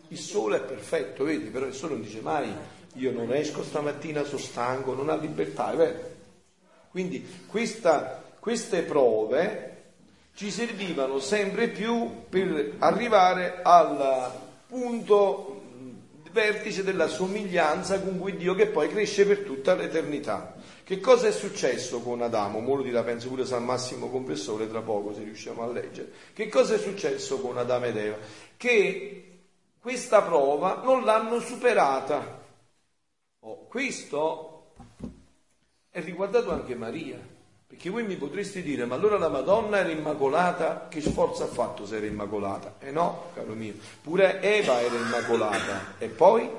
Il 0.09 0.19
sole 0.19 0.57
è 0.57 0.61
perfetto, 0.61 1.23
vedi, 1.23 1.49
però 1.49 1.65
il 1.65 1.73
sole 1.73 1.93
non 1.93 2.03
dice 2.03 2.21
mai 2.21 2.53
io 2.93 3.11
non 3.11 3.33
esco 3.33 3.63
stamattina, 3.63 4.23
sono 4.23 4.37
stanco, 4.37 4.93
non 4.93 5.09
ha 5.09 5.15
libertà, 5.15 5.73
è 5.73 5.77
vero? 5.77 5.99
Quindi 6.91 7.27
questa- 7.47 8.21
queste 8.39 8.83
prove 8.83 9.71
ci 10.35 10.51
servivano 10.51 11.17
sempre 11.17 11.69
più 11.69 12.25
per 12.29 12.75
arrivare 12.77 13.61
al 13.63 14.43
punto 14.75 15.61
mh, 15.73 16.31
vertice 16.31 16.83
della 16.83 17.07
somiglianza 17.07 18.01
con 18.01 18.19
cui 18.19 18.35
Dio 18.35 18.53
che 18.55 18.67
poi 18.67 18.89
cresce 18.89 19.25
per 19.25 19.39
tutta 19.39 19.73
l'eternità. 19.73 20.55
Che 20.83 20.99
cosa 20.99 21.27
è 21.27 21.31
successo 21.31 22.01
con 22.01 22.21
Adamo? 22.21 22.59
Mo 22.59 22.75
lo 22.75 22.83
dirà, 22.83 23.03
penso 23.03 23.29
pure 23.29 23.45
San 23.45 23.63
Massimo 23.63 24.09
Confessore 24.09 24.69
tra 24.69 24.81
poco 24.81 25.13
se 25.13 25.23
riusciamo 25.23 25.63
a 25.63 25.71
leggere. 25.71 26.11
Che 26.33 26.47
cosa 26.49 26.75
è 26.75 26.77
successo 26.77 27.39
con 27.39 27.57
Adamo 27.57 27.85
ed 27.85 27.97
Eva? 27.97 28.17
Che 28.55 29.39
questa 29.79 30.21
prova 30.21 30.81
non 30.83 31.03
l'hanno 31.03 31.39
superata. 31.39 32.43
Oh, 33.39 33.65
questo 33.67 34.73
è 35.89 36.01
riguardato 36.01 36.51
anche 36.51 36.75
Maria, 36.75 37.17
perché 37.75 37.89
voi 37.89 38.05
mi 38.05 38.15
potreste 38.15 38.61
dire, 38.61 38.85
ma 38.85 38.95
allora 38.95 39.17
la 39.17 39.27
Madonna 39.27 39.79
era 39.79 39.89
immacolata, 39.89 40.87
che 40.89 41.01
sforzo 41.01 41.43
ha 41.43 41.47
fatto 41.47 41.85
se 41.85 41.97
era 41.97 42.05
immacolata? 42.05 42.75
Eh 42.79 42.91
no, 42.91 43.25
caro 43.33 43.53
mio, 43.53 43.73
pure 44.01 44.41
Eva 44.41 44.81
era 44.81 44.95
immacolata, 44.95 45.95
e 45.97 46.07
poi? 46.07 46.49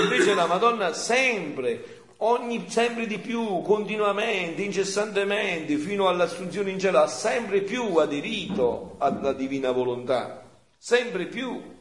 Invece 0.00 0.34
la 0.34 0.46
Madonna 0.46 0.92
sempre, 0.92 2.04
ogni, 2.18 2.66
sempre 2.68 3.08
di 3.08 3.18
più, 3.18 3.60
continuamente, 3.62 4.62
incessantemente, 4.62 5.76
fino 5.78 6.06
all'assunzione 6.06 6.70
in 6.70 6.78
cielo, 6.78 7.00
ha 7.00 7.08
sempre 7.08 7.62
più 7.62 7.96
aderito 7.96 8.94
alla 8.98 9.32
divina 9.32 9.72
volontà, 9.72 10.44
sempre 10.78 11.26
più. 11.26 11.74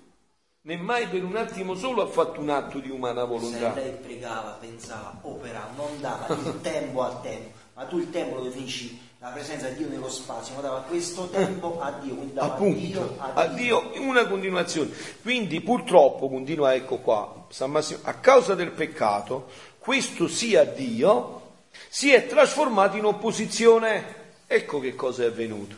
Né 0.62 0.78
mai 0.78 1.06
per 1.06 1.24
un 1.24 1.36
attimo 1.36 1.76
solo 1.76 2.02
ha 2.02 2.08
fatto 2.08 2.40
un 2.40 2.50
atto 2.50 2.80
di 2.80 2.90
umana 2.90 3.22
Se 3.22 3.28
volontà. 3.28 3.74
lei 3.76 3.92
pregava, 4.02 4.58
pensava, 4.60 5.16
operava, 5.22 5.70
non 5.76 6.02
dava 6.02 6.26
il 6.30 6.60
tempo 6.62 7.04
al 7.04 7.22
tempo, 7.22 7.56
ma 7.76 7.86
tu 7.86 8.00
il 8.00 8.10
tempo 8.10 8.36
lo 8.36 8.44
definisci 8.44 9.00
la 9.20 9.30
presenza 9.30 9.70
di 9.70 9.78
Dio 9.78 9.90
nello 9.90 10.10
spazio, 10.10 10.56
ma 10.56 10.62
dava 10.62 10.82
questo 10.82 11.30
tempo 11.30 11.80
a 11.80 11.92
Dio, 11.92 12.16
quindi 12.16 12.34
dava 12.34 12.54
appunto. 12.54 12.80
Dio 12.80 13.16
a 13.18 13.34
a 13.34 13.48
Dio. 13.48 13.92
Una 14.02 14.28
continuazione. 14.28 14.92
Quindi 15.22 15.62
purtroppo 15.62 16.30
continua 16.30 16.74
ecco 16.74 16.98
qua 16.98 17.48
San 17.50 17.72
Massimo 17.72 18.00
a 18.04 18.14
causa 18.16 18.56
del 18.56 18.72
peccato 18.72 19.50
questo 19.80 20.28
sia 20.28 20.64
Dio 20.64 21.42
si 21.90 22.12
è 22.12 22.28
trasformato 22.28 22.98
in 22.98 23.06
opposizione. 23.06 24.24
Ecco 24.48 24.80
che 24.80 24.96
cosa 24.96 25.24
è 25.24 25.28
avvenuto. 25.28 25.76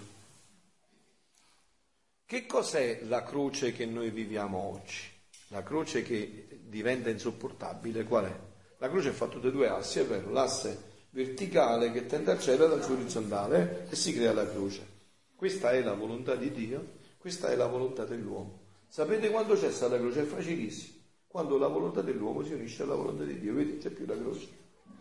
Che 2.25 2.45
cos'è 2.45 3.01
la 3.03 3.23
croce 3.23 3.71
che 3.71 3.85
noi 3.85 4.09
viviamo 4.09 4.57
oggi? 4.73 5.03
La 5.47 5.63
croce 5.63 6.03
che 6.03 6.59
diventa 6.63 7.09
insopportabile 7.09 8.03
qual 8.03 8.25
è? 8.25 8.47
la 8.79 8.89
croce 8.89 9.09
è 9.09 9.13
fatta 9.13 9.37
da 9.37 9.49
due 9.49 9.67
assi 9.67 9.99
è 9.99 10.05
vero 10.05 10.31
l'asse 10.31 10.86
verticale 11.17 11.91
che 11.91 12.05
tende 12.05 12.31
al 12.31 12.39
cielo 12.39 12.71
orizzontale 12.71 13.87
e 13.89 13.95
si 13.95 14.13
crea 14.13 14.33
la 14.33 14.47
croce 14.47 14.95
questa 15.37 15.69
è 15.69 15.83
la 15.83 15.93
volontà 15.93 16.33
di 16.33 16.51
Dio, 16.51 16.83
questa 17.19 17.51
è 17.51 17.55
la 17.55 17.67
volontà 17.67 18.05
dell'uomo. 18.05 18.61
Sapete 18.87 19.29
quando 19.29 19.53
c'è 19.53 19.69
stata 19.69 19.95
la 19.95 20.01
croce? 20.01 20.21
È 20.21 20.25
facilissimo. 20.25 20.95
Quando 21.27 21.59
la 21.59 21.67
volontà 21.67 22.01
dell'uomo 22.01 22.43
si 22.43 22.53
unisce 22.53 22.81
alla 22.81 22.95
volontà 22.95 23.23
di 23.23 23.39
Dio, 23.39 23.53
vedi, 23.53 23.77
c'è 23.77 23.91
più 23.91 24.07
la 24.07 24.17
croce. 24.17 24.47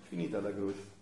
Finita 0.02 0.38
la 0.42 0.52
croce. 0.52 0.94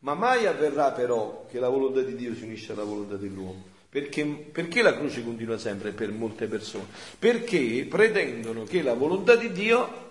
Ma 0.00 0.12
mai 0.12 0.44
avverrà 0.44 0.92
però 0.92 1.46
che 1.48 1.58
la 1.58 1.70
volontà 1.70 2.02
di 2.02 2.14
Dio 2.16 2.34
si 2.34 2.44
unisce 2.44 2.72
alla 2.72 2.84
volontà 2.84 3.16
dell'uomo. 3.16 3.64
Perché, 3.88 4.26
perché 4.26 4.82
la 4.82 4.94
croce 4.94 5.24
continua 5.24 5.56
sempre 5.56 5.92
per 5.92 6.12
molte 6.12 6.46
persone? 6.46 6.84
Perché 7.18 7.86
pretendono 7.88 8.64
che 8.64 8.82
la 8.82 8.92
volontà 8.92 9.36
di 9.36 9.52
Dio 9.52 10.03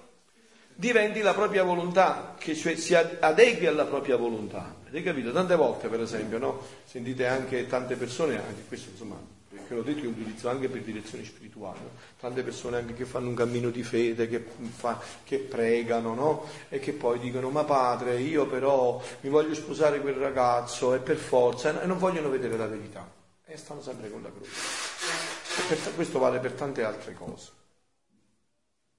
diventi 0.75 1.21
la 1.21 1.33
propria 1.33 1.63
volontà, 1.63 2.35
che 2.37 2.55
cioè 2.55 2.75
si 2.75 2.95
ad- 2.95 3.17
adegui 3.19 3.65
alla 3.65 3.85
propria 3.85 4.15
volontà. 4.17 4.75
Avete 4.87 5.03
capito? 5.03 5.31
Tante 5.31 5.55
volte, 5.55 5.87
per 5.87 6.01
esempio, 6.01 6.37
no? 6.37 6.61
Sentite 6.85 7.27
anche 7.27 7.67
tante 7.67 7.95
persone, 7.95 8.37
anche 8.37 8.63
questo 8.67 8.89
insomma, 8.91 9.17
perché 9.49 9.73
l'ho 9.75 9.81
detto 9.83 10.03
io 10.03 10.09
utilizzo 10.09 10.49
anche 10.49 10.67
per 10.67 10.81
direzione 10.81 11.23
spirituale, 11.23 11.79
no? 11.79 11.89
tante 12.19 12.43
persone 12.43 12.77
anche 12.77 12.93
che 12.93 13.05
fanno 13.05 13.29
un 13.29 13.35
cammino 13.35 13.69
di 13.69 13.83
fede, 13.83 14.27
che, 14.27 14.43
fa- 14.75 14.99
che 15.23 15.39
pregano, 15.39 16.13
no? 16.13 16.45
E 16.69 16.79
che 16.79 16.93
poi 16.93 17.19
dicono, 17.19 17.49
ma 17.49 17.63
padre, 17.63 18.19
io 18.19 18.47
però 18.47 19.01
mi 19.21 19.29
voglio 19.29 19.53
sposare 19.53 19.99
quel 20.01 20.15
ragazzo, 20.15 20.93
e 20.93 20.99
per 20.99 21.17
forza, 21.17 21.81
e 21.81 21.85
non 21.85 21.97
vogliono 21.97 22.29
vedere 22.29 22.57
la 22.57 22.67
verità. 22.67 23.09
E 23.45 23.57
stanno 23.57 23.81
sempre 23.81 24.09
con 24.09 24.21
la 24.23 24.31
croce. 24.31 25.91
Questo 25.95 26.17
vale 26.17 26.39
per 26.39 26.53
tante 26.53 26.83
altre 26.83 27.13
cose. 27.13 27.51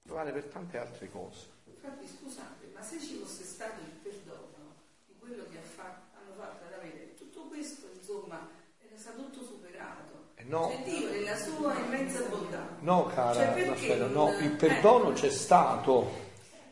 Vale 0.03 0.31
per 0.31 0.43
tante 0.43 0.77
altre 0.77 1.09
cose. 1.09 1.54
Infatti 1.85 2.07
scusate, 2.07 2.71
ma 2.73 2.81
se 2.81 2.99
ci 2.99 3.21
fosse 3.21 3.43
stato 3.43 3.79
il 3.81 3.93
perdono 4.01 4.73
di 5.05 5.13
quello 5.19 5.45
che 5.51 5.57
ha 5.57 5.61
fa- 5.75 6.01
hanno 6.17 6.33
fatto 6.35 6.65
ad 6.65 6.73
avere, 6.73 7.13
tutto 7.15 7.41
questo 7.47 7.87
insomma 7.95 8.49
era 8.79 8.97
stato 8.97 9.21
tutto 9.29 9.45
superato. 9.45 10.33
Eh 10.35 10.43
no. 10.47 10.69
Cioè 10.71 10.83
Dio 10.83 11.09
nella 11.11 11.37
sua 11.37 11.77
immensa 11.77 12.21
bontà. 12.27 12.67
No, 12.79 13.05
cara, 13.13 13.33
Cioè, 13.35 13.53
perché 13.53 13.69
Raffaella, 13.69 14.07
non- 14.07 14.33
no, 14.33 14.39
il 14.39 14.51
perdono 14.51 15.13
c'è 15.13 15.29
stato, 15.29 16.09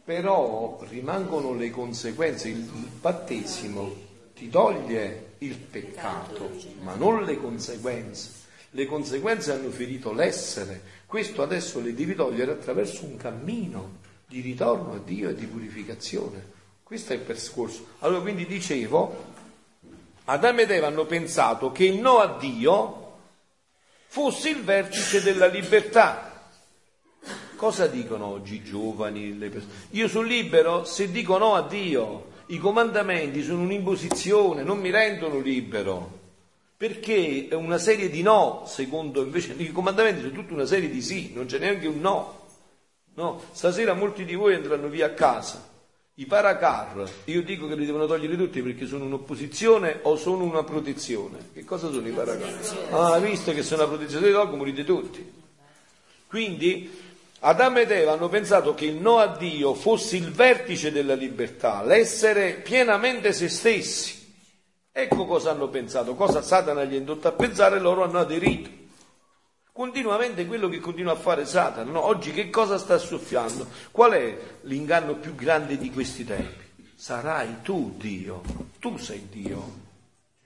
però 0.03 0.79
rimangono 0.89 1.53
le 1.53 1.69
conseguenze. 1.69 2.47
Il, 2.49 2.57
il 2.57 2.89
battesimo 2.99 3.93
ti 4.33 4.49
toglie 4.49 5.35
il 5.39 5.55
peccato, 5.57 6.49
ma 6.81 6.95
non 6.95 7.23
le 7.23 7.37
conseguenze. 7.37 8.41
Le 8.71 8.85
conseguenze 8.87 9.51
hanno 9.51 9.69
ferito 9.69 10.11
l'essere. 10.11 10.81
Questo 11.05 11.43
adesso 11.43 11.79
le 11.79 11.93
devi 11.93 12.15
togliere 12.15 12.51
attraverso 12.51 13.05
un 13.05 13.17
cammino 13.17 14.01
di 14.33 14.41
ritorno 14.41 14.93
a 14.93 14.97
Dio 14.97 15.29
e 15.29 15.35
di 15.35 15.45
purificazione. 15.45 16.43
Questo 16.81 17.13
è 17.13 17.17
il 17.17 17.21
percorso. 17.21 17.85
Allora, 17.99 18.21
quindi 18.21 18.47
dicevo, 18.47 19.25
Adamo 20.25 20.61
ed 20.61 20.71
Eva 20.71 20.87
hanno 20.87 21.05
pensato 21.05 21.71
che 21.71 21.83
il 21.83 21.99
no 21.99 22.17
a 22.17 22.35
Dio 22.39 23.17
fosse 24.07 24.49
il 24.49 24.63
vertice 24.63 25.21
della 25.21 25.45
libertà. 25.45 26.49
Cosa 27.55 27.85
dicono 27.85 28.25
oggi 28.25 28.55
i 28.55 28.63
giovani? 28.63 29.37
Io 29.91 30.07
sono 30.07 30.25
libero 30.25 30.83
se 30.83 31.11
dico 31.11 31.37
no 31.37 31.53
a 31.53 31.67
Dio. 31.67 32.31
I 32.47 32.57
comandamenti 32.57 33.43
sono 33.43 33.61
un'imposizione, 33.61 34.63
non 34.63 34.79
mi 34.79 34.89
rendono 34.89 35.39
libero. 35.39 36.21
Perché 36.75 37.49
è 37.51 37.53
una 37.53 37.77
serie 37.77 38.09
di 38.09 38.23
no, 38.23 38.63
secondo 38.65 39.21
invece 39.21 39.53
i 39.57 39.71
comandamenti 39.71 40.21
sono 40.21 40.33
tutta 40.33 40.53
una 40.53 40.65
serie 40.65 40.89
di 40.89 41.03
sì, 41.03 41.33
non 41.35 41.45
c'è 41.45 41.59
neanche 41.59 41.85
un 41.85 41.99
no. 41.99 42.41
No, 43.15 43.41
stasera 43.51 43.93
molti 43.93 44.25
di 44.25 44.35
voi 44.35 44.55
andranno 44.55 44.87
via 44.87 45.07
a 45.07 45.11
casa. 45.11 45.71
I 46.15 46.25
paracar, 46.25 47.09
io 47.25 47.41
dico 47.41 47.67
che 47.67 47.75
li 47.75 47.85
devono 47.85 48.05
togliere 48.05 48.37
tutti 48.37 48.61
perché 48.61 48.85
sono 48.85 49.05
un'opposizione 49.05 49.99
o 50.03 50.15
sono 50.15 50.43
una 50.43 50.63
protezione. 50.63 51.49
Che 51.53 51.63
cosa 51.63 51.91
sono 51.91 52.07
i 52.07 52.11
paracar? 52.11 52.59
Ah, 52.91 53.17
visto 53.19 53.51
che 53.51 53.63
sono 53.63 53.83
una 53.83 53.95
protezione, 53.95 54.29
dopo 54.29 54.55
morite 54.55 54.83
tutti. 54.83 55.41
Quindi 56.27 57.01
Adamo 57.39 57.79
ed 57.79 57.91
Eva 57.91 58.13
hanno 58.13 58.29
pensato 58.29 58.73
che 58.73 58.85
il 58.85 58.95
no 58.95 59.17
a 59.17 59.27
Dio 59.27 59.73
fosse 59.73 60.15
il 60.15 60.31
vertice 60.31 60.91
della 60.91 61.13
libertà, 61.13 61.83
l'essere 61.83 62.53
pienamente 62.53 63.33
se 63.33 63.49
stessi. 63.49 64.21
Ecco 64.91 65.25
cosa 65.25 65.51
hanno 65.51 65.67
pensato, 65.67 66.15
cosa 66.15 66.41
Satana 66.41 66.83
gli 66.85 66.93
ha 66.93 66.97
indotto 66.97 67.27
a 67.27 67.31
pensare, 67.31 67.79
loro 67.79 68.03
hanno 68.03 68.19
aderito. 68.19 68.69
Continuamente 69.73 70.45
quello 70.45 70.69
che 70.69 70.79
continua 70.79 71.13
a 71.13 71.15
fare 71.15 71.45
Satana. 71.45 71.89
No? 71.89 72.05
Oggi 72.05 72.31
che 72.31 72.51
cosa 72.51 72.77
sta 72.77 72.99
soffiando? 72.99 73.67
Qual 73.89 74.11
è 74.11 74.37
l'inganno 74.61 75.15
più 75.15 75.33
grande 75.33 75.79
di 75.79 75.89
questi 75.89 76.23
tempi? 76.23 76.91
Sarai 76.93 77.63
tu 77.63 77.95
Dio, 77.97 78.43
tu 78.77 78.97
sei 78.97 79.27
Dio. 79.31 79.81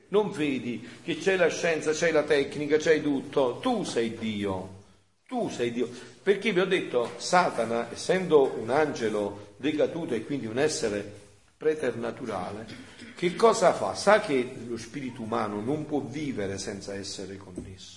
Non 0.08 0.32
vedi 0.32 0.88
che 1.04 1.18
c'è 1.18 1.36
la 1.36 1.50
scienza, 1.50 1.92
c'è 1.92 2.14
la 2.14 2.24
tecnica, 2.24 2.78
c'è 2.78 3.02
tutto, 3.02 3.60
tu 3.62 3.84
sei 3.84 4.18
Dio. 4.18 4.76
Tu 5.28 5.50
sei 5.50 5.74
Dio. 5.74 5.90
Perché 6.24 6.54
vi 6.54 6.62
ho 6.62 6.66
detto, 6.66 7.12
Satana, 7.18 7.92
essendo 7.92 8.56
un 8.58 8.70
angelo 8.70 9.56
decaduto 9.58 10.14
e 10.14 10.24
quindi 10.24 10.46
un 10.46 10.58
essere 10.58 11.04
preternaturale, 11.58 12.66
che 13.14 13.36
cosa 13.36 13.74
fa? 13.74 13.94
Sa 13.94 14.22
che 14.22 14.56
lo 14.66 14.78
spirito 14.78 15.22
umano 15.22 15.60
non 15.60 15.86
può 15.86 16.00
vivere 16.00 16.58
senza 16.58 16.94
essere 16.94 17.36
connesso. 17.36 17.97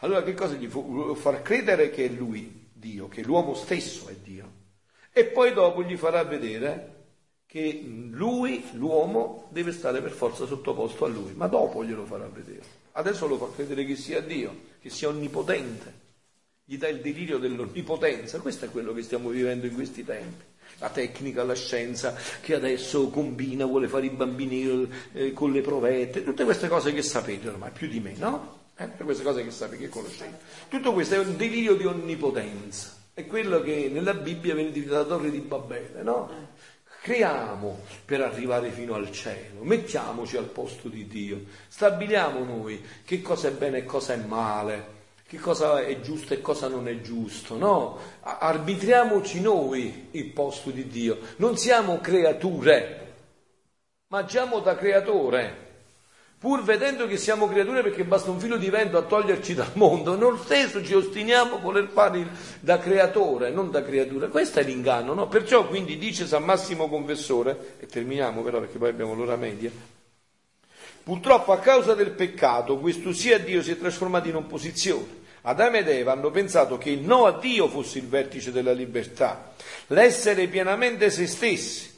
Allora 0.00 0.22
che 0.22 0.34
cosa 0.34 0.54
gli 0.54 0.66
fa? 0.66 0.80
Far 1.14 1.42
credere 1.42 1.90
che 1.90 2.06
è 2.06 2.08
lui 2.08 2.68
Dio, 2.72 3.08
che 3.08 3.22
l'uomo 3.22 3.54
stesso 3.54 4.08
è 4.08 4.14
Dio. 4.14 4.58
E 5.12 5.24
poi 5.24 5.52
dopo 5.52 5.82
gli 5.82 5.96
farà 5.96 6.24
vedere 6.24 6.98
che 7.46 7.82
lui, 7.84 8.64
l'uomo, 8.72 9.48
deve 9.50 9.72
stare 9.72 10.00
per 10.00 10.12
forza 10.12 10.46
sottoposto 10.46 11.04
a 11.04 11.08
lui, 11.08 11.32
ma 11.34 11.48
dopo 11.48 11.84
glielo 11.84 12.04
farà 12.04 12.28
vedere. 12.28 12.62
Adesso 12.92 13.26
lo 13.26 13.36
fa 13.36 13.48
credere 13.54 13.84
che 13.84 13.96
sia 13.96 14.20
Dio, 14.20 14.56
che 14.80 14.88
sia 14.88 15.08
onnipotente, 15.08 15.92
gli 16.64 16.78
dà 16.78 16.86
il 16.88 17.00
delirio 17.00 17.38
dell'onnipotenza, 17.38 18.38
questo 18.38 18.66
è 18.66 18.70
quello 18.70 18.92
che 18.92 19.02
stiamo 19.02 19.30
vivendo 19.30 19.66
in 19.66 19.74
questi 19.74 20.04
tempi. 20.04 20.44
La 20.78 20.90
tecnica, 20.90 21.42
la 21.42 21.54
scienza 21.54 22.14
che 22.40 22.54
adesso 22.54 23.08
combina, 23.08 23.66
vuole 23.66 23.88
fare 23.88 24.06
i 24.06 24.10
bambini 24.10 24.88
eh, 25.12 25.32
con 25.32 25.50
le 25.50 25.60
provette, 25.60 26.22
tutte 26.22 26.44
queste 26.44 26.68
cose 26.68 26.94
che 26.94 27.02
sapete 27.02 27.48
ormai, 27.48 27.72
più 27.72 27.88
di 27.88 27.98
me, 27.98 28.14
no? 28.16 28.59
Eh? 28.80 28.90
Tutte 28.90 29.04
queste 29.04 29.22
cose 29.22 29.44
che 29.44 29.50
sapete, 29.50 29.82
che 29.82 29.88
conoscete. 29.90 30.38
Tutto 30.68 30.94
questo 30.94 31.14
è 31.14 31.18
un 31.18 31.36
delirio 31.36 31.74
di 31.74 31.84
onnipotenza, 31.84 32.94
è 33.12 33.26
quello 33.26 33.60
che 33.60 33.90
nella 33.92 34.14
Bibbia 34.14 34.54
viene 34.54 34.72
detto 34.72 34.94
la 34.94 35.04
torre 35.04 35.30
di 35.30 35.40
Babele, 35.40 36.02
no? 36.02 36.48
Creiamo 37.02 37.80
per 38.06 38.22
arrivare 38.22 38.70
fino 38.70 38.94
al 38.94 39.10
cielo, 39.12 39.62
mettiamoci 39.62 40.38
al 40.38 40.46
posto 40.46 40.88
di 40.88 41.06
Dio, 41.06 41.44
stabiliamo 41.68 42.42
noi 42.44 42.82
che 43.04 43.20
cosa 43.20 43.48
è 43.48 43.52
bene 43.52 43.78
e 43.78 43.84
cosa 43.84 44.14
è 44.14 44.16
male, 44.16 44.98
che 45.26 45.38
cosa 45.38 45.82
è 45.82 46.00
giusto 46.00 46.32
e 46.32 46.40
cosa 46.40 46.68
non 46.68 46.88
è 46.88 47.00
giusto, 47.02 47.56
no? 47.58 47.98
Arbitriamoci 48.22 49.42
noi 49.42 50.08
il 50.12 50.26
posto 50.26 50.70
di 50.70 50.86
Dio, 50.88 51.18
non 51.36 51.58
siamo 51.58 52.00
creature, 52.00 53.14
ma 54.08 54.18
agiamo 54.18 54.60
da 54.60 54.74
creatore 54.74 55.68
pur 56.40 56.62
vedendo 56.62 57.06
che 57.06 57.18
siamo 57.18 57.46
creature 57.46 57.82
perché 57.82 58.02
basta 58.02 58.30
un 58.30 58.40
filo 58.40 58.56
di 58.56 58.70
vento 58.70 58.96
a 58.96 59.02
toglierci 59.02 59.52
dal 59.52 59.72
mondo, 59.74 60.16
noi 60.16 60.38
stesso 60.42 60.82
ci 60.82 60.94
ostiniamo 60.94 61.56
a 61.56 61.58
voler 61.58 61.90
fare 61.92 62.26
da 62.60 62.78
creatore, 62.78 63.50
non 63.50 63.70
da 63.70 63.82
creatura. 63.82 64.28
Questo 64.28 64.58
è 64.58 64.62
l'inganno, 64.62 65.12
no? 65.12 65.28
Perciò 65.28 65.66
quindi 65.66 65.98
dice 65.98 66.26
San 66.26 66.44
Massimo 66.44 66.88
Confessore, 66.88 67.76
e 67.78 67.86
terminiamo 67.86 68.40
però 68.40 68.58
perché 68.58 68.78
poi 68.78 68.88
abbiamo 68.88 69.12
l'ora 69.12 69.36
media, 69.36 69.70
purtroppo 71.02 71.52
a 71.52 71.58
causa 71.58 71.92
del 71.92 72.12
peccato 72.12 72.78
questo 72.78 73.12
sì 73.12 73.34
a 73.34 73.38
Dio 73.38 73.62
si 73.62 73.72
è 73.72 73.78
trasformato 73.78 74.28
in 74.28 74.36
opposizione. 74.36 75.18
Adamo 75.42 75.76
ed 75.76 75.88
Eva 75.88 76.12
hanno 76.12 76.30
pensato 76.30 76.78
che 76.78 76.88
il 76.88 77.00
no 77.00 77.26
a 77.26 77.38
Dio 77.38 77.68
fosse 77.68 77.98
il 77.98 78.06
vertice 78.06 78.50
della 78.50 78.72
libertà, 78.72 79.52
l'essere 79.88 80.46
pienamente 80.48 81.10
se 81.10 81.26
stessi 81.26 81.89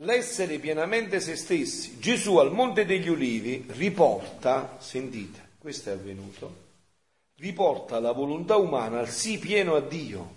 l'essere 0.00 0.58
pienamente 0.58 1.20
se 1.20 1.36
stessi. 1.36 1.98
Gesù 1.98 2.36
al 2.36 2.52
Monte 2.52 2.84
degli 2.84 3.08
Ulivi 3.08 3.64
riporta, 3.68 4.76
sentite, 4.78 5.50
questo 5.58 5.90
è 5.90 5.92
avvenuto, 5.92 6.66
riporta 7.36 7.98
la 8.00 8.12
volontà 8.12 8.56
umana 8.56 9.00
al 9.00 9.08
sì 9.08 9.38
pieno 9.38 9.74
a 9.74 9.80
Dio. 9.80 10.36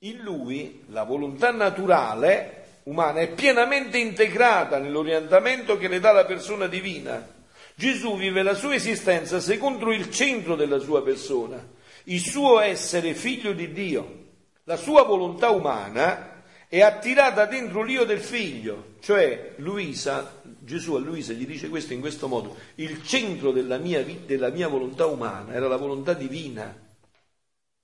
In 0.00 0.18
lui 0.18 0.84
la 0.88 1.04
volontà 1.04 1.52
naturale 1.52 2.80
umana 2.84 3.20
è 3.20 3.32
pienamente 3.32 3.98
integrata 3.98 4.78
nell'orientamento 4.78 5.78
che 5.78 5.88
le 5.88 6.00
dà 6.00 6.12
la 6.12 6.24
persona 6.24 6.66
divina. 6.66 7.40
Gesù 7.74 8.16
vive 8.16 8.42
la 8.42 8.54
sua 8.54 8.74
esistenza 8.74 9.40
secondo 9.40 9.92
il 9.92 10.10
centro 10.10 10.56
della 10.56 10.78
sua 10.78 11.02
persona, 11.02 11.64
il 12.04 12.20
suo 12.20 12.60
essere 12.60 13.14
figlio 13.14 13.52
di 13.52 13.72
Dio. 13.72 14.20
La 14.64 14.76
sua 14.76 15.02
volontà 15.02 15.50
umana 15.50 16.31
è 16.72 16.80
attirata 16.80 17.44
dentro 17.44 17.82
l'io 17.82 18.06
del 18.06 18.20
figlio, 18.20 18.94
cioè 19.00 19.56
Luisa, 19.56 20.40
Gesù 20.58 20.94
a 20.94 20.98
Luisa 21.00 21.34
gli 21.34 21.44
dice 21.44 21.68
questo 21.68 21.92
in 21.92 22.00
questo 22.00 22.28
modo, 22.28 22.56
il 22.76 23.02
centro 23.02 23.52
della 23.52 23.76
mia, 23.76 24.02
della 24.02 24.48
mia 24.48 24.68
volontà 24.68 25.04
umana 25.04 25.52
era 25.52 25.68
la 25.68 25.76
volontà 25.76 26.14
divina. 26.14 26.74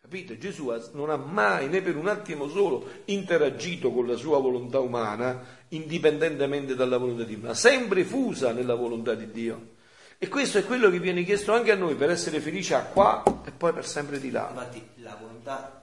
Capite? 0.01 0.39
Gesù 0.39 0.73
non 0.93 1.11
ha 1.11 1.17
mai, 1.17 1.69
né 1.69 1.83
per 1.83 1.99
un 1.99 2.09
attimo 2.09 2.49
solo, 2.49 2.89
interagito 3.05 3.93
con 3.93 4.07
la 4.07 4.17
sua 4.17 4.39
volontà 4.39 4.81
umana 4.81 5.39
indipendentemente 5.69 6.75
dalla 6.75 6.97
volontà 6.97 7.25
divina, 7.25 7.53
sempre 7.53 8.05
fusa 8.05 8.53
nella 8.53 8.75
volontà 8.75 9.13
di 9.13 9.31
Dio. 9.31 9.77
E 10.17 10.29
questo 10.29 10.57
è 10.57 10.65
quello 10.65 10.89
che 10.89 10.99
viene 10.99 11.25
chiesto 11.25 11.53
anche 11.53 11.73
a 11.73 11.77
noi 11.77 11.95
per 11.95 12.09
essere 12.09 12.41
felici 12.41 12.73
a 12.73 12.85
qua 12.85 13.23
e 13.45 13.51
poi 13.51 13.75
per 13.75 13.87
sempre 13.87 14.19
di 14.19 14.31
là. 14.31 14.49
Infatti 14.51 14.83
la 14.97 15.15
volontà 15.21 15.78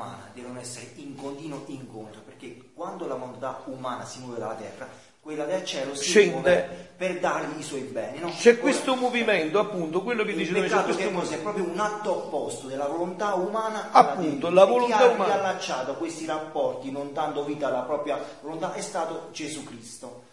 l'umana 0.00 0.30
devono 0.32 0.58
essere 0.58 0.92
in 0.96 1.14
continuo 1.14 1.64
incontro, 1.66 2.22
perché 2.22 2.70
quando 2.74 3.06
la 3.06 3.14
volontà 3.14 3.62
umana 3.66 4.04
si 4.04 4.20
muove 4.20 4.38
dalla 4.38 4.54
terra, 4.54 4.88
quella 5.20 5.44
del 5.44 5.64
cielo 5.66 5.94
si 5.94 6.04
Scende. 6.04 6.30
muove 6.30 6.92
per 6.96 7.18
dargli 7.18 7.58
i 7.58 7.62
suoi 7.62 7.82
beni. 7.82 8.20
No? 8.20 8.30
C'è 8.30 8.52
Ora, 8.52 8.60
questo 8.60 8.94
movimento, 8.96 9.58
appunto, 9.58 10.02
quello 10.02 10.24
che 10.24 10.32
dice 10.32 10.52
il 10.52 10.62
peccato 10.62 10.94
che 10.94 11.12
cosa? 11.12 11.34
È 11.34 11.38
proprio 11.38 11.64
un 11.64 11.78
atto 11.78 12.16
opposto 12.16 12.66
della 12.66 12.86
volontà 12.86 13.34
umana 13.34 13.90
appunto, 13.92 14.48
la 14.50 14.64
volontà 14.64 14.96
chi 14.96 15.14
umana. 15.14 15.24
ha 15.24 15.36
riallacciato 15.36 15.94
questi 15.96 16.24
rapporti, 16.24 16.90
non 16.90 17.12
dando 17.12 17.44
vita 17.44 17.68
alla 17.68 17.82
propria 17.82 18.18
volontà, 18.40 18.72
è 18.72 18.80
stato 18.80 19.28
Gesù 19.32 19.62
Cristo. 19.64 20.28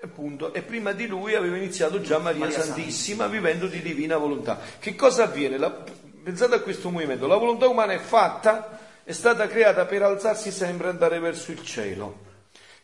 Appunto, 0.00 0.52
e 0.52 0.62
prima 0.62 0.92
di 0.92 1.08
lui 1.08 1.34
aveva 1.34 1.56
iniziato 1.56 2.00
già 2.00 2.18
Maria, 2.18 2.40
Maria 2.40 2.54
Santissima, 2.54 3.24
Santissima, 3.24 3.26
vivendo 3.26 3.66
di 3.66 3.82
divina 3.82 4.16
volontà. 4.16 4.58
Che 4.78 4.94
cosa 4.94 5.24
avviene? 5.24 5.58
La, 5.58 5.84
Pensate 6.28 6.56
a 6.56 6.60
questo 6.60 6.90
movimento, 6.90 7.26
la 7.26 7.38
volontà 7.38 7.68
umana 7.68 7.94
è 7.94 7.98
fatta, 7.98 8.78
è 9.08 9.12
stata 9.12 9.46
creata 9.46 9.86
per 9.86 10.02
alzarsi 10.02 10.50
sempre 10.50 10.88
e 10.88 10.90
andare 10.90 11.18
verso 11.18 11.50
il 11.50 11.62
cielo. 11.62 12.26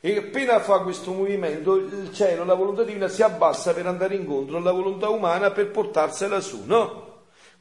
E 0.00 0.16
appena 0.16 0.58
fa 0.58 0.78
questo 0.78 1.12
movimento, 1.12 1.74
il 1.74 2.14
cielo, 2.14 2.44
la 2.44 2.54
volontà 2.54 2.82
divina 2.82 3.08
si 3.08 3.22
abbassa 3.22 3.74
per 3.74 3.86
andare 3.86 4.14
incontro 4.14 4.56
alla 4.56 4.72
volontà 4.72 5.10
umana 5.10 5.50
per 5.50 5.70
portarsela 5.70 6.40
su, 6.40 6.62
no? 6.64 7.13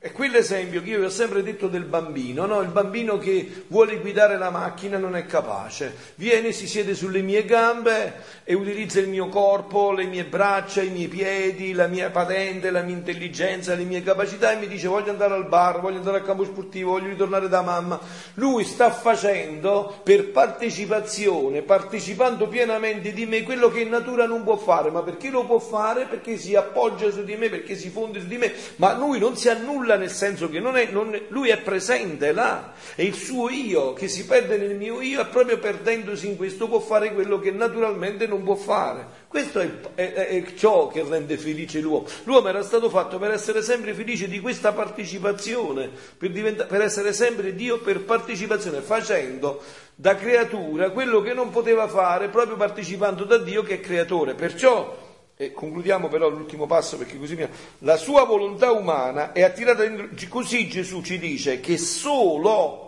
È 0.03 0.11
quell'esempio 0.11 0.81
che 0.81 0.89
io 0.89 0.99
vi 0.99 1.05
ho 1.05 1.09
sempre 1.09 1.43
detto 1.43 1.69
del 1.69 1.85
bambino, 1.85 2.45
no? 2.45 2.59
Il 2.59 2.67
bambino 2.67 3.17
che 3.17 3.63
vuole 3.67 3.99
guidare 3.99 4.37
la 4.37 4.49
macchina 4.49 4.97
non 4.97 5.15
è 5.15 5.25
capace. 5.25 5.95
Viene, 6.15 6.51
si 6.51 6.67
siede 6.67 6.93
sulle 6.93 7.21
mie 7.21 7.45
gambe 7.45 8.15
e 8.43 8.53
utilizza 8.53 8.99
il 8.99 9.07
mio 9.07 9.29
corpo, 9.29 9.93
le 9.93 10.03
mie 10.03 10.25
braccia, 10.25 10.81
i 10.81 10.89
miei 10.89 11.07
piedi, 11.07 11.71
la 11.71 11.87
mia 11.87 12.09
patente, 12.09 12.69
la 12.69 12.81
mia 12.81 12.97
intelligenza, 12.97 13.75
le 13.75 13.85
mie 13.85 14.03
capacità 14.03 14.51
e 14.51 14.57
mi 14.57 14.67
dice 14.67 14.89
voglio 14.89 15.09
andare 15.09 15.35
al 15.35 15.47
bar, 15.47 15.79
voglio 15.79 15.99
andare 15.99 16.17
al 16.17 16.25
campo 16.25 16.43
sportivo, 16.43 16.91
voglio 16.91 17.07
ritornare 17.07 17.47
da 17.47 17.61
mamma. 17.61 17.97
Lui 18.33 18.65
sta 18.65 18.91
facendo 18.91 20.01
per 20.03 20.31
partecipazione, 20.31 21.61
partecipando 21.61 22.49
pienamente 22.49 23.13
di 23.13 23.25
me 23.25 23.43
quello 23.43 23.69
che 23.69 23.79
in 23.79 23.89
natura 23.89 24.25
non 24.25 24.43
può 24.43 24.57
fare, 24.57 24.91
ma 24.91 25.01
perché 25.01 25.29
lo 25.29 25.45
può 25.45 25.59
fare? 25.59 26.07
Perché 26.07 26.37
si 26.37 26.55
appoggia 26.55 27.09
su 27.09 27.23
di 27.23 27.37
me, 27.37 27.47
perché 27.47 27.77
si 27.77 27.89
fonde 27.89 28.19
su 28.19 28.27
di 28.27 28.37
me, 28.37 28.51
ma 28.75 28.97
lui 28.97 29.17
non 29.17 29.37
si 29.37 29.47
annulla 29.47 29.91
nulla 29.93 29.97
nel 29.97 30.11
senso 30.11 30.49
che 30.49 30.59
non 30.59 30.75
è, 30.75 30.87
non, 30.89 31.19
lui 31.29 31.49
è 31.49 31.57
presente 31.57 32.31
là 32.31 32.73
e 32.95 33.03
il 33.03 33.13
suo 33.13 33.49
io 33.49 33.93
che 33.93 34.07
si 34.07 34.25
perde 34.25 34.57
nel 34.57 34.75
mio 34.75 35.01
io 35.01 35.21
è 35.21 35.27
proprio 35.27 35.57
perdendosi 35.57 36.27
in 36.27 36.37
questo 36.37 36.67
può 36.67 36.79
fare 36.79 37.13
quello 37.13 37.39
che 37.39 37.51
naturalmente 37.51 38.27
non 38.27 38.43
può 38.43 38.55
fare. 38.55 39.21
Questo 39.27 39.59
è, 39.59 39.69
è, 39.95 40.13
è 40.13 40.53
ciò 40.55 40.87
che 40.87 41.03
rende 41.07 41.37
felice 41.37 41.79
l'uomo. 41.79 42.05
L'uomo 42.23 42.47
era 42.49 42.61
stato 42.61 42.89
fatto 42.89 43.17
per 43.17 43.31
essere 43.31 43.61
sempre 43.61 43.93
felice 43.93 44.27
di 44.27 44.39
questa 44.39 44.73
partecipazione, 44.73 45.89
per, 46.17 46.65
per 46.67 46.81
essere 46.81 47.13
sempre 47.13 47.55
Dio 47.55 47.79
per 47.79 48.01
partecipazione, 48.03 48.81
facendo 48.81 49.61
da 49.95 50.15
creatura 50.15 50.91
quello 50.91 51.21
che 51.21 51.33
non 51.33 51.49
poteva 51.49 51.87
fare 51.87 52.29
proprio 52.29 52.57
partecipando 52.57 53.23
da 53.23 53.37
Dio 53.37 53.63
che 53.63 53.75
è 53.75 53.79
creatore. 53.79 54.35
Perciò 54.35 55.02
e 55.35 55.51
concludiamo 55.51 56.09
però 56.09 56.29
l'ultimo 56.29 56.67
passo 56.67 56.97
perché 56.97 57.17
così 57.17 57.35
mi... 57.35 57.47
la 57.79 57.97
sua 57.97 58.23
volontà 58.23 58.71
umana 58.71 59.31
è 59.31 59.41
attirata 59.41 59.83
dentro, 59.83 60.09
così 60.29 60.67
Gesù 60.67 61.01
ci 61.01 61.17
dice 61.17 61.59
che 61.59 61.77
solo 61.77 62.83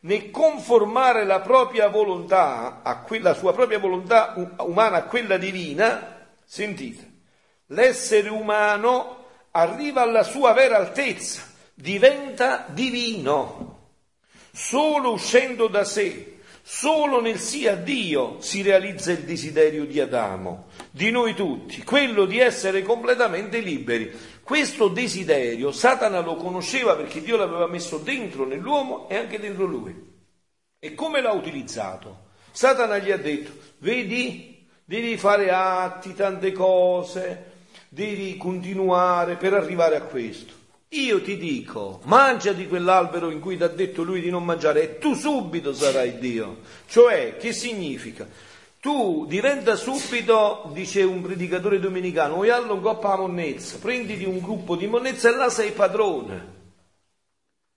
nel 0.00 0.30
conformare 0.30 1.24
la 1.24 1.40
propria 1.40 1.88
volontà, 1.88 2.80
a 2.82 3.00
quella, 3.00 3.30
la 3.30 3.36
sua 3.36 3.52
propria 3.52 3.78
volontà 3.78 4.34
umana 4.60 4.98
a 4.98 5.02
quella 5.04 5.36
divina, 5.36 6.28
sentite, 6.44 7.12
l'essere 7.66 8.28
umano 8.28 9.24
arriva 9.50 10.02
alla 10.02 10.22
sua 10.22 10.52
vera 10.52 10.76
altezza, 10.76 11.42
diventa 11.74 12.66
divino. 12.68 13.74
Solo 14.52 15.12
uscendo 15.12 15.66
da 15.66 15.84
sé, 15.84 16.35
solo 16.68 17.20
nel 17.20 17.38
sì 17.38 17.68
a 17.68 17.76
Dio 17.76 18.40
si 18.40 18.60
realizza 18.60 19.12
il 19.12 19.20
desiderio 19.20 19.86
di 19.86 20.00
Adamo, 20.00 20.66
di 20.90 21.12
noi 21.12 21.32
tutti, 21.32 21.84
quello 21.84 22.24
di 22.24 22.40
essere 22.40 22.82
completamente 22.82 23.60
liberi. 23.60 24.12
Questo 24.42 24.88
desiderio 24.88 25.70
Satana 25.70 26.18
lo 26.18 26.34
conosceva 26.34 26.96
perché 26.96 27.22
Dio 27.22 27.36
l'aveva 27.36 27.68
messo 27.68 27.98
dentro 27.98 28.44
nell'uomo 28.44 29.08
e 29.08 29.14
anche 29.14 29.38
dentro 29.38 29.64
lui. 29.64 29.94
E 30.80 30.94
come 30.94 31.20
l'ha 31.20 31.30
utilizzato? 31.30 32.24
Satana 32.50 32.98
gli 32.98 33.12
ha 33.12 33.16
detto, 33.16 33.52
vedi, 33.78 34.66
devi 34.84 35.16
fare 35.16 35.52
atti, 35.52 36.14
tante 36.14 36.50
cose, 36.50 37.52
devi 37.88 38.36
continuare 38.36 39.36
per 39.36 39.54
arrivare 39.54 39.94
a 39.94 40.02
questo. 40.02 40.52
Io 40.96 41.20
ti 41.20 41.36
dico, 41.36 42.00
mangia 42.04 42.52
di 42.52 42.66
quell'albero 42.66 43.30
in 43.30 43.38
cui 43.38 43.58
ti 43.58 43.62
ha 43.62 43.68
detto 43.68 44.02
lui 44.02 44.22
di 44.22 44.30
non 44.30 44.44
mangiare 44.44 44.82
e 44.82 44.98
tu 44.98 45.12
subito 45.12 45.74
sarai 45.74 46.18
Dio. 46.18 46.60
Cioè, 46.88 47.36
che 47.36 47.52
significa? 47.52 48.26
Tu 48.80 49.26
diventa 49.26 49.76
subito, 49.76 50.70
dice 50.72 51.02
un 51.02 51.20
predicatore 51.20 51.80
domenicano, 51.80 52.36
vuoi 52.36 52.48
un 52.48 52.80
coppa 52.80 53.10
la 53.10 53.16
monnezza, 53.16 53.76
prenditi 53.78 54.24
un 54.24 54.40
gruppo 54.40 54.74
di 54.74 54.86
monnezza 54.86 55.28
e 55.28 55.36
là 55.36 55.50
sei 55.50 55.72
padrone. 55.72 56.54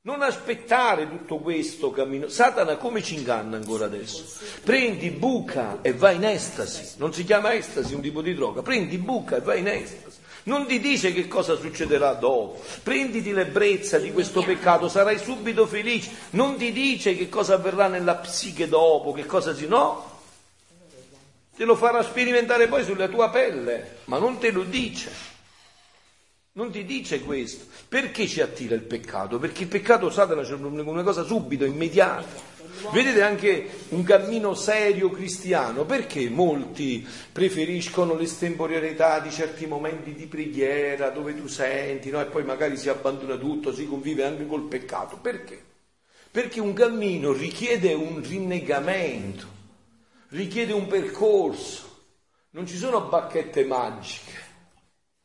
Non 0.02 0.22
aspettare 0.22 1.10
tutto 1.10 1.40
questo 1.40 1.92
cammino. 1.92 2.30
Satana 2.30 2.78
come 2.78 3.04
ci 3.04 3.16
inganna 3.16 3.58
ancora 3.58 3.86
adesso? 3.86 4.24
Prendi, 4.64 5.10
buca 5.10 5.80
e 5.82 5.94
vai 5.94 6.16
in 6.16 6.24
estasi. 6.24 6.96
Non 6.98 7.14
si 7.14 7.26
chiama 7.26 7.54
estasi 7.54 7.96
un 7.96 8.02
tipo 8.02 8.22
di 8.22 8.34
droga. 8.34 8.62
Prendi, 8.62 8.98
buca 8.98 9.36
e 9.36 9.42
vai 9.42 9.60
in 9.60 9.68
estasi. 9.68 10.09
Non 10.50 10.66
ti 10.66 10.80
dice 10.80 11.14
che 11.14 11.28
cosa 11.28 11.56
succederà 11.56 12.14
dopo. 12.14 12.60
Prenditi 12.82 13.32
l'ebbrezza 13.32 14.00
di 14.00 14.12
questo 14.12 14.42
peccato, 14.42 14.90
sarai 14.90 15.20
subito 15.20 15.68
felice. 15.68 16.10
Non 16.32 16.58
ti 16.58 16.72
dice 16.72 17.16
che 17.16 17.30
cosa 17.30 17.54
avverrà 17.54 17.88
nella 17.88 18.16
psiche 18.16 18.68
dopo, 18.68 19.12
che 19.12 19.28
cosa 19.28 19.54
si... 19.54 19.68
No, 19.68 20.22
te 21.56 21.64
lo 21.66 21.76
farà 21.76 22.02
sperimentare 22.02 22.68
poi 22.68 22.84
sulla 22.84 23.08
tua 23.08 23.30
pelle, 23.30 23.98
ma 24.06 24.18
non 24.18 24.40
te 24.40 24.50
lo 24.50 24.64
dice. 24.64 25.12
Non 26.52 26.72
ti 26.72 26.84
dice 26.84 27.22
questo. 27.22 27.66
Perché 27.88 28.28
ci 28.28 28.42
attira 28.42 28.74
il 28.74 28.82
peccato? 28.82 29.38
Perché 29.38 29.64
il 29.64 29.70
peccato 29.70 30.10
Satana 30.10 30.42
c'è 30.42 30.54
una 30.54 31.04
cosa 31.04 31.24
subito, 31.24 31.64
immediata. 31.64 32.58
Vedete 32.92 33.22
anche 33.22 33.70
un 33.90 34.04
cammino 34.04 34.56
serio 34.56 35.12
cristiano, 35.12 35.86
perché 35.86 36.30
molti 36.30 37.06
preferiscono 37.32 38.16
l'estemporaneità 38.16 39.20
di 39.20 39.32
certi 39.32 39.68
momenti 39.68 40.14
di 40.14 40.26
preghiera 40.26 41.10
dove 41.10 41.36
tu 41.36 41.48
senti 41.48 42.10
no? 42.10 42.22
e 42.22 42.26
poi 42.26 42.44
magari 42.44 42.78
si 42.78 42.90
abbandona 42.90 43.36
tutto, 43.36 43.74
si 43.74 43.86
convive 43.86 44.24
anche 44.24 44.48
col 44.48 44.68
peccato. 44.68 45.18
Perché? 45.18 45.62
Perché 46.32 46.60
un 46.60 46.74
cammino 46.74 47.32
richiede 47.32 47.94
un 47.94 48.24
rinnegamento, 48.24 49.46
richiede 50.30 50.74
un 50.74 50.88
percorso, 50.88 52.04
non 52.52 52.66
ci 52.66 52.78
sono 52.78 53.02
bacchette 53.02 53.66
magiche 53.66 54.49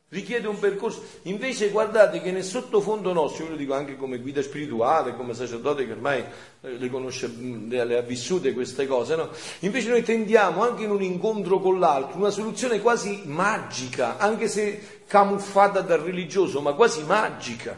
richiede 0.09 0.47
un 0.47 0.59
percorso. 0.59 1.03
Invece 1.23 1.69
guardate 1.69 2.21
che 2.21 2.31
nel 2.31 2.43
sottofondo 2.43 3.11
nostro, 3.11 3.45
io 3.45 3.51
lo 3.51 3.55
dico 3.55 3.73
anche 3.73 3.95
come 3.95 4.19
guida 4.19 4.41
spirituale, 4.41 5.15
come 5.15 5.33
sacerdote 5.33 5.85
che 5.85 5.91
ormai 5.91 6.23
eh, 6.61 6.77
le 6.77 6.89
conosce, 6.89 7.27
le 7.27 7.97
ha 7.97 8.01
vissute 8.01 8.53
queste 8.53 8.85
cose, 8.87 9.15
no? 9.15 9.29
Invece 9.59 9.89
noi 9.89 10.03
tendiamo 10.03 10.61
anche 10.61 10.83
in 10.83 10.91
un 10.91 11.01
incontro 11.01 11.59
con 11.59 11.79
l'altro 11.79 12.17
una 12.17 12.29
soluzione 12.29 12.81
quasi 12.81 13.23
magica, 13.25 14.17
anche 14.17 14.47
se 14.47 15.01
camuffata 15.07 15.81
dal 15.81 15.99
religioso, 15.99 16.61
ma 16.61 16.73
quasi 16.73 17.03
magica. 17.03 17.77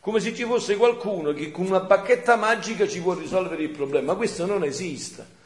Come 0.00 0.20
se 0.20 0.34
ci 0.34 0.44
fosse 0.44 0.76
qualcuno 0.76 1.32
che 1.32 1.50
con 1.50 1.66
una 1.66 1.80
bacchetta 1.80 2.36
magica 2.36 2.88
ci 2.88 3.00
può 3.00 3.14
risolvere 3.14 3.62
il 3.62 3.70
problema, 3.70 4.12
ma 4.12 4.18
questo 4.18 4.46
non 4.46 4.64
esiste. 4.64 5.36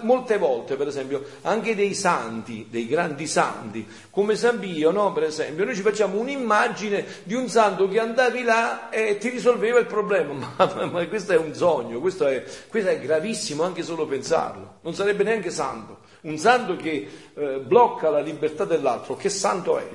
Molte 0.00 0.38
volte, 0.38 0.76
per 0.76 0.88
esempio, 0.88 1.22
anche 1.42 1.74
dei 1.74 1.92
santi, 1.92 2.66
dei 2.70 2.86
grandi 2.86 3.26
santi, 3.26 3.86
come 4.10 4.34
San 4.34 4.58
Pio, 4.58 4.90
no? 4.90 5.12
per 5.12 5.24
esempio, 5.24 5.66
noi 5.66 5.74
ci 5.74 5.82
facciamo 5.82 6.18
un'immagine 6.18 7.04
di 7.24 7.34
un 7.34 7.48
santo 7.48 7.86
che 7.86 8.00
andavi 8.00 8.42
là 8.42 8.88
e 8.88 9.18
ti 9.18 9.28
risolveva 9.28 9.78
il 9.78 9.84
problema, 9.84 10.32
ma, 10.56 10.84
ma 10.86 11.06
questo 11.06 11.32
è 11.32 11.36
un 11.36 11.54
sogno, 11.54 12.00
questo 12.00 12.26
è, 12.26 12.42
questo 12.68 12.88
è, 12.88 12.98
gravissimo 12.98 13.64
anche 13.64 13.82
solo 13.82 14.06
pensarlo, 14.06 14.78
non 14.80 14.94
sarebbe 14.94 15.24
neanche 15.24 15.50
santo. 15.50 16.04
Un 16.22 16.38
santo 16.38 16.76
che 16.76 17.08
eh, 17.34 17.60
blocca 17.60 18.08
la 18.08 18.20
libertà 18.20 18.64
dell'altro, 18.64 19.14
che 19.14 19.28
santo 19.28 19.78
è? 19.78 19.88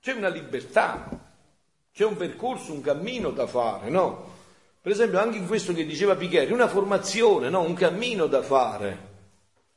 C'è 0.00 0.12
una 0.12 0.28
libertà, 0.28 1.08
c'è 1.92 2.04
un 2.04 2.16
percorso, 2.16 2.72
un 2.72 2.80
cammino 2.80 3.30
da 3.30 3.46
fare, 3.46 3.90
no? 3.90 4.29
Per 4.82 4.92
esempio 4.92 5.18
anche 5.18 5.36
in 5.36 5.46
questo 5.46 5.74
che 5.74 5.84
diceva 5.84 6.16
Picheri, 6.16 6.52
una 6.52 6.66
formazione, 6.68 7.50
no? 7.50 7.60
un 7.60 7.74
cammino 7.74 8.26
da 8.26 8.42
fare. 8.42 9.08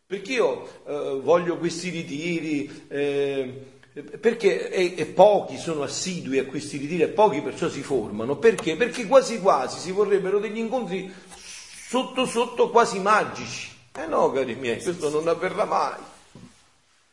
Perché 0.05 0.31
io 0.34 0.84
eh, 0.88 1.19
voglio 1.21 1.57
questi 1.57 1.89
ritiri? 1.89 2.85
Eh, 2.88 3.71
perché 4.19 4.69
e, 4.71 4.93
e, 4.95 5.05
pochi 5.05 5.57
sono 5.57 5.84
assidui 5.84 6.39
a 6.39 6.45
questi 6.45 6.77
ritiri 6.77 7.03
e 7.03 7.09
pochi 7.09 7.41
perciò 7.41 7.67
si 7.67 7.81
formano. 7.81 8.38
Perché? 8.38 8.77
Perché 8.77 9.05
quasi 9.05 9.41
quasi 9.41 9.77
si 9.77 9.91
vorrebbero 9.91 10.39
degli 10.39 10.57
incontri 10.57 11.13
sotto 11.35 12.25
sotto 12.25 12.69
quasi 12.69 12.99
magici. 12.99 13.71
Eh 13.95 14.07
no, 14.07 14.31
cari 14.31 14.55
miei, 14.55 14.81
questo 14.81 15.09
non 15.09 15.27
avverrà 15.27 15.65
mai. 15.65 15.99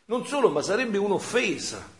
Non 0.06 0.26
solo, 0.26 0.48
ma 0.48 0.62
sarebbe 0.62 0.96
un'offesa. 0.96 1.98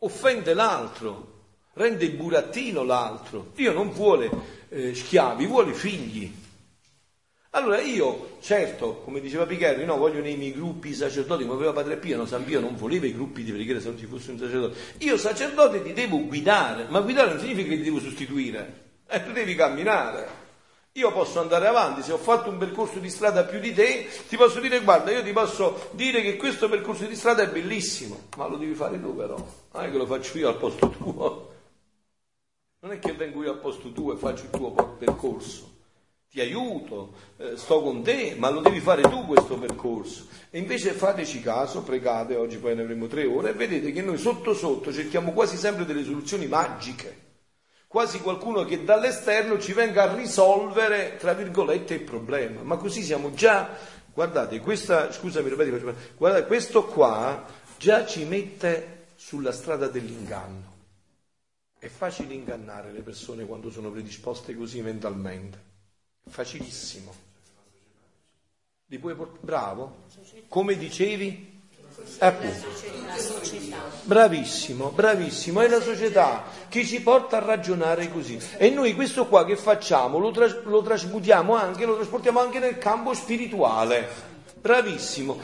Offende 0.00 0.52
l'altro, 0.52 1.32
rende 1.72 2.10
burattino 2.10 2.82
l'altro. 2.82 3.50
Dio 3.54 3.72
non 3.72 3.90
vuole 3.90 4.30
eh, 4.74 4.94
schiavi, 4.94 5.46
vuole 5.46 5.72
figli. 5.72 6.42
Allora 7.50 7.80
io, 7.80 8.38
certo, 8.40 9.02
come 9.04 9.20
diceva 9.20 9.46
Pichelli, 9.46 9.84
no, 9.84 9.96
voglio 9.96 10.20
nei 10.20 10.36
miei 10.36 10.52
gruppi 10.52 10.88
i 10.88 10.94
sacerdoti, 10.94 11.44
come 11.44 11.54
aveva 11.54 11.72
Padre 11.72 11.96
Pio, 11.98 12.16
no, 12.16 12.26
San 12.26 12.44
Pio 12.44 12.58
non 12.58 12.74
voleva 12.74 13.06
i 13.06 13.14
gruppi 13.14 13.44
di 13.44 13.52
preghiera 13.52 13.78
se 13.78 13.86
non 13.86 13.98
ci 13.98 14.06
fosse 14.06 14.32
un 14.32 14.38
sacerdote. 14.38 14.76
Io 14.98 15.16
sacerdote 15.16 15.80
ti 15.80 15.92
devo 15.92 16.26
guidare, 16.26 16.86
ma 16.88 16.98
guidare 17.00 17.30
non 17.30 17.38
significa 17.38 17.68
che 17.68 17.76
ti 17.76 17.82
devo 17.84 18.00
sostituire, 18.00 18.82
eh, 19.06 19.22
tu 19.22 19.30
devi 19.30 19.54
camminare. 19.54 20.42
Io 20.96 21.12
posso 21.12 21.38
andare 21.38 21.68
avanti, 21.68 22.02
se 22.02 22.10
ho 22.10 22.18
fatto 22.18 22.50
un 22.50 22.58
percorso 22.58 22.98
di 22.98 23.10
strada 23.10 23.44
più 23.44 23.60
di 23.60 23.72
te, 23.72 24.08
ti 24.28 24.36
posso 24.36 24.58
dire 24.58 24.80
guarda, 24.80 25.12
io 25.12 25.22
ti 25.22 25.32
posso 25.32 25.90
dire 25.92 26.22
che 26.22 26.36
questo 26.36 26.68
percorso 26.68 27.04
di 27.06 27.14
strada 27.14 27.42
è 27.42 27.48
bellissimo, 27.48 28.26
ma 28.36 28.48
lo 28.48 28.56
devi 28.56 28.74
fare 28.74 29.00
tu 29.00 29.14
però, 29.14 29.36
non 29.36 29.84
è 29.84 29.90
che 29.90 29.96
lo 29.96 30.06
faccio 30.06 30.38
io 30.38 30.48
al 30.48 30.56
posto 30.56 30.88
tuo. 30.90 31.53
Non 32.84 32.92
è 32.92 32.98
che 32.98 33.14
vengo 33.14 33.42
io 33.42 33.50
al 33.50 33.60
posto 33.60 33.92
tuo 33.92 34.12
e 34.12 34.18
faccio 34.18 34.42
il 34.42 34.50
tuo 34.50 34.72
percorso. 34.98 35.72
Ti 36.28 36.42
aiuto, 36.42 37.14
eh, 37.38 37.56
sto 37.56 37.80
con 37.80 38.02
te, 38.02 38.34
ma 38.36 38.50
lo 38.50 38.60
devi 38.60 38.78
fare 38.80 39.00
tu 39.00 39.24
questo 39.24 39.56
percorso. 39.56 40.26
E 40.50 40.58
invece 40.58 40.90
fateci 40.90 41.40
caso, 41.40 41.80
pregate, 41.80 42.36
oggi 42.36 42.58
poi 42.58 42.74
ne 42.74 42.82
avremo 42.82 43.06
tre 43.06 43.24
ore, 43.24 43.50
e 43.50 43.52
vedete 43.54 43.90
che 43.90 44.02
noi 44.02 44.18
sotto 44.18 44.52
sotto 44.52 44.92
cerchiamo 44.92 45.32
quasi 45.32 45.56
sempre 45.56 45.86
delle 45.86 46.04
soluzioni 46.04 46.46
magiche. 46.46 47.22
Quasi 47.86 48.20
qualcuno 48.20 48.66
che 48.66 48.84
dall'esterno 48.84 49.58
ci 49.58 49.72
venga 49.72 50.02
a 50.02 50.14
risolvere, 50.14 51.16
tra 51.16 51.32
virgolette, 51.32 51.94
il 51.94 52.02
problema. 52.02 52.60
Ma 52.60 52.76
così 52.76 53.02
siamo 53.02 53.32
già, 53.32 53.78
guardate, 54.12 54.60
questa, 54.60 55.10
scusami, 55.10 55.48
ripeti, 55.48 55.70
guardate, 56.18 56.46
questo 56.46 56.84
qua 56.84 57.46
già 57.78 58.04
ci 58.04 58.26
mette 58.26 59.06
sulla 59.14 59.52
strada 59.52 59.88
dell'inganno. 59.88 60.73
È 61.84 61.88
facile 61.88 62.32
ingannare 62.32 62.90
le 62.92 63.02
persone 63.02 63.44
quando 63.44 63.70
sono 63.70 63.90
predisposte 63.90 64.56
così 64.56 64.80
mentalmente. 64.80 65.62
Facilissimo. 66.26 67.12
Li 68.86 68.98
puoi 68.98 69.14
portare? 69.14 69.40
Bravo? 69.42 69.96
Come 70.48 70.78
dicevi? 70.78 71.60
Appunto. 72.20 72.68
Bravissimo, 74.04 74.92
bravissimo. 74.92 75.60
È 75.60 75.68
la 75.68 75.82
società 75.82 76.44
che 76.70 76.86
ci 76.86 77.02
porta 77.02 77.36
a 77.36 77.44
ragionare 77.44 78.10
così. 78.10 78.40
E 78.56 78.70
noi 78.70 78.94
questo 78.94 79.26
qua 79.26 79.44
che 79.44 79.56
facciamo 79.56 80.16
lo, 80.16 80.30
tras- 80.30 80.62
lo 80.62 80.80
trasmutiamo 80.80 81.54
anche, 81.54 81.84
lo 81.84 81.96
trasportiamo 81.96 82.40
anche 82.40 82.60
nel 82.60 82.78
campo 82.78 83.12
spirituale 83.12 84.33
bravissimo. 84.64 85.38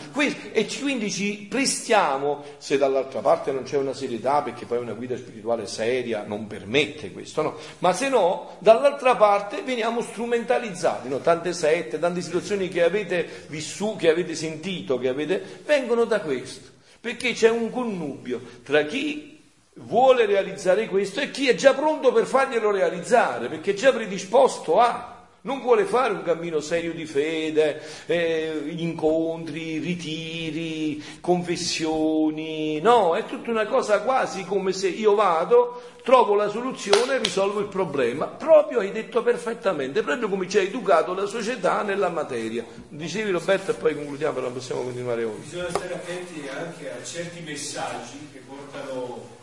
E 0.52 0.66
quindi 0.80 1.10
ci 1.10 1.46
prestiamo, 1.46 2.42
se 2.56 2.78
dall'altra 2.78 3.20
parte 3.20 3.52
non 3.52 3.64
c'è 3.64 3.76
una 3.76 3.92
serietà, 3.92 4.40
perché 4.40 4.64
poi 4.64 4.78
una 4.78 4.94
guida 4.94 5.14
spirituale 5.14 5.66
seria 5.66 6.24
non 6.26 6.46
permette 6.46 7.12
questo, 7.12 7.42
no? 7.42 7.56
Ma 7.80 7.92
se 7.92 8.08
no, 8.08 8.56
dall'altra 8.60 9.16
parte 9.16 9.60
veniamo 9.60 10.00
strumentalizzati, 10.00 11.10
no? 11.10 11.18
Tante 11.18 11.52
sette, 11.52 11.98
tante 11.98 12.22
situazioni 12.22 12.68
che 12.68 12.82
avete 12.82 13.28
vissuto, 13.48 13.96
che 13.96 14.08
avete 14.08 14.34
sentito, 14.34 14.98
che 14.98 15.08
avete, 15.08 15.60
vengono 15.66 16.04
da 16.04 16.22
questo. 16.22 16.70
Perché 16.98 17.34
c'è 17.34 17.50
un 17.50 17.70
connubio 17.70 18.40
tra 18.64 18.84
chi 18.84 19.38
vuole 19.74 20.24
realizzare 20.24 20.88
questo 20.88 21.20
e 21.20 21.30
chi 21.30 21.46
è 21.46 21.54
già 21.54 21.74
pronto 21.74 22.10
per 22.10 22.24
farglielo 22.24 22.70
realizzare, 22.70 23.48
perché 23.48 23.72
è 23.72 23.74
già 23.74 23.92
predisposto 23.92 24.80
a. 24.80 25.19
non 25.42 25.60
vuole 25.60 25.84
fare 25.84 26.12
un 26.12 26.22
cammino 26.22 26.60
serio 26.60 26.92
di 26.92 27.06
fede, 27.06 27.80
eh, 28.06 28.62
incontri, 28.76 29.78
ritiri, 29.78 31.02
confessioni, 31.20 32.80
no, 32.80 33.14
è 33.14 33.24
tutta 33.24 33.50
una 33.50 33.66
cosa 33.66 34.00
quasi 34.02 34.44
come 34.44 34.72
se 34.72 34.88
io 34.88 35.14
vado, 35.14 35.82
trovo 36.02 36.34
la 36.34 36.48
soluzione 36.48 37.14
e 37.14 37.18
risolvo 37.18 37.60
il 37.60 37.68
problema. 37.68 38.26
Proprio 38.26 38.80
hai 38.80 38.92
detto 38.92 39.22
perfettamente, 39.22 40.02
proprio 40.02 40.28
come 40.28 40.48
ci 40.48 40.58
ha 40.58 40.62
educato 40.62 41.14
la 41.14 41.26
società 41.26 41.82
nella 41.82 42.08
materia. 42.08 42.64
Dicevi 42.88 43.30
Roberto 43.30 43.70
e 43.70 43.74
poi 43.74 43.94
concludiamo, 43.94 44.34
però 44.34 44.50
possiamo 44.50 44.82
continuare 44.82 45.24
oggi. 45.24 45.40
Bisogna 45.42 45.70
stare 45.70 45.94
attenti 45.94 46.48
anche 46.48 46.90
a 46.90 47.02
certi 47.02 47.40
messaggi 47.40 48.28
che 48.32 48.42
portano 48.46 49.38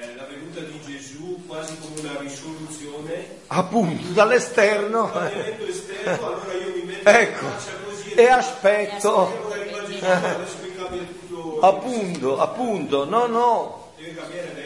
eh, 0.00 0.14
la 0.16 0.24
venuta 0.24 0.60
di 0.60 0.80
Gesù 0.86 1.44
quasi 1.46 1.76
come 1.78 2.00
una 2.00 2.18
risoluzione. 2.20 3.38
Appunto, 3.48 4.12
dall'esterno. 4.12 5.10
Esterno, 5.66 6.26
allora 6.26 6.52
io 6.54 6.72
mi 6.74 6.82
metto 6.82 7.08
Ecco. 7.08 7.46
così 7.84 8.12
E 8.12 8.26
aspetto. 8.28 9.46
Cambia 10.00 11.02
tutto. 11.02 11.60
Appunto, 11.60 12.38
appunto, 12.40 13.04
no, 13.04 13.26
no. 13.26 13.77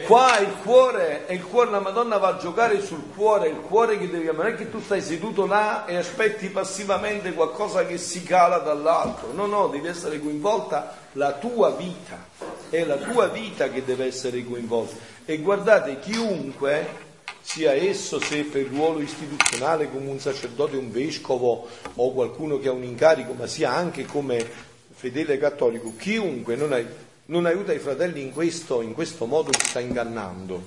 Qua 0.05 0.37
il 0.39 0.53
cuore, 0.61 1.25
il 1.29 1.43
cuore, 1.43 1.71
la 1.71 1.79
Madonna 1.79 2.17
va 2.17 2.29
a 2.29 2.37
giocare 2.37 2.81
sul 2.81 3.03
cuore, 3.15 3.47
il 3.47 3.59
cuore 3.61 3.97
che 3.97 4.09
devi 4.09 4.27
amare, 4.27 4.51
non 4.51 4.53
è 4.55 4.61
che 4.61 4.69
tu 4.69 4.81
stai 4.81 5.01
seduto 5.01 5.45
là 5.45 5.85
e 5.85 5.95
aspetti 5.95 6.49
passivamente 6.49 7.33
qualcosa 7.33 7.85
che 7.85 7.97
si 7.97 8.23
cala 8.23 8.57
dall'altro, 8.57 9.31
no, 9.33 9.45
no, 9.45 9.67
devi 9.67 9.87
essere 9.87 10.19
coinvolta 10.19 10.97
la 11.13 11.33
tua 11.33 11.71
vita, 11.71 12.27
è 12.69 12.83
la 12.83 12.97
tua 12.97 13.27
vita 13.27 13.69
che 13.69 13.83
deve 13.85 14.05
essere 14.05 14.43
coinvolta. 14.43 14.95
E 15.25 15.37
guardate, 15.37 15.99
chiunque, 15.99 17.11
sia 17.41 17.73
esso 17.73 18.19
se 18.19 18.43
per 18.43 18.67
ruolo 18.67 18.99
istituzionale 18.99 19.89
come 19.89 20.09
un 20.09 20.19
sacerdote, 20.19 20.77
un 20.77 20.91
vescovo 20.91 21.67
o 21.95 22.11
qualcuno 22.13 22.57
che 22.57 22.69
ha 22.69 22.71
un 22.71 22.83
incarico, 22.83 23.33
ma 23.33 23.47
sia 23.47 23.71
anche 23.71 24.05
come 24.05 24.71
fedele 24.91 25.37
cattolico, 25.37 25.93
chiunque 25.97 26.55
non, 26.55 26.71
ai- 26.71 26.87
non 27.25 27.45
aiuta 27.45 27.73
i 27.73 27.79
fratelli 27.79 28.21
in 28.21 28.31
questo, 28.31 28.81
in 28.81 28.93
questo 28.93 29.25
modo 29.25 29.49
li 29.51 29.63
sta 29.63 29.79
ingannando, 29.79 30.61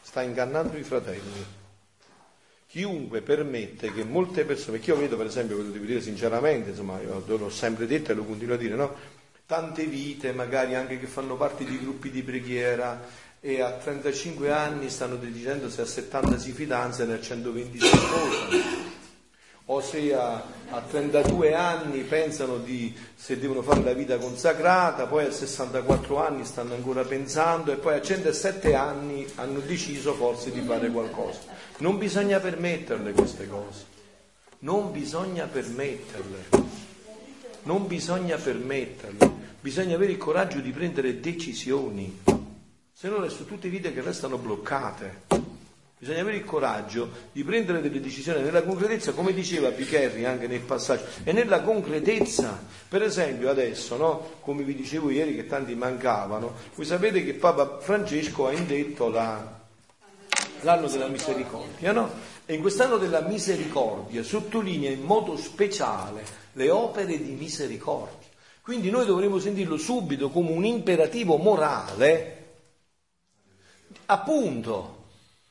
sta 0.00 0.22
ingannando 0.22 0.76
i 0.76 0.82
fratelli. 0.82 1.56
Chiunque 2.66 3.22
permette 3.22 3.92
che 3.92 4.04
molte 4.04 4.44
persone, 4.44 4.76
perché 4.76 4.92
io 4.92 4.98
vedo 4.98 5.16
per 5.16 5.26
esempio, 5.26 5.56
ve 5.56 5.64
lo 5.64 5.70
devo 5.70 5.84
dire 5.84 6.00
sinceramente, 6.00 6.70
insomma, 6.70 7.00
io 7.00 7.22
l'ho 7.24 7.50
sempre 7.50 7.86
detto 7.86 8.12
e 8.12 8.14
lo 8.14 8.24
continuo 8.24 8.54
a 8.54 8.58
dire, 8.58 8.74
no? 8.74 8.94
Tante 9.46 9.84
vite, 9.86 10.32
magari 10.32 10.74
anche 10.74 10.98
che 10.98 11.06
fanno 11.06 11.36
parte 11.36 11.64
di 11.64 11.78
gruppi 11.78 12.10
di 12.10 12.22
preghiera 12.22 13.02
e 13.40 13.62
a 13.62 13.72
35 13.72 14.50
anni 14.50 14.90
stanno 14.90 15.16
decidendosi 15.16 15.80
a 15.80 15.86
70 15.86 16.38
si 16.38 16.52
fidanzano 16.52 17.12
e 17.12 17.14
a 17.14 17.20
120 17.20 17.78
si 17.78 17.86
sposano 17.86 18.97
o 19.70 19.80
se 19.82 20.14
a, 20.14 20.42
a 20.70 20.80
32 20.80 21.54
anni 21.54 22.00
pensano 22.00 22.56
di 22.56 22.94
se 23.14 23.38
devono 23.38 23.60
fare 23.60 23.82
la 23.82 23.92
vita 23.92 24.16
consacrata, 24.16 25.06
poi 25.06 25.26
a 25.26 25.30
64 25.30 26.16
anni 26.16 26.44
stanno 26.44 26.74
ancora 26.74 27.04
pensando 27.04 27.70
e 27.72 27.76
poi 27.76 27.94
a 27.94 28.00
107 28.00 28.74
anni 28.74 29.26
hanno 29.34 29.60
deciso 29.60 30.14
forse 30.14 30.52
di 30.52 30.62
fare 30.62 30.90
qualcosa. 30.90 31.40
Non 31.78 31.98
bisogna 31.98 32.40
permetterle 32.40 33.12
queste 33.12 33.46
cose, 33.46 33.84
non 34.60 34.90
bisogna 34.90 35.46
permetterle, 35.46 36.44
non 37.64 37.86
bisogna 37.86 38.36
permetterle, 38.36 39.32
bisogna 39.60 39.96
avere 39.96 40.12
il 40.12 40.18
coraggio 40.18 40.60
di 40.60 40.70
prendere 40.70 41.20
decisioni, 41.20 42.22
se 42.90 43.08
no 43.08 43.20
restano 43.20 43.46
tutte 43.46 43.68
vite 43.68 43.92
che 43.92 44.00
restano 44.00 44.38
bloccate. 44.38 45.57
Bisogna 46.00 46.20
avere 46.20 46.36
il 46.36 46.44
coraggio 46.44 47.10
di 47.32 47.42
prendere 47.42 47.80
delle 47.80 48.00
decisioni 48.00 48.40
nella 48.42 48.62
concretezza, 48.62 49.12
come 49.12 49.32
diceva 49.32 49.70
Picherri 49.70 50.24
anche 50.24 50.46
nel 50.46 50.60
passaggio, 50.60 51.04
e 51.24 51.32
nella 51.32 51.62
concretezza. 51.62 52.56
Per 52.88 53.02
esempio 53.02 53.50
adesso, 53.50 53.96
no? 53.96 54.30
come 54.40 54.62
vi 54.62 54.76
dicevo 54.76 55.10
ieri 55.10 55.34
che 55.34 55.46
tanti 55.46 55.74
mancavano, 55.74 56.54
voi 56.76 56.86
sapete 56.86 57.24
che 57.24 57.34
Papa 57.34 57.78
Francesco 57.80 58.46
ha 58.46 58.52
indetto 58.52 59.08
la- 59.08 59.60
l'anno 60.60 60.86
della 60.88 61.08
misericordia, 61.08 61.90
no? 61.90 62.10
E 62.46 62.54
in 62.54 62.60
quest'anno 62.60 62.96
della 62.96 63.20
misericordia 63.22 64.22
sottolinea 64.22 64.90
in 64.90 65.02
modo 65.02 65.36
speciale 65.36 66.24
le 66.52 66.70
opere 66.70 67.18
di 67.18 67.32
misericordia. 67.32 68.26
Quindi 68.62 68.90
noi 68.90 69.04
dovremmo 69.04 69.40
sentirlo 69.40 69.76
subito 69.76 70.30
come 70.30 70.50
un 70.52 70.64
imperativo 70.64 71.36
morale, 71.38 72.46
appunto. 74.06 74.97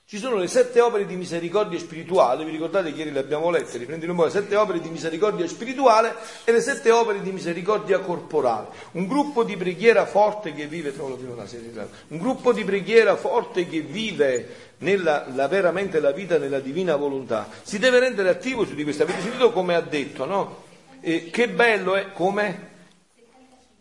Ci 0.09 0.19
sono 0.19 0.38
le 0.38 0.47
sette 0.47 0.79
opere 0.79 1.05
di 1.05 1.17
misericordia 1.17 1.77
spirituale, 1.77 2.45
vi 2.45 2.51
ricordate 2.51 2.93
che 2.93 2.99
ieri 2.99 3.11
le 3.11 3.19
abbiamo 3.19 3.49
lette, 3.49 3.77
riprendete 3.77 4.09
un 4.09 4.15
po' 4.15 4.23
le 4.23 4.29
sette 4.31 4.55
opere 4.55 4.79
di 4.79 4.88
misericordia 4.88 5.45
spirituale 5.49 6.15
e 6.45 6.53
le 6.53 6.61
sette 6.61 6.91
opere 6.91 7.21
di 7.21 7.29
misericordia 7.34 7.99
corporale. 7.99 8.67
Un 8.91 9.05
gruppo 9.05 9.43
di 9.43 9.57
preghiera 9.57 10.05
forte 10.05 10.53
che 10.53 10.65
vive, 10.65 10.93
un 10.97 12.17
gruppo 12.17 12.53
di 12.53 12.63
preghiera 12.63 13.17
forte 13.17 13.67
che 13.67 13.81
vive 13.81 14.75
nella, 14.77 15.25
la- 15.35 15.49
veramente 15.49 15.99
la 15.99 16.11
vita 16.11 16.38
nella 16.38 16.61
divina 16.61 16.95
volontà, 16.95 17.49
si 17.63 17.77
deve 17.77 17.99
rendere 17.99 18.29
attivo 18.29 18.65
su 18.65 18.75
di 18.75 18.84
questo. 18.84 19.03
Avete 19.03 19.19
sentito 19.19 19.51
come 19.51 19.75
ha 19.75 19.81
detto, 19.81 20.23
no? 20.23 20.63
E 21.01 21.29
che 21.29 21.49
bello 21.49 21.95
è, 21.95 22.13
come? 22.13 22.69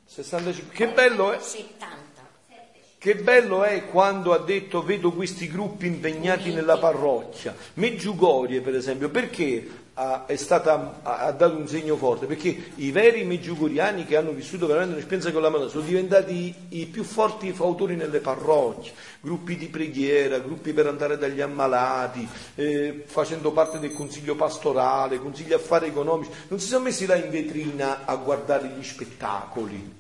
65, 0.07 0.75
che 0.75 0.89
bello 0.89 1.31
è? 1.31 1.39
70. 1.39 1.96
Che 2.99 3.15
bello 3.17 3.63
è 3.63 3.85
quando 3.87 4.33
ha 4.33 4.39
detto 4.39 4.83
vedo 4.83 5.13
questi 5.13 5.49
gruppi 5.49 5.87
impegnati 5.87 6.53
nella 6.53 6.79
parrocchia. 6.79 7.55
Meggiugorie, 7.75 8.63
per 8.63 8.75
esempio, 8.75 9.11
perché 9.11 9.85
ha, 9.99 10.27
stata, 10.35 11.01
ha, 11.03 11.31
dato 11.31 11.57
un 11.57 11.69
segno 11.69 11.97
forte? 11.97 12.27
Perché 12.27 12.73
i 12.77 12.91
veri 12.91 13.25
meggiugoriani 13.25 14.05
che 14.07 14.17
hanno 14.17 14.33
vissuto 14.33 14.67
veramente 14.67 14.95
un'esperienza 14.95 15.31
con 15.31 15.43
la 15.43 15.51
Madonna 15.51 15.71
sono 15.71 15.85
diventati 15.85 16.55
i 16.71 16.87
più 16.87 17.03
forti 17.03 17.53
fautori 17.53 17.97
nelle 17.97 18.21
parrocchie, 18.21 18.93
gruppi 19.21 19.57
di 19.57 19.67
preghiera, 19.69 20.39
gruppi 20.39 20.73
per 20.73 20.87
andare 20.87 21.19
dagli 21.19 21.41
ammalati, 21.41 22.27
eh, 22.57 23.05
facendo 23.07 23.53
parte 23.53 23.79
del 23.79 23.93
consiglio 23.93 24.37
pastorale, 24.37 25.19
consigli 25.19 25.53
affari 25.53 25.89
economici. 25.89 26.31
Non 26.49 26.61
si 26.61 26.67
sono 26.69 26.85
messi 26.85 27.07
là 27.07 27.15
in 27.15 27.31
vetrina 27.31 28.05
a 28.05 28.17
guardare 28.17 28.69
gli 28.69 28.83
spettacoli 28.83 29.96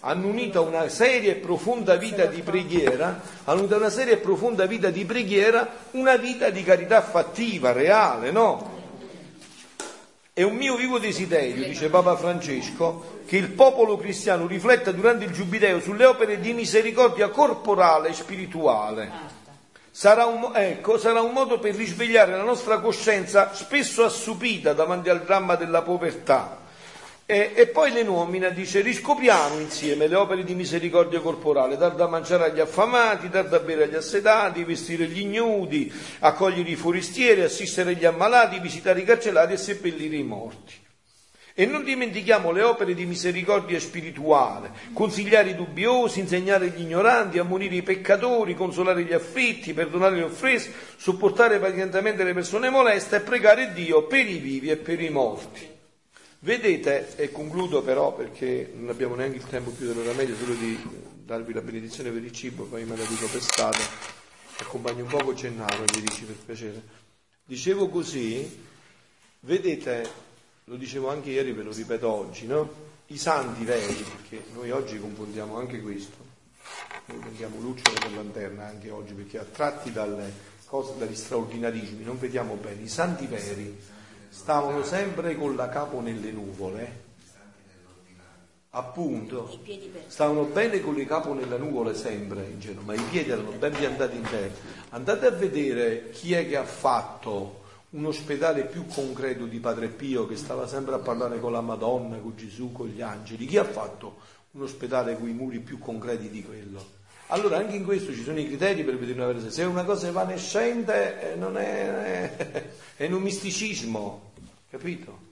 hanno 0.00 0.28
unito 0.28 0.62
una 0.62 0.88
seria 0.88 1.32
e 1.32 1.36
profonda 1.36 1.96
vita 1.96 2.26
di 2.26 2.42
preghiera, 2.42 3.20
hanno 3.44 3.60
unito 3.60 3.76
una 3.76 3.90
seria 3.90 4.14
e 4.14 4.18
profonda 4.18 4.66
vita 4.66 4.90
di 4.90 5.04
preghiera 5.04 5.68
una 5.92 6.16
vita 6.16 6.50
di 6.50 6.62
carità 6.62 7.02
fattiva, 7.02 7.72
reale, 7.72 8.30
no? 8.30 8.76
È 10.32 10.42
un 10.42 10.54
mio 10.54 10.76
vivo 10.76 11.00
desiderio, 11.00 11.64
dice 11.64 11.88
Papa 11.88 12.16
Francesco, 12.16 13.22
che 13.26 13.36
il 13.36 13.50
popolo 13.50 13.96
cristiano 13.96 14.46
rifletta 14.46 14.92
durante 14.92 15.24
il 15.24 15.32
giubileo 15.32 15.80
sulle 15.80 16.04
opere 16.04 16.38
di 16.38 16.52
misericordia 16.52 17.28
corporale 17.28 18.10
e 18.10 18.12
spirituale. 18.12 19.10
Sarà 19.90 20.26
un, 20.26 20.52
ecco, 20.54 20.96
sarà 20.96 21.22
un 21.22 21.32
modo 21.32 21.58
per 21.58 21.74
risvegliare 21.74 22.36
la 22.36 22.44
nostra 22.44 22.78
coscienza 22.78 23.52
spesso 23.52 24.04
assupita 24.04 24.74
davanti 24.74 25.08
al 25.08 25.24
dramma 25.24 25.56
della 25.56 25.82
povertà. 25.82 26.66
E, 27.30 27.52
e 27.54 27.66
poi 27.66 27.92
le 27.92 28.04
nomina, 28.04 28.48
dice, 28.48 28.80
riscopriamo 28.80 29.58
insieme 29.58 30.06
le 30.06 30.14
opere 30.14 30.44
di 30.44 30.54
misericordia 30.54 31.20
corporale, 31.20 31.76
dar 31.76 31.94
da 31.94 32.06
mangiare 32.06 32.44
agli 32.44 32.58
affamati, 32.58 33.28
dar 33.28 33.48
da 33.48 33.58
bere 33.58 33.84
agli 33.84 33.96
assetati, 33.96 34.64
vestire 34.64 35.04
gli 35.04 35.20
ignudi, 35.20 35.92
accogliere 36.20 36.70
i 36.70 36.74
forestieri, 36.74 37.42
assistere 37.42 37.96
gli 37.96 38.06
ammalati, 38.06 38.60
visitare 38.60 39.00
i 39.00 39.04
carcerati 39.04 39.52
e 39.52 39.56
seppellire 39.58 40.16
i 40.16 40.22
morti. 40.22 40.72
E 41.52 41.66
non 41.66 41.84
dimentichiamo 41.84 42.50
le 42.50 42.62
opere 42.62 42.94
di 42.94 43.04
misericordia 43.04 43.78
spirituale, 43.78 44.70
consigliare 44.94 45.50
i 45.50 45.54
dubbiosi, 45.54 46.20
insegnare 46.20 46.68
gli 46.68 46.80
ignoranti, 46.80 47.38
ammonire 47.38 47.74
i 47.74 47.82
peccatori, 47.82 48.54
consolare 48.54 49.02
gli 49.02 49.12
afflitti, 49.12 49.74
perdonare 49.74 50.16
le 50.16 50.22
offese, 50.22 50.72
sopportare 50.96 51.58
pazientemente 51.58 52.24
le 52.24 52.32
persone 52.32 52.70
moleste 52.70 53.16
e 53.16 53.20
pregare 53.20 53.74
Dio 53.74 54.06
per 54.06 54.26
i 54.26 54.38
vivi 54.38 54.70
e 54.70 54.78
per 54.78 54.98
i 54.98 55.10
morti. 55.10 55.76
Vedete, 56.40 57.16
e 57.16 57.32
concludo 57.32 57.82
però 57.82 58.14
perché 58.14 58.70
non 58.72 58.90
abbiamo 58.90 59.16
neanche 59.16 59.38
il 59.38 59.44
tempo 59.44 59.70
più 59.70 59.88
dell'ora 59.88 60.12
media, 60.12 60.36
solo 60.36 60.54
di 60.54 60.78
darvi 61.24 61.52
la 61.52 61.60
benedizione 61.60 62.10
per 62.10 62.22
il 62.22 62.30
cibo, 62.30 62.62
poi 62.64 62.84
me 62.84 62.96
la 62.96 63.04
dico 63.04 63.26
per 63.26 63.42
strada, 63.42 63.78
accompagno 64.60 65.02
un 65.02 65.10
poco 65.10 65.34
Gennaro, 65.34 65.82
gli 65.84 66.00
dici 66.00 66.22
per 66.22 66.36
piacere. 66.36 66.82
Dicevo 67.44 67.88
così, 67.88 68.64
vedete, 69.40 70.08
lo 70.64 70.76
dicevo 70.76 71.10
anche 71.10 71.30
ieri, 71.30 71.50
ve 71.50 71.64
lo 71.64 71.72
ripeto 71.72 72.08
oggi, 72.08 72.46
no? 72.46 72.86
I 73.06 73.18
santi 73.18 73.64
veri, 73.64 73.94
perché 73.94 74.44
noi 74.52 74.70
oggi 74.70 75.00
confondiamo 75.00 75.58
anche 75.58 75.80
questo, 75.80 76.18
noi 77.06 77.18
prendiamo 77.18 77.58
lucciole 77.58 77.98
per 77.98 78.12
lanterna 78.12 78.64
anche 78.64 78.90
oggi, 78.90 79.12
perché 79.12 79.38
attratti 79.38 79.90
dalle 79.90 80.32
cose, 80.66 80.92
dagli 80.98 81.16
straordinarismi, 81.16 82.04
non 82.04 82.16
vediamo 82.16 82.54
bene. 82.54 82.82
I 82.82 82.88
santi 82.88 83.26
veri 83.26 83.96
stavano 84.38 84.84
sempre 84.84 85.34
con 85.34 85.56
la 85.56 85.68
capo 85.68 86.00
nelle 86.00 86.30
nuvole, 86.30 87.06
appunto, 88.70 89.58
stavano 90.06 90.44
bene 90.44 90.80
con 90.80 90.94
le 90.94 91.04
capo 91.06 91.34
nelle 91.34 91.58
nuvole 91.58 91.92
sempre 91.96 92.46
in 92.46 92.60
cielo, 92.60 92.82
ma 92.82 92.94
i 92.94 93.02
piedi 93.10 93.30
erano 93.30 93.50
ben 93.50 93.72
piantati 93.72 94.16
in 94.16 94.22
terra. 94.22 94.54
Andate 94.90 95.26
a 95.26 95.30
vedere 95.30 96.10
chi 96.10 96.34
è 96.34 96.46
che 96.46 96.56
ha 96.56 96.64
fatto 96.64 97.64
un 97.90 98.06
ospedale 98.06 98.66
più 98.66 98.86
concreto 98.86 99.44
di 99.44 99.58
Padre 99.58 99.88
Pio 99.88 100.28
che 100.28 100.36
stava 100.36 100.68
sempre 100.68 100.94
a 100.94 100.98
parlare 100.98 101.40
con 101.40 101.50
la 101.50 101.60
Madonna, 101.60 102.18
con 102.18 102.36
Gesù, 102.36 102.70
con 102.70 102.86
gli 102.86 103.02
angeli? 103.02 103.44
Chi 103.44 103.56
ha 103.56 103.64
fatto 103.64 104.18
un 104.52 104.62
ospedale 104.62 105.18
con 105.18 105.28
i 105.28 105.32
muri 105.32 105.58
più 105.58 105.80
concreti 105.80 106.30
di 106.30 106.44
quello? 106.44 106.96
Allora 107.30 107.58
anche 107.58 107.76
in 107.76 107.84
questo 107.84 108.14
ci 108.14 108.22
sono 108.22 108.38
i 108.38 108.46
criteri 108.46 108.84
per 108.84 108.96
vedere 108.96 109.18
una 109.18 109.26
vera 109.26 109.50
Se 109.50 109.62
è 109.62 109.66
una 109.66 109.84
cosa 109.84 110.06
evanescente 110.06 111.32
eh, 111.32 111.36
non 111.36 111.58
è, 111.58 112.32
è, 112.32 112.64
è 112.96 113.06
un 113.06 113.20
misticismo, 113.20 114.27
capito? 114.68 115.26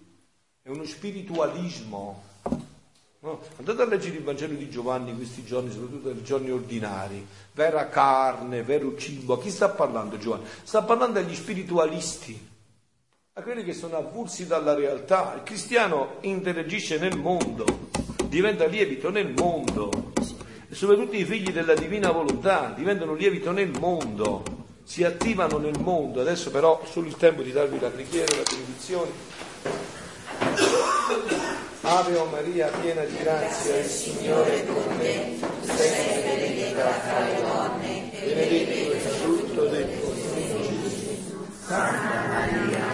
È 0.63 0.69
uno 0.69 0.85
spiritualismo. 0.85 2.25
No? 3.21 3.41
Andate 3.57 3.83
a 3.83 3.87
leggere 3.87 4.17
il 4.17 4.25
Vangelo 4.25 4.55
di 4.55 4.69
Giovanni 4.69 5.15
questi 5.15 5.45
giorni, 5.45 5.71
soprattutto 5.71 6.13
nei 6.13 6.23
giorni 6.23 6.51
ordinari. 6.51 7.27
Vera 7.53 7.89
carne, 7.89 8.63
vero 8.63 8.97
cibo. 8.97 9.35
A 9.35 9.41
chi 9.41 9.51
sta 9.51 9.69
parlando 9.69 10.19
Giovanni? 10.19 10.45
Sta 10.63 10.83
parlando 10.83 11.19
agli 11.19 11.35
spiritualisti, 11.35 12.49
a 13.33 13.43
quelli 13.43 13.65
che 13.65 13.73
sono 13.73 13.97
avulsi 13.97 14.47
dalla 14.47 14.75
realtà. 14.75 15.35
Il 15.35 15.43
cristiano 15.43 16.17
interagisce 16.21 16.99
nel 16.99 17.19
mondo, 17.19 17.65
diventa 18.29 18.67
lievito 18.67 19.11
nel 19.11 19.33
mondo 19.33 20.13
e 20.69 20.75
soprattutto 20.75 21.15
i 21.15 21.25
figli 21.25 21.53
della 21.53 21.75
divina 21.75 22.11
volontà 22.11 22.73
diventano 22.77 23.15
lievito 23.15 23.53
nel 23.53 23.71
mondo, 23.79 24.43
si 24.87 25.03
attivano 25.03 25.59
nel 25.59 25.79
mondo. 25.81 26.21
Adesso 26.21 26.51
però 26.51 26.81
solo 26.89 27.09
il 27.09 27.17
tempo 27.17 27.43
di 27.43 27.51
darvi 27.51 27.81
la 27.81 27.89
preghiera, 27.89 28.37
la 28.37 28.43
benedizione. 28.49 29.11
Ave 31.83 32.17
o 32.17 32.25
Maria, 32.27 32.69
piena 32.81 33.03
di 33.05 33.17
grazia, 33.17 33.79
il 33.79 33.85
Signore 33.85 34.63
è 34.63 34.67
con 34.67 34.99
te, 34.99 35.39
sei 35.63 36.23
benedetta 36.23 36.83
tra 36.83 37.21
le 37.21 37.41
donne, 37.43 38.11
benedetto 38.13 38.93
il 38.93 39.01
frutto 39.01 39.67
del 39.67 40.01
tuo 40.01 40.15
Signore. 40.15 40.75
Santa 41.65 42.27
Maria, 42.29 42.86